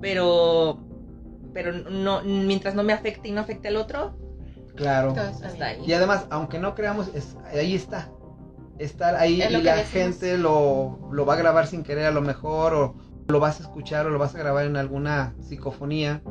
Pero, 0.01 0.79
pero 1.53 1.73
no, 1.73 2.21
mientras 2.23 2.75
no 2.75 2.83
me 2.83 2.93
afecte 2.93 3.27
y 3.27 3.31
no 3.31 3.41
afecte 3.41 3.67
al 3.67 3.75
otro, 3.75 4.15
Claro. 4.81 5.09
Está 5.09 5.29
hasta 5.47 5.65
ahí. 5.65 5.83
Y 5.85 5.93
además, 5.93 6.25
aunque 6.29 6.59
no 6.59 6.73
creamos, 6.75 7.09
es, 7.13 7.37
ahí 7.53 7.75
está. 7.75 8.09
Estar 8.79 9.15
ahí 9.15 9.41
Es 9.41 9.51
y 9.51 9.61
la 9.61 9.75
decimos. 9.75 9.91
gente 9.91 10.37
lo, 10.37 11.07
lo 11.11 11.25
va 11.25 11.35
a 11.35 11.37
grabar 11.37 11.67
sin 11.67 11.83
querer 11.83 12.05
a 12.05 12.11
lo 12.11 12.21
mejor, 12.21 12.73
o 12.73 12.95
lo 13.27 13.39
vas 13.39 13.59
a 13.59 13.63
escuchar, 13.63 14.07
o 14.07 14.09
lo 14.09 14.17
vas 14.17 14.33
a 14.33 14.39
grabar 14.39 14.65
en 14.65 14.75
alguna 14.77 15.35
psicofonía. 15.39 16.21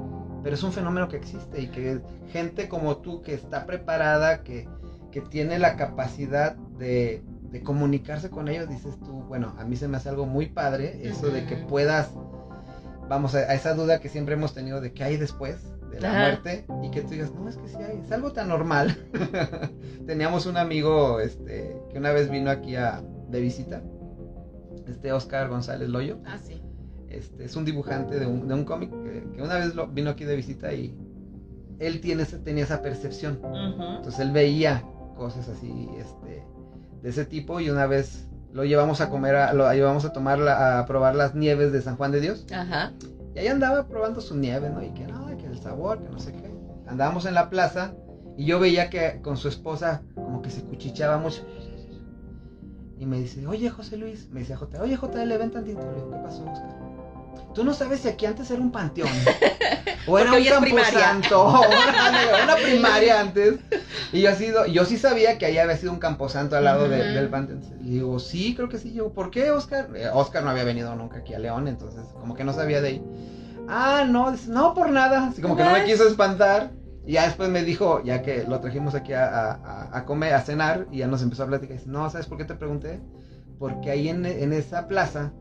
Pero 0.43 0.55
es 0.55 0.63
un 0.65 0.73
fenómeno 0.73 1.09
que 1.09 1.17
existe 1.17 1.61
y 1.61 1.69
que 1.69 2.01
gente 2.33 2.69
como 2.69 2.97
tú 2.97 3.23
que 3.23 3.35
está 3.35 3.67
preparada, 3.67 4.43
que, 4.43 4.69
que 5.13 5.21
tiene 5.21 5.59
la 5.61 5.77
capacidad 5.77 6.57
de, 6.57 7.23
de 7.53 7.63
comunicarse 7.63 8.31
con 8.31 8.49
ellos, 8.49 8.69
dices 8.69 8.99
tú, 8.99 9.13
bueno, 9.29 9.55
a 9.59 9.65
mí 9.65 9.77
se 9.77 9.87
me 9.87 9.99
hace 9.99 10.09
algo 10.09 10.27
muy 10.27 10.47
padre, 10.47 11.01
eso 11.07 11.29
de 11.29 11.45
que 11.47 11.57
puedas, 11.57 12.09
vamos, 13.09 13.35
a, 13.35 13.39
a 13.39 13.55
esa 13.55 13.75
duda 13.75 14.01
que 14.01 14.09
siempre 14.09 14.35
hemos 14.35 14.55
tenido 14.55 14.81
de 14.81 14.93
qué 14.93 15.05
hay 15.05 15.17
después 15.19 15.57
de 15.91 16.01
la 16.01 16.11
Ajá. 16.11 16.19
muerte 16.21 16.65
y 16.83 16.91
que 16.91 17.03
tú 17.03 17.11
digas, 17.11 17.33
no, 17.35 17.49
es 17.49 17.57
que 17.57 17.69
sí 17.69 17.77
hay, 17.77 18.01
es 18.05 18.13
algo 18.13 18.33
tan 18.33 18.49
normal. 18.49 18.97
Teníamos 20.07 20.47
un 20.47 20.57
amigo 20.57 21.21
este, 21.21 21.77
que 21.91 21.99
una 21.99 22.13
vez 22.13 22.31
vino 22.31 22.51
aquí 22.51 22.77
a, 22.77 23.03
de 23.29 23.41
visita, 23.41 23.83
este 24.89 25.13
Oscar 25.13 25.49
González 25.49 25.89
Loyo. 25.89 26.19
Ah, 26.27 26.39
sí. 26.39 26.63
Este, 27.09 27.45
es 27.45 27.57
un 27.57 27.65
dibujante 27.65 28.19
de 28.21 28.27
un, 28.27 28.47
de 28.47 28.55
un 28.55 28.65
cómic 28.65 28.91
que, 29.03 29.25
que 29.35 29.43
una 29.43 29.57
vez 29.57 29.75
lo- 29.75 29.89
vino 29.89 30.11
aquí 30.11 30.25
de 30.25 30.37
visita 30.37 30.73
y, 30.73 30.97
él 31.79 32.01
tiene, 32.03 32.25
tenía 32.27 32.65
esa 32.65 32.83
percepción. 32.83 33.39
Ujú. 33.43 33.83
Entonces 33.97 34.21
él 34.21 34.33
veía 34.33 34.85
cosas 35.17 35.49
así, 35.49 35.89
este, 35.99 36.45
de 37.03 37.09
ese 37.09 37.25
tipo 37.25 37.59
y 37.61 37.71
una 37.71 37.87
vez 37.87 38.29
lo 38.53 38.65
llevamos 38.65 39.01
a 39.01 39.09
comer, 39.11 39.35
a- 39.37 39.53
lo 39.55 39.73
llevamos 39.73 40.05
a 40.05 40.13
tomar, 40.13 40.39
la- 40.39 40.79
a 40.81 40.87
probar 40.87 41.15
las 41.15 41.35
nieves 41.35 41.73
de 41.73 41.81
San 41.81 41.97
Juan 41.97 42.13
de 42.13 42.21
Dios 42.21 42.47
Ajá. 42.53 42.93
y 43.35 43.39
ahí 43.39 43.47
andaba 43.49 43.87
probando 43.89 44.21
su 44.21 44.37
nieve, 44.37 44.69
¿no? 44.71 44.83
Y 44.83 44.91
que 44.91 45.07
no, 45.07 45.30
el 45.51 45.61
sabor, 45.61 46.03
que 46.03 46.09
no 46.11 46.19
sé 46.19 46.33
qué. 46.33 46.51
Andábamos 46.87 47.27
en 47.27 47.35
la 47.35 47.51
plaza 47.51 47.93
y 48.37 48.47
yo 48.47 48.59
veía 48.61 48.91
que 48.91 49.21
con 49.23 49.37
su 49.37 49.49
esposa 49.49 50.03
como 50.15 50.43
que 50.43 50.51
se 50.51 50.63
cuchicheaba 50.63 51.19
mucho. 51.19 51.45
Y 52.99 53.07
me 53.07 53.19
dice, 53.19 53.47
oye 53.47 53.71
José 53.71 53.97
Luis, 53.97 54.29
me 54.31 54.41
dice 54.41 54.55
J, 54.57 54.83
oye 54.83 54.97
JL, 54.97 55.39
ven 55.39 55.51
tantito. 55.51 55.81
Le 55.81 55.95
digo, 55.95 56.11
¿qué 56.11 56.17
pasó, 56.19 56.43
Oscar? 56.43 56.69
Tú 57.55 57.65
no 57.65 57.73
sabes 57.75 58.01
si 58.01 58.09
aquí 58.09 58.27
antes 58.27 58.51
era 58.51 58.61
un 58.61 58.71
panteón. 58.71 59.09
o 60.07 60.19
era 60.19 60.33
un 60.33 60.45
camposanto. 60.45 61.43
o 61.47 61.61
una, 61.61 62.45
una 62.45 62.57
primaria 62.57 63.21
antes. 63.21 63.59
Y 64.13 64.21
yo, 64.23 64.31
así, 64.31 64.53
yo 64.73 64.85
sí 64.85 64.99
sabía 64.99 65.39
que 65.39 65.47
ahí 65.47 65.57
había 65.59 65.77
sido 65.77 65.93
un 65.93 65.99
camposanto 65.99 66.57
al 66.57 66.65
lado 66.65 66.89
de- 66.89 67.03
del 67.13 67.29
panteón. 67.29 67.61
Y 67.83 67.91
digo, 67.91 68.19
sí, 68.19 68.55
creo 68.55 68.69
que 68.69 68.79
sí. 68.79 68.93
Yo, 68.93 69.13
¿por 69.13 69.31
qué, 69.31 69.51
Oscar? 69.51 69.89
Eh, 69.97 70.09
Oscar 70.13 70.45
no 70.45 70.51
había 70.51 70.65
venido 70.65 70.95
nunca 70.95 71.19
aquí 71.19 71.33
a 71.35 71.39
León, 71.39 71.67
entonces 71.69 72.03
como 72.13 72.35
que 72.35 72.45
no 72.45 72.53
sabía 72.53 72.81
de 72.83 72.89
ahí. 72.89 73.03
Ah, 73.71 74.05
no, 74.09 74.35
no 74.49 74.75
por 74.75 74.91
nada. 74.91 75.29
Así 75.29 75.41
como 75.41 75.57
que 75.57 75.65
no 75.65 75.71
me 75.73 75.85
quiso 75.85 76.07
espantar. 76.07 76.71
Y 77.07 77.13
ya 77.15 77.25
después 77.25 77.49
me 77.49 77.63
dijo, 77.65 78.03
ya 78.05 78.23
que 78.23 78.45
lo 78.47 78.61
trajimos 78.61 78.95
aquí 78.95 79.13
a, 79.15 79.25
a- 79.25 79.51
a- 79.53 79.99
a 79.99 80.05
comer, 80.05 80.35
a 80.35 80.43
cenar, 80.43 80.87
y 80.93 80.99
ya 80.99 81.07
nos 81.07 81.23
empezó 81.23 81.45
a 81.45 81.47
platicar. 81.47 81.77
Dice, 81.79 81.89
no, 81.89 82.09
¿sabes 82.11 82.27
por 82.27 82.37
qué 82.39 82.45
te 82.45 82.55
pregunté? 82.55 83.01
Porque 83.59 83.91
ahí 83.91 84.09
en, 84.09 84.27
en 84.27 84.53
esa 84.53 84.87
plaza 84.87 85.33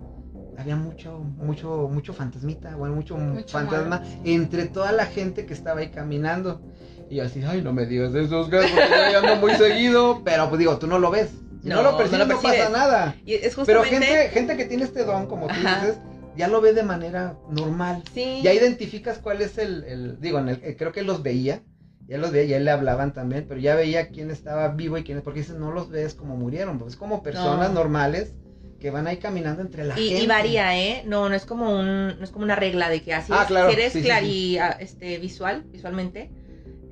había 0.57 0.75
mucho, 0.75 1.19
mucho, 1.38 1.89
mucho 1.91 2.13
fantasmita, 2.13 2.75
bueno, 2.75 2.95
mucho, 2.95 3.17
Mucho 3.17 3.47
fantasma 3.47 4.01
entre 4.23 4.65
toda 4.65 4.91
la 4.91 5.05
gente 5.05 5.45
que 5.45 5.53
estaba 5.53 5.82
ahí 5.82 5.89
caminando. 5.89 6.61
Y 7.09 7.15
yo 7.17 7.23
así, 7.25 7.41
ay, 7.43 7.61
no 7.61 7.73
me 7.73 7.86
digas 7.86 8.13
eso, 8.15 8.39
Oscar, 8.41 8.61
porque 8.61 9.11
yo 9.11 9.19
ando 9.19 9.36
muy 9.38 9.53
seguido. 9.55 10.21
Pero 10.23 10.47
pues 10.49 10.59
digo, 10.59 10.77
tú 10.77 10.88
no 10.88 10.97
lo 10.99 11.11
ves. 11.11 11.30
Si 11.61 11.67
no, 11.69 11.75
No, 11.77 11.84
lo 11.84 11.91
no 11.91 11.97
percibes, 11.97 12.19
lo 12.19 12.25
no, 12.25 12.36
pasa 12.41 12.47
percibes. 12.49 12.71
nada. 12.71 13.15
Y 13.25 13.34
es 13.34 13.55
Pero 13.65 13.84
gente, 13.84 14.30
gente 14.30 14.55
que 14.57 14.65
tiene 14.65 14.84
este 14.86 15.03
don, 15.03 15.25
como 15.27 15.47
tú 15.47 15.53
Ajá. 15.53 15.82
dices, 15.82 15.97
ya 16.40 16.48
lo 16.48 16.62
ve 16.62 16.74
de 16.74 16.84
manera 16.84 17.38
normal. 17.50 18.02
Sí. 18.14 18.40
Ya 18.42 18.54
identificas 18.54 19.20
cuál 19.20 19.42
es 19.42 19.58
el, 19.58 19.84
el- 19.84 20.20
digo, 20.22 20.40
en 20.40 20.50
el, 20.50 20.60
eh, 20.64 20.76
creo 20.78 20.92
que 20.94 21.04
los 21.04 21.22
veía, 21.22 21.62
ya 22.08 22.18
los 22.18 22.32
veía, 22.32 22.58
ya 22.58 22.60
le 22.64 22.72
hablaban 22.72 23.14
también, 23.14 23.46
pero 23.48 23.60
ya 23.60 23.76
veía 23.76 24.08
quién 24.10 24.32
estaba 24.32 24.70
vivo 24.70 24.98
y 24.98 25.04
quién, 25.04 25.22
porque 25.22 25.42
dices, 25.42 25.56
no 25.58 25.72
los 25.72 25.90
ves 25.90 26.16
como 26.16 26.38
murieron, 26.38 26.80
pues 26.80 26.94
es 26.94 26.98
como 26.98 27.22
personas 27.22 27.70
No. 27.70 27.76
normales 27.76 28.34
que 28.80 28.90
van 28.90 29.08
ahí 29.08 29.18
caminando 29.18 29.62
entre 29.62 29.84
la 29.84 30.00
Y, 30.00 30.08
gente. 30.08 30.24
y 30.24 30.28
varía, 30.28 30.78
¿eh? 30.80 31.04
No, 31.06 31.28
no 31.28 31.36
es 31.36 31.46
como 31.46 31.78
un, 31.78 32.18
no 32.18 32.24
es 32.24 32.30
como 32.32 32.46
una 32.46 32.56
regla 32.56 32.88
de 32.90 33.02
que 33.02 33.14
así 33.14 33.34
Ah, 33.36 33.42
es. 33.42 33.48
claro, 33.48 33.68
si 33.70 33.74
eres 33.76 33.92
sí, 33.92 34.00
sí, 34.00 34.06
clari, 34.06 34.58
ah, 34.58 34.78
este, 34.80 35.18
visual, 35.18 35.66
visualmente, 35.70 36.32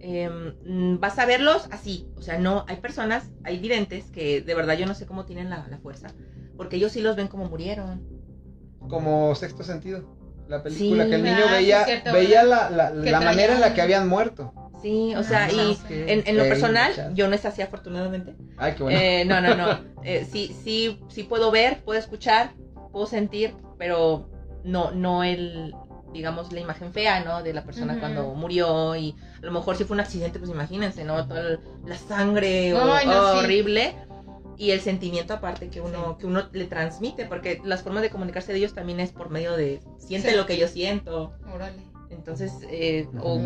em, 0.02 1.00
vas 1.00 1.18
a 1.20 1.26
verlos 1.26 1.70
así. 1.72 2.06
O 2.18 2.22
sea, 2.22 2.38
no, 2.38 2.66
hay 2.68 2.76
personas, 2.78 3.32
hay 3.46 3.58
videntes 3.60 4.04
que 4.12 4.42
de 4.42 4.54
verdad 4.54 4.78
yo 4.78 4.86
no 4.86 4.94
sé 4.94 5.06
cómo 5.06 5.24
tienen 5.26 5.50
la, 5.50 5.66
la 5.70 5.78
fuerza, 5.78 6.10
porque 6.58 6.76
ellos 6.76 6.92
sí 6.92 7.00
los 7.02 7.16
ven 7.16 7.28
como 7.30 7.46
murieron. 7.46 8.17
Como 8.90 9.36
sexto 9.36 9.64
sentido, 9.64 10.04
la 10.48 10.64
película, 10.64 11.04
Sí. 11.04 11.10
que 11.10 11.16
el 11.16 11.24
niño 11.24 11.38
Ah, 11.40 11.48
sí, 11.48 11.54
veía, 11.54 11.86
cierto, 11.86 12.14
veía 12.14 12.44
la, 12.44 12.70
la, 12.70 13.20
manera 13.22 13.54
en 13.56 13.62
la 13.62 13.74
que 13.74 13.82
habían 13.82 14.08
muerto. 14.08 14.54
Sí, 14.82 15.16
o 15.16 15.24
sea, 15.24 15.46
Ah, 15.46 15.52
y 15.52 15.78
en, 15.90 16.24
en 16.28 16.38
lo 16.38 16.44
personal, 16.44 17.14
yo 17.16 17.28
no 17.28 17.36
es 17.36 17.44
así 17.46 17.62
afortunadamente. 17.62 18.36
Ay, 18.58 18.74
qué 18.78 18.84
bueno. 18.84 19.00
Eh, 19.00 19.26
no, 19.26 19.42
no, 19.42 19.56
no. 19.56 19.80
Eh, 20.04 20.26
sí, 20.32 20.56
sí, 20.64 21.02
sí 21.10 21.24
puedo 21.24 21.52
ver, 21.52 21.84
puedo 21.84 22.00
escuchar, 22.00 22.52
puedo 22.94 23.08
sentir, 23.08 23.54
pero 23.78 24.30
no, 24.64 24.92
no 24.92 25.24
el, 25.26 25.76
digamos, 26.14 26.54
la 26.54 26.62
imagen 26.62 26.94
fea, 26.94 27.26
¿no? 27.26 27.44
De 27.44 27.54
la 27.54 27.64
persona 27.66 28.00
cuando 28.00 28.34
murió 28.34 28.96
y 28.96 29.16
a 29.42 29.46
lo 29.46 29.52
mejor 29.52 29.76
si 29.76 29.84
fue 29.84 29.96
un 29.96 30.00
accidente, 30.00 30.40
pues 30.40 30.50
imagínense, 30.50 31.04
¿no? 31.04 31.28
Toda 31.28 31.42
el- 31.42 31.60
la 31.86 31.98
sangre 31.98 32.74
o- 32.74 32.94
Ay, 32.94 33.06
no, 33.08 33.34
sí. 33.34 33.40
horrible 33.40 33.96
y 34.58 34.72
el 34.72 34.82
sentimiento 34.82 35.34
aparte 35.34 35.70
que 35.70 35.82
uno, 35.82 36.18
que 36.18 36.26
uno 36.26 36.44
le 36.52 36.66
transmite, 36.66 37.26
porque 37.26 37.62
las 37.64 37.84
formas 37.84 38.02
de 38.02 38.10
comunicarse 38.10 38.52
de 38.52 38.58
ellos 38.60 38.74
también 38.74 39.00
es 39.00 39.12
por 39.12 39.30
medio 39.30 39.56
de 39.56 39.82
siente 40.00 40.32
Sí. 40.32 40.36
lo 40.36 40.46
que 40.46 40.58
yo 40.58 40.68
siento. 40.68 41.34
Órale. 41.54 41.84
Entonces, 42.10 42.54
eh, 42.70 43.08
o 43.22 43.40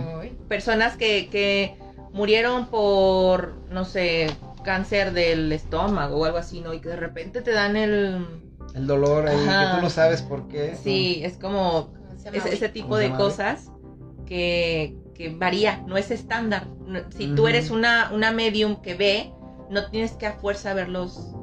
personas 0.47 0.95
que, 0.95 1.27
que 1.29 1.75
murieron 2.13 2.67
por, 2.67 3.55
no 3.69 3.85
sé, 3.85 4.27
cáncer 4.63 5.13
del 5.13 5.51
estómago 5.51 6.19
o 6.19 6.25
algo 6.25 6.37
así, 6.37 6.61
¿no? 6.61 6.73
Y 6.73 6.79
que 6.79 6.89
de 6.89 6.95
repente 6.95 7.41
te 7.41 7.51
dan 7.51 7.75
el... 7.75 8.25
El 8.73 8.87
dolor 8.87 9.27
ahí, 9.27 9.35
Ajá. 9.47 9.71
que 9.71 9.75
tú 9.77 9.81
no 9.83 9.89
sabes 9.89 10.21
por 10.21 10.47
qué. 10.47 10.77
Sí, 10.81 11.21
es 11.25 11.37
como 11.37 11.91
¿Cómo 11.91 12.17
se 12.17 12.31
llama 12.31 12.49
ese, 12.49 12.69
tipo 12.69 12.89
¿Cómo 12.89 12.97
se 12.99 13.03
de 13.09 13.15
cosas 13.15 13.71
que, 14.25 14.95
que 15.13 15.29
varía, 15.35 15.83
no 15.87 15.97
es 15.97 16.11
estándar. 16.11 16.67
Si 17.17 17.27
tú 17.35 17.47
eres 17.47 17.69
una, 17.71 18.11
una 18.13 18.31
medium 18.31 18.81
que 18.81 18.93
ve, 18.93 19.33
no 19.71 19.89
tienes 19.89 20.11
que 20.13 20.27
a 20.27 20.33
fuerza 20.33 20.73
verlos 20.73 21.33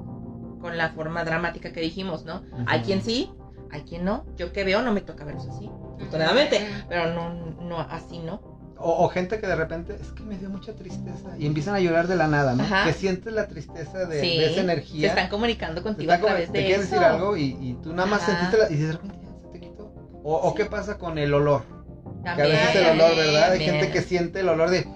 con 0.60 0.76
la 0.76 0.90
forma 0.90 1.24
dramática 1.24 1.72
que 1.72 1.80
dijimos, 1.80 2.24
¿no? 2.24 2.42
Hay 2.66 2.80
quien 2.82 3.02
sí, 3.02 3.30
hay 3.70 3.82
quien 3.82 4.04
no. 4.04 4.24
Yo 4.36 4.52
que 4.52 4.64
veo 4.64 4.82
no 4.82 4.92
me 4.92 5.00
toca 5.00 5.24
verlos 5.24 5.46
así, 5.48 5.70
afortunadamente, 5.96 6.66
pero 6.88 7.12
no, 7.14 7.34
no 7.62 7.80
así, 7.80 8.18
¿no? 8.18 8.56
O, 8.80 9.04
o 9.04 9.08
gente 9.08 9.40
que 9.40 9.46
de 9.48 9.56
repente, 9.56 9.96
es 10.00 10.12
que 10.12 10.22
me 10.22 10.36
dio 10.38 10.48
mucha 10.50 10.72
tristeza. 10.74 11.36
Y 11.36 11.46
empiezan 11.46 11.74
a 11.74 11.80
llorar 11.80 12.06
de 12.06 12.14
la 12.14 12.28
nada, 12.28 12.54
¿no? 12.54 12.62
Ajá. 12.62 12.84
Que 12.84 12.92
sientes 12.92 13.32
la 13.32 13.48
tristeza 13.48 14.04
de, 14.06 14.20
Sí, 14.20 14.38
de 14.38 14.44
esa 14.46 14.54
Se 14.54 14.60
energía. 14.60 15.08
están 15.08 15.28
comunicando 15.28 15.80
Te 15.80 15.82
contigo 15.82 16.12
está 16.12 16.24
a 16.24 16.28
través 16.28 16.52
te 16.52 16.58
de 16.58 16.64
quieren 16.66 16.82
eso. 16.86 16.94
decir 16.94 17.04
algo 17.04 17.36
y, 17.36 17.56
y 17.60 17.76
tú 17.82 17.92
nada 17.92 18.06
más 18.06 18.22
Ajá. 18.22 18.32
sentiste 18.32 18.56
la, 18.58 18.70
y 18.70 18.76
de 18.76 18.92
repente 18.92 19.16
ya 19.20 19.40
se 19.40 19.48
te 19.48 19.60
quitó. 19.60 19.92
O, 20.22 20.34
o 20.36 20.54
qué 20.54 20.66
pasa 20.66 20.96
con 20.96 21.18
el 21.18 21.34
olor. 21.34 21.62
Que 22.22 22.28
a 22.30 22.36
También. 22.36 22.50
veces 22.52 22.76
el 22.76 23.00
olor, 23.00 23.16
¿verdad? 23.16 23.42
Hay 23.50 23.58
También. 23.58 23.74
gente 23.80 23.90
que 23.92 24.02
siente 24.02 24.40
el 24.40 24.48
olor 24.48 24.70
de 24.70 24.86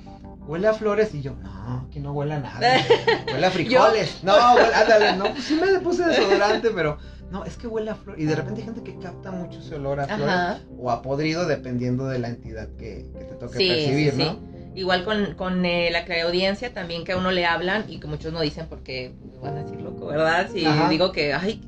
huele 0.46 0.68
a 0.68 0.74
flores 0.74 1.14
y 1.14 1.22
yo, 1.22 1.34
no, 1.42 1.88
que 1.90 2.00
no 2.00 2.12
huele 2.12 2.34
a 2.34 2.40
nada. 2.40 2.60
Huele 3.32 3.46
a 3.46 3.50
frijoles. 3.50 4.18
No, 4.22 4.54
huele, 4.54 4.74
ándale, 4.74 5.16
no, 5.16 5.24
pues 5.32 5.44
sí 5.44 5.54
me 5.54 5.78
puse 5.80 6.04
desodorante, 6.04 6.70
pero 6.70 6.98
no, 7.30 7.44
es 7.44 7.56
que 7.56 7.66
huele 7.66 7.90
a 7.90 7.94
flores. 7.94 8.22
Y 8.22 8.26
de 8.26 8.34
repente 8.34 8.60
hay 8.60 8.66
gente 8.66 8.82
que 8.82 8.98
capta 8.98 9.30
mucho 9.30 9.58
ese 9.60 9.74
olor 9.76 10.00
a 10.00 10.06
flores 10.06 10.28
Ajá. 10.34 10.60
o 10.78 10.90
a 10.90 11.00
podrido 11.02 11.46
dependiendo 11.46 12.06
de 12.06 12.18
la 12.18 12.28
entidad 12.28 12.68
que, 12.78 13.06
que 13.18 13.24
te 13.24 13.34
toque 13.36 13.58
Sí, 13.58 13.68
percibir, 13.68 14.12
sí, 14.12 14.18
¿no? 14.18 14.24
sí. 14.32 14.38
Igual 14.74 15.04
con, 15.04 15.34
con 15.34 15.64
eh, 15.66 15.90
la 15.90 16.04
clareaudiencia 16.04 16.72
también 16.72 17.04
que 17.04 17.12
a 17.12 17.16
uno 17.18 17.30
le 17.30 17.44
hablan 17.46 17.84
y 17.88 18.00
que 18.00 18.06
muchos 18.06 18.32
no 18.32 18.40
dicen 18.40 18.66
porque 18.68 19.14
van 19.42 19.56
a 19.58 19.62
decir 19.64 19.80
loco, 19.80 20.06
¿verdad? 20.06 20.48
Si 20.52 20.64
Ajá. 20.64 20.88
digo 20.88 21.12
que, 21.12 21.34
ay, 21.34 21.60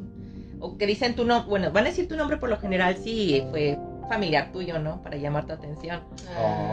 o 0.58 0.78
que 0.78 0.86
dicen 0.86 1.14
tu 1.14 1.24
nombre, 1.26 1.48
bueno, 1.50 1.70
van 1.70 1.84
a 1.84 1.90
decir 1.90 2.08
tu 2.08 2.16
nombre 2.16 2.38
por 2.38 2.48
lo 2.48 2.56
general 2.58 2.96
si 2.96 3.44
fue 3.50 3.78
familiar 4.08 4.52
tuyo, 4.52 4.78
¿no? 4.78 5.02
Para 5.02 5.16
llamar 5.16 5.46
tu 5.46 5.52
atención. 5.52 6.02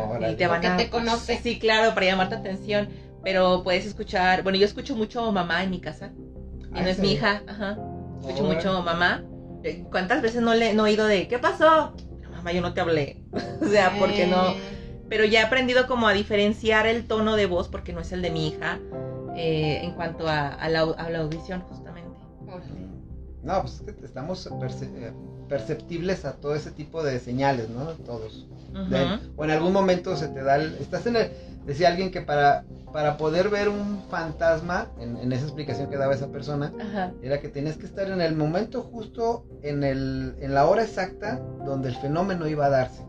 Órale. 0.10 0.32
Y 0.32 0.36
te 0.36 0.48
van 0.48 0.62
Porque 0.62 0.68
a... 0.68 0.78
te 0.78 0.90
conoce. 0.90 1.38
Sí, 1.42 1.60
claro, 1.60 1.94
para 1.94 2.06
llamar 2.06 2.30
tu 2.30 2.36
atención. 2.36 2.90
Pero 3.24 3.64
puedes 3.64 3.86
escuchar, 3.86 4.42
bueno, 4.44 4.58
yo 4.58 4.66
escucho 4.66 4.96
mucho 4.96 5.32
mamá 5.32 5.64
en 5.64 5.70
mi 5.70 5.80
casa. 5.80 6.12
Y 6.18 6.80
Ah, 6.80 6.82
no 6.82 6.88
es 6.90 6.98
¿en 6.98 7.02
mi 7.04 7.12
hija, 7.14 7.44
ajá. 7.48 7.78
Escucho 8.22 8.44
mucho 8.44 8.82
mamá. 8.84 9.24
Eh, 9.64 9.86
¿Cuántas 9.92 10.22
veces 10.22 10.42
no 10.42 10.54
le 10.56 10.74
no 10.74 10.88
he 10.88 10.92
oído 10.92 11.06
de 11.06 11.28
qué 11.28 11.38
pasó? 11.38 11.94
Mamá, 12.32 12.52
yo 12.52 12.62
no 12.62 12.74
te 12.74 12.82
hablé. 12.82 13.24
o 13.62 13.66
sea, 13.66 13.94
porque 14.00 14.26
no. 14.26 14.52
Eh, 14.52 14.58
Pero 15.10 15.26
ya 15.26 15.42
he 15.42 15.44
aprendido 15.44 15.88
como 15.88 16.08
a 16.08 16.14
diferenciar 16.14 16.88
el 16.88 17.06
tono 17.08 17.36
de 17.36 17.46
voz 17.46 17.68
porque 17.68 17.94
no 17.94 18.00
es 18.02 18.12
el 18.12 18.22
de 18.22 18.32
mi 18.32 18.48
hija 18.48 18.80
eh, 19.36 19.82
en 19.84 19.92
cuanto 19.94 20.28
a, 20.28 20.48
a 20.48 20.70
la, 20.70 20.82
a 20.82 21.10
la 21.10 21.20
audición 21.20 21.62
justamente. 21.62 22.10
No, 23.44 23.62
pues 23.62 23.82
es 23.88 23.96
que 23.96 24.06
estamos 24.06 24.48
perceptibles 25.52 26.24
a 26.24 26.32
todo 26.38 26.56
ese 26.56 26.72
tipo 26.72 27.04
de 27.04 27.20
señales, 27.20 27.70
¿no? 27.70 27.88
Todos. 28.06 28.48
De- 28.90 29.20
o 29.36 29.44
en 29.44 29.52
algún 29.52 29.74
momento 29.74 30.16
se 30.16 30.30
te 30.30 30.42
da 30.42 30.56
el, 30.56 30.76
estás 30.80 31.06
en 31.06 31.18
el 31.18 31.30
decía 31.66 31.90
alguien 31.90 32.10
que 32.10 32.22
para 32.22 32.64
para 32.94 33.18
poder 33.18 33.50
ver 33.50 33.68
un 33.70 34.02
fantasma 34.10 34.88
en, 35.00 35.18
en 35.18 35.32
esa 35.34 35.44
explicación 35.44 35.90
que 35.90 35.98
daba 35.98 36.14
esa 36.14 36.28
persona 36.30 36.74
Ajá. 36.80 37.12
era 37.22 37.40
que 37.42 37.50
tenías 37.50 37.76
que 37.78 37.86
estar 37.86 38.10
en 38.10 38.22
el 38.22 38.34
momento 38.36 38.82
justo 38.82 39.46
en 39.62 39.84
el 39.84 40.36
en 40.40 40.54
la 40.54 40.66
hora 40.66 40.84
exacta 40.84 41.36
donde 41.66 41.90
el 41.90 41.96
fenómeno 41.98 42.48
iba 42.48 42.66
a 42.66 42.70
darse 42.70 43.04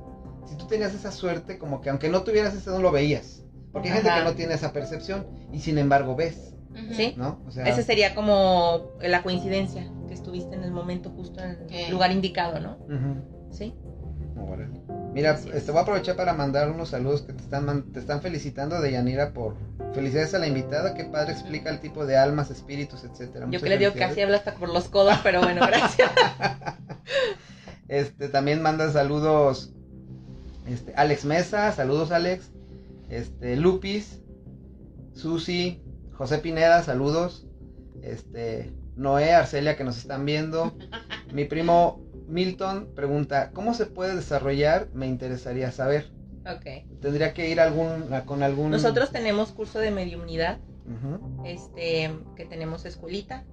si 0.47 0.57
tú 0.57 0.67
tenías 0.67 0.95
esa 0.95 1.13
suerte 1.13 1.59
como 1.59 1.81
que 1.81 1.91
aunque 1.91 2.09
no 2.09 2.23
tuvieras 2.23 2.55
ese 2.55 2.71
no 2.71 2.81
lo 2.81 2.91
veías 2.91 3.45
porque 3.73 3.89
hay 3.89 3.95
gente 3.95 4.11
que 4.19 4.25
no 4.25 4.35
tiene 4.35 4.55
esa 4.55 4.73
percepción 4.73 5.27
y 5.53 5.61
sin 5.61 5.79
embargo 5.79 6.15
ves 6.17 6.52
Sí. 6.93 7.15
no 7.17 7.41
o 7.47 7.51
sea 7.51 7.65
Ese 7.65 7.83
sería 7.83 8.15
como 8.15 8.93
la 9.01 9.23
coincidencia, 9.23 9.91
que 10.09 10.15
estuviste 10.15 10.55
en 10.55 10.65
el 10.65 10.73
momento 10.73 11.11
justo 11.11 11.41
en 11.43 11.59
el 11.71 11.91
lugar 11.91 12.13
indicado, 12.13 12.61
¿no? 12.61 12.79
Sí. 13.51 13.75
Órale. 14.37 14.81
Mira, 15.15 15.33
Así 15.33 15.49
es. 15.51 15.57
este, 15.57 15.73
voy 15.73 15.81
a 15.81 15.83
aprovechar 15.83 16.17
para 16.17 16.33
mandar 16.33 16.71
unos 16.71 16.89
saludos 16.89 17.23
que 17.23 17.33
te 17.33 17.43
están, 17.43 17.93
te 17.93 18.01
están 18.01 18.23
felicitando 18.23 18.81
de 18.81 18.93
Yanira 18.93 19.33
por 19.33 19.57
felicidades 19.95 20.35
a 20.35 20.39
la 20.39 20.47
invitada. 20.47 20.95
Qué 20.95 21.05
padre 21.05 21.33
explica 21.33 21.71
el 21.71 21.81
tipo 21.81 22.07
de 22.07 22.17
almas, 22.17 22.51
espíritus, 22.51 23.05
etcétera. 23.05 23.47
Yo 23.51 23.61
que 23.61 23.69
le 23.69 23.79
digo 23.79 23.93
felicidades. 23.93 24.09
casi 24.09 24.23
habla 24.23 24.37
hasta 24.39 24.55
por 24.55 24.71
los 24.71 24.89
codos, 24.89 25.19
pero 25.23 25.43
bueno, 25.43 25.61
gracias. 25.67 26.11
Este, 27.89 28.29
también 28.29 28.63
manda 28.63 28.91
saludos 28.91 29.73
este, 30.67 30.95
Alex 30.97 31.25
Mesa, 31.25 31.73
saludos 31.73 32.11
Alex. 32.11 32.51
Este, 33.11 33.57
Lupis, 33.57 34.23
Susi, 35.15 35.83
José 36.15 36.39
Pineda, 36.39 36.83
saludos. 36.83 37.47
Este, 38.03 38.73
Noé, 38.97 39.33
Arcelia 39.33 39.77
que 39.77 39.85
nos 39.85 39.99
están 39.99 40.25
viendo. 40.25 40.73
Mi 41.33 41.45
primo 41.45 42.01
Milton 42.29 42.93
pregunta, 42.95 43.51
¿cómo 43.53 43.75
se 43.75 43.87
puede 43.87 44.17
desarrollar? 44.17 44.89
Me 44.95 45.07
interesaría 45.07 45.71
saber. 45.73 46.11
Ok. 46.47 47.01
Tendría 47.01 47.35
que 47.35 47.49
ir 47.49 47.61
algún, 47.61 48.07
con 48.27 48.43
algún... 48.43 48.71
Nosotros 48.71 49.11
tenemos 49.11 49.53
curso 49.53 49.79
de 49.79 49.91
mediumnidad, 49.91 50.59
Ujú. 50.87 51.45
este, 51.47 52.11
que 52.37 52.45
tenemos 52.45 52.85
escuelita. 52.85 53.45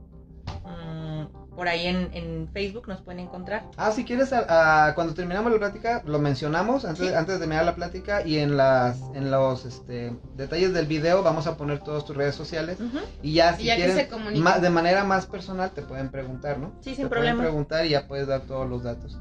Por 1.60 1.68
ahí 1.68 1.88
en, 1.88 2.10
en 2.14 2.48
Facebook 2.54 2.88
nos 2.88 3.02
pueden 3.02 3.20
encontrar. 3.20 3.66
Ah, 3.76 3.92
si 3.92 4.06
quieres, 4.06 4.32
a- 4.32 4.88
a- 4.88 4.96
cuando 4.96 5.14
terminamos 5.14 5.52
la 5.52 5.58
plática, 5.58 6.02
lo 6.06 6.18
mencionamos 6.18 6.86
antes, 6.86 7.10
Sí. 7.10 7.14
antes 7.14 7.34
de 7.36 7.40
terminar 7.40 7.66
la 7.66 7.76
plática 7.76 8.26
y 8.26 8.38
en 8.38 8.56
las 8.56 8.98
en 9.14 9.30
los 9.30 9.66
este, 9.66 10.18
detalles 10.38 10.72
del 10.74 10.86
video 10.86 11.22
vamos 11.22 11.48
a 11.48 11.58
poner 11.58 11.80
todas 11.80 12.06
tus 12.06 12.16
redes 12.16 12.34
sociales 12.36 12.78
y 13.22 13.34
ya 13.34 13.58
si 13.58 13.64
Y 13.64 13.66
ya 13.66 13.76
quieren 13.76 13.98
se 13.98 14.62
de 14.62 14.70
manera 14.70 15.04
más 15.04 15.26
personal 15.26 15.72
te 15.72 15.82
pueden 15.82 16.10
preguntar, 16.12 16.60
¿no? 16.60 16.72
Sí, 16.80 16.92
Te 16.92 16.96
sin 16.96 17.10
pueden 17.10 17.10
problema. 17.26 17.42
preguntar 17.44 17.86
y 17.86 17.90
ya 17.90 18.08
puedes 18.08 18.26
dar 18.28 18.40
todos 18.44 18.70
los 18.70 18.84
datos. 18.84 19.20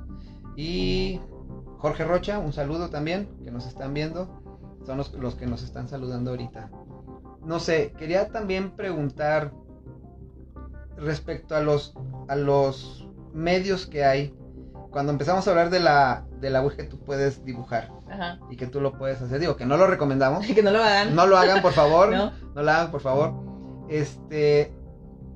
Y 0.56 1.20
Jorge 1.78 2.04
Rocha, 2.04 2.38
un 2.38 2.52
saludo 2.52 2.88
también, 2.88 3.28
que 3.42 3.50
nos 3.50 3.66
están 3.66 3.94
viendo. 3.94 4.40
Son 4.86 4.96
los, 4.96 5.12
los 5.14 5.34
que 5.34 5.46
nos 5.46 5.64
están 5.64 5.88
saludando 5.88 6.30
ahorita. 6.30 6.70
No 7.44 7.58
sé, 7.58 7.92
quería 7.98 8.28
también 8.28 8.70
preguntar 8.76 9.50
respecto 11.00 11.56
a 11.56 11.60
los, 11.60 11.94
a 12.28 12.36
los 12.36 13.06
medios 13.32 13.86
que 13.86 14.04
hay. 14.04 14.34
Cuando 14.90 15.12
empezamos 15.12 15.46
a 15.46 15.50
hablar 15.50 15.70
de 15.70 15.80
la, 15.80 16.24
de 16.40 16.50
la 16.50 16.62
Ouija 16.62 16.76
que 16.78 16.84
tú 16.84 16.98
puedes 16.98 17.44
dibujar 17.44 17.90
Ajá. 18.10 18.38
y 18.50 18.56
que 18.56 18.66
tú 18.66 18.80
lo 18.80 18.96
puedes 18.96 19.20
hacer. 19.20 19.38
Digo, 19.38 19.56
que 19.56 19.66
no 19.66 19.76
lo 19.76 19.86
recomendamos. 19.86 20.46
Que 20.54 20.62
no 20.62 20.70
lo 20.70 20.82
hagan. 20.82 21.14
No 21.14 21.26
lo 21.26 21.36
hagan, 21.36 21.60
por 21.62 21.72
favor. 21.72 22.10
¿No? 22.16 22.32
No 22.54 22.62
lo 22.62 22.70
hagan, 22.70 22.90
por 22.90 23.00
favor. 23.00 23.34
Este, 23.88 24.72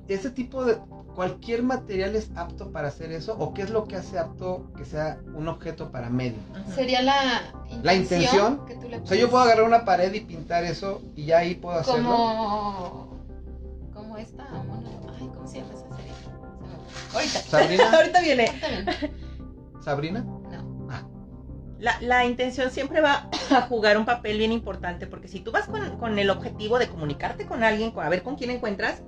ese 0.07 0.29
tipo 0.31 0.65
de 0.65 0.77
cualquier 1.15 1.61
material 1.61 2.15
es 2.15 2.31
apto 2.35 2.71
para 2.71 2.87
hacer 2.87 3.11
eso 3.11 3.35
o 3.37 3.53
qué 3.53 3.61
es 3.61 3.69
lo 3.69 3.85
que 3.85 3.95
hace 3.95 4.17
apto 4.17 4.71
que 4.75 4.83
sea 4.83 5.19
un 5.35 5.47
objeto 5.47 5.91
para 5.91 6.09
medio. 6.09 6.39
Sería 6.73 7.03
la 7.03 7.43
intención, 7.69 7.83
La 7.83 7.93
intención. 7.93 8.65
que 8.65 8.75
tú 8.75 8.89
le 8.89 8.97
O 8.97 9.05
sea, 9.05 9.17
yo 9.17 9.29
puedo 9.29 9.43
agarrar 9.43 9.65
una 9.65 9.85
pared 9.85 10.11
y 10.13 10.21
pintar 10.21 10.63
eso 10.63 11.01
y 11.15 11.25
ya 11.25 11.39
ahí 11.39 11.53
puedo 11.55 11.77
hacerlo. 11.77 12.09
como 12.09 13.13
como 13.93 14.17
esta 14.17 14.43
ahorita 17.13 17.39
Sabrina, 17.41 17.91
Ahorita 17.93 18.21
viene. 18.21 18.51
Sabrina. 19.81 20.21
no 20.21 20.87
Ah, 20.89 21.03
La, 21.79 21.99
la 22.01 22.25
intención 22.25 22.71
siempre 22.71 23.01
va 23.01 23.29
a 23.51 23.61
jugar 23.63 23.97
un 23.97 24.05
papel 24.05 24.37
bien 24.37 24.51
importante 24.51 25.07
porque 25.07 25.27
si 25.27 25.39
tú 25.39 25.51
vas 25.51 25.67
con, 25.67 25.97
con 25.97 26.19
el 26.19 26.29
objetivo 26.29 26.79
de 26.79 26.87
comunicarte 26.87 27.45
con 27.45 27.63
alguien, 27.63 27.91
con- 27.91 28.05
a 28.05 28.09
ver 28.09 28.23
con 28.23 28.35
quién 28.35 28.49
encuentras, 28.51 29.01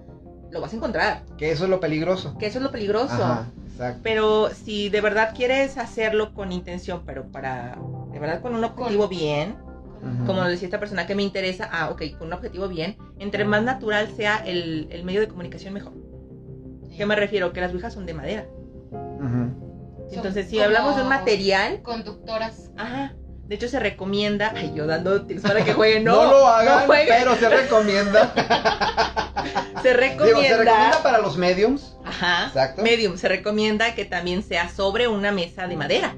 lo 0.51 0.61
vas 0.61 0.73
a 0.73 0.75
encontrar. 0.75 1.23
que 1.37 1.51
eso 1.51 1.65
es 1.65 1.69
lo 1.69 1.79
peligroso. 1.79 2.37
Que 2.37 2.47
eso 2.47 2.59
es 2.59 2.63
lo 2.63 2.71
peligroso. 2.71 3.13
Ajá, 3.13 3.51
exacto. 3.71 3.99
Pero 4.03 4.49
si 4.51 4.89
de 4.89 5.01
verdad 5.01 5.33
quieres 5.35 5.77
hacerlo 5.77 6.33
con 6.33 6.51
intención, 6.51 7.03
pero 7.05 7.29
para, 7.31 7.77
de 8.11 8.19
verdad 8.19 8.41
con 8.41 8.55
un 8.55 8.63
objetivo 8.63 9.07
bien, 9.07 9.57
Ujú. 10.01 10.25
como 10.25 10.43
decía 10.43 10.67
esta 10.67 10.79
persona 10.79 11.07
que 11.07 11.15
me 11.15 11.23
interesa, 11.23 11.67
ah, 11.71 11.89
ok, 11.89 12.03
con 12.17 12.27
un 12.27 12.33
objetivo 12.33 12.67
bien, 12.67 12.95
entre 13.19 13.43
más 13.43 13.63
natural 13.63 14.07
sea 14.15 14.37
el, 14.45 14.87
el 14.91 15.03
medio 15.03 15.19
de 15.21 15.27
comunicación, 15.27 15.73
mejor. 15.73 15.93
¿Qué 16.97 17.05
me 17.05 17.15
refiero? 17.15 17.51
Que 17.53 17.61
las 17.61 17.71
ouijas 17.73 17.93
son 17.93 18.05
de 18.05 18.13
madera. 18.13 18.45
Entonces, 20.11 20.47
si 20.49 20.59
hablamos 20.59 20.95
de 20.95 21.01
un 21.03 21.09
material, 21.09 21.81
conductoras 21.81 22.69
ajá, 22.77 23.15
de 23.47 23.55
hecho 23.55 23.67
se 23.67 23.79
recomienda, 23.79 24.53
ay, 24.55 24.71
yo 24.75 24.87
dando 24.87 25.25
tips 25.25 25.41
para 25.41 25.63
que 25.63 25.73
jueguen, 25.73 26.03
No, 26.03 26.15
no, 26.25 26.31
lo 26.31 26.47
hagan, 26.47 26.79
no 26.81 26.85
jueguen. 26.85 27.15
pero 27.19 27.35
se 27.35 27.49
recomienda. 27.49 28.33
se 29.81 29.93
recomienda, 29.93 30.25
Digo, 30.25 30.41
se 30.41 30.57
recomienda 30.57 31.03
para 31.03 31.19
los 31.19 31.37
mediums. 31.37 31.97
ajá, 32.05 32.47
Exacto. 32.47 32.81
medium, 32.83 33.17
se 33.17 33.27
recomienda 33.27 33.93
que 33.95 34.05
también 34.05 34.43
sea 34.43 34.69
sobre 34.69 35.07
una 35.07 35.31
mesa 35.31 35.67
de 35.67 35.75
madera, 35.75 36.15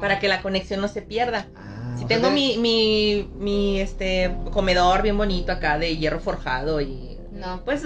para 0.00 0.18
que 0.18 0.28
la 0.28 0.40
conexión 0.42 0.80
no 0.80 0.88
se 0.88 1.02
pierda. 1.02 1.46
Ah, 1.56 1.94
Si 1.96 2.06
sea, 2.06 2.08
tengo 2.08 2.30
mi, 2.30 2.56
mi, 2.58 3.30
mi, 3.36 3.80
este, 3.80 4.34
comedor 4.52 5.02
bien 5.02 5.18
bonito 5.18 5.52
acá 5.52 5.78
de 5.78 5.96
hierro 5.96 6.20
forjado 6.20 6.80
y 6.80 7.18
no 7.32 7.62
pues 7.64 7.82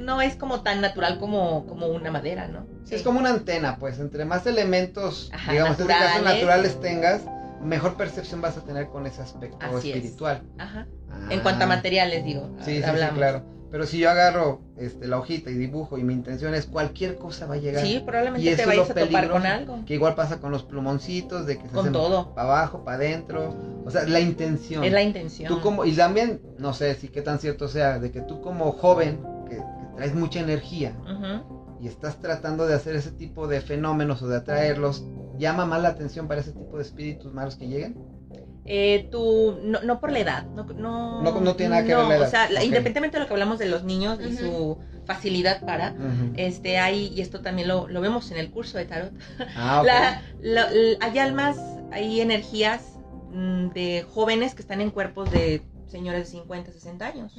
no 0.00 0.20
es 0.20 0.34
como 0.34 0.62
tan 0.62 0.80
natural 0.80 1.18
como, 1.18 1.66
como 1.66 1.86
una 1.88 2.10
madera, 2.10 2.48
¿no? 2.48 2.66
Sí, 2.84 2.94
es 2.96 3.02
como 3.02 3.20
una 3.20 3.30
antena, 3.30 3.76
pues 3.78 3.98
entre 4.00 4.24
más 4.24 4.46
elementos, 4.46 5.30
Ajá, 5.32 5.52
digamos, 5.52 5.78
en 5.78 5.82
este 5.82 5.92
caso 5.92 6.04
naturales. 6.04 6.34
naturales 6.34 6.80
tengas, 6.80 7.22
mejor 7.62 7.96
percepción 7.96 8.40
vas 8.40 8.56
a 8.56 8.62
tener 8.62 8.88
con 8.88 9.06
ese 9.06 9.22
aspecto 9.22 9.58
Así 9.60 9.90
es. 9.90 9.96
espiritual. 9.96 10.42
Ajá. 10.58 10.86
Ah. 11.10 11.28
En 11.30 11.40
cuanto 11.40 11.64
a 11.64 11.66
materiales, 11.68 12.24
digo. 12.24 12.50
Sí, 12.64 12.76
sí, 12.76 12.82
sí, 12.82 13.06
claro. 13.14 13.44
Pero 13.70 13.86
si 13.86 13.98
yo 13.98 14.10
agarro 14.10 14.62
este, 14.78 15.06
la 15.06 15.18
hojita 15.18 15.48
y 15.50 15.54
dibujo 15.54 15.96
y 15.96 16.02
mi 16.02 16.12
intención 16.12 16.54
es 16.54 16.66
cualquier 16.66 17.14
cosa 17.16 17.46
va 17.46 17.54
a 17.54 17.58
llegar. 17.58 17.84
Sí, 17.84 17.96
Y 17.96 18.00
probablemente 18.00 18.48
eso 18.48 18.56
te 18.56 18.62
es 18.62 18.66
vayas 18.66 18.90
a 18.90 18.94
topar 18.94 19.30
con 19.30 19.46
algo. 19.46 19.84
Que 19.86 19.94
igual 19.94 20.16
pasa 20.16 20.40
con 20.40 20.50
los 20.50 20.64
plumoncitos, 20.64 21.46
de 21.46 21.56
que 21.56 21.68
se 21.68 21.74
Con 21.74 21.80
hacen 21.80 21.92
todo. 21.92 22.34
para 22.34 22.48
abajo, 22.48 22.82
para 22.84 22.96
adentro. 22.96 23.54
O 23.84 23.90
sea, 23.90 24.02
la 24.08 24.18
intención. 24.18 24.82
Es 24.82 24.92
la 24.92 25.02
intención. 25.02 25.46
Tú 25.46 25.60
como, 25.60 25.84
y 25.84 25.92
también, 25.92 26.40
no 26.58 26.72
sé 26.72 26.96
si 26.96 27.08
qué 27.08 27.22
tan 27.22 27.38
cierto 27.38 27.68
sea, 27.68 28.00
de 28.00 28.10
que 28.10 28.22
tú 28.22 28.40
como 28.40 28.72
joven, 28.72 29.20
traes 30.00 30.14
mucha 30.14 30.40
energía 30.40 30.94
y 31.78 31.86
estás 31.86 32.18
tratando 32.20 32.66
de 32.66 32.72
hacer 32.74 32.96
ese 32.96 33.10
tipo 33.10 33.46
de 33.46 33.60
fenómenos 33.60 34.22
o 34.22 34.28
de 34.28 34.36
atraerlos, 34.38 35.04
llama 35.38 35.66
más 35.66 35.82
la 35.82 35.90
atención 35.90 36.26
para 36.26 36.40
ese 36.40 36.52
tipo 36.52 36.78
de 36.78 36.82
espíritus 36.82 37.34
malos 37.34 37.56
que 37.56 37.68
lleguen. 37.68 37.98
Eh, 38.64 39.08
tú, 39.10 39.58
no, 39.62 39.82
no 39.82 40.00
por 40.00 40.10
la 40.12 40.20
edad, 40.20 40.46
no, 40.54 40.64
no, 40.64 41.22
No- 41.22 41.40
no 41.40 41.56
tiene 41.56 41.70
nada 41.76 41.84
que 41.86 41.94
ver 41.94 42.06
la 42.06 42.16
edad. 42.16 42.28
O 42.28 42.30
sea, 42.30 42.44
independientemente 42.64 43.16
de 43.18 43.22
lo 43.22 43.26
que 43.26 43.34
hablamos 43.34 43.58
de 43.58 43.66
los 43.66 43.84
niños 43.84 44.18
y 44.26 44.34
su 44.36 44.78
facilidad 45.04 45.64
para, 45.66 45.94
este, 46.36 46.78
hay, 46.78 47.08
y 47.14 47.20
esto 47.20 47.40
también 47.42 47.68
lo, 47.68 47.86
lo 47.88 48.00
vemos 48.00 48.30
en 48.30 48.38
el 48.38 48.50
curso 48.50 48.78
de 48.78 48.86
tarot, 48.86 49.12
Ah. 49.54 49.82
La- 49.84 50.22
la- 50.40 50.68
hay 51.00 51.18
almas, 51.18 51.58
hay 51.92 52.20
energías 52.22 52.82
mm, 53.32 53.68
de 53.70 54.06
jóvenes 54.14 54.54
que 54.54 54.62
están 54.62 54.80
en 54.80 54.90
cuerpos 54.90 55.30
de 55.30 55.62
señores 55.90 56.20
de 56.26 56.30
50, 56.30 56.72
60 56.72 57.06
años. 57.06 57.34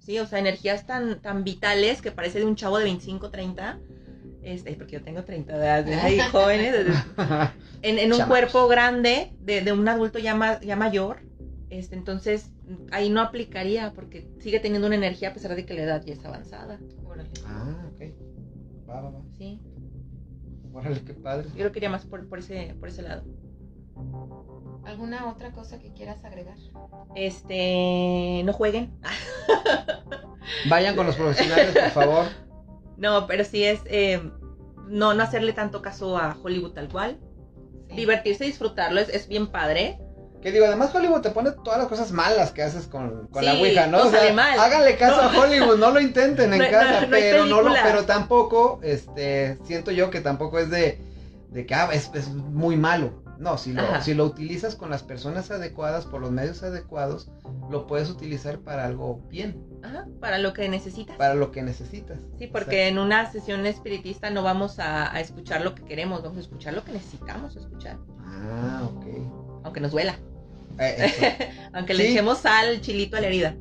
Sí, 0.00 0.18
o 0.18 0.26
sea, 0.26 0.38
energías 0.40 0.86
tan, 0.86 1.20
tan 1.20 1.44
vitales 1.44 2.02
que 2.02 2.10
parece 2.10 2.38
de 2.40 2.44
un 2.46 2.56
chavo 2.56 2.78
de 2.78 2.84
25, 2.84 3.30
30. 3.30 3.78
Este, 4.42 4.74
porque 4.74 4.94
yo 4.94 5.02
tengo 5.02 5.22
30 5.22 5.56
de 5.56 5.64
edad, 5.64 5.86
hay 6.00 6.18
jóvenes 6.18 6.74
en, 7.82 7.98
en 8.00 8.12
un 8.12 8.18
cuerpo 8.28 8.66
grande 8.66 9.32
de, 9.40 9.60
de 9.60 9.70
un 9.72 9.86
adulto 9.88 10.18
ya, 10.18 10.34
ma- 10.34 10.60
ya 10.60 10.74
mayor. 10.74 11.20
Este, 11.70 11.94
entonces, 11.94 12.50
ahí 12.90 13.08
no 13.08 13.20
aplicaría 13.20 13.92
porque 13.94 14.26
sigue 14.40 14.58
teniendo 14.60 14.88
una 14.88 14.96
energía 14.96 15.28
a 15.30 15.32
pesar 15.32 15.54
de 15.54 15.64
que 15.64 15.74
la 15.74 15.82
edad 15.84 16.04
ya 16.04 16.14
es 16.14 16.24
avanzada. 16.24 16.78
ah, 17.46 17.88
ok. 17.94 18.02
Va, 18.88 19.00
va, 19.00 19.10
va. 19.10 19.22
Sí, 19.38 19.60
Órale, 20.74 21.00
qué 21.02 21.14
padre. 21.14 21.48
yo 21.56 21.64
lo 21.64 21.72
quería 21.72 21.90
más 21.90 22.04
por, 22.04 22.28
por, 22.28 22.38
ese, 22.40 22.74
por 22.80 22.88
ese 22.88 23.02
lado. 23.02 23.22
Alguna 24.84 25.28
otra 25.30 25.52
cosa 25.52 25.78
que 25.78 25.92
quieras 25.92 26.24
agregar 26.24 26.56
Este, 27.14 28.42
no 28.44 28.52
jueguen. 28.52 28.92
Vayan 30.68 30.96
con 30.96 31.06
los 31.06 31.16
profesionales, 31.16 31.72
por 31.76 31.90
favor. 31.90 32.24
No, 32.96 33.26
pero 33.26 33.44
sí 33.44 33.64
es 33.64 33.80
eh, 33.86 34.20
no, 34.88 35.14
no 35.14 35.22
hacerle 35.22 35.52
tanto 35.52 35.82
caso 35.82 36.18
a 36.18 36.36
Hollywood 36.42 36.72
tal 36.72 36.88
cual. 36.88 37.18
Sí. 37.88 37.96
Divertirse 37.96 38.44
y 38.44 38.48
disfrutarlo 38.48 39.00
es, 39.00 39.08
es 39.08 39.28
bien 39.28 39.46
padre. 39.48 39.98
Que 40.40 40.50
digo, 40.50 40.66
además 40.66 40.92
Hollywood 40.92 41.20
te 41.20 41.30
pone 41.30 41.52
todas 41.52 41.78
las 41.78 41.86
cosas 41.86 42.10
malas 42.10 42.50
que 42.50 42.62
haces 42.64 42.88
con, 42.88 43.28
con 43.28 43.44
la 43.44 43.52
Ouija, 43.54 43.86
¿no? 43.86 44.10
sale 44.10 44.32
mal. 44.32 44.58
háganle 44.58 44.96
caso 44.96 45.22
No. 45.22 45.28
a 45.40 45.40
Hollywood, 45.44 45.78
no 45.78 45.92
lo 45.92 46.00
intenten 46.00 46.52
en 46.52 46.58
No 46.58 46.68
casa, 46.70 46.92
no- 46.94 47.00
no 47.02 47.10
pero 47.10 47.46
no 47.46 47.62
lo, 47.62 47.72
pero 47.72 48.04
tampoco, 48.04 48.80
este, 48.82 49.58
siento 49.64 49.92
yo 49.92 50.10
que 50.10 50.20
tampoco 50.20 50.58
es 50.58 50.68
de, 50.68 50.98
de 51.50 51.64
que 51.64 51.74
ah, 51.74 51.90
es, 51.92 52.10
es 52.14 52.28
muy 52.28 52.76
malo. 52.76 53.21
No, 53.42 53.58
si 53.58 53.72
lo, 53.72 53.82
si 54.00 54.14
lo 54.14 54.24
utilizas 54.24 54.76
con 54.76 54.88
las 54.90 55.02
personas 55.02 55.50
adecuadas, 55.50 56.06
por 56.06 56.20
los 56.20 56.30
medios 56.30 56.62
adecuados, 56.62 57.28
lo 57.70 57.88
puedes 57.88 58.08
utilizar 58.08 58.60
para 58.60 58.84
algo 58.84 59.20
bien, 59.28 59.60
Ajá, 59.82 60.06
para 60.20 60.38
lo 60.38 60.52
que 60.52 60.68
necesitas. 60.68 61.16
para 61.16 61.34
lo 61.34 61.50
que 61.50 61.60
necesitas. 61.62 62.20
Sí, 62.38 62.46
porque 62.46 62.86
en 62.86 63.00
una 63.00 63.32
sesión 63.32 63.66
espiritista 63.66 64.30
no 64.30 64.44
vamos 64.44 64.78
a, 64.78 65.12
a 65.12 65.20
escuchar 65.20 65.62
lo 65.62 65.74
que 65.74 65.82
queremos, 65.82 66.22
vamos 66.22 66.38
a 66.38 66.40
escuchar 66.42 66.74
lo 66.74 66.84
que 66.84 66.92
necesitamos 66.92 67.56
escuchar. 67.56 67.98
Ah, 68.24 68.88
ok. 68.94 69.06
Aunque 69.64 69.80
nos 69.80 69.90
duela. 69.90 70.16
Eh. 70.78 71.50
Aunque 71.72 71.94
le 71.94 72.10
echemos 72.10 72.38
sal, 72.38 72.80
chilito 72.80 73.16
a 73.16 73.20
la 73.20 73.26
herida. 73.26 73.56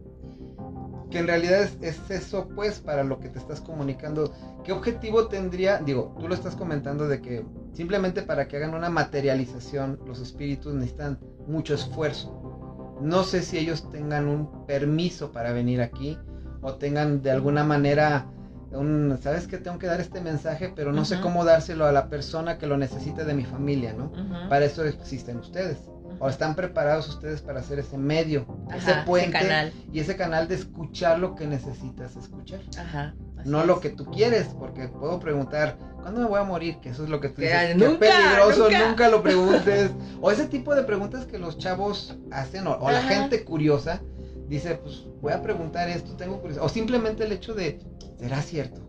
Que 1.11 1.19
en 1.19 1.27
realidad 1.27 1.61
es, 1.61 1.77
es 1.81 2.09
eso 2.09 2.47
pues 2.55 2.79
para 2.79 3.03
lo 3.03 3.19
que 3.19 3.29
te 3.29 3.38
estás 3.38 3.61
comunicando. 3.61 4.33
¿Qué 4.63 4.71
objetivo 4.71 5.27
tendría? 5.27 5.77
Digo, 5.77 6.15
tú 6.19 6.27
lo 6.27 6.33
estás 6.33 6.55
comentando 6.55 7.07
de 7.07 7.21
que 7.21 7.45
simplemente 7.73 8.23
para 8.23 8.47
que 8.47 8.57
hagan 8.57 8.73
una 8.73 8.89
materialización 8.89 9.99
los 10.07 10.19
espíritus 10.19 10.73
necesitan 10.73 11.19
mucho 11.47 11.75
esfuerzo. 11.75 12.97
No 13.01 13.23
sé 13.23 13.41
si 13.41 13.57
ellos 13.57 13.89
tengan 13.89 14.27
un 14.27 14.65
permiso 14.65 15.31
para 15.31 15.51
venir 15.51 15.81
aquí 15.81 16.17
o 16.61 16.75
tengan 16.75 17.21
de 17.21 17.31
alguna 17.31 17.63
manera 17.63 18.27
un, 18.71 19.17
sabes 19.21 19.47
que 19.47 19.57
tengo 19.57 19.79
que 19.79 19.88
dar 19.88 19.99
este 19.99 20.21
mensaje, 20.21 20.71
pero 20.73 20.93
no 20.93 21.03
sé 21.03 21.19
cómo 21.19 21.43
dárselo 21.43 21.85
a 21.85 21.91
la 21.91 22.07
persona 22.07 22.57
que 22.57 22.67
lo 22.67 22.77
necesite 22.77 23.25
de 23.25 23.33
mi 23.33 23.43
familia, 23.43 23.93
¿no? 23.93 24.11
Para 24.47 24.65
eso 24.65 24.85
existen 24.85 25.38
ustedes. 25.38 25.77
O 26.23 26.30
están 26.30 26.56
preparados 26.56 27.10
ustedes 27.10 27.41
para 27.41 27.60
hacer 27.61 27.80
ese 27.80 27.98
medio, 27.98 28.45
ese 28.76 28.93
puente 29.07 29.31
canal. 29.31 29.73
y 29.91 29.99
ese 29.99 30.15
canal 30.15 30.48
de 30.48 30.53
escuchar 30.56 31.18
lo 31.18 31.34
que 31.35 31.48
necesitas 31.48 32.15
escuchar. 32.15 32.61
Ajá. 32.80 33.15
No 33.43 33.61
es. 33.61 33.65
lo 33.68 33.80
que 33.80 33.89
tú 33.89 34.06
quieres, 34.06 34.45
porque 34.60 34.88
puedo 34.88 35.19
preguntar 35.19 35.77
¿cuándo 35.99 36.22
me 36.22 36.27
voy 36.27 36.39
a 36.39 36.43
morir? 36.43 36.77
Que 36.80 36.89
eso 36.89 37.03
es 37.03 37.10
lo 37.10 37.19
que 37.19 37.30
tú 37.30 37.38
Que, 37.41 37.48
dices. 37.48 37.76
nunca, 37.76 38.06
Qué 38.06 38.11
peligroso, 38.11 38.64
nunca. 38.65 38.88
nunca. 38.88 39.10
lo 39.10 39.23
preguntes. 39.23 39.91
O 40.22 40.30
ese 40.31 40.45
tipo 40.45 40.76
de 40.76 40.84
preguntas 40.84 41.26
que 41.26 41.39
los 41.39 41.57
chavos 41.57 42.15
hacen, 42.31 42.68
o, 42.68 42.77
o 42.77 42.91
la 42.91 43.02
gente 43.02 43.43
curiosa 43.43 43.99
dice, 44.48 44.76
pues 44.76 45.06
voy 45.22 45.34
a 45.34 45.41
preguntar 45.41 45.89
esto, 45.89 46.15
tengo 46.18 46.38
curiosidad. 46.39 46.65
O 46.65 46.69
simplemente 46.69 47.23
el 47.23 47.31
hecho 47.31 47.56
de, 47.56 47.80
¿será 48.19 48.41
cierto? 48.43 48.81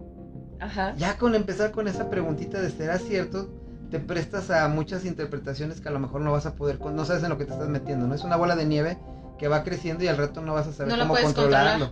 Ajá. 0.60 0.94
Ya 0.98 1.16
con 1.16 1.34
empezar 1.34 1.70
con 1.70 1.88
esa 1.88 2.10
preguntita 2.10 2.60
de 2.60 2.70
¿será 2.70 2.98
cierto? 2.98 3.48
Te 3.92 4.00
prestas 4.00 4.50
a 4.50 4.68
muchas 4.68 5.04
interpretaciones 5.04 5.82
que 5.82 5.88
a 5.90 5.92
lo 5.92 5.98
mejor 5.98 6.22
no 6.22 6.32
vas 6.32 6.46
a 6.46 6.54
poder, 6.54 6.80
no 6.80 7.04
sabes 7.04 7.22
en 7.24 7.28
lo 7.28 7.36
que 7.36 7.44
te 7.44 7.52
estás 7.52 7.68
metiendo, 7.68 8.06
¿no? 8.06 8.14
Es 8.14 8.24
una 8.24 8.36
bola 8.36 8.56
de 8.56 8.64
nieve 8.64 8.96
que 9.38 9.48
va 9.48 9.64
creciendo 9.64 10.02
y 10.02 10.08
al 10.08 10.16
rato 10.16 10.40
no 10.40 10.54
vas 10.54 10.66
a 10.66 10.72
saber 10.72 10.96
No 10.96 11.06
cómo 11.06 11.20
controlarlo. 11.20 11.90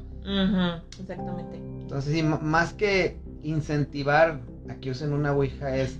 Exactamente. 0.98 1.56
Entonces, 1.56 2.14
sí, 2.14 2.22
más 2.22 2.72
que 2.72 3.18
incentivar 3.42 4.40
a 4.70 4.76
que 4.76 4.90
usen 4.90 5.12
una 5.12 5.32
Ouija 5.32 5.76
es, 5.76 5.98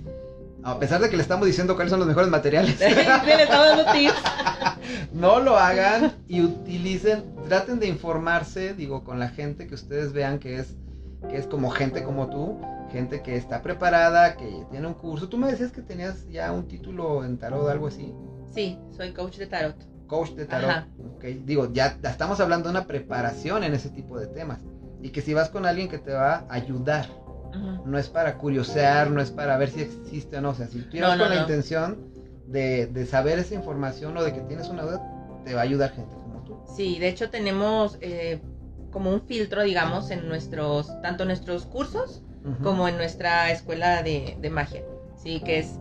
a 0.63 0.79
pesar 0.79 1.01
de 1.01 1.09
que 1.11 1.17
le 1.17 1.21
estamos 1.21 1.45
diciendo 1.45 1.75
cuáles 1.75 1.91
son 1.91 1.99
los 1.99 2.07
mejores 2.07 2.31
materiales, 2.31 2.77
Sí, 2.79 2.85
le 3.25 3.43
estaba 3.43 3.67
dando 3.67 3.91
tips. 3.91 4.23
no 5.13 5.39
lo 5.39 5.55
hagan 5.55 6.13
y 6.27 6.41
utilicen, 6.41 7.25
traten 7.47 7.79
de 7.79 7.85
informarse, 7.85 8.73
digo, 8.73 9.03
con 9.03 9.19
la 9.19 9.29
gente 9.29 9.67
que 9.67 9.75
ustedes 9.75 10.13
vean 10.13 10.39
que 10.39 10.57
es, 10.57 10.73
que 11.29 11.37
es 11.37 11.45
como 11.45 11.69
gente 11.69 12.01
como 12.01 12.27
tú, 12.27 12.59
gente 12.91 13.21
que 13.21 13.35
está 13.35 13.61
preparada, 13.61 14.35
que 14.37 14.65
tiene 14.69 14.87
un 14.87 14.93
curso. 14.93 15.29
Tú 15.29 15.37
me 15.37 15.49
decías 15.51 15.71
que 15.71 15.81
tenías 15.81 16.27
ya 16.29 16.51
un 16.51 16.67
título 16.67 17.23
en 17.23 17.37
tarot 17.37 17.65
o 17.65 17.69
algo 17.69 17.87
así, 17.87 18.13
Sí, 18.53 18.77
soy 18.95 19.13
coach 19.13 19.37
de 19.37 19.47
tarot. 19.47 19.75
coach 20.07 20.31
de 20.31 20.45
tarot. 20.45 20.69
Ajá. 20.69 20.87
Ok, 21.15 21.23
digo, 21.45 21.71
ya 21.71 21.97
estamos 22.03 22.39
hablando 22.41 22.67
de 22.69 22.71
una 22.77 22.85
preparación 22.87 23.63
en 23.63 23.73
ese 23.73 23.89
tipo 23.89 24.19
de 24.19 24.27
temas. 24.27 24.59
Y 25.01 25.09
que 25.09 25.21
si 25.21 25.33
vas 25.33 25.49
con 25.49 25.65
alguien 25.65 25.87
que 25.87 25.97
te 25.97 26.11
va 26.11 26.45
a 26.49 26.53
ayudar, 26.53 27.07
Ujú. 27.55 27.87
no 27.89 27.97
es 27.97 28.09
para 28.09 28.37
curiosear, 28.37 29.09
no 29.09 29.21
es 29.21 29.31
para 29.31 29.57
ver 29.57 29.69
si 29.69 29.81
existe 29.81 30.37
o 30.37 30.41
no. 30.41 30.49
O 30.49 30.53
sea, 30.53 30.67
si 30.67 30.79
tú 30.81 30.97
No, 30.97 31.15
no, 31.15 31.23
con 31.23 31.29
la 31.29 31.35
no. 31.35 31.41
intención 31.41 32.11
de, 32.47 32.87
de 32.87 33.05
saber 33.05 33.39
esa 33.39 33.55
información 33.55 34.17
o 34.17 34.23
de 34.23 34.33
que 34.33 34.41
tienes 34.41 34.67
una 34.67 34.83
duda, 34.83 35.01
te 35.45 35.53
va 35.53 35.61
a 35.61 35.63
ayudar 35.63 35.91
gente 35.91 36.13
como 36.13 36.43
tú. 36.43 36.59
Sí, 36.75 36.99
de 36.99 37.07
hecho 37.07 37.29
tenemos 37.29 37.97
eh, 38.01 38.41
como 38.91 39.11
un 39.13 39.21
filtro, 39.21 39.63
digamos, 39.63 40.11
en 40.11 40.27
nuestros, 40.27 40.91
tanto 41.01 41.23
nuestros 41.23 41.65
cursos 41.65 42.21
Como 42.63 42.87
en 42.87 42.97
nuestra 42.97 43.51
escuela 43.51 44.01
de, 44.01 44.35
de 44.39 44.49
magia. 44.49 44.81
Sí, 45.15 45.41
que 45.41 45.59
es, 45.59 45.77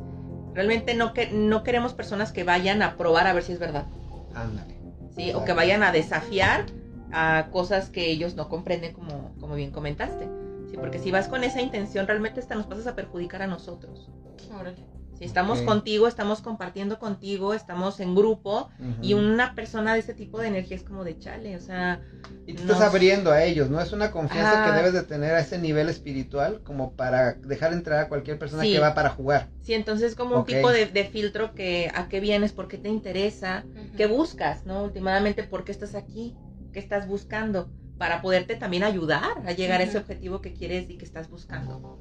realmente 0.55 0.95
no, 0.95 1.15
que, 1.15 1.31
no 1.31 1.63
queremos 1.63 1.95
personas 1.95 2.33
que 2.33 2.45
vayan 2.45 2.83
a 2.83 2.97
probar 2.97 3.27
a 3.27 3.33
ver 3.33 3.43
si 3.43 3.53
es 3.53 3.59
verdad. 3.59 3.87
Ándale. 4.35 4.75
¿sí? 5.15 5.33
O 5.35 5.45
que 5.45 5.53
vayan 5.53 5.83
a 5.83 5.93
desafiar 5.93 6.67
a 7.13 7.49
cosas 7.51 7.91
que 7.91 8.11
ellos 8.11 8.35
no 8.35 8.49
comprenden, 8.49 8.93
como, 8.93 9.35
como 9.41 9.55
bien 9.55 9.71
comentaste. 9.71 10.29
Sí, 10.71 10.77
porque 10.77 10.99
si 10.99 11.11
vas 11.11 11.29
con 11.29 11.43
esa 11.45 11.61
intención, 11.61 12.07
realmente 12.07 12.41
hasta 12.41 12.55
nos 12.55 12.67
pasas 12.67 12.87
a 12.87 12.95
perjudicar 12.95 13.43
a 13.43 13.47
nosotros. 13.47 14.11
Órale. 14.53 14.90
Si 15.21 15.27
estamos 15.27 15.61
contigo, 15.61 16.09
estamos 16.09 16.41
compartiendo 16.41 16.99
contigo, 16.99 17.53
estamos 17.53 18.01
en 18.01 18.15
grupo, 18.15 18.71
y 19.03 19.13
una 19.13 19.55
persona 19.55 19.93
de 19.93 20.01
ese 20.01 20.15
tipo 20.15 20.39
de 20.41 20.49
energía 20.49 20.79
es 20.79 20.83
como 20.83 21.05
de 21.05 21.19
chale, 21.19 21.57
o 21.57 21.61
sea, 21.61 22.01
Y 22.47 22.55
te 22.55 22.63
nos- 22.63 22.73
estás 22.73 22.81
abriendo 22.89 23.31
a 23.31 23.45
ellos, 23.45 23.69
¿no? 23.69 23.83
Es 23.83 23.93
una 23.93 24.13
confianza 24.13 24.65
Ah. 24.65 24.71
que 24.71 24.77
debes 24.79 24.95
de 24.95 25.03
tener 25.03 25.35
a 25.35 25.41
ese 25.41 25.59
nivel 25.59 25.91
espiritual 25.91 26.63
como 26.65 26.93
para 26.95 27.35
dejar 27.35 27.75
entrar 27.75 27.99
a 27.99 28.09
cualquier 28.09 28.39
persona 28.39 28.63
Sí. 28.63 28.73
que 28.73 28.79
va 28.79 28.95
para 28.95 29.11
jugar. 29.11 29.51
sí, 29.61 29.75
entonces 29.75 30.15
como 30.17 30.39
un 30.39 30.45
tipo 30.47 30.71
de, 30.71 30.87
de 30.87 31.05
filtro 31.05 31.55
que 31.55 31.93
a 31.95 32.09
qué 32.09 32.19
vienes, 32.21 32.53
por 32.55 32.67
qué 32.67 32.79
te 32.79 32.89
interesa, 32.89 33.65
qué 33.99 34.07
buscas, 34.07 34.65
¿no? 34.65 34.85
Últimamente, 34.85 35.43
¿por 35.45 35.65
qué 35.65 35.73
estás 35.73 35.95
aquí? 35.95 36.35
¿Qué 36.73 36.79
estás 36.79 37.07
buscando? 37.07 37.69
Para 37.99 38.23
poderte 38.23 38.57
también 38.57 38.85
ayudar 38.85 39.43
a 39.47 39.53
llegar 39.53 39.83
a 39.83 39.85
ese 39.85 39.99
objetivo 39.99 40.41
que 40.41 40.55
quieres 40.55 40.89
y 40.89 40.97
que 40.97 41.05
estás 41.05 41.29
buscando. 41.29 42.01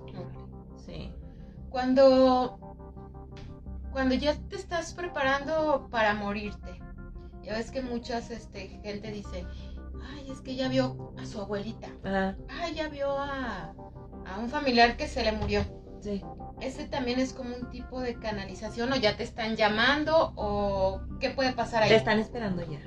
Sí. 0.86 1.12
Cuando, 1.70 2.69
cuando 4.00 4.16
ya 4.16 4.34
te 4.48 4.56
estás 4.56 4.94
preparando 4.94 5.90
para 5.92 6.14
morirte, 6.14 6.80
ya 7.44 7.56
ves 7.58 7.70
que 7.70 7.82
muchas 7.82 8.32
este, 8.32 8.80
gente 8.82 9.12
dice, 9.12 9.46
ay, 10.16 10.32
es 10.32 10.40
que 10.40 10.56
ya 10.56 10.70
vio 10.70 11.14
a 11.18 11.26
su 11.26 11.42
abuelita, 11.42 11.90
Ajá, 12.06 12.38
ay, 12.62 12.76
ya 12.76 12.88
vio 12.88 13.12
a, 13.12 13.74
a 14.26 14.40
un 14.40 14.48
familiar 14.48 14.96
que 14.96 15.06
se 15.10 15.22
le 15.22 15.34
murió. 15.34 15.66
sí. 16.00 16.24
Ese 16.62 16.86
también 16.86 17.20
es 17.20 17.34
como 17.34 17.54
un 17.56 17.70
tipo 17.72 18.00
de 18.00 18.16
canalización 18.20 18.94
o 18.94 18.96
ya 18.96 19.18
te 19.18 19.24
están 19.24 19.58
llamando 19.58 20.32
o 20.38 21.02
qué 21.20 21.30
puede 21.32 21.52
pasar 21.52 21.84
ahí. 21.84 21.90
Te 21.90 21.96
están 21.98 22.20
esperando 22.20 22.62
ya. 22.70 22.80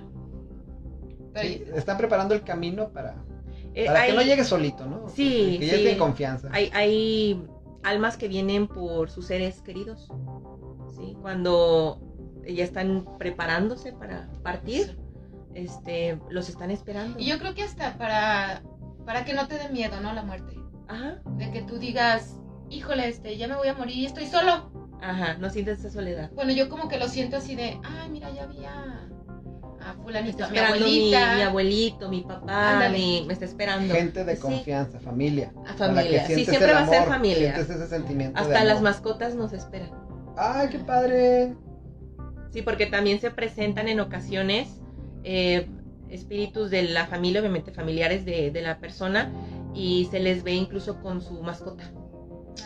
Pero- 1.35 1.49
Sí, 1.49 1.65
están 1.75 1.99
preparando 1.99 2.35
el 2.35 2.43
camino 2.43 2.89
para, 2.91 3.15
Eh, 3.75 3.85
para 3.87 4.07
que 4.07 4.13
no 4.15 4.23
llegue 4.23 4.45
solito, 4.45 4.87
¿no? 4.87 5.09
Sí, 5.11 5.57
Que 5.59 5.67
ya 5.67 5.73
sí. 5.75 5.79
esté 5.79 5.93
en 5.93 5.99
confianza. 5.99 6.49
Hay, 6.53 6.71
hay 6.75 7.47
almas 7.83 8.17
que 8.19 8.29
vienen 8.29 8.67
por 8.69 9.11
sus 9.11 9.27
seres 9.27 9.61
queridos. 9.63 10.09
¿Sí? 10.97 11.17
Cuando 11.21 12.01
ya 12.47 12.65
están 12.65 13.07
preparándose 13.19 13.93
para 13.93 14.29
partir, 14.43 14.99
este, 15.55 16.19
los 16.31 16.49
están 16.49 16.71
esperando. 16.71 17.19
Y 17.19 17.27
yo 17.27 17.39
creo 17.39 17.55
que 17.55 17.63
hasta 17.63 17.97
para, 17.99 18.63
para 19.05 19.25
que 19.25 19.35
no 19.35 19.47
te 19.49 19.59
dé 19.59 19.69
miedo, 19.69 20.01
¿no? 20.01 20.13
La 20.13 20.23
muerte. 20.23 20.55
Ajá, 20.89 21.21
De 21.37 21.51
que 21.51 21.63
tú 21.63 21.79
digas, 21.79 22.37
híjole, 22.71 23.09
este, 23.09 23.37
ya 23.37 23.49
me 23.49 23.57
voy 23.57 23.69
a 23.69 23.75
morir 23.75 23.97
y 23.97 24.07
estoy 24.07 24.27
solo. 24.27 24.71
ajá, 25.01 25.35
no 25.35 25.51
sientes 25.51 25.81
esa 25.81 25.91
soledad. 25.91 26.31
Bueno, 26.35 26.53
yo 26.53 26.69
como 26.69 26.89
que 26.89 26.99
lo 26.99 27.09
siento 27.09 27.37
así 27.37 27.55
de, 27.57 27.79
ay, 27.85 28.11
mira, 28.11 28.31
ya 28.31 28.47
vi 28.47 28.65
a, 28.65 29.09
fulanito, 30.03 30.49
mi 30.51 30.59
abuelita. 30.59 31.35
mi 31.37 31.43
abuelito, 31.43 32.09
mi 32.09 32.21
papá, 32.23 32.89
mi- 32.91 33.25
me 33.27 33.33
está 33.33 33.45
esperando. 33.45 33.93
Gente 33.95 34.25
de 34.25 34.37
Sí. 34.37 34.43
confianza, 34.43 35.01
familia. 35.01 35.53
A 35.67 35.75
familia. 35.75 36.27
Sí, 36.27 36.45
siempre 36.45 36.73
va 36.73 36.81
a 36.81 36.87
ser 36.87 37.05
familia. 37.05 37.55
Sientes 37.55 37.77
ese 37.77 37.87
sentimiento 37.89 38.41
de 38.41 38.47
Hasta 38.47 38.65
las 38.65 38.81
mascotas 38.81 39.35
nos 39.35 39.53
esperan. 39.53 39.91
¡Ay, 40.37 40.69
qué 40.71 40.79
padre! 40.79 41.55
Sí, 42.51 42.63
porque 42.63 42.87
también 42.87 43.21
se 43.21 43.31
presentan 43.31 43.89
en 43.89 44.01
ocasiones 44.01 44.81
eh, 45.25 45.69
espíritus 46.11 46.71
de 46.71 46.83
la 46.83 47.07
familia, 47.07 47.41
obviamente 47.41 47.73
familiares 47.73 48.25
de, 48.25 48.51
de 48.51 48.63
la 48.63 48.79
persona, 48.79 49.31
y 49.75 50.07
se 50.11 50.21
les 50.21 50.43
ve 50.43 50.53
incluso 50.53 51.01
con 51.01 51.21
su 51.23 51.43
mascota. 51.43 51.85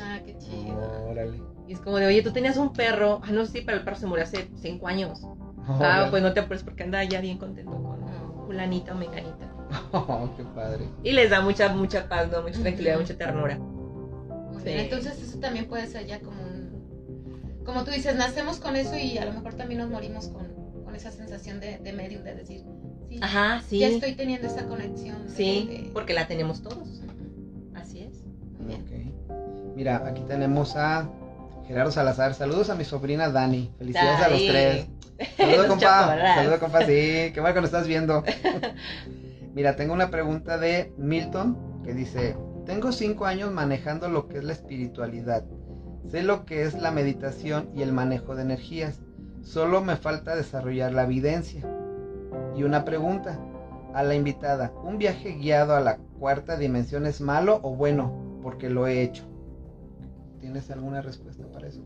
Ah, 0.01 0.19
qué 0.25 0.37
chido. 0.39 1.07
Órale. 1.09 1.41
Y 1.69 1.73
es 1.73 1.81
como 1.81 1.99
de, 1.99 2.07
oye, 2.07 2.23
tú 2.23 2.33
tenías 2.33 2.57
un 2.57 2.73
perro. 2.73 3.21
Ah, 3.25 3.31
no, 3.33 3.47
sí, 3.47 3.63
pero 3.65 3.79
el 3.79 3.85
perro 3.85 3.97
se 3.97 4.07
murió 4.07 4.25
hace 4.25 4.49
cinco 4.57 4.89
años. 4.89 5.21
Ah, 5.69 5.77
Órale. 5.79 6.11
pues 6.11 6.23
no 6.23 6.33
te 6.33 6.41
apures 6.41 6.63
porque 6.63 6.83
anda 6.85 7.03
ya 7.05 7.21
bien 7.21 7.39
contento 7.39 7.73
con 7.73 8.47
fulanita 8.47 8.93
o 8.93 8.97
menganita. 8.97 9.53
Oh, 9.93 10.29
qué 10.37 10.45
padre. 10.45 10.85
Y 11.03 11.11
les 11.13 11.31
da 11.31 11.41
mucha, 11.41 11.69
mucha 11.75 12.09
paz, 12.09 12.31
¿no? 12.31 12.43
Mucha 12.43 12.61
tranquilidad, 12.61 12.99
mucha 13.01 13.17
ternura. 13.17 13.57
Muy 13.59 14.59
Sí. 14.63 14.65
bien, 14.69 14.79
entonces 14.81 15.21
eso 15.21 15.39
también 15.41 15.67
puede 15.67 15.87
ser 15.89 16.07
ya 16.07 16.21
como. 16.21 16.37
Como 17.67 17.85
tú 17.85 17.91
dices, 17.91 18.15
nacemos 18.17 18.59
con 18.59 18.77
eso 18.77 18.97
y 18.97 19.19
a 19.19 19.25
lo 19.27 19.33
mejor 19.33 19.55
también 19.55 19.81
nos 19.81 19.91
morimos 19.91 20.29
con, 20.29 20.47
con 20.85 20.95
esa 20.95 21.11
sensación 21.11 21.61
de, 21.61 21.79
de 21.79 21.93
medium, 21.93 22.23
de 22.23 22.35
decir, 22.35 22.63
sí, 23.09 23.19
Ajá, 23.21 23.61
sí. 23.69 23.81
ya 23.81 23.89
estoy 23.89 24.15
teniendo 24.15 24.47
esa 24.47 24.67
conexión. 24.67 25.17
Sí, 25.29 25.67
de- 25.69 25.91
porque 25.93 26.15
la 26.15 26.27
tenemos 26.29 26.63
todos. 26.63 27.03
Así 27.75 28.01
es. 28.01 28.25
Muy 28.59 28.67
bien. 28.67 28.83
Ok. 28.83 29.75
Mira, 29.77 30.03
aquí 30.07 30.23
tenemos 30.27 30.77
a 30.77 31.11
Gerardo 31.67 31.91
Salazar. 31.93 32.33
Saludos 32.35 32.71
a 32.71 32.75
mi 32.77 32.85
sobrina 32.85 33.29
Dani. 33.31 33.73
Felicidades 33.79 34.21
a 34.23 34.29
los 34.29 34.47
tres. 34.47 34.87
Saludos, 35.37 35.57
Los 35.59 35.67
compa. 35.67 36.35
Saludos, 36.37 36.59
compa. 36.61 36.81
Sí, 36.81 36.87
qué 37.35 37.39
bueno 37.41 37.55
que 37.55 37.61
nos 37.63 37.69
estás 37.71 37.87
viendo. 37.87 38.23
Mira, 39.55 39.77
tengo 39.77 39.93
una 39.93 40.11
pregunta 40.11 40.57
de 40.59 40.93
Milton 40.99 41.83
que 41.85 41.95
dice: 41.95 42.37
Tengo 42.65 42.93
cinco 42.93 43.27
años 43.27 43.51
manejando 43.53 44.09
lo 44.09 44.29
que 44.29 44.39
es 44.39 44.45
la 44.45 44.53
espiritualidad. 44.53 45.45
Sé 46.09 46.23
lo 46.23 46.45
que 46.45 46.63
es 46.63 46.75
la 46.75 46.91
meditación 46.91 47.69
y 47.75 47.83
el 47.83 47.93
manejo 47.93 48.35
de 48.37 48.43
energías. 48.43 49.01
Solo 49.43 49.83
me 49.83 49.97
falta 49.97 50.37
desarrollar 50.37 50.93
la 50.93 51.05
evidencia. 51.05 51.63
Y 52.57 52.63
una 52.63 52.85
pregunta 52.85 53.39
a 53.95 54.03
la 54.03 54.15
invitada: 54.15 54.73
¿Un 54.85 54.99
viaje 54.99 55.33
guiado 55.33 55.75
a 55.75 55.81
la 55.81 55.99
cuarta 56.19 56.57
dimensión 56.57 57.07
es 57.07 57.21
malo 57.21 57.61
o 57.63 57.75
bueno? 57.75 58.41
Porque 58.43 58.71
lo 58.71 58.87
he 58.87 59.03
hecho. 59.03 59.25
¿Tienes 60.41 60.71
alguna 60.71 61.03
respuesta 61.03 61.45
para 61.53 61.67
eso? 61.69 61.81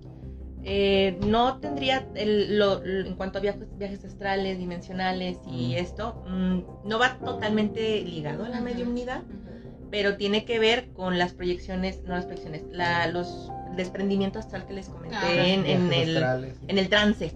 Eh, 0.63 1.19
no 1.27 1.59
tendría, 1.59 2.07
el- 2.15 2.59
lo- 2.59 2.85
lo- 2.85 3.07
en 3.07 3.15
cuanto 3.15 3.39
a 3.39 3.41
viajes, 3.41 3.67
viajes 3.79 4.05
astrales, 4.05 4.59
dimensionales 4.59 5.39
y 5.51 5.71
Mm. 5.71 5.79
esto, 5.79 6.23
mm, 6.29 6.89
no 6.89 6.99
va 6.99 7.17
totalmente 7.19 8.03
ligado 8.03 8.45
a 8.45 8.49
la 8.51 8.59
Ujú. 8.61 8.67
Pero 9.91 10.17
tiene 10.17 10.45
que 10.45 10.59
ver 10.59 10.89
con 10.93 11.19
las 11.19 11.33
proyecciones, 11.33 12.03
no 12.05 12.15
las 12.15 12.25
proyecciones, 12.27 12.63
la, 12.71 13.07
los 13.09 13.51
el 13.71 13.77
desprendimiento 13.77 14.39
astral 14.41 14.67
que 14.67 14.73
les 14.73 14.89
comenté 14.89 15.17
Ah. 15.17 15.47
en, 15.47 15.65
el, 15.93 16.17
astrales. 16.17 16.57
en 16.67 16.79
el 16.79 16.89
trance. 16.89 17.33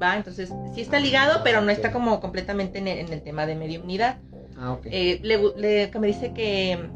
¿va? 0.00 0.16
Entonces, 0.16 0.52
sí 0.74 0.80
está 0.80 0.98
ligado, 1.00 1.42
pero 1.44 1.60
no 1.60 1.70
está 1.70 1.92
como 1.92 2.20
completamente 2.20 2.78
en 2.78 2.88
el, 2.88 2.98
en 2.98 3.12
el 3.12 3.22
tema 3.22 3.46
de 3.46 3.54
mediumnidad. 3.56 4.18
Ah, 4.56 4.72
ok. 4.72 4.86
Eh, 4.86 5.20
le, 5.22 5.38
le- 5.56 5.90
que 5.90 5.98
me 5.98 6.06
dice 6.08 6.32
que 6.32 6.88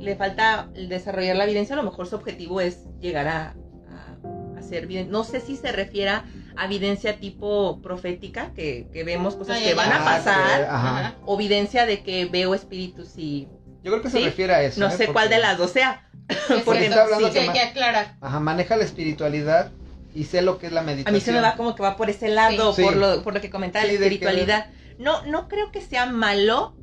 le 0.00 0.16
falta 0.16 0.68
desarrollar 0.74 1.36
la 1.36 1.44
evidencia, 1.44 1.74
a 1.74 1.76
lo 1.76 1.84
mejor 1.84 2.06
su 2.06 2.16
objetivo 2.16 2.60
es 2.60 2.84
llegar 3.00 3.28
a, 3.28 3.54
a, 3.90 4.58
a 4.58 4.62
ser 4.62 4.86
vidente. 4.88 5.10
No 5.12 5.22
sé 5.24 5.40
si 5.40 5.56
se 5.56 5.70
refiera 5.72 6.24
a 6.56 6.66
evidencia 6.66 7.18
tipo 7.18 7.80
profética, 7.80 8.52
que, 8.54 8.88
que 8.92 9.04
vemos 9.04 9.34
cosas 9.36 9.58
Ah, 9.58 9.62
que 9.62 9.70
ya. 9.70 9.76
van 9.76 9.92
a 9.92 9.96
Ah, 10.00 10.04
pasar, 10.04 11.14
que- 11.16 11.22
o 11.26 11.34
evidencia 11.36 11.86
de 11.86 12.02
que 12.02 12.26
veo 12.26 12.54
espíritus 12.54 13.16
y 13.18 13.48
Yo 13.82 13.90
creo 13.90 14.02
que 14.02 14.10
se 14.10 14.18
¿Sí? 14.18 14.24
refiere 14.24 14.54
a 14.54 14.62
eso. 14.62 14.80
no 14.80 14.88
¿eh? 14.88 14.90
sé 14.92 15.08
cuál 15.08 15.28
de 15.28 15.38
las 15.38 15.58
dos 15.58 15.70
sea. 15.72 16.08
Es 16.28 16.62
Porque 16.64 16.86
está 16.86 17.02
hablando 17.02 17.28
sí, 17.28 17.34
que 17.34 17.46
ma- 17.46 17.52
aclarar. 17.52 18.16
Ajá, 18.20 18.40
maneja 18.40 18.76
la 18.76 18.84
espiritualidad 18.84 19.70
y 20.14 20.24
sé 20.24 20.40
lo 20.42 20.58
que 20.58 20.66
es 20.68 20.72
la 20.72 20.80
A 20.80 20.84
meditación. 20.84 21.14
mí 21.14 21.20
se 21.20 21.32
me 21.32 21.40
va 21.40 21.56
como 21.56 21.74
que 21.74 21.82
va 21.82 21.96
por 21.96 22.08
ese 22.10 22.28
lado, 22.28 22.72
Sí. 22.74 22.82
por, 22.82 22.96
lo, 22.96 23.22
por 23.22 23.34
lo 23.34 23.40
que 23.40 23.50
comentaba 23.50 23.84
Sí, 23.84 23.92
la 23.92 23.98
que- 23.98 24.04
espiritualidad. 24.04 24.66
No, 24.98 25.24
no 25.26 25.48
creo 25.48 25.72
que 25.72 25.80
sea 25.80 26.06
malo 26.06 26.76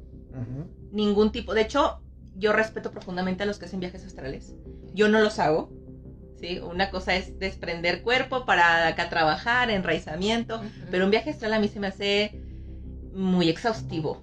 ningún 0.91 1.31
tipo. 1.31 1.53
De 1.53 1.61
hecho, 1.61 2.01
yo 2.35 2.53
respeto 2.53 2.91
profundamente 2.91 3.43
a 3.43 3.45
los 3.45 3.59
que 3.59 3.65
hacen 3.65 3.79
viajes 3.79 4.03
astrales. 4.05 4.53
Yo 4.93 5.07
no 5.09 5.19
los 5.21 5.39
hago. 5.39 5.71
¿sí? 6.39 6.59
Una 6.59 6.89
cosa 6.89 7.15
es 7.15 7.37
desprender 7.37 8.01
cuerpo 8.01 8.45
para 8.45 8.87
acá 8.87 9.09
trabajar, 9.09 9.69
enraizamiento. 9.69 10.61
Pero 10.91 11.05
un 11.05 11.11
viaje 11.11 11.29
astral 11.31 11.53
a 11.53 11.59
mí 11.59 11.67
se 11.67 11.79
me 11.79 11.87
hace 11.87 12.41
muy 13.13 13.49
exhaustivo. 13.49 14.21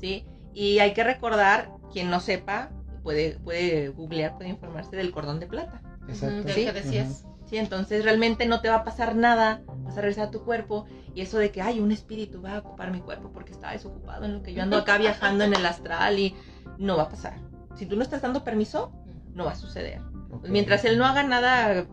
¿sí? 0.00 0.24
Y 0.58 0.80
hay 0.80 0.92
que 0.92 1.04
recordar, 1.04 1.70
quien 1.92 2.10
no 2.10 2.18
sepa, 2.18 2.70
puede, 3.04 3.38
puede 3.44 3.90
googlear, 3.90 4.36
puede 4.36 4.50
informarse 4.50 4.96
del 4.96 5.12
cordón 5.12 5.38
de 5.38 5.46
plata. 5.46 5.80
Exacto. 6.08 6.48
Sí. 6.48 6.64
que 6.64 6.72
decías. 6.72 7.24
¿sí? 7.46 7.58
Entonces 7.58 8.02
realmente 8.02 8.44
no 8.44 8.60
te 8.60 8.68
va 8.68 8.74
a 8.74 8.84
pasar 8.84 9.14
nada, 9.14 9.62
vas 9.84 9.96
a 9.96 10.00
regresar 10.00 10.26
a 10.26 10.30
tu 10.32 10.42
cuerpo 10.42 10.86
y 11.14 11.20
eso 11.20 11.38
de 11.38 11.52
que, 11.52 11.62
ay, 11.62 11.78
un 11.78 11.92
espíritu 11.92 12.42
va 12.42 12.56
a 12.56 12.58
ocupar 12.58 12.90
mi 12.90 12.98
cuerpo 12.98 13.30
porque 13.32 13.52
está 13.52 13.70
desocupado 13.70 14.24
en 14.24 14.34
lo 14.34 14.42
que 14.42 14.52
yo 14.52 14.64
ando 14.64 14.78
acá 14.78 14.98
viajando 14.98 15.44
en 15.44 15.54
el 15.54 15.64
astral 15.64 16.18
y 16.18 16.34
no 16.76 16.96
va 16.96 17.04
a 17.04 17.08
pasar. 17.08 17.38
Si 17.76 17.86
tú 17.86 17.94
no 17.94 18.02
estás 18.02 18.22
dando 18.22 18.42
permiso, 18.42 18.90
no 19.34 19.44
va 19.44 19.52
a 19.52 19.56
suceder. 19.56 20.00
Pues 20.40 20.50
mientras 20.50 20.84
él 20.84 20.98
no 20.98 21.06
haga 21.06 21.22
nada, 21.22 21.86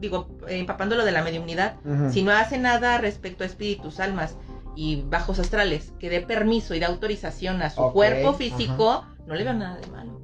digo, 0.00 0.36
empapándolo 0.48 1.04
de 1.04 1.12
la 1.12 1.22
mediunidad, 1.22 1.76
Ujú. 1.84 2.10
si 2.10 2.24
no 2.24 2.32
hace 2.32 2.58
nada 2.58 2.98
respecto 2.98 3.44
a 3.44 3.46
espíritus, 3.46 4.00
almas 4.00 4.36
y 4.76 5.02
bajos 5.02 5.38
astrales, 5.38 5.92
que 5.98 6.10
dé 6.10 6.20
permiso 6.20 6.74
y 6.74 6.80
dé 6.80 6.86
autorización 6.86 7.62
a 7.62 7.70
su 7.70 7.80
Ok, 7.80 7.92
cuerpo 7.92 8.34
físico, 8.34 9.04
no 9.26 9.34
le 9.34 9.44
veo 9.44 9.54
nada 9.54 9.78
de 9.78 9.86
malo. 9.88 10.14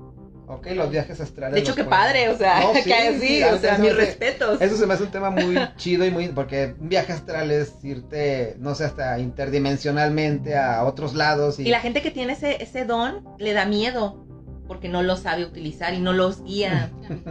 Ok, 0.46 0.66
los 0.74 0.90
viajes 0.90 1.20
astrales. 1.20 1.54
De 1.54 1.60
hecho, 1.60 1.76
qué 1.76 1.84
padre, 1.84 2.28
o 2.28 2.36
sea, 2.36 2.60
No, 2.60 2.72
que 2.72 2.82
sí, 2.82 2.92
así, 2.92 3.20
sí, 3.20 3.42
o 3.44 3.56
sea, 3.58 3.78
mis 3.78 3.94
respetos. 3.94 4.60
Eso 4.60 4.76
se 4.76 4.84
me 4.84 4.94
hace 4.94 5.04
un 5.04 5.10
tema 5.12 5.30
muy 5.30 5.56
chido 5.76 6.04
y 6.04 6.10
muy. 6.10 6.28
Porque 6.28 6.74
un 6.80 6.88
viaje 6.88 7.12
astral 7.12 7.52
es 7.52 7.72
irte, 7.84 8.56
no 8.58 8.74
sé, 8.74 8.84
hasta 8.84 9.18
interdimensionalmente 9.20 10.56
a 10.56 10.84
otros 10.84 11.14
lados. 11.14 11.60
Y, 11.60 11.68
Y 11.68 11.70
la 11.70 11.78
gente 11.78 12.02
que 12.02 12.10
tiene 12.10 12.32
ese, 12.32 12.60
ese 12.62 12.84
don 12.84 13.24
le 13.38 13.52
da 13.52 13.64
miedo 13.64 14.26
porque 14.66 14.88
no 14.88 15.02
lo 15.02 15.16
sabe 15.16 15.44
utilizar 15.44 15.94
y 15.94 16.00
no 16.00 16.12
los 16.12 16.42
guía. 16.42 16.90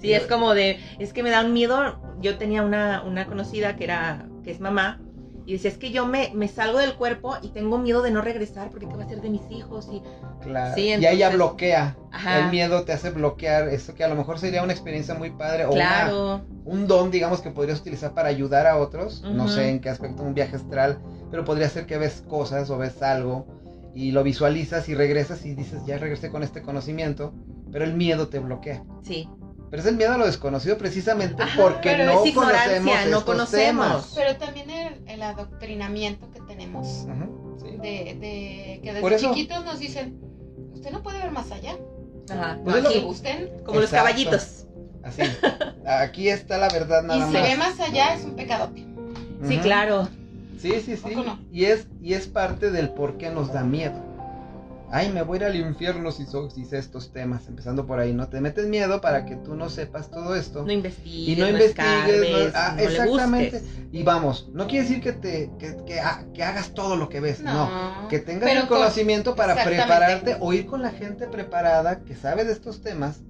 Sí, 0.00 0.14
es 0.14 0.26
como 0.26 0.54
de, 0.54 0.80
es 0.98 1.12
que 1.12 1.22
me 1.22 1.28
da 1.28 1.44
un 1.44 1.52
miedo. 1.52 2.00
Yo 2.20 2.38
tenía 2.38 2.62
una, 2.62 3.02
una 3.02 3.26
conocida 3.26 3.76
que 3.76 3.84
era, 3.84 4.26
que 4.42 4.50
es 4.50 4.58
mamá, 4.58 4.98
y 5.50 5.54
decía, 5.54 5.70
es 5.70 5.78
que 5.78 5.90
yo 5.90 6.06
me, 6.06 6.30
me 6.34 6.46
salgo 6.46 6.78
del 6.78 6.94
cuerpo 6.94 7.36
y 7.42 7.48
tengo 7.48 7.76
miedo 7.78 8.02
de 8.02 8.10
no 8.12 8.22
regresar 8.22 8.70
porque 8.70 8.86
qué 8.88 8.94
va 8.96 9.02
a 9.04 9.08
ser 9.08 9.20
de 9.20 9.30
mis 9.30 9.42
hijos. 9.50 9.88
Y, 9.92 10.00
Claro. 10.42 10.74
Sí, 10.76 10.82
y 10.82 10.92
ella 10.92 11.10
entonces- 11.10 11.34
bloquea. 11.34 11.96
Ajá. 12.12 12.38
El 12.44 12.50
miedo 12.50 12.82
te 12.84 12.92
hace 12.92 13.10
bloquear 13.10 13.68
eso 13.68 13.94
que 13.94 14.04
a 14.04 14.08
lo 14.08 14.14
mejor 14.14 14.38
sería 14.38 14.62
una 14.62 14.72
experiencia 14.72 15.14
muy 15.14 15.30
padre 15.30 15.64
o 15.64 15.72
una- 15.72 15.74
claro, 16.04 16.40
un 16.64 16.86
don, 16.86 17.10
digamos, 17.10 17.40
que 17.40 17.50
podrías 17.50 17.80
utilizar 17.80 18.14
para 18.14 18.28
ayudar 18.28 18.66
a 18.66 18.76
otros. 18.78 19.22
No 19.22 19.48
sé 19.48 19.68
en 19.70 19.80
qué 19.80 19.88
aspecto 19.90 20.22
un 20.22 20.34
viaje 20.34 20.56
astral, 20.56 20.98
pero 21.30 21.44
podría 21.44 21.68
ser 21.68 21.86
que 21.86 21.98
ves 21.98 22.22
cosas 22.28 22.70
o 22.70 22.78
ves 22.78 23.02
algo 23.02 23.46
y 23.94 24.12
lo 24.12 24.22
visualizas 24.22 24.88
y 24.88 24.94
regresas 24.94 25.44
y 25.44 25.54
dices, 25.54 25.84
ya 25.84 25.98
regresé 25.98 26.30
con 26.30 26.42
este 26.44 26.62
conocimiento, 26.62 27.34
pero 27.72 27.84
el 27.84 27.94
miedo 27.94 28.28
te 28.28 28.38
bloquea. 28.38 28.82
sí. 29.02 29.28
Pero 29.70 29.82
es 29.82 29.88
el 29.88 29.96
miedo 29.96 30.14
a 30.14 30.18
lo 30.18 30.26
desconocido 30.26 30.76
precisamente 30.78 31.42
Ajá, 31.42 31.62
porque 31.62 31.96
no 31.98 32.22
es 32.24 32.30
ignorancia, 32.30 32.78
conocemos 32.78 32.84
no 32.94 33.00
estos 33.18 33.24
conocemos. 33.24 33.86
temas. 33.86 34.12
Pero 34.16 34.36
también 34.36 34.70
el, 34.70 35.08
el 35.08 35.22
adoctrinamiento 35.22 36.28
que 36.30 36.40
tenemos. 36.40 37.06
Sí. 37.62 37.70
De, 37.76 38.16
de 38.20 38.80
que 38.82 38.92
desde 38.94 39.16
chiquitos 39.18 39.64
nos 39.64 39.78
dicen, 39.78 40.18
usted 40.72 40.90
no 40.90 41.02
puede 41.02 41.18
ver 41.18 41.30
más 41.30 41.50
allá. 41.52 41.76
Ajá. 42.30 42.58
Pues 42.64 42.84
Si 42.88 42.92
que- 42.94 42.98
usted 43.06 43.62
Como 43.64 43.80
los 43.80 43.90
caballitos. 43.90 44.66
Así. 45.04 45.22
Aquí 45.86 46.28
está 46.28 46.58
la 46.58 46.68
verdad 46.68 47.02
y 47.04 47.06
nada 47.06 47.26
se 47.26 47.32
más. 47.32 47.42
ve 47.42 47.56
más 47.56 47.80
allá, 47.80 48.14
es 48.14 48.24
un 48.24 48.34
pecadote. 48.36 48.84
Sí, 49.46 49.58
claro. 49.58 50.08
Sí, 50.58 50.72
sí, 50.84 50.96
sí. 50.96 51.02
¿Poco 51.02 51.22
no? 51.22 51.38
Y 51.50 51.64
es, 51.66 51.86
y 52.02 52.12
es 52.14 52.26
parte 52.26 52.70
del 52.70 52.90
por 52.90 53.16
qué 53.18 53.30
nos 53.30 53.52
da 53.52 53.62
miedo. 53.62 53.94
Ay, 54.92 55.08
me 55.10 55.22
voy 55.22 55.36
a 55.38 55.40
ir 55.40 55.44
al 55.46 55.56
infierno 55.56 56.10
si, 56.10 56.26
so- 56.26 56.50
si 56.50 56.64
sé 56.64 56.78
estos 56.78 57.12
temas. 57.12 57.46
Empezando 57.48 57.86
por 57.86 57.98
ahí, 58.00 58.12
¿no? 58.12 58.28
Te 58.28 58.40
metes 58.40 58.66
miedo 58.66 59.00
para 59.00 59.24
que 59.24 59.36
tú 59.36 59.54
no 59.54 59.68
sepas 59.68 60.10
todo 60.10 60.34
esto. 60.34 60.64
No 60.64 60.72
investigues, 60.72 61.28
y 61.28 61.36
no 61.40 61.44
no 61.46 61.50
investigues, 61.52 61.88
escarbes, 61.88 62.30
no- 62.30 62.58
ah, 62.58 62.74
no 62.76 62.82
exactamente. 62.82 63.56
Y 63.92 64.02
vamos, 64.02 64.48
no 64.52 64.66
quiere 64.66 64.84
decir 64.88 65.02
que 65.02 65.12
te 65.12 65.50
que, 65.58 65.76
que 65.86 66.00
que 66.34 66.42
hagas 66.44 66.74
todo 66.74 66.96
lo 66.96 67.08
que 67.08 67.20
ves, 67.20 67.40
no. 67.40 68.08
Que 68.08 68.18
tengas 68.18 68.48
el 68.62 68.68
con- 68.68 68.78
conocimiento 68.78 69.34
para 69.36 69.54
prepararte 69.64 70.36
o 70.40 70.52
ir 70.52 70.66
con 70.66 70.82
la 70.82 70.90
gente 70.90 71.26
preparada 71.28 72.00
que 72.04 72.14
sabe 72.16 72.44
de 72.44 72.52
estos 72.52 72.80
temas 72.80 73.20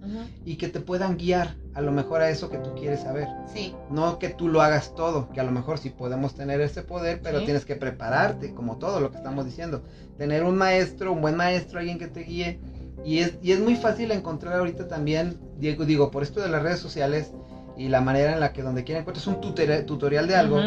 y 0.45 0.57
que 0.57 0.69
te 0.69 0.81
puedan 0.81 1.17
guiar 1.19 1.57
a 1.75 1.81
lo 1.81 1.93
mejor 1.93 2.21
a 2.21 2.31
eso 2.31 2.51
que 2.51 2.59
tú 2.59 2.75
quieres 2.75 3.01
saber. 3.01 3.29
Sí. 3.53 3.75
No 3.91 4.19
que 4.19 4.29
tú 4.29 4.49
lo 4.49 4.61
hagas 4.61 4.95
todo, 4.95 5.31
que 5.33 5.41
a 5.41 5.45
lo 5.45 5.53
mejor 5.53 5.79
sí 5.79 5.91
podemos 5.91 6.35
tener 6.35 6.61
ese 6.61 6.83
poder, 6.83 7.21
pero 7.23 7.39
Sí. 7.39 7.45
tienes 7.45 7.65
que 7.65 7.77
prepararte, 7.77 8.55
como 8.55 8.79
todo 8.79 9.01
lo 9.01 9.11
que 9.11 9.17
estamos 9.19 9.45
diciendo. 9.45 9.83
Tener 10.19 10.43
un 10.45 10.57
maestro, 10.57 11.13
un 11.13 11.21
buen 11.21 11.37
maestro, 11.37 11.79
alguien 11.79 11.99
que 11.99 12.09
te 12.09 12.21
guíe. 12.21 12.61
Y 13.05 13.21
es, 13.21 13.35
y 13.43 13.53
es 13.53 13.61
muy 13.61 13.77
fácil 13.77 14.11
encontrar 14.11 14.59
ahorita 14.59 14.89
también, 14.89 15.39
digo, 15.59 15.85
digo, 15.85 16.11
por 16.11 16.23
esto 16.23 16.41
de 16.41 16.49
las 16.49 16.63
redes 16.63 16.81
sociales 16.81 17.33
y 17.77 17.89
la 17.89 18.01
manera 18.01 18.33
en 18.33 18.41
la 18.41 18.53
que 18.53 18.63
donde 18.63 18.85
quiera 18.85 19.01
encuentres 19.01 19.27
un 19.27 19.41
tutorial, 19.41 19.87
tutorial 19.87 20.27
de 20.27 20.35
algo, 20.37 20.59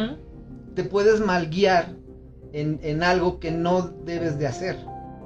te 0.73 0.83
puedes 0.83 1.19
mal 1.19 1.47
guiar 1.49 1.89
en, 2.53 2.79
en 2.81 3.03
algo 3.03 3.39
que 3.39 3.51
no 3.51 3.81
debes 3.81 4.39
de 4.39 4.47
hacer. 4.47 4.77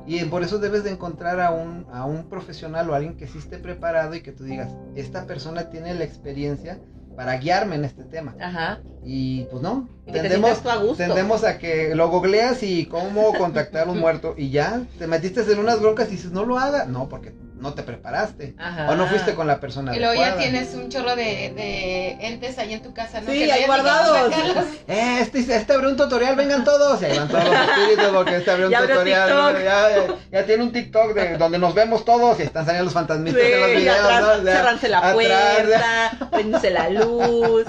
Y 0.07 0.23
por 0.25 0.41
eso 0.41 0.57
debes 0.57 0.83
de 0.85 0.91
encontrar 0.91 1.41
a 1.41 1.51
un, 1.51 1.85
a 1.91 2.05
un 2.05 2.29
profesional 2.29 2.89
o 2.89 2.95
alguien 2.95 3.17
que 3.17 3.27
sí 3.27 3.37
esté 3.37 3.57
preparado 3.57 4.15
y 4.15 4.21
que 4.21 4.31
tú 4.31 4.45
digas, 4.45 4.69
esta 4.95 5.25
persona 5.25 5.69
tiene 5.69 5.93
la 5.93 6.05
experiencia 6.05 6.79
para 7.17 7.35
guiarme 7.37 7.75
en 7.75 7.83
este 7.83 8.03
tema. 8.03 8.35
Ajá. 8.39 8.79
Y 9.03 9.45
pues 9.45 9.61
no, 9.61 9.89
Y 10.05 10.11
te 10.11 10.21
tendemos, 10.21 10.65
a 10.65 10.77
gusto. 10.77 10.97
tendemos 10.97 11.43
a 11.43 11.57
que 11.57 11.93
lo 11.93 12.09
googleas 12.09 12.63
y 12.63 12.85
cómo 12.85 13.33
contactar 13.33 13.87
a 13.87 13.91
un 13.91 13.99
muerto 13.99 14.33
y 14.37 14.49
ya, 14.49 14.81
te 14.97 15.07
metiste 15.07 15.41
en 15.51 15.59
unas 15.59 15.81
broncas 15.81 16.07
y 16.07 16.11
dices, 16.11 16.31
no 16.31 16.45
lo 16.45 16.57
haga. 16.57 16.85
No, 16.85 17.09
porque 17.09 17.33
no 17.59 17.73
te 17.73 17.83
preparaste. 17.83 18.55
Ajá. 18.57 18.89
O 18.91 18.95
no 18.95 19.07
fuiste 19.07 19.33
con 19.33 19.47
la 19.47 19.59
persona 19.59 19.95
Y 19.95 19.99
luego 19.99 20.13
ya 20.13 20.37
tienes 20.37 20.73
un 20.75 20.89
chorro 20.89 21.15
de, 21.15 21.53
de 21.55 22.11
entes 22.27 22.57
ahí 22.59 22.73
en 22.73 22.81
tu 22.83 22.93
casa, 22.93 23.21
¿no? 23.21 23.31
Sí, 23.31 23.39
Que 23.45 23.51
ahí 23.51 23.65
guardados. 23.65 24.31
Eh, 24.87 25.19
este, 25.21 25.39
este 25.39 25.73
abrió 25.73 25.89
un 25.89 25.97
tutorial, 25.97 26.35
vengan 26.35 26.63
todos. 26.63 27.01
Y 27.01 27.05
ahí 27.05 27.17
van 27.17 27.27
todos 27.27 27.43
los 27.43 27.53
espíritus 27.69 28.07
porque 28.13 28.35
este 28.37 28.51
abrió 28.51 28.65
un 28.67 28.71
Ya 28.71 28.81
tutorial. 28.81 29.29
Ya, 29.63 29.89
ya- 29.89 30.15
ya 30.31 30.45
tiene 30.45 30.63
un 30.63 30.71
TikTok 30.71 31.13
de, 31.13 31.37
donde 31.37 31.57
nos 31.59 31.73
vemos 31.73 32.05
todos 32.05 32.39
y 32.39 32.43
están 32.43 32.65
saliendo 32.65 32.85
los 32.85 32.93
fantasmitas 32.93 33.41
en 33.41 33.59
los 33.59 33.69
Sí, 33.71 33.75
videos. 33.77 33.97
atrás, 33.99 34.21
¿no? 34.21 34.27
O 34.41 34.43
sea, 34.43 34.55
cerranse 34.57 34.89
la 34.89 34.97
atrás, 34.99 35.13
puerta, 35.13 36.29
prendense 36.31 36.69
la 36.71 36.89
luz. 36.89 37.65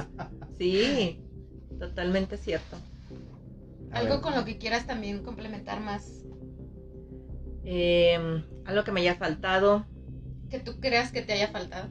Sí, 0.59 1.21
totalmente 1.79 2.37
cierto. 2.37 2.77
A 3.93 3.99
Algo 3.99 4.15
ver. 4.15 4.21
con 4.21 4.35
lo 4.35 4.45
que 4.45 4.59
quieras 4.59 4.87
también 4.87 5.23
complementar 5.25 5.81
más. 5.81 6.05
Eh, 7.71 8.19
algo 8.65 8.83
que 8.83 8.93
me 8.93 9.01
haya 9.01 9.15
faltado. 9.17 9.85
Que 10.49 10.59
tú 10.59 10.81
creas 10.81 11.13
que 11.13 11.21
te 11.21 11.35
haya 11.35 11.49
faltado. 11.49 11.89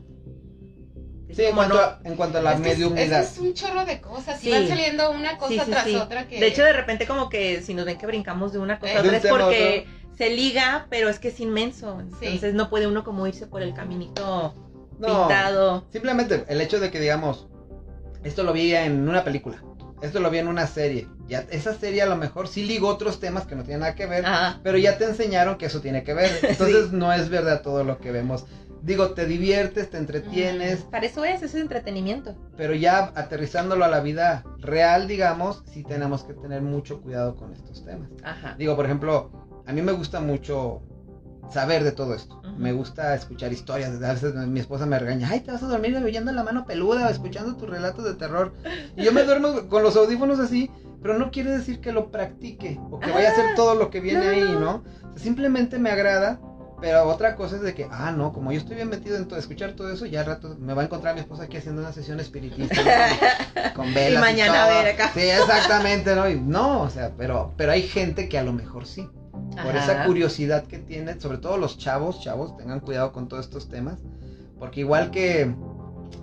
Sí, 1.31 1.43
en 1.43 1.53
cuanto, 1.55 1.75
no- 1.75 1.81
a, 1.81 1.99
en 2.03 2.15
cuanto 2.15 2.37
a 2.39 2.41
la 2.41 2.53
es, 2.53 2.61
que 2.61 2.71
es, 2.71 3.11
es 3.11 3.37
un 3.37 3.53
chorro 3.53 3.85
de 3.85 4.01
cosas. 4.01 4.39
Sí. 4.39 4.47
Y 4.49 4.51
van 4.53 4.67
saliendo 4.67 5.11
una 5.11 5.37
cosa 5.37 5.53
Sí, 5.53 5.59
sí, 5.65 5.71
tras 5.71 5.83
sí. 5.85 5.95
otra 5.95 6.27
que. 6.27 6.39
De 6.39 6.47
hecho, 6.47 6.63
de 6.63 6.73
repente 6.73 7.05
como 7.05 7.29
que 7.29 7.61
si 7.61 7.75
nos 7.75 7.85
ven 7.85 7.97
que 7.99 8.07
brincamos 8.07 8.53
de 8.53 8.59
una 8.59 8.79
cosa 8.79 8.93
Eh. 8.93 8.97
a 8.97 9.01
otra 9.01 9.17
es 9.17 9.25
porque 9.27 9.85
se 10.17 10.29
liga, 10.31 10.87
pero 10.89 11.09
es 11.09 11.19
que 11.19 11.27
es 11.27 11.39
inmenso. 11.39 12.01
Sí. 12.19 12.25
Entonces 12.25 12.55
no 12.55 12.69
puede 12.71 12.87
uno 12.87 13.03
como 13.03 13.27
irse 13.27 13.45
por 13.45 13.61
el 13.61 13.73
caminito 13.75 14.55
No, 14.99 15.07
pintado. 15.27 15.85
simplemente 15.91 16.43
el 16.47 16.59
hecho 16.61 16.79
de 16.79 16.89
que 16.89 16.99
digamos, 16.99 17.47
esto 18.23 18.41
lo 18.43 18.51
vi 18.53 18.73
en 18.73 19.07
una 19.07 19.23
película, 19.23 19.61
esto 20.01 20.19
lo 20.19 20.29
vi 20.29 20.37
en 20.39 20.47
una 20.47 20.67
serie. 20.67 21.07
Ya, 21.27 21.45
esa 21.51 21.73
serie 21.73 22.01
a 22.01 22.05
lo 22.05 22.15
mejor 22.15 22.47
sí 22.47 22.63
ligó 22.65 22.87
otros 22.87 23.19
temas 23.19 23.45
que 23.45 23.55
no 23.55 23.63
tienen 23.63 23.81
nada 23.81 23.95
que 23.95 24.05
ver, 24.05 24.25
Ajá. 24.25 24.59
pero 24.63 24.77
ya 24.77 24.97
te 24.97 25.05
enseñaron 25.05 25.57
que 25.57 25.65
eso 25.65 25.81
tiene 25.81 26.03
que 26.03 26.13
ver. 26.13 26.31
Entonces 26.43 26.91
no 26.91 27.11
es 27.11 27.29
verdad 27.29 27.61
todo 27.61 27.83
lo 27.83 27.99
que 27.99 28.11
vemos. 28.11 28.45
Digo, 28.83 29.11
te 29.11 29.25
diviertes, 29.25 29.89
te 29.89 29.97
entretienes, 29.97 30.81
Para 30.83 31.07
eso 31.07 31.25
es, 31.25 31.41
eso 31.41 31.57
es 31.57 31.61
entretenimiento. 31.63 32.35
pero 32.55 32.73
ya 32.75 33.11
aterrizándolo 33.15 33.83
a 33.83 33.87
la 33.87 33.99
vida 34.01 34.43
real, 34.59 35.07
digamos, 35.07 35.63
sí 35.73 35.83
tenemos 35.83 36.23
que 36.23 36.33
tener 36.33 36.61
mucho 36.61 37.01
cuidado 37.01 37.35
con 37.35 37.51
estos 37.53 37.83
temas. 37.83 38.09
Ajá. 38.23 38.55
Digo, 38.57 38.75
por 38.75 38.85
ejemplo, 38.85 39.31
a 39.65 39.73
mí 39.73 39.81
me 39.81 39.91
gusta 39.93 40.21
mucho 40.21 40.81
saber 41.49 41.83
de 41.83 41.91
todo 41.91 42.13
esto. 42.13 42.41
Me 42.57 42.73
gusta 42.73 43.13
escuchar 43.13 43.53
historias. 43.53 44.01
A 44.01 44.13
veces 44.13 44.33
mi 44.33 44.59
esposa 44.59 44.85
me 44.85 44.97
regaña, 44.99 45.29
ay, 45.29 45.41
te 45.41 45.51
vas 45.51 45.63
a 45.63 45.67
dormir 45.67 45.95
oyendo 45.97 46.31
la 46.31 46.43
mano 46.43 46.65
peluda 46.65 47.07
o 47.07 47.09
escuchando 47.09 47.55
tus 47.55 47.69
relatos 47.69 48.03
de 48.03 48.15
terror. 48.15 48.53
Y 48.95 49.03
yo 49.03 49.11
me 49.11 49.23
duermo 49.23 49.67
con 49.69 49.83
los 49.83 49.95
audífonos 49.95 50.39
así, 50.39 50.71
pero 51.01 51.17
no 51.17 51.31
quiere 51.31 51.51
decir 51.51 51.79
que 51.79 51.91
lo 51.91 52.11
practique 52.11 52.79
o 52.91 52.99
que 52.99 53.11
vaya 53.11 53.29
a 53.29 53.31
hacer 53.31 53.45
Ah, 53.51 53.53
todo 53.55 53.75
lo 53.75 53.89
que 53.89 53.99
viene 53.99 54.25
no, 54.25 54.31
ahí, 54.31 54.41
no. 54.41 54.59
¿no? 54.59 54.83
O 55.03 55.17
sea, 55.17 55.23
simplemente 55.23 55.77
me 55.79 55.89
agrada. 55.91 56.39
Pero 56.79 57.07
otra 57.07 57.35
cosa 57.35 57.55
es 57.55 57.63
de 57.63 57.73
que, 57.73 57.87
ah, 57.89 58.11
no, 58.11 58.31
como 58.33 58.51
yo 58.51 58.59
estoy 58.59 58.75
bien 58.75 58.89
metido 58.89 59.17
en 59.17 59.27
todo, 59.27 59.39
escuchar 59.39 59.71
todo 59.71 59.91
eso, 59.91 60.05
ya 60.05 60.19
al 60.19 60.27
rato 60.27 60.55
me 60.59 60.75
va 60.75 60.83
a 60.83 60.85
encontrar 60.85 61.15
mi 61.15 61.21
esposa 61.21 61.43
aquí 61.43 61.57
haciendo 61.57 61.81
una 61.81 61.91
sesión 61.91 62.19
espiritista 62.19 62.75
¿no? 62.83 63.73
con 63.75 63.95
velas. 63.95 64.21
Y 64.21 64.23
mañana 64.23 64.65
todo. 64.65 64.77
a 64.77 64.83
ver 64.83 64.93
acá. 64.93 65.11
Sí, 65.11 65.21
exactamente, 65.21 66.15
¿no? 66.15 66.29
Y 66.29 66.39
no, 66.39 66.81
o 66.83 66.89
sea, 66.91 67.13
pero, 67.17 67.51
pero 67.57 67.71
hay 67.71 67.81
gente 67.81 68.29
que 68.29 68.37
a 68.37 68.43
lo 68.43 68.53
mejor 68.53 68.85
sí 68.85 69.09
por 69.63 69.75
Ajá. 69.75 69.91
esa 69.93 70.05
curiosidad 70.05 70.63
que 70.65 70.77
tiene, 70.79 71.19
sobre 71.19 71.37
todo 71.37 71.57
los 71.57 71.77
chavos, 71.77 72.21
chavos, 72.21 72.55
tengan 72.57 72.79
cuidado 72.79 73.11
con 73.11 73.27
todos 73.27 73.45
estos 73.45 73.69
temas, 73.69 73.99
Porque 74.59 74.79
igual 74.79 75.11
que, 75.11 75.53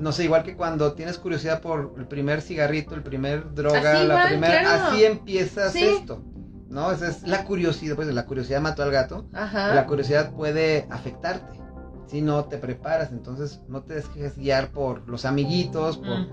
no 0.01 0.11
sé, 0.11 0.25
igual 0.25 0.43
que 0.43 0.57
cuando 0.57 0.95
tienes 0.95 1.19
curiosidad 1.19 1.61
por 1.61 1.95
el 1.97 2.07
primer 2.07 2.43
cigarrito, 2.43 2.95
el 2.97 3.03
primer 3.03 3.55
droga, 3.55 3.79
Así 3.93 3.99
la 3.99 4.15
igual, 4.15 4.29
primera, 4.29 4.61
claro. 4.61 4.85
así 4.87 5.05
empiezas 5.05 5.73
Sí. 5.73 5.85
esto. 5.85 6.23
¿No? 6.69 6.91
Esa 6.91 7.09
es 7.11 7.23
la 7.23 7.45
curiosidad, 7.45 7.95
pues 7.95 8.09
la 8.09 8.27
curiosidad 8.27 8.61
mató 8.61 8.83
al 8.83 8.91
gato. 8.91 9.27
Ajá. 9.33 9.73
La 9.75 9.87
curiosidad 9.87 10.33
puede 10.33 10.89
afectarte 10.91 11.61
si 12.09 12.21
no 12.21 12.47
te 12.47 12.59
preparas, 12.59 13.13
entonces 13.13 13.61
no 13.69 13.83
te 13.83 13.95
dejes 13.95 14.37
guiar 14.37 14.71
por 14.71 15.09
los 15.09 15.25
amiguitos, 15.25 15.99
por, 15.99 16.27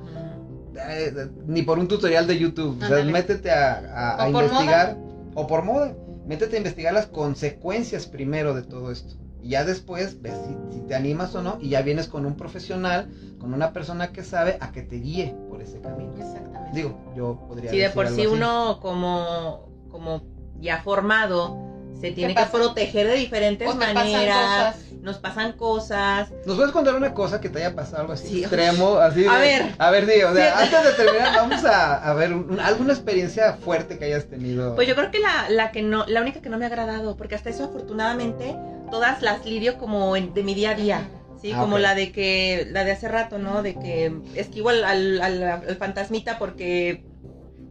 eh, 0.89 1.29
ni 1.45 1.61
por 1.61 1.77
un 1.77 1.87
tutorial 1.87 2.25
de 2.27 2.39
YouTube. 2.39 2.75
O 2.77 2.79
sea, 2.79 2.87
Ándale. 2.87 3.11
métete 3.11 3.51
a, 3.51 4.25
investigar, 4.27 4.97
o 5.35 5.45
por 5.47 5.63
moda, 5.63 5.93
métete 6.25 6.55
a 6.55 6.57
investigar 6.59 6.93
las 6.93 7.07
consecuencias 7.07 8.05
primero 8.07 8.53
de 8.53 8.63
todo 8.63 8.91
esto. 8.91 9.15
Y 9.43 9.49
ya 9.49 9.63
después 9.65 10.21
ves 10.21 10.35
si, 10.47 10.75
si 10.75 10.81
te 10.81 10.93
animas 10.95 11.33
o 11.35 11.41
no, 11.41 11.57
y 11.59 11.69
ya 11.69 11.81
vienes 11.81 12.07
con 12.07 12.25
un 12.25 12.35
profesional, 12.35 13.09
con 13.39 13.53
una 13.53 13.73
persona 13.73 14.11
que 14.11 14.23
sabe 14.23 14.57
a 14.59 14.71
que 14.71 14.83
te 14.83 14.97
guíe 14.97 15.35
por 15.49 15.61
ese 15.61 15.81
camino. 15.81 16.13
Exactamente. 16.17 16.71
Digo, 16.75 17.11
yo 17.15 17.39
podría 17.47 17.71
Sí, 17.71 17.77
de 17.77 17.89
por 17.89 18.05
algo 18.05 18.15
sí 18.15 18.25
así. 18.27 18.33
uno 18.35 18.79
como, 18.81 19.67
como 19.89 20.21
ya 20.59 20.81
formado 20.83 21.57
se 21.99 22.11
tiene 22.11 22.33
que 22.35 22.41
pasa? 22.41 22.51
proteger 22.51 23.07
de 23.07 23.15
diferentes 23.15 23.67
O 23.67 23.73
te 23.73 23.79
pasan 23.79 23.95
maneras. 23.95 24.75
Nos 25.01 25.17
pasan 25.17 25.53
cosas. 25.53 26.29
¿Nos 26.45 26.55
puedes 26.57 26.71
contar 26.71 26.93
una 26.95 27.13
cosa 27.13 27.41
que 27.41 27.49
te 27.49 27.57
haya 27.59 27.75
pasado 27.75 28.01
algo 28.01 28.13
así 28.13 28.27
Sí. 28.27 28.39
extremo? 28.41 28.97
Así 28.97 29.25
A 29.25 29.33
de- 29.35 29.39
ver. 29.39 29.75
A 29.79 29.89
ver, 29.89 30.05
digo, 30.05 30.29
o 30.29 30.33
sea, 30.35 30.57
Sí. 30.59 30.63
antes 30.75 30.83
de 30.97 31.03
terminar, 31.03 31.35
vamos 31.35 31.65
a, 31.65 31.95
a 32.09 32.13
ver 32.13 32.33
un- 32.33 32.59
alguna 32.59 32.93
experiencia 32.93 33.53
fuerte 33.53 33.97
que 33.97 34.05
hayas 34.05 34.27
tenido. 34.27 34.75
Pues 34.75 34.87
yo 34.87 34.95
creo 34.95 35.09
que 35.09 35.19
la, 35.19 35.49
la 35.49 35.71
que 35.71 35.81
no, 35.81 36.05
la 36.05 36.21
única 36.21 36.39
que 36.41 36.49
no 36.49 36.57
me 36.59 36.65
ha 36.65 36.67
agradado, 36.67 37.17
porque 37.17 37.33
hasta 37.33 37.49
eso 37.49 37.63
afortunadamente 37.63 38.55
todas 38.91 39.21
las 39.23 39.43
lidio 39.45 39.77
como 39.79 40.15
en- 40.15 40.33
de 40.35 40.43
mi 40.43 40.53
día 40.53 40.71
a 40.71 40.75
día. 40.75 41.07
Sí, 41.41 41.51
Ah, 41.53 41.57
como 41.59 41.79
la 41.79 41.95
de 41.95 42.11
que, 42.11 42.67
la 42.69 42.83
de 42.83 42.91
hace 42.91 43.07
rato, 43.07 43.39
¿no? 43.39 43.63
De 43.63 43.73
que 43.73 44.13
esquivo 44.35 44.69
al, 44.69 44.83
al, 44.83 45.19
al- 45.23 45.41
al 45.43 45.75
fantasmita 45.77 46.37
porque 46.37 47.03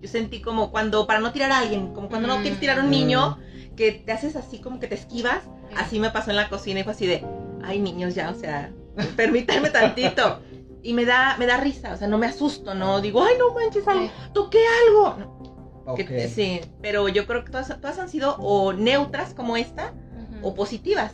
yo 0.01 0.09
sentí 0.09 0.41
como 0.43 0.73
cuando, 0.73 1.07
para 1.07 1.21
no 1.21 1.31
tirar 1.31 1.53
a 1.53 1.59
alguien, 1.59 1.95
como 1.95 2.09
cuando 2.09 2.27
no 2.27 2.39
Mm. 2.39 2.43
quieres 2.43 2.59
tirar 2.59 2.81
a 2.81 2.83
un 2.83 2.91
niño, 2.91 3.39
que 3.81 3.93
te 3.93 4.13
haces 4.13 4.37
así 4.37 4.59
como 4.59 4.79
que 4.79 4.87
te 4.89 4.95
esquivas, 4.95 5.41
Sí. 5.71 5.75
así 5.79 5.99
me 6.01 6.11
pasó 6.11 6.29
en 6.31 6.37
la 6.37 6.51
cocina 6.51 6.81
y 6.81 6.83
fue 6.85 6.93
así 6.93 7.07
de, 7.07 7.25
ay 7.65 7.79
niños 7.79 8.15
ya, 8.15 8.29
o 8.29 8.35
sea, 8.35 8.73
permítanme 9.17 9.71
tantito. 9.71 10.41
Y 10.83 10.93
me 10.93 11.07
da, 11.07 11.37
me 11.39 11.47
da 11.47 11.57
risa, 11.57 11.95
o 11.95 11.97
sea, 11.97 12.07
no 12.07 12.19
me 12.19 12.27
asusto, 12.27 12.75
no 12.75 13.01
digo, 13.01 13.23
ay 13.25 13.35
no 13.39 13.55
manches, 13.55 13.89
algo, 13.89 14.11
toqué 14.35 14.59
algo. 14.87 15.17
No, 15.19 15.93
Ok. 15.93 15.97
que- 16.05 16.29
sí, 16.29 16.61
pero 16.83 17.09
yo 17.09 17.27
creo 17.27 17.43
que 17.45 17.51
todas, 17.53 17.69
todas 17.81 17.99
han 17.99 18.11
sido 18.11 18.37
o 18.39 18.75
neutras 18.75 19.33
como 19.33 19.57
esta 19.57 19.95
o 20.43 20.55
positivas. 20.55 21.13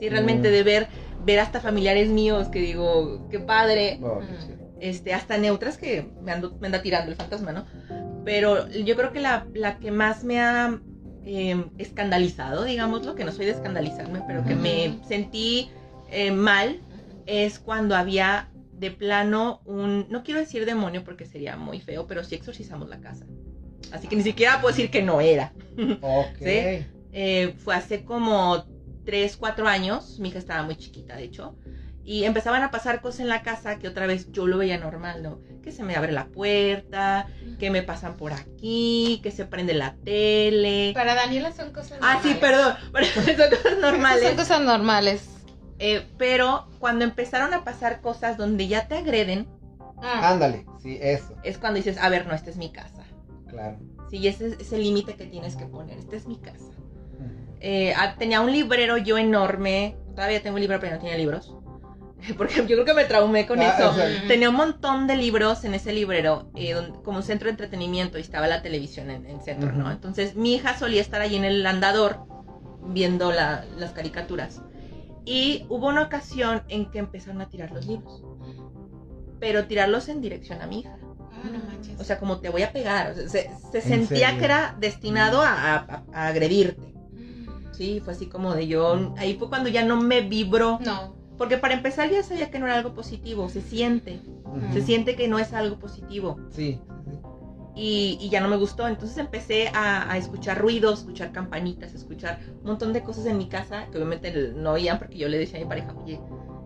Sí, 0.00 0.08
realmente 0.08 0.48
Mm. 0.48 0.52
de 0.52 0.62
ver, 0.64 0.88
ver 1.24 1.38
hasta 1.40 1.60
familiares 1.60 2.08
míos 2.08 2.48
que 2.48 2.58
digo, 2.60 3.28
qué 3.30 3.38
padre, 3.38 4.00
Oh, 4.02 4.20
Mm. 4.20 4.26
sí. 4.46 4.54
este, 4.80 5.14
hasta 5.14 5.38
neutras 5.38 5.76
que 5.78 6.10
me, 6.22 6.32
ando, 6.32 6.56
me 6.60 6.66
anda 6.66 6.82
tirando 6.82 7.10
el 7.12 7.16
fantasma, 7.16 7.52
¿no? 7.52 7.64
Pero 8.24 8.68
yo 8.68 8.96
creo 8.96 9.12
que 9.12 9.20
la, 9.20 9.46
la 9.54 9.78
que 9.78 9.90
más 9.92 10.22
me 10.24 10.40
ha 10.40 10.80
eh, 11.24 11.64
escandalizado, 11.78 12.64
digámoslo, 12.64 13.14
que 13.14 13.24
no 13.24 13.32
soy 13.32 13.46
de 13.46 13.52
escandalizarme, 13.52 14.22
pero 14.26 14.44
que 14.44 14.54
me 14.54 14.98
sentí 15.06 15.70
eh, 16.10 16.30
mal, 16.30 16.80
es 17.26 17.58
cuando 17.58 17.94
había 17.94 18.50
de 18.72 18.90
plano 18.90 19.60
un, 19.64 20.06
no 20.08 20.22
quiero 20.22 20.40
decir 20.40 20.64
demonio 20.64 21.04
porque 21.04 21.26
sería 21.26 21.56
muy 21.56 21.80
feo, 21.80 22.06
pero 22.06 22.24
sí 22.24 22.36
exorcizamos 22.36 22.88
la 22.88 23.00
casa. 23.00 23.26
Así 23.92 24.08
que 24.08 24.16
ni 24.16 24.22
siquiera 24.22 24.60
puedo 24.60 24.74
decir 24.74 24.90
que 24.90 25.02
no 25.02 25.20
era. 25.20 25.52
Ok. 26.00 26.38
Sí. 26.38 26.86
Eh, 27.12 27.54
fue 27.58 27.74
hace 27.74 28.04
como 28.04 28.64
3, 29.04 29.36
4 29.36 29.66
años, 29.66 30.18
mi 30.20 30.28
hija 30.28 30.38
estaba 30.38 30.62
muy 30.62 30.76
chiquita, 30.76 31.16
de 31.16 31.24
hecho, 31.24 31.56
y 32.10 32.24
empezaban 32.24 32.62
a 32.62 32.70
pasar 32.70 33.02
cosas 33.02 33.20
en 33.20 33.28
la 33.28 33.42
casa 33.42 33.78
que 33.78 33.86
otra 33.86 34.06
vez 34.06 34.32
yo 34.32 34.46
lo 34.46 34.56
veía 34.56 34.78
normal, 34.78 35.22
¿no? 35.22 35.40
Que 35.62 35.70
se 35.70 35.82
me 35.82 35.94
abre 35.94 36.10
la 36.10 36.28
puerta, 36.28 37.26
que 37.58 37.70
me 37.70 37.82
pasan 37.82 38.16
por 38.16 38.32
aquí, 38.32 39.20
que 39.22 39.30
se 39.30 39.44
prende 39.44 39.74
la 39.74 39.94
tele. 40.06 40.92
Para 40.94 41.14
Daniela 41.14 41.52
son 41.52 41.70
cosas 41.70 41.98
Ah, 42.00 42.18
sí, 42.22 42.30
normales. 42.30 42.38
perdón, 42.40 42.74
son 43.36 43.50
cosas 43.50 43.78
normales. 43.78 44.24
Son 44.26 44.36
cosas 44.36 44.60
normales. 44.62 45.28
Eh, 45.78 46.06
pero 46.16 46.66
cuando 46.78 47.04
empezaron 47.04 47.52
a 47.52 47.62
pasar 47.62 48.00
cosas 48.00 48.38
donde 48.38 48.68
ya 48.68 48.88
te 48.88 48.96
agreden, 48.96 49.46
Ah, 50.00 50.30
Ándale, 50.30 50.64
sí, 50.82 50.96
eso, 51.02 51.34
es 51.42 51.58
cuando 51.58 51.76
dices, 51.76 51.98
a 51.98 52.08
ver, 52.08 52.26
no, 52.26 52.32
esta 52.34 52.48
es 52.48 52.56
mi 52.56 52.70
casa. 52.72 53.04
claro. 53.48 53.78
Sí, 54.08 54.26
ese 54.26 54.56
es 54.58 54.72
el 54.72 54.82
límite 54.82 55.14
que 55.14 55.26
tienes 55.26 55.56
que 55.56 55.66
poner, 55.66 55.98
esta 55.98 56.16
es 56.16 56.26
mi 56.26 56.38
casa. 56.38 56.64
Eh, 57.60 57.92
ah, 57.94 58.14
tenía 58.18 58.40
un 58.40 58.50
librero 58.50 58.96
yo 58.96 59.18
enorme. 59.18 59.96
Todavía 60.14 60.40
tengo 60.42 60.54
un 60.54 60.62
libro, 60.62 60.80
pero 60.80 60.94
no 60.94 61.00
tenía 61.00 61.18
libros. 61.18 61.54
Porque 62.36 62.56
yo 62.66 62.66
creo 62.66 62.84
que 62.84 62.94
me 62.94 63.04
traumé 63.04 63.46
con 63.46 63.60
Ah, 63.60 63.74
eso. 63.78 63.94
Tenía 64.26 64.50
un 64.50 64.56
montón 64.56 65.06
de 65.06 65.16
libros 65.16 65.64
en 65.64 65.74
ese 65.74 65.92
librero, 65.92 66.50
eh, 66.56 66.72
donde- 66.74 66.98
como 67.02 67.18
un 67.18 67.22
centro 67.22 67.46
de 67.46 67.50
entretenimiento, 67.52 68.18
y 68.18 68.20
estaba 68.22 68.46
la 68.48 68.60
televisión 68.62 69.10
en 69.10 69.26
el 69.26 69.40
centro, 69.40 69.72
¿no? 69.72 69.84
Ujú. 69.84 69.92
Entonces 69.92 70.34
mi 70.36 70.54
hija 70.54 70.76
solía 70.76 71.00
estar 71.00 71.20
ahí 71.20 71.36
en 71.36 71.44
el 71.44 71.64
andador 71.66 72.20
viendo 72.82 73.30
la- 73.32 73.64
las 73.76 73.92
caricaturas. 73.92 74.62
Y 75.24 75.64
hubo 75.68 75.88
una 75.88 76.02
ocasión 76.02 76.62
en 76.68 76.90
que 76.90 76.98
empezaron 76.98 77.40
a 77.42 77.48
tirar 77.48 77.70
los 77.70 77.86
libros. 77.86 78.22
Pero 79.40 79.66
tirarlos 79.66 80.08
en 80.08 80.20
dirección 80.20 80.60
a 80.62 80.66
mi 80.66 80.80
hija. 80.80 80.96
Ah, 81.00 81.48
no 81.52 81.58
manches. 81.70 82.00
O 82.00 82.04
sea, 82.04 82.18
como 82.18 82.38
te 82.40 82.48
voy 82.48 82.62
a 82.62 82.72
pegar. 82.72 83.12
O 83.12 83.14
sea, 83.14 83.28
se, 83.28 83.50
se 83.70 83.78
¿En 83.78 83.82
sentía 84.06 84.28
serio? 84.28 84.38
que 84.40 84.44
era 84.44 84.76
destinado 84.80 85.40
a- 85.42 85.74
a- 85.76 86.02
a 86.12 86.26
agredirte. 86.28 86.94
Mm. 87.12 87.72
Sí, 87.74 88.00
fue 88.02 88.14
así 88.14 88.26
como 88.26 88.54
de 88.54 88.66
yo. 88.66 89.14
Ahí 89.18 89.34
fue 89.38 89.48
cuando 89.48 89.68
ya 89.68 89.84
no 89.84 90.00
me 90.00 90.22
vibró. 90.22 90.78
No. 90.84 91.17
Porque 91.38 91.56
para 91.56 91.74
empezar 91.74 92.10
ya 92.10 92.22
sabía 92.22 92.50
que 92.50 92.58
no 92.58 92.66
era 92.66 92.74
algo 92.76 92.92
positivo. 92.94 93.48
Se 93.48 93.62
siente. 93.62 94.20
Se 94.72 94.82
siente 94.82 95.14
que 95.16 95.28
no 95.28 95.38
es 95.38 95.52
algo 95.52 95.78
positivo. 95.78 96.36
Sí, 96.50 96.80
sí, 97.04 97.18
Y, 97.76 98.18
y 98.20 98.28
ya 98.28 98.40
no 98.40 98.48
me 98.48 98.56
gustó. 98.56 98.88
Entonces 98.88 99.16
empecé 99.18 99.68
a, 99.68 100.10
a 100.10 100.16
escuchar 100.18 100.58
ruidos, 100.58 101.00
escuchar 101.00 101.30
campanitas, 101.32 101.94
escuchar 101.94 102.40
un 102.60 102.64
montón 102.66 102.92
de 102.92 103.02
cosas 103.02 103.26
en 103.26 103.38
mi 103.38 103.48
casa 103.48 103.86
que 103.90 103.98
obviamente 103.98 104.52
no 104.56 104.72
oían 104.72 104.98
porque 104.98 105.16
yo 105.18 105.28
le 105.28 105.38
decía 105.38 105.58
a 105.58 105.62
mi 105.62 105.68
pareja, 105.68 105.94
oye, 106.02 106.20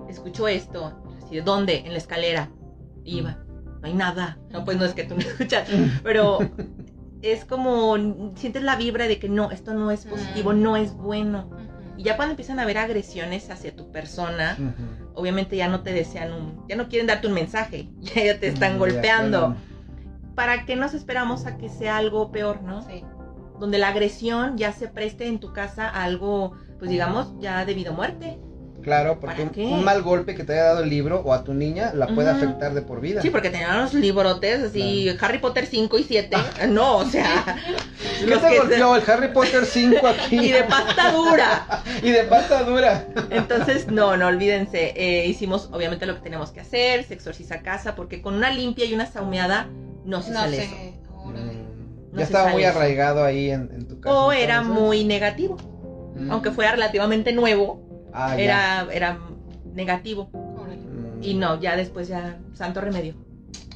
escucho 0.09 0.49
esto. 0.49 0.93
Así, 1.23 1.35
¿de 1.37 1.43
dónde? 1.43 1.81
En 1.85 1.93
la 1.93 1.99
escalera. 1.99 2.51
Y 3.05 3.19
iba, 3.19 3.33
no 3.81 3.87
hay 3.87 3.95
nada. 3.95 4.39
No, 4.51 4.65
pues 4.65 4.79
no 4.79 4.85
es 4.87 4.95
que 4.95 5.05
tú 5.05 5.15
no 5.17 5.21
escuchas. 5.29 5.69
Pero 6.03 6.39
es 7.21 7.45
como, 7.45 7.97
sientes 8.37 8.63
la 8.63 8.77
vibra 8.77 9.07
de 9.07 9.19
que 9.19 9.29
no, 9.29 9.51
esto 9.51 9.75
no 9.75 9.91
es 9.91 10.07
positivo, 10.07 10.53
Mm. 10.55 10.63
no 10.63 10.77
es 10.77 10.95
bueno. 10.95 11.51
Y 11.97 12.05
ya 12.05 12.17
cuando 12.17 12.33
empiezan 12.33 12.59
a 12.59 12.63
haber 12.63 12.79
agresiones 12.79 13.51
hacia 13.51 13.75
tu 13.75 13.91
persona, 13.91 14.57
obviamente 15.15 15.57
ya 15.57 15.69
no 15.69 15.83
te 15.83 15.93
desean 15.93 16.33
un, 16.33 16.65
ya 16.69 16.77
no 16.77 16.89
quieren 16.89 17.07
darte 17.07 17.27
un 17.27 17.35
mensaje, 17.35 17.89
ya, 18.01 18.25
ya 18.25 18.41
te 18.41 18.49
están 18.49 18.79
golpeando. 18.79 19.57
¿Para 20.35 20.65
qué 20.65 20.77
nos 20.77 20.95
esperamos 20.95 21.47
a 21.47 21.59
que 21.59 21.69
sea 21.69 21.99
algo 21.99 22.33
peor, 22.33 22.63
no? 22.63 22.83
Sí. 22.83 23.05
Donde 23.61 23.79
la 23.79 23.89
agresión 23.89 24.57
ya 24.57 24.73
se 24.73 24.89
preste 24.89 25.27
en 25.27 25.39
tu 25.39 25.53
casa 25.53 25.89
a 25.89 26.05
algo, 26.05 26.57
pues 26.79 26.91
digamos, 26.91 27.35
ya 27.39 27.65
debido 27.65 27.93
a 27.93 27.97
muerte. 27.97 28.39
Claro, 28.83 29.19
porque 29.21 29.37
¿Para 29.37 29.49
un, 29.49 29.55
qué? 29.55 29.65
un 29.65 29.85
mal 29.85 30.03
golpe 30.03 30.35
que 30.35 30.45
te 30.45 30.55
haya 30.55 30.65
dado 30.65 30.83
el 30.83 30.91
libro 30.91 31.23
o 31.25 31.33
a 31.33 31.45
tu 31.45 31.55
niña 31.55 31.93
la 31.95 32.09
puede 32.09 32.31
afectar 32.31 32.75
de 32.75 32.83
por 32.83 33.01
vida. 33.01 33.23
Sí, 33.23 33.31
porque 33.31 33.49
tenían 33.51 33.81
los 33.81 33.95
librotes 33.95 34.63
así, 34.65 35.09
Harry 35.21 35.39
Potter 35.39 35.67
5 35.67 35.99
y 35.99 36.03
7. 36.05 36.37
No, 36.69 36.97
o 36.99 37.05
sea, 37.05 37.57
¿Qué 38.21 38.27
los 38.27 38.43
te 38.43 38.49
que 38.49 38.59
golpeó 38.59 38.97
el 38.97 39.03
Harry 39.11 39.29
Potter 39.33 39.65
5 39.65 40.07
aquí? 40.07 40.37
y 40.49 40.53
de 40.53 40.65
pasta 40.65 41.13
dura. 41.13 41.83
Y 42.03 42.11
de 42.11 42.25
pasta 42.25 42.63
dura. 42.65 43.07
Entonces, 43.31 43.87
no, 43.89 44.17
no 44.17 44.27
olvídense. 44.27 44.93
eh, 44.97 45.27
hicimos 45.27 45.69
obviamente 45.73 46.07
lo 46.07 46.15
que 46.17 46.21
tenemos 46.21 46.51
que 46.51 46.61
hacer, 46.61 47.05
se 47.05 47.15
exorciza 47.15 47.61
casa, 47.63 47.95
porque 47.95 48.21
con 48.23 48.35
una 48.35 48.51
limpia 48.51 48.85
y 48.85 48.95
una 48.95 49.07
saumeada 49.07 49.69
no 50.05 50.23
se 50.23 50.31
No 50.33 50.41
sale 50.41 50.59
eso. 50.65 50.71
sé. 50.75 50.95
Órale. 51.25 51.53
Mm, 51.53 52.13
No 52.13 52.19
ya 52.19 52.25
estaba 52.25 52.49
muy 52.51 52.65
eso. 52.65 52.77
arraigado 52.77 53.25
ahí 53.25 53.51
en, 53.51 53.71
en 53.73 53.87
tu 53.87 54.01
casa. 54.01 54.15
O 54.17 54.33
era 54.33 54.57
entonces. 54.59 54.83
muy 54.83 55.05
negativo, 55.05 55.57
Mm. 56.15 56.31
aunque 56.31 56.51
fuera 56.51 56.73
relativamente 56.73 57.33
nuevo, 57.33 57.81
Ah, 58.13 58.37
ya. 58.37 58.43
era, 58.43 58.87
era 58.93 59.19
negativo. 59.75 60.31
Órale. 60.33 60.77
Mm. 60.77 61.23
Y 61.23 61.35
no, 61.35 61.61
ya 61.61 61.77
después 61.77 62.09
ya, 62.09 62.39
santo 62.55 62.81
remedio. 62.81 63.15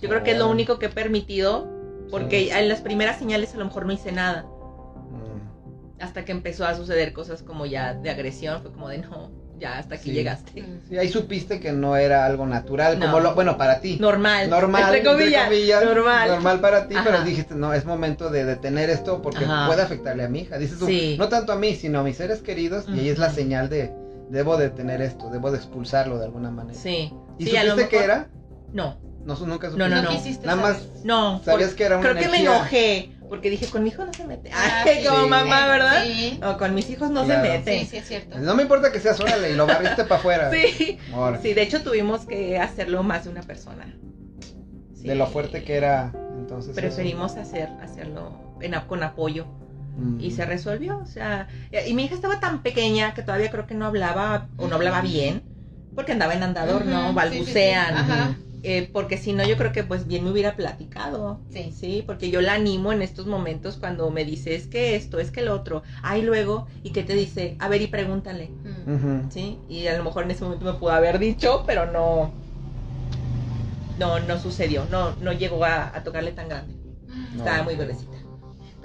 Yo 0.01 0.09
creo 0.09 0.23
que 0.23 0.33
es 0.33 0.39
lo 0.39 0.47
Oh. 0.47 0.51
único 0.51 0.79
que 0.79 0.87
he 0.87 0.91
permitido, 0.91 1.67
porque 2.11 2.45
Sí. 2.45 2.51
en 2.51 2.69
las 2.69 2.81
primeras 2.81 3.19
señales 3.19 3.55
a 3.55 3.59
lo 3.59 3.65
mejor 3.65 3.87
no 3.87 3.93
hice 3.93 4.13
nada. 4.13 4.43
Mm. 4.43 6.03
Hasta 6.03 6.25
que 6.25 6.33
empezó 6.33 6.67
a 6.67 6.75
suceder 6.75 7.13
cosas 7.13 7.43
como 7.43 7.67
ya 7.67 7.95
de 7.95 8.11
agresión, 8.11 8.61
fue 8.63 8.73
como 8.73 8.89
de 8.89 8.99
no, 8.99 9.31
ya 9.59 9.79
hasta 9.79 9.95
aquí 9.95 10.11
Sí. 10.11 10.13
llegaste. 10.15 10.65
Sí, 10.89 10.99
ahí 10.99 11.09
supiste 11.09 11.59
que 11.61 11.73
no 11.73 11.97
era 11.97 12.27
algo 12.27 12.45
natural, 12.47 12.99
No. 12.99 13.07
como 13.07 13.21
lo, 13.21 13.35
bueno, 13.35 13.57
para 13.57 13.81
ti. 13.81 13.97
Normal. 13.99 14.51
Normal, 14.51 14.95
Entre 14.95 15.11
comillas. 15.11 15.49
normal. 15.85 16.29
normal. 16.29 16.61
para 16.61 16.89
ti, 16.89 16.95
pero 17.03 17.23
dijiste, 17.25 17.55
no, 17.55 17.73
es 17.73 17.87
momento 17.87 18.29
de 18.29 18.45
detener 18.45 18.91
esto 18.91 19.23
porque 19.23 19.45
Ajá. 19.47 19.67
puede 19.67 19.81
afectarle 19.83 20.25
a 20.25 20.29
mi 20.29 20.41
hija. 20.41 20.59
Dices 20.59 20.79
tú, 20.79 20.87
Sí. 20.87 21.17
no 21.19 21.29
tanto 21.31 21.53
a 21.53 21.57
mí, 21.57 21.75
sino 21.75 22.01
a 22.01 22.03
mis 22.03 22.19
seres 22.19 22.43
queridos, 22.43 22.85
y 22.89 23.01
ahí 23.01 23.09
es 23.09 23.19
la 23.19 23.31
señal 23.31 23.71
de, 23.71 23.95
debo 24.31 24.57
detener 24.57 25.01
esto, 25.03 25.31
debo 25.31 25.51
de 25.51 25.59
expulsarlo 25.59 26.19
de 26.19 26.25
alguna 26.27 26.51
manera. 26.51 26.79
Sí. 26.79 27.13
¿Y 27.39 27.47
Sí, 27.47 27.57
a 27.57 27.65
lo 27.65 27.71
supiste 27.73 27.89
qué 27.91 27.97
mejor- 27.97 28.11
era? 28.11 28.29
No, 28.73 29.07
No, 29.27 29.35
nunca 29.41 29.67
No, 29.69 29.73
supiste. 29.73 29.79
no, 29.79 29.89
No 29.89 30.03
no. 30.03 30.09
quisiste 30.11 30.47
Nada 30.47 30.63
más 30.63 30.83
no. 31.05 31.43
sabías 31.43 31.75
que 31.75 31.83
era 31.85 31.99
una 31.99 32.11
Creo 32.11 32.23
que 32.23 32.29
me 32.29 32.41
enojé. 32.43 33.13
Porque 33.29 33.51
dije, 33.51 33.67
con 33.67 33.83
mi 33.83 33.89
hijo 33.89 34.05
no 34.05 34.13
se 34.15 34.25
mete. 34.25 34.53
Ah, 34.55 34.83
Ay, 34.87 35.01
sí. 35.03 35.09
como 35.09 35.25
Sí. 35.25 35.29
mamá, 35.31 35.67
¿verdad? 35.67 36.05
Sí, 36.05 36.39
No, 36.41 36.57
con 36.59 36.77
mis 36.77 36.89
hijos 36.91 37.11
no 37.11 37.25
Claro. 37.25 37.43
se 37.43 37.49
sí, 37.51 37.59
meten. 37.59 37.87
sí, 37.89 37.97
es 37.97 38.07
cierto. 38.07 38.39
No 38.39 38.55
me 38.55 38.63
importa 38.63 38.93
que 38.93 39.01
seas 39.01 39.19
órale 39.19 39.51
y 39.51 39.57
lo 39.57 39.67
barriste 39.67 40.05
para 40.05 40.21
afuera. 40.21 40.51
Sí. 40.53 40.97
Sí, 41.43 41.55
de 41.55 41.63
hecho 41.63 41.83
tuvimos 41.83 42.25
que 42.25 42.57
hacerlo 42.61 43.03
más 43.03 43.25
de 43.25 43.31
una 43.31 43.43
persona. 43.43 43.99
Sí. 44.95 45.09
De 45.09 45.17
lo 45.17 45.27
fuerte 45.27 45.65
que 45.65 45.75
era. 45.77 46.13
Entonces. 46.39 46.77
Preferimos 46.77 47.35
hacer, 47.37 47.69
hacerlo 47.83 48.55
en 48.61 48.75
con 48.87 49.03
apoyo. 49.03 49.47
Mm. 49.97 50.21
Y 50.21 50.31
se 50.31 50.45
resolvió, 50.45 50.99
o 50.99 51.07
sea, 51.07 51.49
y 51.87 51.95
mi 51.95 52.05
hija 52.05 52.15
estaba 52.15 52.39
tan 52.39 52.63
pequeña 52.63 53.15
que 53.15 53.23
todavía 53.23 53.51
creo 53.51 53.67
que 53.67 53.75
no 53.75 53.87
hablaba 53.87 54.49
o 54.57 54.69
no 54.69 54.77
hablaba 54.77 55.01
bien, 55.01 55.43
porque 55.95 56.13
andaba 56.13 56.35
en 56.35 56.43
andador, 56.43 56.85
¿no? 56.85 57.01
sí, 57.01 57.07
sí, 57.07 57.13
sí. 57.13 57.15
Balbucean. 57.15 57.95
Ajá. 57.95 58.37
Eh, 58.69 58.91
porque 58.93 59.17
si 59.17 59.33
no, 59.33 59.47
yo 59.47 59.57
creo 59.57 59.71
que 59.71 59.85
pues 59.85 60.09
bien 60.09 60.25
me 60.25 60.31
hubiera 60.33 60.57
platicado. 60.57 61.39
Sí. 61.53 61.73
Sí, 61.73 62.03
porque 62.05 62.31
yo 62.31 62.41
la 62.41 62.55
animo 62.55 62.93
en 62.93 63.01
estos 63.01 63.27
momentos 63.27 63.77
cuando 63.77 64.11
me 64.11 64.25
dice 64.25 64.57
es 64.57 64.67
que 64.67 64.97
esto, 64.97 65.21
es 65.21 65.31
que 65.31 65.39
el 65.41 65.49
otro. 65.49 65.85
Ay, 66.03 66.23
luego, 66.23 66.67
¿y 66.83 66.91
qué 66.91 67.05
te 67.05 67.15
dice? 67.15 67.57
A 67.61 67.69
ver, 67.69 67.81
y 67.83 67.87
pregúntale. 67.87 68.49
Mm. 68.49 69.31
Sí, 69.31 69.59
y 69.69 69.87
a 69.87 69.97
lo 69.97 70.03
mejor 70.03 70.25
en 70.25 70.33
ese 70.33 70.43
momento 70.43 70.65
me 70.65 70.73
pudo 70.73 70.91
haber 70.91 71.21
dicho, 71.21 71.63
pero 71.65 71.87
no. 71.93 72.33
No, 74.01 74.19
no 74.19 74.39
sucedió. 74.41 74.85
No, 74.91 75.15
no 75.21 75.33
llegó 75.33 75.65
a, 75.65 75.97
a 75.97 76.03
tocarle 76.03 76.33
tan 76.33 76.49
grande. 76.49 76.75
No. 77.35 77.39
Estaba 77.39 77.63
muy 77.63 77.77
bebecita. 77.77 78.16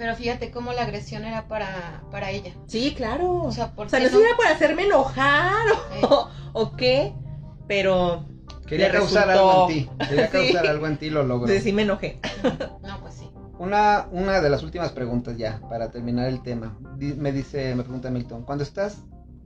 Pero 0.02 0.16
fíjate 0.16 0.50
cómo 0.50 0.72
la 0.72 0.82
agresión 0.82 1.24
era 1.24 1.46
para, 1.46 2.02
para 2.10 2.32
ella. 2.32 2.52
Sí, 2.66 2.92
claro. 2.96 3.34
O 3.44 3.52
sea, 3.52 3.70
¿por 3.70 3.86
O 3.86 3.88
sea, 3.88 4.00
no 4.00 4.06
no? 4.06 4.10
si 4.10 4.20
era 4.24 4.36
para 4.36 4.50
hacerme 4.50 4.86
enojar 4.86 5.64
Eh. 5.94 6.00
o, 6.10 6.28
o 6.54 6.72
qué, 6.76 7.14
pero 7.68 8.26
Quería 8.66 8.88
Le 8.88 8.94
causar 8.98 9.28
resultó. 9.28 9.60
algo 9.60 9.70
en 9.70 9.74
ti. 9.76 9.90
Quería 10.08 10.26
Sí. 10.32 10.32
causar 10.32 10.66
algo 10.66 10.86
en 10.88 10.96
ti, 10.96 11.08
lo 11.08 11.22
logró. 11.22 11.46
sí, 11.46 11.60
sí 11.60 11.72
me 11.72 11.82
enojé. 11.82 12.18
No, 12.82 13.00
pues 13.00 13.14
sí. 13.14 13.30
Una, 13.60 14.08
una 14.10 14.40
de 14.40 14.50
las 14.50 14.64
últimas 14.64 14.90
preguntas 14.90 15.36
ya, 15.38 15.60
para 15.68 15.92
terminar 15.92 16.26
el 16.26 16.42
tema. 16.42 16.76
Me 16.98 17.30
dice, 17.30 17.72
me 17.76 17.84
pregunta 17.84 18.10
Milton, 18.10 18.42
cuando 18.42 18.64
estás 18.64 18.96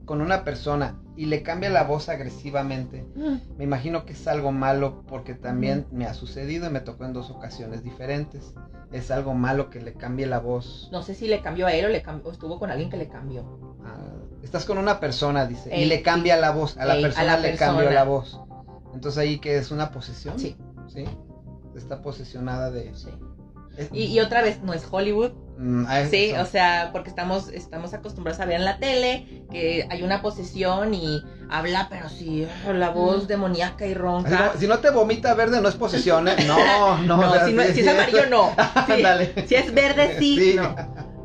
con 0.07 0.21
una 0.21 0.43
persona 0.45 0.95
y 1.15 1.25
le 1.25 1.43
cambia 1.43 1.69
la 1.69 1.83
voz 1.83 2.09
agresivamente, 2.09 3.05
me 3.57 3.63
imagino 3.63 4.05
que 4.05 4.13
es 4.13 4.27
algo 4.27 4.51
malo 4.51 5.03
porque 5.05 5.35
también 5.35 5.85
me 5.91 6.05
ha 6.07 6.13
sucedido 6.15 6.67
y 6.67 6.71
me 6.71 6.79
tocó 6.79 7.05
en 7.05 7.13
dos 7.13 7.29
ocasiones 7.29 7.83
diferentes. 7.83 8.55
Es 8.91 9.11
algo 9.11 9.33
malo 9.33 9.69
que 9.69 9.81
le 9.81 9.93
cambie 9.93 10.25
la 10.25 10.39
voz. 10.39 10.87
No 10.93 11.03
sé 11.03 11.13
si 11.13 11.27
le 11.27 11.41
cambió 11.41 11.67
a 11.67 11.73
él 11.73 11.85
o, 11.85 11.89
le 11.89 12.01
cambió, 12.01 12.29
o 12.29 12.31
estuvo 12.31 12.57
con 12.57 12.71
alguien 12.71 12.89
que 12.89 12.95
le 12.95 13.09
cambió. 13.09 13.43
Ah, 13.83 13.97
estás 14.41 14.63
con 14.63 14.77
una 14.77 15.01
persona, 15.01 15.45
dice, 15.45 15.77
y 15.77 15.85
le 15.85 16.01
cambia 16.01 16.37
la 16.37 16.51
voz. 16.51 16.77
A 16.77 16.85
la 16.85 16.95
Ey, 16.95 17.03
a 17.03 17.07
persona 17.07 17.25
la 17.25 17.39
le 17.39 17.55
cambió 17.57 17.83
persona. 17.83 17.95
la 17.99 18.03
voz. 18.05 18.39
Entonces 18.93 19.17
ahí 19.17 19.39
que 19.39 19.57
es 19.57 19.71
una 19.71 19.91
posesión. 19.91 20.39
Sí, 20.39 20.55
¿Sí? 20.87 21.03
Está 21.75 22.01
posesionada 22.01 22.71
de... 22.71 22.95
sí. 22.95 23.09
Y, 23.91 24.05
y 24.05 24.19
otra 24.19 24.41
vez, 24.41 24.61
no 24.63 24.73
es 24.73 24.87
Hollywood. 24.89 25.31
Mm, 25.59 25.85
ah, 25.87 26.03
Sí, 26.09 26.25
eso. 26.31 26.41
o 26.41 26.45
sea, 26.45 26.89
porque 26.91 27.09
estamos, 27.09 27.49
estamos 27.49 27.93
acostumbrados 27.93 28.39
a 28.41 28.45
ver 28.45 28.57
en 28.57 28.65
la 28.65 28.77
tele 28.77 29.43
que 29.51 29.87
hay 29.89 30.03
una 30.03 30.21
posesión 30.21 30.93
y 30.93 31.23
habla, 31.49 31.87
pero 31.89 32.09
sí, 32.09 32.47
la 32.71 32.89
voz 32.89 33.23
Mm. 33.23 33.27
demoníaca 33.27 33.85
y 33.85 33.93
ronca. 33.93 34.53
si 34.59 34.67
no 34.67 34.79
te 34.79 34.89
vomita 34.91 35.33
verde, 35.33 35.61
no 35.61 35.69
es 35.69 35.75
posesión, 35.75 36.27
¿eh? 36.27 36.35
No, 36.45 36.97
no. 37.03 37.17
No, 37.17 37.45
si, 37.45 37.53
no- 37.53 37.63
si 37.63 37.79
es 37.81 37.87
amarillo, 37.87 38.25
no. 38.29 38.51
Sí, 38.87 39.43
si 39.47 39.55
es 39.55 39.73
verde, 39.73 40.15
sí. 40.19 40.35
Sí. 40.39 40.55
No. 40.57 40.75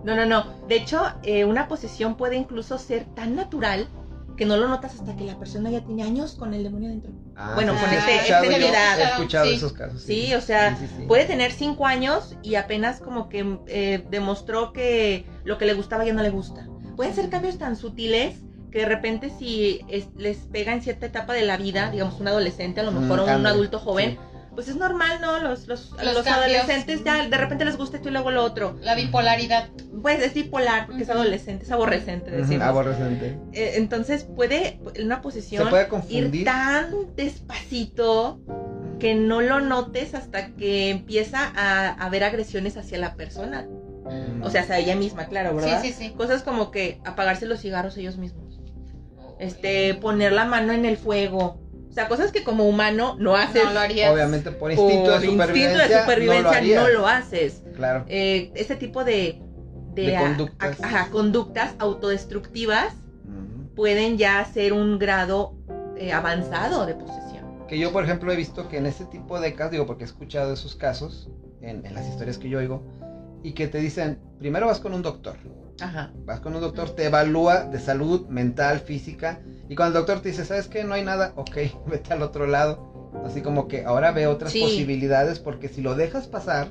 no, 0.05 0.17
no, 0.17 0.27
no. 0.27 0.45
De 0.69 0.77
hecho, 0.77 1.03
eh, 1.23 1.45
una 1.45 1.69
posesión 1.69 2.17
puede 2.17 2.37
incluso 2.37 2.79
ser 2.79 3.05
tan 3.15 3.37
natural 3.37 3.89
que 4.37 4.45
no 4.47 4.57
lo 4.57 4.69
notas 4.69 4.95
hasta 4.95 5.15
que 5.17 5.25
la 5.25 5.39
persona 5.39 5.71
ya 5.71 5.85
tiene 5.85 6.03
años 6.03 6.35
con 6.35 6.55
el 6.55 6.63
demonio 6.63 6.89
dentro. 6.89 7.13
Ah, 7.37 7.53
Bueno, 7.55 7.75
sí, 7.75 7.81
con 7.81 7.91
este- 7.95 8.15
escuchado 8.17 8.45
yo, 8.45 8.51
edad. 8.57 9.01
He 9.01 9.05
escuchado 9.05 9.47
Sí. 9.47 9.55
esos 9.55 9.73
casos. 9.73 10.03
Sí, 10.03 10.35
o 10.35 10.41
sea, 10.41 10.77
Sí, 10.77 10.87
sí, 10.87 10.95
sí. 10.99 11.03
Puede 11.07 11.25
tener 11.25 11.53
cinco 11.53 11.87
años 11.87 12.37
y 12.43 12.55
apenas 12.57 13.01
como 13.01 13.29
que 13.29 13.59
eh, 13.67 14.05
demostró 14.11 14.73
que 14.73 15.27
lo 15.45 15.59
que 15.59 15.67
le 15.67 15.75
gustaba 15.75 16.05
ya 16.05 16.13
no 16.13 16.23
le 16.23 16.31
gusta. 16.31 16.67
Pueden 16.97 17.15
ser 17.15 17.29
cambios 17.31 17.59
tan 17.59 17.77
sutiles 17.77 18.37
que 18.71 18.81
de 18.81 18.85
repente 18.87 19.31
si 19.39 19.81
es- 19.89 20.09
les 20.17 20.39
pega 20.39 20.73
en 20.73 20.83
cierta 20.83 21.07
etapa 21.07 21.35
de 21.35 21.43
la 21.43 21.57
vida, 21.57 21.91
digamos 21.91 22.19
un 22.21 22.29
adolescente 22.29 22.81
a 22.81 22.85
lo 22.85 22.93
mejor 22.93 23.21
Mm, 23.21 23.23
o 23.31 23.37
un 23.37 23.47
adulto 23.47 23.79
joven, 23.79 24.13
sí. 24.13 24.19
Pues 24.55 24.69
es 24.69 24.77
normal, 24.77 25.19
¿no? 25.21 25.39
Los, 25.39 25.67
los, 25.67 25.91
Los 25.93 26.05
los 26.15 26.23
cambios. 26.25 26.37
adolescentes 26.37 27.03
ya 27.05 27.27
de 27.27 27.37
repente 27.37 27.65
les 27.65 27.77
gusta 27.77 27.97
esto 27.97 28.09
y 28.09 28.13
luego 28.13 28.31
lo 28.31 28.43
otro. 28.45 28.77
La 28.83 28.95
bipolaridad. 28.95 29.69
Pues 30.03 30.23
es 30.23 30.35
bipolar 30.35 30.87
porque 30.87 31.05
es 31.05 31.11
adolescente, 31.11 31.65
es 31.65 31.71
aborrecente, 31.73 32.31
decimos. 32.31 32.67
Aborrecente. 32.67 33.39
Eh, 33.53 33.73
entonces 33.77 34.25
puede 34.25 34.81
una 35.03 35.17
Se 35.17 35.23
posesión 35.23 35.71
puede 35.71 35.89
ir 36.09 36.45
tan 36.45 37.15
despacito 37.17 38.41
que 38.99 39.15
no 39.15 39.41
lo 39.41 39.61
notes 39.61 40.15
hasta 40.15 40.49
que 40.55 40.91
empieza 40.91 41.53
a 41.57 41.89
haber 41.95 42.23
agresiones 42.25 42.77
hacia 42.77 42.99
la 42.99 43.15
persona. 43.17 43.67
Mm. 44.05 44.43
O 44.43 44.51
sea, 44.51 44.63
hacia 44.63 44.79
ella 44.79 44.97
misma, 44.97 45.27
claro, 45.27 45.51
Sí, 45.51 45.57
¿verdad? 45.57 45.83
sí, 45.83 45.93
sí. 45.93 46.11
Cosas 46.11 46.43
como 46.43 46.71
que 46.71 47.01
apagarse 47.05 47.47
los 47.47 47.61
cigarros 47.61 47.97
ellos 47.97 48.17
mismos. 48.19 48.61
Este, 49.39 49.95
poner 49.95 50.33
la 50.33 50.45
mano 50.45 50.73
en 50.73 50.85
el 50.85 50.97
fuego. 50.97 51.62
O 51.93 51.95
sea, 51.95 52.09
cosas 52.09 52.33
que 52.33 52.43
como 52.43 52.67
humano 52.67 53.17
no 53.21 53.37
haces. 53.37 53.63
No 53.65 53.75
lo 53.75 53.81
harías. 53.81 54.11
Obviamente 54.11 54.51
por 54.51 54.61
por 54.61 54.71
instinto 54.73 55.11
de 55.11 55.17
instinto 55.17 55.43
supervivencia. 55.45 55.89
de 55.89 56.01
supervivencia 56.01 56.43
no 56.43 56.51
lo, 56.51 56.57
harías. 56.57 56.83
no 56.83 56.89
lo 56.89 57.07
haces. 57.07 57.63
Claro. 57.77 58.05
Eh, 58.09 58.51
este 58.55 58.77
tipo 58.77 59.05
de, 59.05 59.43
De 59.95 60.17
a- 60.17 60.21
conductas. 60.23 60.81
a- 60.83 60.87
ajá, 60.87 61.09
conductas 61.11 61.75
autodestructivas 61.79 62.95
pueden 63.77 64.17
ya 64.17 64.43
ser 64.47 64.73
un 64.73 64.99
grado 64.99 65.55
eh, 65.99 66.13
avanzado 66.15 66.87
de 66.87 66.95
posesión. 66.95 67.67
Que 67.69 67.79
yo, 67.79 67.93
por 67.93 68.05
ejemplo, 68.05 68.33
he 68.33 68.37
visto 68.37 68.69
que 68.69 68.79
en 68.79 68.87
ese 68.87 69.05
tipo 69.05 69.39
de 69.39 69.55
casos, 69.55 69.73
digo, 69.73 69.87
porque 69.87 70.05
he 70.05 70.07
escuchado 70.07 70.53
esos 70.55 70.75
casos 70.75 71.29
en, 71.61 71.85
en 71.87 71.95
las 71.95 72.07
historias 72.09 72.39
que 72.39 72.49
yo 72.49 72.59
oigo, 72.59 72.83
y 73.43 73.53
que 73.53 73.69
te 73.69 73.79
dicen, 73.79 74.19
primero 74.39 74.67
vas 74.67 74.79
con 74.81 74.95
un 74.95 75.03
doctor, 75.03 75.37
Ajá. 75.81 76.13
vas 76.25 76.41
con 76.41 76.55
un 76.55 76.61
doctor, 76.61 76.91
te 76.91 77.07
evalúa 77.07 77.65
de 77.65 77.79
salud 77.81 78.27
mental, 78.29 78.81
física, 78.81 79.41
y 79.69 79.75
cuando 79.75 79.99
el 79.99 80.05
doctor 80.05 80.23
te 80.23 80.29
dice, 80.31 80.45
¿sabes 80.45 80.69
qué? 80.69 80.85
No 80.85 80.95
hay 80.95 81.03
nada, 81.05 81.33
ok, 81.37 81.57
vete 81.87 82.13
al 82.13 82.23
otro 82.23 82.47
lado. 82.47 82.91
Así 83.27 83.43
como 83.43 83.69
que 83.69 83.85
ahora 83.85 84.11
ve 84.13 84.27
otras 84.27 84.53
Sí. 84.53 84.61
posibilidades, 84.61 85.39
porque 85.39 85.69
si 85.69 85.83
lo 85.83 85.95
dejas 85.95 86.27
pasar, 86.29 86.69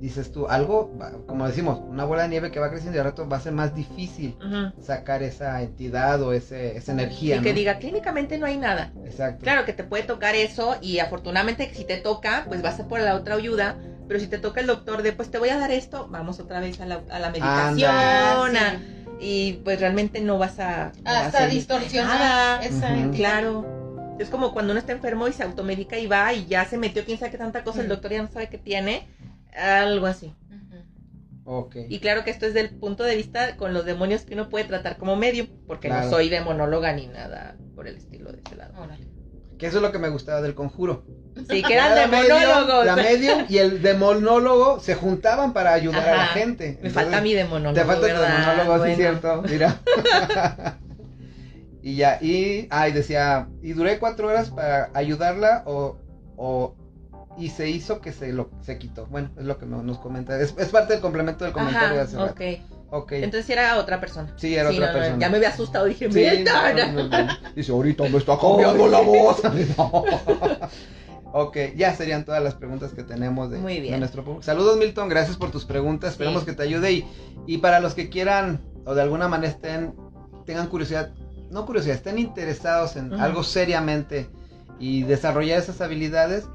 dices 0.00 0.32
tú, 0.32 0.46
algo, 0.48 0.90
como 1.26 1.46
decimos, 1.46 1.78
una 1.78 2.04
bola 2.04 2.22
de 2.22 2.28
nieve 2.28 2.50
que 2.50 2.58
va 2.58 2.70
creciendo 2.70 2.96
y 2.96 2.98
al 3.00 3.04
rato 3.04 3.28
va 3.28 3.36
a 3.36 3.40
ser 3.40 3.52
más 3.52 3.74
difícil 3.74 4.36
Ujú. 4.44 4.82
sacar 4.82 5.22
esa 5.22 5.60
entidad 5.62 6.22
o 6.22 6.32
ese, 6.32 6.76
esa 6.76 6.92
energía. 6.92 7.36
Y 7.36 7.40
que 7.42 7.50
¿no? 7.50 7.54
diga, 7.54 7.78
clínicamente 7.78 8.38
no 8.38 8.46
hay 8.46 8.56
nada. 8.56 8.92
Exacto. 9.04 9.42
Claro 9.44 9.64
que 9.66 9.72
te 9.74 9.84
puede 9.84 10.02
tocar 10.04 10.34
eso 10.34 10.76
y 10.80 10.98
afortunadamente 11.00 11.68
que 11.68 11.74
si 11.74 11.84
te 11.84 11.98
toca, 11.98 12.44
pues 12.48 12.62
vas 12.62 12.80
a 12.80 12.88
por 12.88 13.00
la 13.00 13.14
otra 13.14 13.34
ayuda. 13.34 13.76
Pero 14.10 14.18
si 14.18 14.26
te 14.26 14.38
toca 14.38 14.60
el 14.60 14.66
doctor 14.66 15.02
de, 15.04 15.12
pues 15.12 15.30
te 15.30 15.38
voy 15.38 15.50
a 15.50 15.56
dar 15.56 15.70
esto, 15.70 16.08
vamos 16.10 16.40
otra 16.40 16.58
vez 16.58 16.80
a 16.80 16.84
la, 16.84 17.00
a 17.10 17.20
la 17.20 17.30
medicación. 17.30 17.88
A- 18.56 18.72
Ah, 18.72 18.76
sí. 18.80 19.06
y 19.20 19.52
pues 19.62 19.78
realmente 19.78 20.20
no 20.20 20.36
vas 20.36 20.58
a... 20.58 20.90
no 21.04 21.10
Hasta 21.12 21.44
ir 21.46 21.52
distorsionar 21.52 22.18
nada. 22.18 22.60
esa. 22.64 22.92
Claro. 23.14 24.16
Es 24.18 24.28
como 24.28 24.52
cuando 24.52 24.72
uno 24.72 24.80
está 24.80 24.90
enfermo 24.90 25.28
y 25.28 25.32
se 25.32 25.44
automedica 25.44 25.96
y 25.96 26.08
va 26.08 26.32
y 26.32 26.44
ya 26.46 26.64
se 26.64 26.76
metió 26.76 27.04
quién 27.04 27.18
sabe 27.18 27.30
qué 27.30 27.38
tanta 27.38 27.62
cosa, 27.62 27.82
el 27.82 27.88
doctor 27.88 28.10
ya 28.10 28.20
no 28.20 28.28
sabe 28.32 28.48
qué 28.48 28.58
tiene. 28.58 29.06
Algo 29.56 30.06
así. 30.06 30.34
Y 31.88 32.00
claro 32.00 32.24
que 32.24 32.30
esto 32.30 32.46
es 32.46 32.52
del 32.54 32.70
punto 32.70 33.04
de 33.04 33.14
vista 33.14 33.56
con 33.56 33.72
los 33.74 33.84
demonios 33.84 34.22
que 34.22 34.34
uno 34.34 34.48
puede 34.48 34.64
tratar 34.64 34.96
como 34.96 35.14
medio, 35.14 35.46
porque 35.68 35.86
Claro. 35.86 36.06
no 36.06 36.10
soy 36.10 36.28
demonóloga 36.30 36.92
ni 36.94 37.06
nada 37.06 37.54
por 37.76 37.86
el 37.86 37.94
estilo 37.96 38.32
de 38.32 38.40
ese 38.44 38.56
lado. 38.56 38.74
Órale. 38.76 39.06
Que 39.60 39.66
eso 39.66 39.76
es 39.76 39.82
lo 39.82 39.92
que 39.92 39.98
me 39.98 40.08
gustaba 40.08 40.40
del 40.40 40.54
conjuro. 40.54 41.04
Sí, 41.48 41.62
que 41.62 41.74
eran 41.74 41.94
demonólogos. 41.94 42.86
La 42.86 42.96
medium 42.96 43.44
y 43.48 43.58
el 43.58 43.82
demonólogo 43.82 44.80
se 44.80 44.94
juntaban 44.94 45.52
para 45.52 45.72
ayudar 45.74 46.08
a 46.08 46.16
la 46.16 46.26
gente. 46.28 46.78
Me 46.82 46.88
falta 46.90 47.20
mi 47.20 47.34
demonólogo. 47.34 47.74
Te 47.74 47.84
falta 47.84 48.06
tu 48.08 48.20
demonólogo, 48.20 48.72
sí, 48.74 48.78
Bueno. 48.80 48.96
cierto. 48.96 49.42
Mira. 49.42 49.78
y 51.82 51.96
ya, 51.96 52.18
y, 52.20 52.66
ay, 52.70 52.92
decía, 52.92 53.48
y 53.62 53.72
duré 53.72 53.98
cuatro 53.98 54.28
horas 54.28 54.50
para 54.50 54.90
ayudarla 54.94 55.62
o, 55.66 55.96
o 56.36 56.74
y 57.38 57.48
se 57.50 57.68
hizo 57.70 58.00
que 58.00 58.12
se 58.12 58.32
lo 58.32 58.50
se 58.62 58.78
quitó. 58.78 59.06
Bueno, 59.06 59.30
es 59.38 59.44
lo 59.44 59.58
que 59.58 59.66
no- 59.66 59.82
nos 59.82 59.98
comenta. 59.98 60.38
Es, 60.40 60.54
es 60.58 60.68
parte 60.68 60.94
del 60.94 61.02
complemento 61.02 61.44
del 61.44 61.52
comentario 61.52 61.96
de 61.96 62.02
hace 62.02 62.16
rato. 62.16 62.34
Ok. 62.90 63.12
Entonces 63.12 63.48
era 63.50 63.78
otra 63.78 64.00
persona. 64.00 64.32
Sí, 64.36 64.54
era 64.54 64.70
Sí, 64.70 64.76
otra 64.76 64.88
no, 64.88 64.92
no, 64.92 64.98
persona. 64.98 65.18
ya 65.20 65.28
me 65.30 65.36
había 65.36 65.48
asustado, 65.50 65.84
dije, 65.86 66.10
Sí, 66.10 66.18
"Mierda". 66.18 66.92
no. 66.92 67.28
Dice, 67.54 67.72
ahorita 67.72 68.04
me 68.08 68.18
está 68.18 68.38
cambiando 68.40 68.86
la 68.88 69.00
voz. 69.00 69.40
Ok, 71.32 71.56
ya 71.76 71.94
serían 71.94 72.24
todas 72.24 72.42
las 72.42 72.54
preguntas 72.54 72.92
que 72.92 73.04
tenemos 73.04 73.50
de, 73.50 73.58
Muy 73.58 73.80
bien. 73.80 73.92
de 73.94 73.98
nuestro 74.00 74.24
público. 74.24 74.42
Saludos, 74.42 74.76
Milton, 74.78 75.08
gracias 75.08 75.36
por 75.36 75.52
tus 75.52 75.64
preguntas. 75.64 76.10
Esperemos 76.10 76.40
Sí. 76.42 76.46
que 76.46 76.52
te 76.54 76.64
ayude. 76.64 76.90
Y, 76.90 77.08
y 77.46 77.58
para 77.58 77.78
los 77.78 77.94
que 77.94 78.08
quieran 78.10 78.60
o 78.84 78.94
de 78.96 79.02
alguna 79.02 79.28
manera 79.28 79.52
estén, 79.52 79.94
tengan 80.44 80.66
curiosidad, 80.66 81.12
no 81.50 81.66
curiosidad, 81.66 81.94
estén 81.94 82.18
interesados 82.18 82.96
en 82.96 83.14
algo 83.14 83.44
seriamente 83.44 84.28
y 84.80 85.04
desarrollar 85.04 85.60
esas 85.60 85.80
habilidades. 85.80 86.46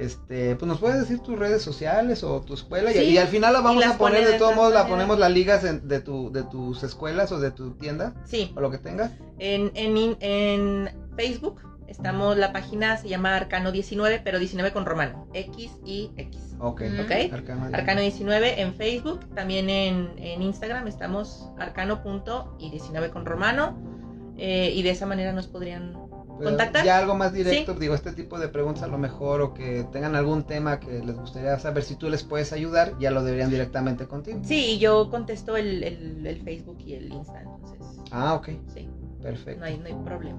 Este, 0.00 0.56
pues 0.56 0.66
nos 0.68 0.78
puedes 0.80 0.98
decir 0.98 1.18
tus 1.20 1.38
redes 1.38 1.62
sociales 1.62 2.24
o 2.24 2.40
tu 2.40 2.54
escuela 2.54 2.90
y- 2.90 2.94
Sí, 2.94 3.00
y, 3.10 3.18
al 3.18 3.28
final 3.28 3.52
la 3.52 3.60
vamos 3.60 3.84
a 3.84 3.98
poner 3.98 4.20
pone 4.22 4.32
de 4.32 4.38
todos 4.38 4.54
modos, 4.56 4.72
la 4.72 4.86
ponemos 4.86 5.18
las 5.18 5.30
ligas 5.30 5.62
en- 5.64 5.86
de, 5.86 6.00
tu, 6.00 6.32
de 6.32 6.42
tus 6.44 6.82
escuelas 6.82 7.30
o 7.32 7.38
de 7.40 7.50
tu 7.50 7.72
tienda 7.72 8.14
Sí, 8.24 8.52
o 8.56 8.60
lo 8.60 8.70
que 8.70 8.78
tengas. 8.78 9.12
en, 9.38 9.70
en, 9.74 10.16
en 10.20 10.90
Facebook 11.16 11.60
Estamos, 11.86 12.36
la 12.38 12.52
página 12.52 12.96
se 12.98 13.08
llama 13.08 13.34
Arcano 13.34 13.72
19, 13.72 14.20
pero 14.22 14.38
19 14.38 14.72
con 14.72 14.86
romano. 14.86 15.26
X 15.34 15.72
y 15.84 16.12
X. 16.16 16.54
Ok. 16.60 16.82
Mm. 16.82 17.00
¿Ok? 17.00 17.32
Arcano. 17.32 17.64
Arcano 17.72 18.00
19 18.00 18.60
en 18.62 18.74
Facebook, 18.74 19.28
también 19.34 19.68
en, 19.68 20.12
en 20.18 20.40
Instagram 20.40 20.86
estamos 20.86 21.48
arcano. 21.58 22.00
y 22.60 22.70
19 22.70 23.10
con 23.10 23.26
romano. 23.26 23.76
eh, 24.38 24.72
y 24.72 24.82
de 24.82 24.90
esa 24.90 25.04
manera 25.04 25.32
nos 25.32 25.48
podrían 25.48 25.94
¿Contactar? 26.44 26.84
Ya 26.84 26.98
algo 26.98 27.14
más 27.14 27.32
directo, 27.32 27.74
digo, 27.74 27.94
este 27.94 28.12
tipo 28.12 28.38
de 28.38 28.48
preguntas 28.48 28.82
a 28.82 28.86
lo 28.86 28.98
mejor 28.98 29.40
o 29.42 29.54
que 29.54 29.84
tengan 29.92 30.14
algún 30.16 30.44
tema 30.44 30.80
que 30.80 31.00
les 31.04 31.16
gustaría 31.16 31.58
saber 31.58 31.82
si 31.82 31.96
tú 31.96 32.08
les 32.08 32.22
puedes 32.22 32.52
ayudar, 32.52 32.92
ya 32.98 33.10
lo 33.10 33.22
deberían 33.22 33.50
directamente 33.50 34.06
contigo. 34.06 34.40
Sí, 34.42 34.72
y 34.72 34.78
yo 34.78 35.10
contesto 35.10 35.56
el, 35.56 35.82
el- 35.84 36.26
el 36.26 36.42
Facebook 36.42 36.78
y 36.84 36.94
el 36.94 37.12
Insta, 37.12 37.40
entonces 37.42 37.78
Ah, 38.12 38.34
ok, 38.34 38.48
sí, 38.74 38.88
perfecto. 39.22 39.60
no 39.60 39.66
hay, 39.66 39.78
no 39.78 39.86
hay 39.86 39.94
problema. 40.04 40.38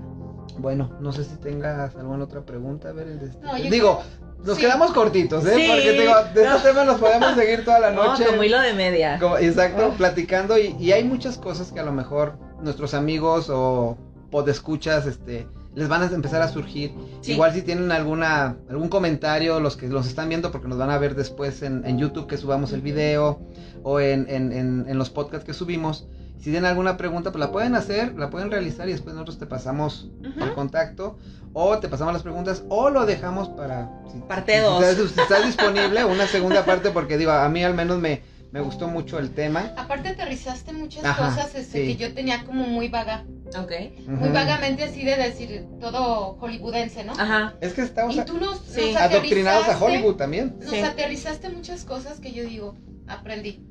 Bueno, 0.57 0.91
no 0.99 1.13
sé 1.13 1.23
si 1.23 1.35
tengas 1.37 1.95
alguna 1.95 2.25
otra 2.25 2.41
pregunta. 2.41 2.89
A 2.89 2.91
ver, 2.91 3.07
este- 3.07 3.39
No, 3.41 3.53
digo, 3.55 4.01
nos 4.43 4.55
sí. 4.57 4.61
quedamos 4.63 4.91
cortitos, 4.91 5.45
¿eh? 5.45 5.53
Sí. 5.55 5.67
Porque 5.69 5.91
digo, 5.93 6.13
de 6.33 6.43
No. 6.43 6.55
este 6.57 6.69
tema 6.69 6.83
nos 6.83 6.99
podemos 6.99 7.35
seguir 7.35 7.63
toda 7.63 7.79
la 7.79 7.91
noche. 7.91 8.23
No, 8.25 8.31
como 8.31 8.43
hilo 8.43 8.59
de 8.59 8.73
media. 8.73 9.17
Como- 9.19 9.37
exacto, 9.37 9.91
Ah. 9.93 9.93
platicando 9.97 10.57
y, 10.57 10.75
y 10.79 10.91
hay 10.91 11.03
muchas 11.05 11.37
cosas 11.37 11.71
que 11.71 11.79
a 11.79 11.83
lo 11.83 11.93
mejor 11.93 12.37
nuestros 12.61 12.93
amigos 12.93 13.49
o 13.49 13.97
podescuchas 14.29 15.05
este 15.05 15.47
les 15.73 15.87
van 15.87 16.01
a 16.03 16.05
empezar 16.07 16.41
a 16.41 16.47
surgir. 16.49 16.93
Sí. 17.21 17.33
Igual 17.33 17.53
si 17.53 17.61
tienen 17.61 17.91
alguna 17.91 18.57
algún 18.69 18.89
comentario, 18.89 19.59
los 19.59 19.77
que 19.77 19.87
los 19.87 20.07
están 20.07 20.27
viendo 20.29 20.51
porque 20.51 20.67
nos 20.67 20.77
van 20.77 20.89
a 20.89 20.97
ver 20.97 21.15
después 21.15 21.61
en, 21.61 21.85
en 21.85 21.97
YouTube 21.97 22.27
que 22.27 22.37
subamos 22.37 22.73
el 22.73 22.81
video 22.81 23.39
o 23.83 23.99
en, 23.99 24.25
en, 24.29 24.51
en- 24.51 24.97
los 24.97 25.09
podcasts 25.09 25.45
que 25.45 25.53
subimos. 25.53 26.07
Si 26.37 26.45
tienen 26.45 26.65
alguna 26.65 26.97
pregunta, 26.97 27.31
pues 27.31 27.39
la 27.39 27.51
pueden 27.51 27.75
hacer, 27.75 28.17
la 28.17 28.29
pueden 28.31 28.49
realizar 28.49 28.89
y 28.89 28.91
después 28.93 29.13
nosotros 29.13 29.37
te 29.37 29.45
pasamos 29.45 30.09
el 30.23 30.53
contacto 30.53 31.17
o 31.53 31.77
te 31.77 31.87
pasamos 31.87 32.13
las 32.13 32.23
preguntas 32.23 32.63
o 32.69 32.89
lo 32.89 33.05
dejamos 33.05 33.47
para 33.49 33.91
si, 34.11 34.17
Parte 34.21 34.55
si 34.57 34.61
dos. 34.61 34.83
estás- 34.83 35.11
si 35.11 35.19
estás 35.21 35.45
disponible 35.45 36.03
una 36.05 36.25
segunda 36.25 36.65
parte 36.65 36.89
porque 36.89 37.17
digo 37.19 37.31
a 37.31 37.47
mí 37.49 37.63
al 37.63 37.75
menos 37.75 37.99
me, 37.99 38.23
me 38.51 38.59
gustó 38.61 38.87
mucho 38.87 39.17
el 39.19 39.31
tema 39.31 39.73
Aparte 39.77 40.09
aterrizaste 40.09 40.73
muchas 40.73 41.05
Ajá, 41.05 41.27
cosas 41.29 41.55
este, 41.55 41.85
sí. 41.85 41.87
que 41.87 41.95
yo 41.95 42.13
tenía 42.13 42.43
como 42.43 42.65
muy 42.67 42.89
vaga, 42.89 43.25
Ok. 43.57 43.71
muy 44.07 44.29
vagamente 44.29 44.83
así 44.83 45.03
de 45.03 45.15
decir 45.15 45.65
todo 45.79 46.35
hollywoodense, 46.39 47.03
¿no? 47.03 47.13
Ajá. 47.13 47.55
es 47.61 47.73
que 47.73 47.81
estamos 47.81 48.15
Y 48.15 48.21
tú 48.25 48.37
nos, 48.37 48.59
Sí. 48.59 48.91
nos 48.93 49.01
adoctrinados 49.01 49.67
a 49.67 49.77
Hollywood 49.79 50.15
también 50.15 50.57
Nos 50.59 50.69
Sí. 50.69 50.79
aterrizaste 50.79 51.49
muchas 51.49 51.83
cosas 51.85 52.19
que 52.19 52.31
yo 52.33 52.43
digo, 52.43 52.75
aprendí, 53.07 53.65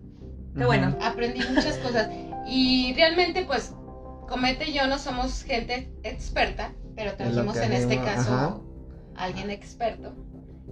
Qué 0.57 0.65
bueno. 0.65 0.97
aprendí 1.01 1.41
muchas 1.55 1.77
cosas. 1.79 2.09
Y 2.49 2.93
realmente 2.97 3.45
pues, 3.45 3.73
Comete 4.29 4.71
y 4.71 4.73
yo 4.75 4.87
no 4.87 4.97
somos 4.99 5.43
gente 5.43 5.93
experta, 6.05 6.73
pero 6.95 7.15
trajimos 7.15 7.57
en 7.57 7.73
este 7.73 7.97
caso 7.97 8.33
ajá. 8.33 8.57
a 9.17 9.25
alguien 9.25 9.51
experto. 9.51 10.15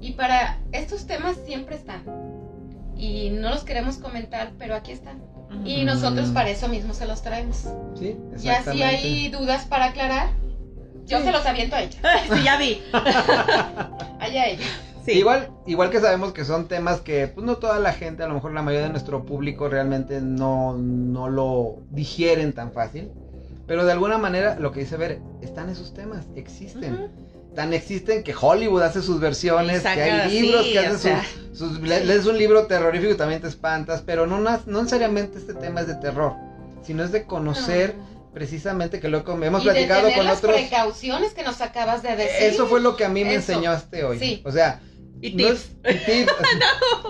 Y 0.01 0.13
para 0.13 0.61
estos 0.71 1.07
temas 1.09 1.37
siempre 1.45 1.75
están. 1.75 2.05
Y 2.99 3.31
no 3.31 3.51
los 3.51 3.63
queremos 3.65 3.97
comentar, 3.97 4.53
pero 4.59 4.75
aquí 4.75 4.93
están. 4.93 5.23
Y 5.65 5.85
nosotros 5.85 6.29
para 6.31 6.51
eso 6.51 6.69
mismo 6.69 6.93
se 6.93 7.07
los 7.07 7.23
traemos. 7.23 7.69
sí 7.95 8.17
Ya 8.39 8.63
si 8.63 8.83
hay 8.83 9.29
dudas 9.29 9.65
para 9.67 9.87
aclarar, 9.87 10.31
yo 11.07 11.19
Sí. 11.19 11.25
se 11.25 11.33
los 11.33 11.47
aviento 11.47 11.77
a 11.77 11.83
ella. 11.83 11.99
sí, 12.35 12.43
ya 12.45 12.59
vi. 12.59 12.83
Allá 14.21 14.47
ella. 14.47 14.67
Sí. 15.05 15.13
Igual, 15.13 15.49
igual 15.67 15.89
que 15.91 16.01
sabemos 16.01 16.33
que 16.33 16.45
son 16.45 16.69
temas 16.69 17.01
que 17.01 17.29
pues 17.29 17.47
no 17.47 17.57
toda 17.57 17.79
la 17.79 17.93
gente, 17.95 18.23
a 18.25 18.29
lo 18.29 18.35
mejor 18.35 18.53
la 18.53 18.61
mayoría 18.63 18.87
de 18.89 18.93
nuestro 18.93 19.25
público 19.25 19.69
realmente 19.69 20.21
no, 20.21 20.75
no 20.77 21.31
lo 21.31 21.79
digieren 21.91 22.53
tan 22.53 22.73
fácil. 22.73 23.11
Pero 23.67 23.85
de 23.87 23.93
alguna 23.93 24.19
manera, 24.19 24.57
lo 24.59 24.73
que 24.73 24.81
dice 24.81 24.97
Ver, 24.97 25.21
están 25.41 25.69
esos 25.71 25.95
temas, 25.95 26.27
existen. 26.37 26.95
Ujú. 26.95 27.09
Tan 27.55 27.73
existen 27.73 28.23
que 28.23 28.35
Hollywood 28.39 28.83
hace 28.83 29.03
sus 29.03 29.19
versiones, 29.21 29.83
Saca, 29.83 29.95
que 29.97 30.03
hay 30.03 30.41
libros 30.43 30.65
sí, 30.67 30.73
que 30.73 30.79
hacen 30.79 30.99
sea. 30.99 31.25
sus, 31.53 31.59
sus- 31.59 31.81
le- 31.81 32.05
lees 32.05 32.25
un 32.27 32.39
libro 32.39 32.67
terrorífico 32.67 33.13
y 33.13 33.17
también 33.17 33.41
te 33.41 33.49
espantas, 33.49 34.03
pero 34.07 34.27
no, 34.27 34.39
no 34.39 34.83
necesariamente 34.83 35.39
este 35.39 35.55
tema 35.55 35.81
es 35.81 35.89
de 35.89 35.97
terror, 35.97 36.35
sino 36.85 37.03
es 37.03 37.11
de 37.11 37.25
conocer 37.25 37.95
precisamente 38.33 39.01
que 39.01 39.09
lo 39.09 39.25
que 39.25 39.33
hemos 39.33 39.63
y 39.63 39.67
de 39.67 39.73
platicado 39.73 40.03
tener 40.03 40.17
con 40.17 40.27
las 40.27 40.39
otros. 40.39 40.55
precauciones 40.55 41.33
que 41.33 41.43
nos 41.43 41.61
acabas 41.61 42.03
de 42.03 42.15
decir. 42.15 42.37
Eso 42.43 42.67
fue 42.69 42.81
lo 42.81 42.95
que 42.97 43.05
a 43.05 43.09
mí 43.09 43.25
me 43.25 43.35
Eso. 43.35 43.53
enseñaste 43.53 44.05
hoy. 44.05 44.19
Sí. 44.21 44.43
O 44.45 44.53
sea, 44.53 44.81
Y 45.21 45.33
no 45.33 45.49
tips. 45.49 45.71
es- 45.83 45.97
y 45.97 46.05
tips, 46.05 46.33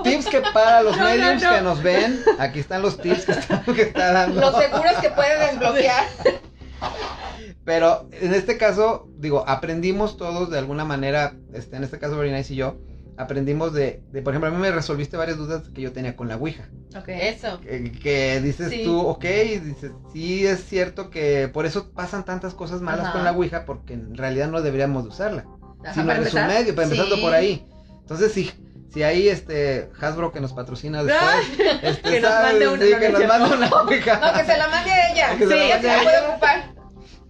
tips 0.05 0.27
que 0.29 0.41
para 0.55 0.83
los 0.83 0.97
No, 0.97 1.03
no, 1.05 1.11
mediums 1.11 1.43
no. 1.43 1.51
que 1.55 1.61
nos 1.61 1.83
ven, 1.83 2.23
aquí 2.39 2.61
están 2.61 2.81
los 2.81 2.97
tips 2.99 3.27
que 3.27 3.33
está, 3.33 3.63
que 3.63 3.83
está 3.83 4.13
dando. 4.13 4.41
Los 4.41 4.57
seguros 4.57 4.93
que 5.03 5.11
puede 5.11 5.39
desbloquear. 5.47 6.05
Pero 7.69 8.09
en 8.23 8.33
este 8.33 8.57
caso, 8.57 9.11
digo, 9.19 9.45
aprendimos 9.47 10.17
todos 10.17 10.49
de 10.49 10.57
alguna 10.57 10.87
manera, 10.87 11.35
este, 11.53 11.77
en 11.77 11.85
este 11.85 11.99
caso 11.99 12.17
Berenice 12.17 12.55
y 12.55 12.57
yo, 12.57 12.77
aprendimos 13.19 13.75
de, 13.75 14.01
de, 14.11 14.23
por 14.23 14.33
ejemplo, 14.33 14.49
a 14.49 14.53
mí 14.53 14.57
me 14.57 14.71
resolviste 14.71 15.19
varias 15.19 15.37
dudas 15.37 15.65
que 15.75 15.83
yo 15.83 15.93
tenía 15.93 16.17
con 16.17 16.29
la 16.29 16.37
Ouija. 16.37 16.71
Ok. 16.97 17.09
Eso. 17.09 17.61
Que, 17.61 17.93
que 17.93 18.41
dices 18.41 18.71
Sí. 18.71 18.85
tú, 18.85 18.99
ok, 18.99 19.23
y 19.25 19.59
dices, 19.59 19.91
sí 20.15 20.47
es 20.47 20.65
cierto 20.65 21.11
que 21.11 21.51
por 21.53 21.67
eso 21.67 21.91
pasan 21.91 22.25
tantas 22.25 22.55
cosas 22.55 22.81
malas 22.81 23.05
Ajá. 23.09 23.13
con 23.13 23.25
la 23.25 23.33
Ouija, 23.33 23.67
porque 23.67 23.93
en 23.93 24.17
realidad 24.17 24.49
no 24.49 24.63
deberíamos 24.63 25.03
de 25.05 25.11
usarla. 25.11 25.45
Ajá, 25.85 25.93
Si 25.93 26.01
no 26.01 26.07
para 26.07 26.23
es 26.23 26.33
un 26.33 26.47
medio, 26.47 26.75
para 26.75 26.85
empezando 26.87 27.17
Sí. 27.17 27.21
por 27.21 27.35
ahí. 27.35 27.67
Entonces, 28.01 28.33
si, 28.33 28.51
si 28.95 29.03
ahí 29.03 29.29
este 29.29 29.91
Hasbro 30.01 30.33
que 30.33 30.41
nos 30.41 30.55
patrocina 30.55 31.05
después, 31.05 31.35
este, 31.83 32.11
Que 32.13 32.21
nos 32.23 32.31
mande 32.33 32.67
una, 32.69 32.83
sí, 32.83 32.91
no, 32.95 32.99
que 32.99 33.09
no 33.11 33.19
nos 33.19 33.29
mande 33.29 33.57
una 33.57 33.69
Ouija. 33.83 34.21
No, 34.33 34.39
que 34.39 34.47
se 34.47 34.57
la 34.57 34.69
mande 34.69 34.91
a 34.91 35.13
ella. 35.13 35.29
Que 35.39 35.47
se 35.47 35.55
la 35.55 35.63
sí, 35.65 35.69
mande 35.69 35.69
ella 35.69 35.77
a 35.77 35.81
se 35.81 35.87
la 35.87 35.95
ella. 35.95 36.03
puede 36.05 36.31
ocupar. 36.33 36.68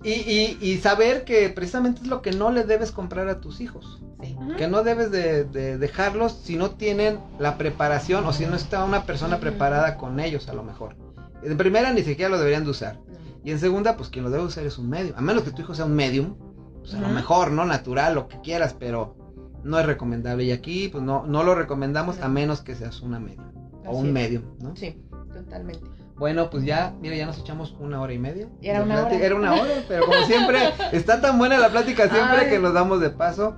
Y, 0.04 0.10
y, 0.12 0.58
y 0.60 0.78
saber 0.78 1.24
que 1.24 1.48
precisamente 1.50 2.02
es 2.02 2.06
lo 2.06 2.22
que 2.22 2.30
no 2.32 2.50
le 2.52 2.64
debes 2.64 2.92
comprar 2.92 3.28
a 3.28 3.40
tus 3.40 3.60
hijos. 3.60 4.00
Sí. 4.22 4.36
Que 4.56 4.68
no 4.68 4.82
debes 4.84 5.10
de, 5.10 5.44
de 5.44 5.76
dejarlos 5.78 6.32
si 6.32 6.56
no 6.56 6.70
tienen 6.70 7.18
la 7.38 7.58
preparación 7.58 8.24
o 8.26 8.32
si 8.32 8.46
no 8.46 8.54
está 8.56 8.84
una 8.84 9.04
persona 9.04 9.34
Ujú. 9.36 9.42
preparada 9.42 9.96
con 9.96 10.20
ellos 10.20 10.48
a 10.48 10.54
lo 10.54 10.62
mejor. 10.62 10.96
En 11.42 11.56
primera 11.56 11.92
ni 11.92 12.02
siquiera 12.02 12.30
lo 12.30 12.38
deberían 12.38 12.64
de 12.64 12.70
usar. 12.70 12.98
Y 13.44 13.50
en 13.52 13.58
segunda, 13.60 13.96
pues 13.96 14.08
quien 14.08 14.24
lo 14.24 14.30
debe 14.30 14.44
usar 14.44 14.66
es 14.66 14.78
un 14.78 14.88
medium. 14.88 15.16
A 15.16 15.20
menos 15.20 15.42
que 15.42 15.50
tu 15.52 15.62
hijo 15.62 15.74
sea 15.74 15.84
un 15.84 15.94
medium, 15.94 16.34
pues 16.80 16.94
a 16.94 17.00
lo 17.00 17.08
mejor, 17.08 17.50
¿no? 17.52 17.64
Natural, 17.64 18.14
lo 18.14 18.28
que 18.28 18.40
quieras, 18.40 18.74
pero 18.78 19.16
no 19.62 19.78
es 19.78 19.86
recomendable. 19.86 20.44
Y 20.44 20.50
aquí, 20.52 20.88
pues 20.88 21.02
no, 21.04 21.24
no 21.26 21.42
lo 21.44 21.54
recomendamos 21.54 22.18
a 22.18 22.28
No. 22.28 22.34
menos 22.34 22.60
que 22.60 22.74
seas 22.74 23.00
una 23.00 23.18
medium. 23.20 23.44
O 23.86 23.90
Así 23.90 23.98
un 24.00 24.12
medium, 24.12 24.42
¿no? 24.60 24.74
Sí, 24.76 25.00
totalmente. 25.32 25.84
Bueno, 26.18 26.50
pues 26.50 26.64
ya, 26.64 26.94
mira, 27.00 27.14
ya 27.14 27.26
nos 27.26 27.38
echamos 27.38 27.76
una 27.78 28.00
hora 28.00 28.12
y 28.12 28.18
media. 28.18 28.48
Era 28.60 28.82
una 28.82 29.06
hora. 29.06 29.14
Era 29.14 29.34
una 29.36 29.52
hora, 29.54 29.70
pero 29.86 30.04
como 30.06 30.20
siempre, 30.26 30.58
está 30.92 31.20
tan 31.20 31.38
buena 31.38 31.58
la 31.58 31.68
plática 31.70 32.08
siempre 32.08 32.38
Ay. 32.40 32.48
que 32.50 32.58
nos 32.58 32.74
damos 32.74 33.00
de 33.00 33.10
paso. 33.10 33.56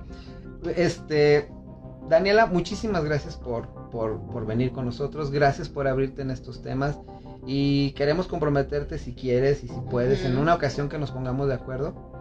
Este, 0.75 1.49
Daniela, 2.07 2.45
muchísimas 2.45 3.03
gracias 3.03 3.35
por, 3.35 3.67
por, 3.89 4.21
por 4.27 4.45
venir 4.45 4.71
con 4.71 4.85
nosotros. 4.85 5.31
Gracias 5.31 5.69
por 5.69 5.87
abrirte 5.87 6.21
en 6.21 6.31
estos 6.31 6.61
temas. 6.61 6.99
Y 7.47 7.91
queremos 7.93 8.27
comprometerte 8.27 8.99
si 8.99 9.15
quieres 9.15 9.63
y 9.63 9.67
si 9.67 9.81
puedes, 9.89 10.23
en 10.25 10.37
una 10.37 10.53
ocasión 10.53 10.89
que 10.89 10.99
nos 10.99 11.09
pongamos 11.11 11.47
de 11.47 11.55
acuerdo. 11.55 12.11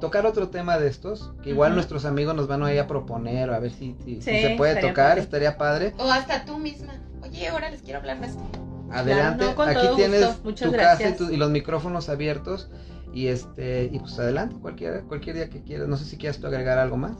Tocar 0.00 0.26
otro 0.26 0.48
tema 0.48 0.76
de 0.78 0.88
estos, 0.88 1.32
que 1.44 1.50
igual 1.50 1.74
nuestros 1.76 2.04
amigos 2.04 2.34
nos 2.34 2.48
van 2.48 2.64
a 2.64 2.72
ir 2.74 2.80
a 2.80 2.88
proponer, 2.88 3.48
o 3.50 3.54
a 3.54 3.60
ver 3.60 3.70
si, 3.70 3.94
si- 4.04 4.16
si 4.16 4.22
Sí, 4.22 4.42
se 4.42 4.54
puede 4.56 4.72
estaría 4.72 4.90
tocar, 4.90 5.08
padre. 5.10 5.20
estaría 5.20 5.56
padre. 5.56 5.94
O 5.98 6.10
hasta 6.10 6.44
tú 6.44 6.58
misma. 6.58 6.94
Oye, 7.22 7.46
ahora 7.48 7.70
les 7.70 7.80
quiero 7.82 8.00
hablar 8.00 8.20
de 8.20 8.26
esto. 8.26 8.42
Adelante, 8.90 9.44
no, 9.46 9.54
con 9.54 9.68
aquí 9.68 9.86
tienes 9.96 10.36
tu 10.42 10.54
casa 10.54 10.66
y, 10.66 10.70
gracias. 10.70 11.16
tu- 11.16 11.30
y 11.30 11.36
los 11.36 11.50
micrófonos 11.50 12.08
abiertos. 12.08 12.68
Y 13.12 13.28
este, 13.28 13.88
y 13.92 13.98
pues 14.00 14.18
adelante, 14.18 14.56
cualquier, 14.60 15.02
cualquier 15.04 15.36
día 15.36 15.48
que 15.50 15.62
quieras. 15.62 15.86
No 15.88 15.96
sé 15.96 16.04
si 16.04 16.16
quieras 16.16 16.38
tú 16.38 16.46
agregar 16.48 16.78
algo 16.78 16.96
más. 16.96 17.16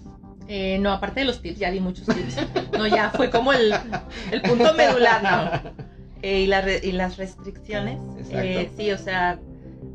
Eh, 0.48 0.78
no, 0.80 0.92
aparte 0.92 1.20
de 1.20 1.26
los 1.26 1.40
tips, 1.40 1.58
ya 1.58 1.70
di 1.70 1.80
muchos 1.80 2.06
tips. 2.06 2.36
No, 2.76 2.86
ya 2.86 3.10
fue 3.10 3.30
como 3.30 3.52
el, 3.52 3.72
el 4.30 4.42
punto 4.42 4.74
medular, 4.74 5.22
¿no? 5.22 5.72
Eh, 6.22 6.40
y, 6.40 6.46
la 6.46 6.60
re- 6.62 6.80
y 6.82 6.92
las 6.92 7.16
restricciones. 7.16 7.98
Eh, 8.30 8.70
sí, 8.76 8.90
o 8.92 8.98
sea, 8.98 9.38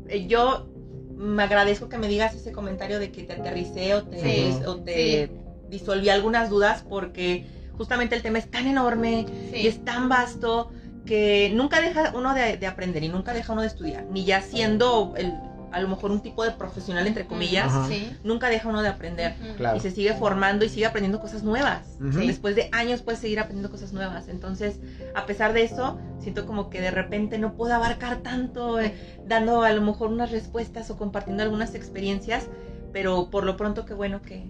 eh, 0.08 0.26
yo 0.26 0.68
me 1.16 1.42
agradezco 1.42 1.88
que 1.88 1.98
me 1.98 2.08
digas 2.08 2.34
ese 2.34 2.50
comentario 2.52 2.98
de 2.98 3.12
que 3.12 3.24
te 3.24 3.34
aterricé 3.34 3.94
o 3.94 4.02
te, 4.04 4.18
Sí, 4.20 4.58
o 4.66 4.76
te 4.76 5.30
disolví 5.68 6.08
algunas 6.08 6.48
dudas 6.50 6.82
porque 6.88 7.46
justamente 7.76 8.14
el 8.16 8.22
tema 8.22 8.38
es 8.38 8.50
tan 8.50 8.66
enorme 8.66 9.26
y 9.52 9.56
Sí. 9.60 9.66
es 9.68 9.84
tan 9.84 10.08
vasto 10.08 10.70
que 11.10 11.50
nunca 11.52 11.80
deja 11.80 12.12
uno 12.14 12.34
de, 12.34 12.56
de 12.56 12.66
aprender 12.68 13.02
y 13.02 13.08
nunca 13.08 13.32
deja 13.32 13.52
uno 13.52 13.62
de 13.62 13.66
estudiar, 13.66 14.04
ni 14.12 14.24
ya 14.24 14.40
siendo 14.42 15.12
el, 15.16 15.32
a 15.72 15.80
lo 15.80 15.88
mejor 15.88 16.12
un 16.12 16.20
tipo 16.20 16.44
de 16.44 16.52
profesional 16.52 17.04
entre 17.08 17.26
comillas. 17.26 17.72
Sí. 17.88 18.16
nunca 18.22 18.48
deja 18.48 18.68
uno 18.68 18.80
de 18.80 18.88
aprender. 18.90 19.34
Claro. 19.56 19.76
y 19.76 19.80
se 19.80 19.90
sigue 19.90 20.14
formando 20.14 20.64
y 20.64 20.68
sigue 20.68 20.86
aprendiendo 20.86 21.18
cosas 21.20 21.42
nuevas. 21.42 21.96
Después 21.98 22.54
de 22.54 22.68
años 22.70 23.02
puedes 23.02 23.20
seguir 23.20 23.40
aprendiendo 23.40 23.72
cosas 23.72 23.92
nuevas. 23.92 24.28
Entonces, 24.28 24.78
a 25.16 25.26
pesar 25.26 25.52
de 25.52 25.64
eso, 25.64 25.98
siento 26.20 26.46
como 26.46 26.70
que 26.70 26.80
de 26.80 26.92
repente 26.92 27.38
no 27.38 27.54
puedo 27.54 27.74
abarcar 27.74 28.18
tanto, 28.18 28.78
eh, 28.80 28.94
dando 29.26 29.62
a 29.64 29.72
lo 29.72 29.80
mejor 29.82 30.10
unas 30.12 30.30
respuestas 30.30 30.90
o 30.92 30.96
compartiendo 30.96 31.42
algunas 31.42 31.74
experiencias, 31.74 32.46
pero 32.92 33.30
por 33.30 33.42
lo 33.42 33.56
pronto 33.56 33.84
qué 33.84 33.94
bueno 33.94 34.22
que, 34.22 34.48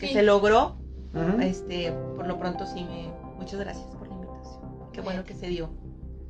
que 0.00 0.06
Sí. 0.08 0.14
se 0.14 0.22
logró. 0.22 0.78
Este, 1.42 1.92
por 2.16 2.26
lo 2.26 2.38
pronto 2.38 2.64
sí 2.66 2.82
me 2.84 3.10
muchas 3.36 3.60
gracias 3.60 3.84
por 3.96 4.08
la 4.08 4.14
invitación. 4.14 4.60
Qué 4.94 5.02
bueno 5.02 5.24
que 5.24 5.34
se 5.34 5.48
dio. 5.48 5.68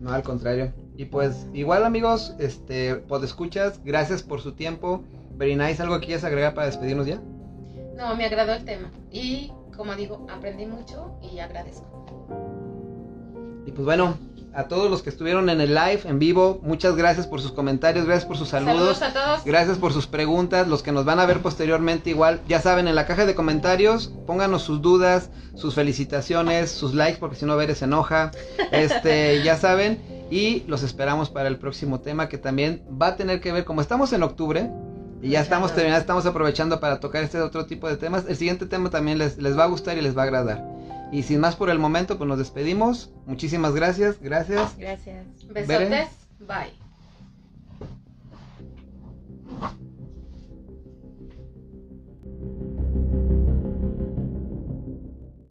No, 0.00 0.10
al 0.10 0.22
contrario. 0.22 0.72
Y 0.96 1.06
pues, 1.06 1.46
igual 1.52 1.84
amigos, 1.84 2.34
este, 2.38 2.96
pues 2.96 3.22
escuchas, 3.22 3.80
gracias 3.84 4.22
por 4.22 4.40
su 4.40 4.52
tiempo. 4.52 5.02
Very 5.36 5.56
nice, 5.56 5.82
¿algo 5.82 5.98
que 6.00 6.06
quieras 6.06 6.24
agregar 6.24 6.54
para 6.54 6.66
despedirnos 6.66 7.06
ya? 7.06 7.20
No, 7.96 8.14
me 8.16 8.24
agradó 8.24 8.52
el 8.52 8.64
tema. 8.64 8.90
Y 9.10 9.52
como 9.76 9.94
digo, 9.94 10.26
aprendí 10.30 10.66
mucho 10.66 11.18
y 11.22 11.38
agradezco. 11.38 11.86
Y 13.66 13.72
pues 13.72 13.84
bueno, 13.84 14.16
a 14.58 14.66
todos 14.66 14.90
los 14.90 15.04
que 15.04 15.10
estuvieron 15.10 15.50
en 15.50 15.60
el 15.60 15.72
live, 15.72 16.00
en 16.06 16.18
vivo, 16.18 16.58
muchas 16.64 16.96
gracias 16.96 17.28
por 17.28 17.40
sus 17.40 17.52
comentarios, 17.52 18.06
gracias 18.06 18.26
por 18.26 18.36
sus 18.36 18.48
saludos. 18.48 18.98
Saludos 18.98 19.02
a 19.02 19.12
todos. 19.12 19.44
Gracias 19.44 19.78
por 19.78 19.92
sus 19.92 20.08
preguntas, 20.08 20.66
los 20.66 20.82
que 20.82 20.90
nos 20.90 21.04
van 21.04 21.20
a 21.20 21.26
ver 21.26 21.42
posteriormente 21.42 22.10
igual, 22.10 22.40
ya 22.48 22.60
saben, 22.60 22.88
en 22.88 22.96
la 22.96 23.06
caja 23.06 23.24
de 23.24 23.36
comentarios, 23.36 24.12
pónganos 24.26 24.62
sus 24.62 24.82
dudas, 24.82 25.30
sus 25.54 25.76
felicitaciones, 25.76 26.72
sus 26.72 26.92
likes, 26.92 27.20
porque 27.20 27.36
si 27.36 27.46
no 27.46 27.56
Veres 27.56 27.78
se 27.78 27.84
enoja, 27.84 28.32
este, 28.72 29.42
ya 29.44 29.56
saben, 29.56 30.02
y 30.28 30.64
los 30.66 30.82
esperamos 30.82 31.30
para 31.30 31.46
el 31.46 31.58
próximo 31.58 32.00
tema 32.00 32.28
que 32.28 32.36
también 32.36 32.82
va 33.00 33.06
a 33.08 33.16
tener 33.16 33.40
que 33.40 33.52
ver, 33.52 33.64
como 33.64 33.80
estamos 33.80 34.12
en 34.12 34.24
octubre, 34.24 34.72
y 35.22 35.30
ya 35.30 35.40
estamos 35.40 35.72
terminando, 35.72 36.00
estamos 36.00 36.26
aprovechando 36.26 36.80
para 36.80 36.98
tocar 36.98 37.22
este 37.22 37.40
otro 37.40 37.66
tipo 37.66 37.88
de 37.88 37.96
temas, 37.96 38.24
el 38.26 38.34
siguiente 38.34 38.66
tema 38.66 38.90
también 38.90 39.18
les, 39.18 39.38
les 39.38 39.56
va 39.56 39.62
a 39.62 39.68
gustar 39.68 39.96
y 39.98 40.00
les 40.00 40.18
va 40.18 40.22
a 40.22 40.24
agradar. 40.24 40.78
Y 41.10 41.22
sin 41.22 41.40
más 41.40 41.56
por 41.56 41.70
el 41.70 41.78
momento, 41.78 42.18
pues 42.18 42.28
nos 42.28 42.38
despedimos. 42.38 43.12
Muchísimas 43.26 43.74
gracias, 43.74 44.20
gracias. 44.20 44.76
Gracias. 44.78 45.26
Besotes, 45.46 46.10
bye. 46.40 46.72